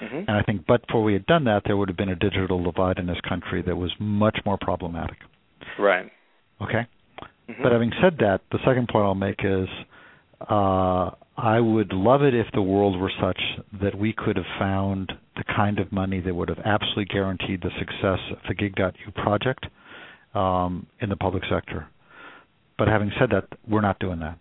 Hmm 0.00 0.16
And 0.16 0.30
I 0.30 0.42
think, 0.42 0.66
but 0.66 0.86
before 0.86 1.02
we 1.04 1.12
had 1.12 1.26
done 1.26 1.44
that, 1.44 1.62
there 1.66 1.76
would 1.76 1.88
have 1.88 1.96
been 1.96 2.08
a 2.08 2.16
digital 2.16 2.62
divide 2.62 2.98
in 2.98 3.06
this 3.06 3.20
country 3.28 3.62
that 3.62 3.76
was 3.76 3.92
much 3.98 4.38
more 4.46 4.58
problematic. 4.60 5.18
Right. 5.78 6.10
Okay. 6.60 6.86
Mhm. 7.48 7.62
But 7.62 7.72
having 7.72 7.92
said 8.00 8.16
that, 8.18 8.40
the 8.50 8.58
second 8.64 8.88
point 8.88 9.04
I'll 9.04 9.14
make 9.14 9.44
is 9.44 9.68
uh, 10.48 11.10
I 11.36 11.60
would 11.60 11.92
love 11.92 12.22
it 12.22 12.34
if 12.34 12.46
the 12.52 12.62
world 12.62 12.98
were 12.98 13.12
such 13.20 13.40
that 13.80 13.94
we 13.94 14.12
could 14.12 14.36
have 14.36 14.46
found 14.58 15.12
the 15.36 15.44
kind 15.44 15.78
of 15.78 15.92
money 15.92 16.20
that 16.20 16.34
would 16.34 16.48
have 16.48 16.60
absolutely 16.64 17.06
guaranteed 17.06 17.62
the 17.62 17.70
success 17.78 18.18
of 18.30 18.38
the 18.48 18.54
Gig.U 18.54 19.12
project 19.12 19.66
um, 20.34 20.86
in 21.00 21.08
the 21.08 21.16
public 21.16 21.42
sector. 21.50 21.86
But 22.78 22.88
having 22.88 23.10
said 23.18 23.30
that, 23.30 23.48
we're 23.68 23.80
not 23.80 23.98
doing 23.98 24.20
that. 24.20 24.38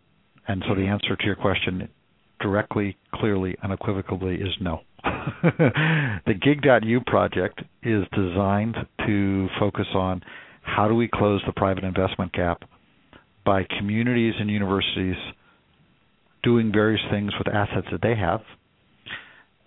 And 0.47 0.63
so 0.67 0.75
the 0.75 0.87
answer 0.87 1.15
to 1.15 1.25
your 1.25 1.35
question 1.35 1.89
directly, 2.39 2.97
clearly, 3.13 3.55
unequivocally 3.61 4.35
is 4.35 4.53
no. 4.61 4.81
the 6.25 6.33
Gig.U 6.33 7.01
project 7.05 7.61
is 7.83 8.03
designed 8.13 8.75
to 9.05 9.47
focus 9.59 9.87
on 9.93 10.21
how 10.61 10.87
do 10.87 10.95
we 10.95 11.07
close 11.11 11.41
the 11.45 11.53
private 11.53 11.83
investment 11.83 12.31
gap 12.33 12.63
by 13.45 13.63
communities 13.77 14.33
and 14.39 14.49
universities 14.49 15.15
doing 16.43 16.71
various 16.71 17.01
things 17.11 17.31
with 17.37 17.47
assets 17.53 17.87
that 17.91 18.01
they 18.01 18.15
have, 18.15 18.41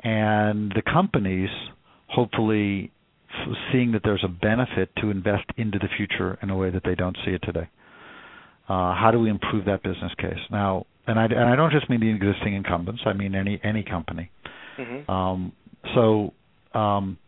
and 0.03 0.73
the 0.75 0.83
companies 0.83 1.51
hopefully 2.09 2.91
seeing 3.73 3.93
that 3.93 4.03
there's 4.05 4.25
a 4.25 4.29
benefit 4.29 4.91
to 5.01 5.11
invest 5.11 5.45
into 5.57 5.79
the 5.79 5.89
future 5.97 6.39
in 6.43 6.51
a 6.51 6.57
way 6.57 6.71
that 6.71 6.83
they 6.85 6.95
don't 6.95 7.17
see 7.25 7.33
it 7.33 7.43
today. 7.43 7.69
Uh, 8.69 8.95
how 8.95 9.11
do 9.11 9.19
we 9.19 9.31
improve 9.31 9.65
that 9.65 9.83
business 9.83 10.13
case 10.19 10.39
now? 10.51 10.87
And 11.07 11.19
I, 11.19 11.25
and 11.25 11.41
I 11.41 11.57
don't 11.57 11.73
just 11.73 11.91
mean 11.91 12.01
the 12.01 12.11
existing 12.11 12.55
incumbents. 12.55 13.03
I 13.05 13.13
mean 13.13 13.35
any 13.35 13.61
any 13.65 13.83
company. 13.83 14.31
Mhm. 14.79 15.09
Um, 15.09 15.53
so 15.95 16.33
um, 16.79 17.19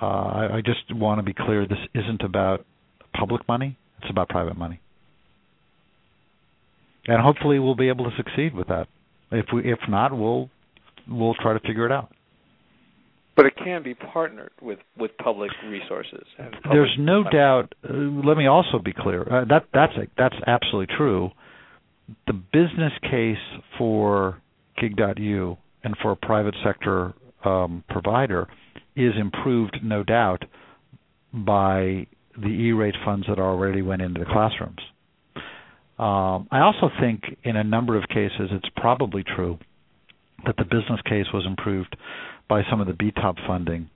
uh, 0.00 0.06
I, 0.06 0.56
I 0.56 0.60
just 0.64 0.94
want 0.94 1.18
to 1.18 1.22
be 1.22 1.34
clear: 1.34 1.66
this 1.66 1.78
isn't 1.94 2.22
about 2.22 2.64
public 3.18 3.46
money; 3.48 3.76
it's 4.02 4.10
about 4.10 4.28
private 4.28 4.56
money, 4.56 4.80
and 7.06 7.20
hopefully 7.22 7.58
we'll 7.58 7.74
be 7.76 7.88
able 7.88 8.10
to 8.10 8.16
succeed 8.16 8.54
with 8.54 8.68
that. 8.68 8.88
If 9.30 9.46
we, 9.52 9.70
if 9.70 9.78
not, 9.88 10.16
we'll 10.16 10.50
we'll 11.08 11.34
try 11.34 11.52
to 11.52 11.60
figure 11.60 11.86
it 11.86 11.92
out. 11.92 12.10
But 13.36 13.46
it 13.46 13.54
can 13.56 13.82
be 13.82 13.94
partnered 13.94 14.52
with 14.62 14.78
with 14.96 15.10
public 15.22 15.50
resources. 15.66 16.24
And 16.38 16.52
public 16.52 16.70
There's 16.72 16.96
no 16.98 17.22
money. 17.24 17.36
doubt. 17.36 17.74
Uh, 17.88 17.92
let 17.92 18.36
me 18.36 18.46
also 18.46 18.78
be 18.78 18.92
clear. 18.92 19.22
Uh, 19.22 19.44
that 19.46 19.66
that's 19.72 19.92
a, 19.96 20.06
that's 20.16 20.36
absolutely 20.46 20.94
true. 20.96 21.30
The 22.26 22.34
business 22.34 22.92
case 23.10 23.38
for 23.78 24.40
Gig.U 24.80 25.56
and 25.84 25.94
for 26.02 26.12
a 26.12 26.16
private 26.16 26.54
sector 26.64 27.14
um, 27.44 27.84
provider 27.88 28.48
is 28.96 29.12
improved, 29.20 29.78
no 29.82 30.02
doubt, 30.02 30.44
by 31.32 32.06
the 32.36 32.48
E-rate 32.48 32.94
funds 33.04 33.26
that 33.28 33.38
already 33.38 33.82
went 33.82 34.02
into 34.02 34.20
the 34.20 34.26
classrooms. 34.26 34.80
Um, 35.98 36.48
I 36.50 36.60
also 36.60 36.90
think, 37.00 37.22
in 37.44 37.56
a 37.56 37.62
number 37.62 37.96
of 37.96 38.08
cases, 38.08 38.50
it's 38.50 38.68
probably 38.76 39.22
true 39.36 39.58
that 40.46 40.56
the 40.56 40.64
business 40.64 41.00
case 41.08 41.26
was 41.32 41.44
improved 41.46 41.96
by 42.48 42.62
some 42.68 42.80
of 42.80 42.86
the 42.86 42.92
BTOP 42.92 43.46
funding, 43.46 43.88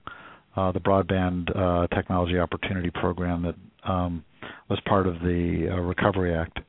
uh, 0.55 0.71
the 0.71 0.79
Broadband 0.79 1.55
uh, 1.55 1.87
Technology 1.93 2.39
Opportunity 2.39 2.89
Program 2.89 3.43
that 3.43 3.89
um, 3.89 4.23
was 4.69 4.79
part 4.85 5.07
of 5.07 5.15
the 5.15 5.69
uh, 5.71 5.75
Recovery 5.81 6.33
Act. 6.33 6.59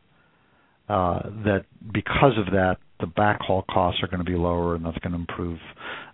Uh, 0.91 1.23
that 1.45 1.67
because 1.95 2.33
of 2.37 2.47
that, 2.47 2.79
the 2.99 3.07
backhaul 3.07 3.65
costs 3.67 4.03
are 4.03 4.09
going 4.09 4.19
to 4.19 4.29
be 4.29 4.37
lower, 4.37 4.75
and 4.75 4.85
that's 4.85 4.99
going 4.99 5.13
to 5.13 5.19
improve 5.19 5.61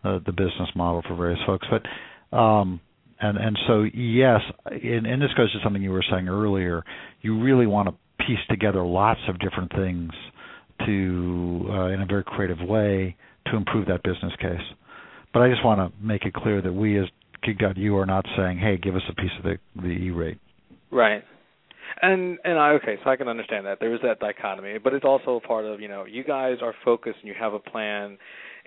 uh, 0.05 0.19
the 0.27 0.33
business 0.33 0.69
model 0.75 1.03
for 1.09 1.17
various 1.17 1.41
folks. 1.47 1.67
But 1.71 2.37
um, 2.37 2.79
and 3.19 3.39
and 3.39 3.59
so 3.67 3.85
yes, 3.95 4.41
and, 4.67 5.23
this 5.23 5.33
goes 5.35 5.51
to 5.53 5.59
something 5.65 5.83
you 5.83 5.93
were 5.93 6.05
saying 6.11 6.29
earlier. 6.29 6.85
You 7.23 7.41
really 7.41 7.67
want 7.67 7.89
to 7.89 7.95
piece 8.27 8.45
together 8.51 8.85
lots 8.85 9.21
of 9.29 9.39
different 9.39 9.73
things 9.73 10.11
to, 10.85 11.67
uh, 11.71 11.87
in 11.87 12.03
a 12.03 12.07
very 12.07 12.25
creative 12.25 12.59
way, 12.61 13.17
to 13.47 13.57
improve 13.57 13.87
that 13.87 14.03
business 14.03 14.33
case. 14.43 14.61
But 15.33 15.41
I 15.41 15.49
just 15.49 15.65
want 15.65 15.81
to 15.81 16.07
make 16.07 16.27
it 16.27 16.35
clear 16.35 16.61
that 16.61 16.73
we 16.73 16.99
as 16.99 17.07
Gig.U 17.43 17.97
are 17.97 18.05
not 18.05 18.27
saying, 18.37 18.59
"Hey, 18.59 18.77
give 18.77 18.95
us 18.95 19.03
a 19.09 19.15
piece 19.15 19.33
of 19.39 19.45
the 19.45 19.59
the 19.81 19.89
E-rate." 19.89 20.39
Right. 20.91 21.25
And 22.03 22.39
and 22.45 22.59
I 22.59 22.71
okay, 22.73 22.97
so 23.03 23.11
I 23.11 23.17
can 23.17 23.29
understand 23.29 23.67
that 23.67 23.81
there 23.81 23.95
is 23.95 24.01
that 24.03 24.21
dichotomy, 24.21 24.79
but 24.79 24.93
it's 24.93 25.05
also 25.05 25.37
a 25.37 25.41
part 25.41 25.65
of 25.65 25.81
you 25.81 25.89
know 25.89 26.05
you 26.05 26.25
guys 26.25 26.59
are 26.63 26.75
focused 26.85 27.19
and 27.21 27.29
you 27.29 27.35
have 27.39 27.55
a 27.55 27.59
plan, 27.59 28.19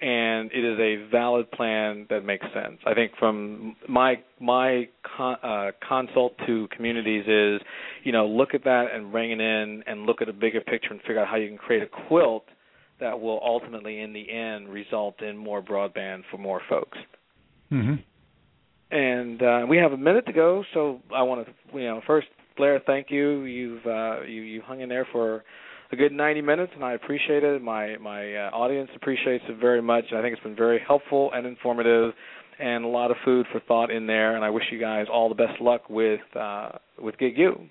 and 0.02 0.52
it 0.52 0.64
is 0.64 0.80
a 0.80 1.10
valid 1.12 1.52
plan 1.52 2.08
that 2.10 2.24
makes 2.24 2.46
sense. 2.54 2.80
I 2.86 2.94
think 2.94 3.12
from 3.20 3.76
my 3.88 4.16
my 4.40 4.88
con, 5.04 5.38
uh, 5.44 5.72
consult 5.88 6.34
to 6.48 6.68
communities 6.76 7.26
is, 7.28 7.62
you 8.04 8.12
know, 8.12 8.26
look 8.26 8.54
at 8.54 8.64
that 8.64 8.88
and 8.94 9.12
bring 9.12 9.32
it 9.32 9.42
in 9.42 9.84
and 9.86 10.06
look 10.06 10.22
at 10.22 10.30
a 10.30 10.34
bigger 10.34 10.62
picture 10.62 10.92
and 10.92 11.02
figure 11.02 11.20
out 11.20 11.28
how 11.28 11.36
you 11.36 11.50
can 11.50 11.58
create 11.58 11.84
a 11.84 12.08
quilt 12.08 12.46
that 13.00 13.20
will 13.20 13.40
ultimately, 13.44 14.02
in 14.02 14.14
the 14.14 14.30
end, 14.30 14.70
result 14.70 15.22
in 15.22 15.38
more 15.38 15.62
broadband 15.62 16.24
for 16.30 16.38
more 16.38 16.62
folks. 16.70 16.98
Mm-hmm. 17.72 17.96
And 18.92 19.42
uh, 19.42 19.66
we 19.70 19.78
have 19.78 19.92
a 19.92 19.98
minute 19.98 20.26
to 20.26 20.34
go, 20.34 20.64
so 20.74 21.00
I 21.14 21.22
want 21.22 21.46
to, 21.46 21.78
you 21.78 21.86
know, 21.86 22.02
first, 22.08 22.28
Blair, 22.60 22.82
thank 22.86 23.10
you. 23.10 23.46
You've 23.46 23.86
uh, 23.86 24.22
you 24.28 24.42
you 24.42 24.62
hung 24.62 24.82
in 24.82 24.90
there 24.90 25.08
for 25.14 25.44
a 25.94 25.96
good 25.96 26.12
90 26.12 26.42
minutes, 26.42 26.74
and 26.76 26.84
I 26.84 26.94
appreciate 26.94 27.44
it. 27.44 27.62
My 27.62 27.96
my 27.98 28.36
uh, 28.36 28.50
audience 28.52 28.90
appreciates 28.96 29.46
it 29.48 29.58
very 29.60 29.82
much, 29.82 30.04
and 30.10 30.20
I 30.20 30.22
think 30.22 30.34
it's 30.34 30.44
been 30.44 30.58
very 30.58 30.80
helpful 30.86 31.32
and 31.34 31.48
informative, 31.48 32.14
and 32.60 32.84
a 32.84 32.88
lot 32.88 33.12
of 33.12 33.18
food 33.24 33.46
for 33.54 33.62
thought 33.62 33.90
in 33.90 34.06
there. 34.08 34.36
And 34.36 34.44
I 34.44 34.50
wish 34.50 34.66
you 34.74 34.80
guys 34.80 35.06
all 35.12 35.30
the 35.30 35.36
best 35.36 35.62
luck 35.62 35.90
with 35.90 36.20
uh, 36.38 36.72
with 37.02 37.16
GigU. 37.18 37.70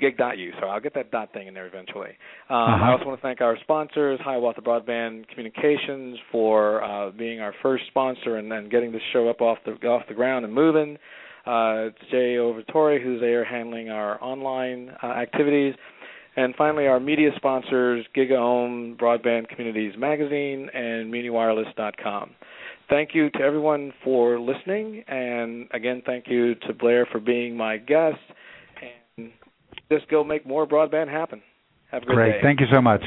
Gig.u. 0.00 0.52
So 0.60 0.68
I'll 0.68 0.80
get 0.80 0.94
that 0.94 1.10
dot 1.10 1.32
thing 1.34 1.48
in 1.48 1.54
there 1.54 1.66
eventually. 1.66 2.10
Um, 2.48 2.56
Uh-huh. 2.56 2.84
I 2.84 2.92
also 2.92 3.04
want 3.04 3.18
to 3.18 3.22
thank 3.22 3.40
our 3.42 3.58
sponsors, 3.60 4.18
Hiawatha 4.24 4.62
Broadband 4.62 5.28
Communications, 5.28 6.16
for 6.30 6.82
uh, 6.82 7.10
being 7.10 7.40
our 7.40 7.52
first 7.60 7.84
sponsor 7.88 8.36
and, 8.36 8.50
and 8.52 8.70
getting 8.70 8.90
this 8.92 9.02
show 9.12 9.28
up 9.28 9.42
off 9.42 9.58
the 9.66 9.72
off 9.86 10.04
the 10.08 10.14
ground 10.14 10.44
and 10.46 10.54
moving. 10.54 10.96
Uh, 11.46 11.88
it's 11.88 11.98
Jay 12.10 12.36
Overtori 12.36 13.02
who's 13.02 13.20
there 13.20 13.44
handling 13.44 13.90
our 13.90 14.22
online 14.22 14.90
uh, 15.02 15.06
activities. 15.06 15.74
And 16.34 16.54
finally, 16.56 16.86
our 16.86 16.98
media 16.98 17.30
sponsors, 17.36 18.06
GigaOM, 18.16 18.96
Broadband 18.96 19.48
Communities 19.48 19.94
Magazine, 19.98 20.70
and 20.72 21.12
MuniWireless.com. 21.12 22.30
Thank 22.88 23.10
you 23.14 23.30
to 23.30 23.40
everyone 23.40 23.92
for 24.02 24.40
listening, 24.40 25.04
and 25.08 25.66
again, 25.72 26.02
thank 26.04 26.26
you 26.28 26.54
to 26.66 26.72
Blair 26.72 27.06
for 27.10 27.20
being 27.20 27.56
my 27.56 27.76
guest. 27.76 28.18
And 29.16 29.30
just 29.90 30.08
go 30.10 30.24
make 30.24 30.46
more 30.46 30.66
broadband 30.66 31.08
happen. 31.08 31.42
Have 31.90 32.02
a 32.02 32.06
good 32.06 32.14
Great. 32.14 32.32
day. 32.32 32.38
Thank 32.42 32.60
you 32.60 32.66
so 32.72 32.80
much. 32.80 33.02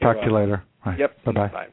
You're 0.00 0.12
Talk 0.12 0.22
to 0.22 0.28
you 0.28 0.34
later. 0.34 0.62
Bye. 0.84 0.96
Yep. 0.98 1.24
Bye-bye. 1.24 1.48
Bye. 1.48 1.66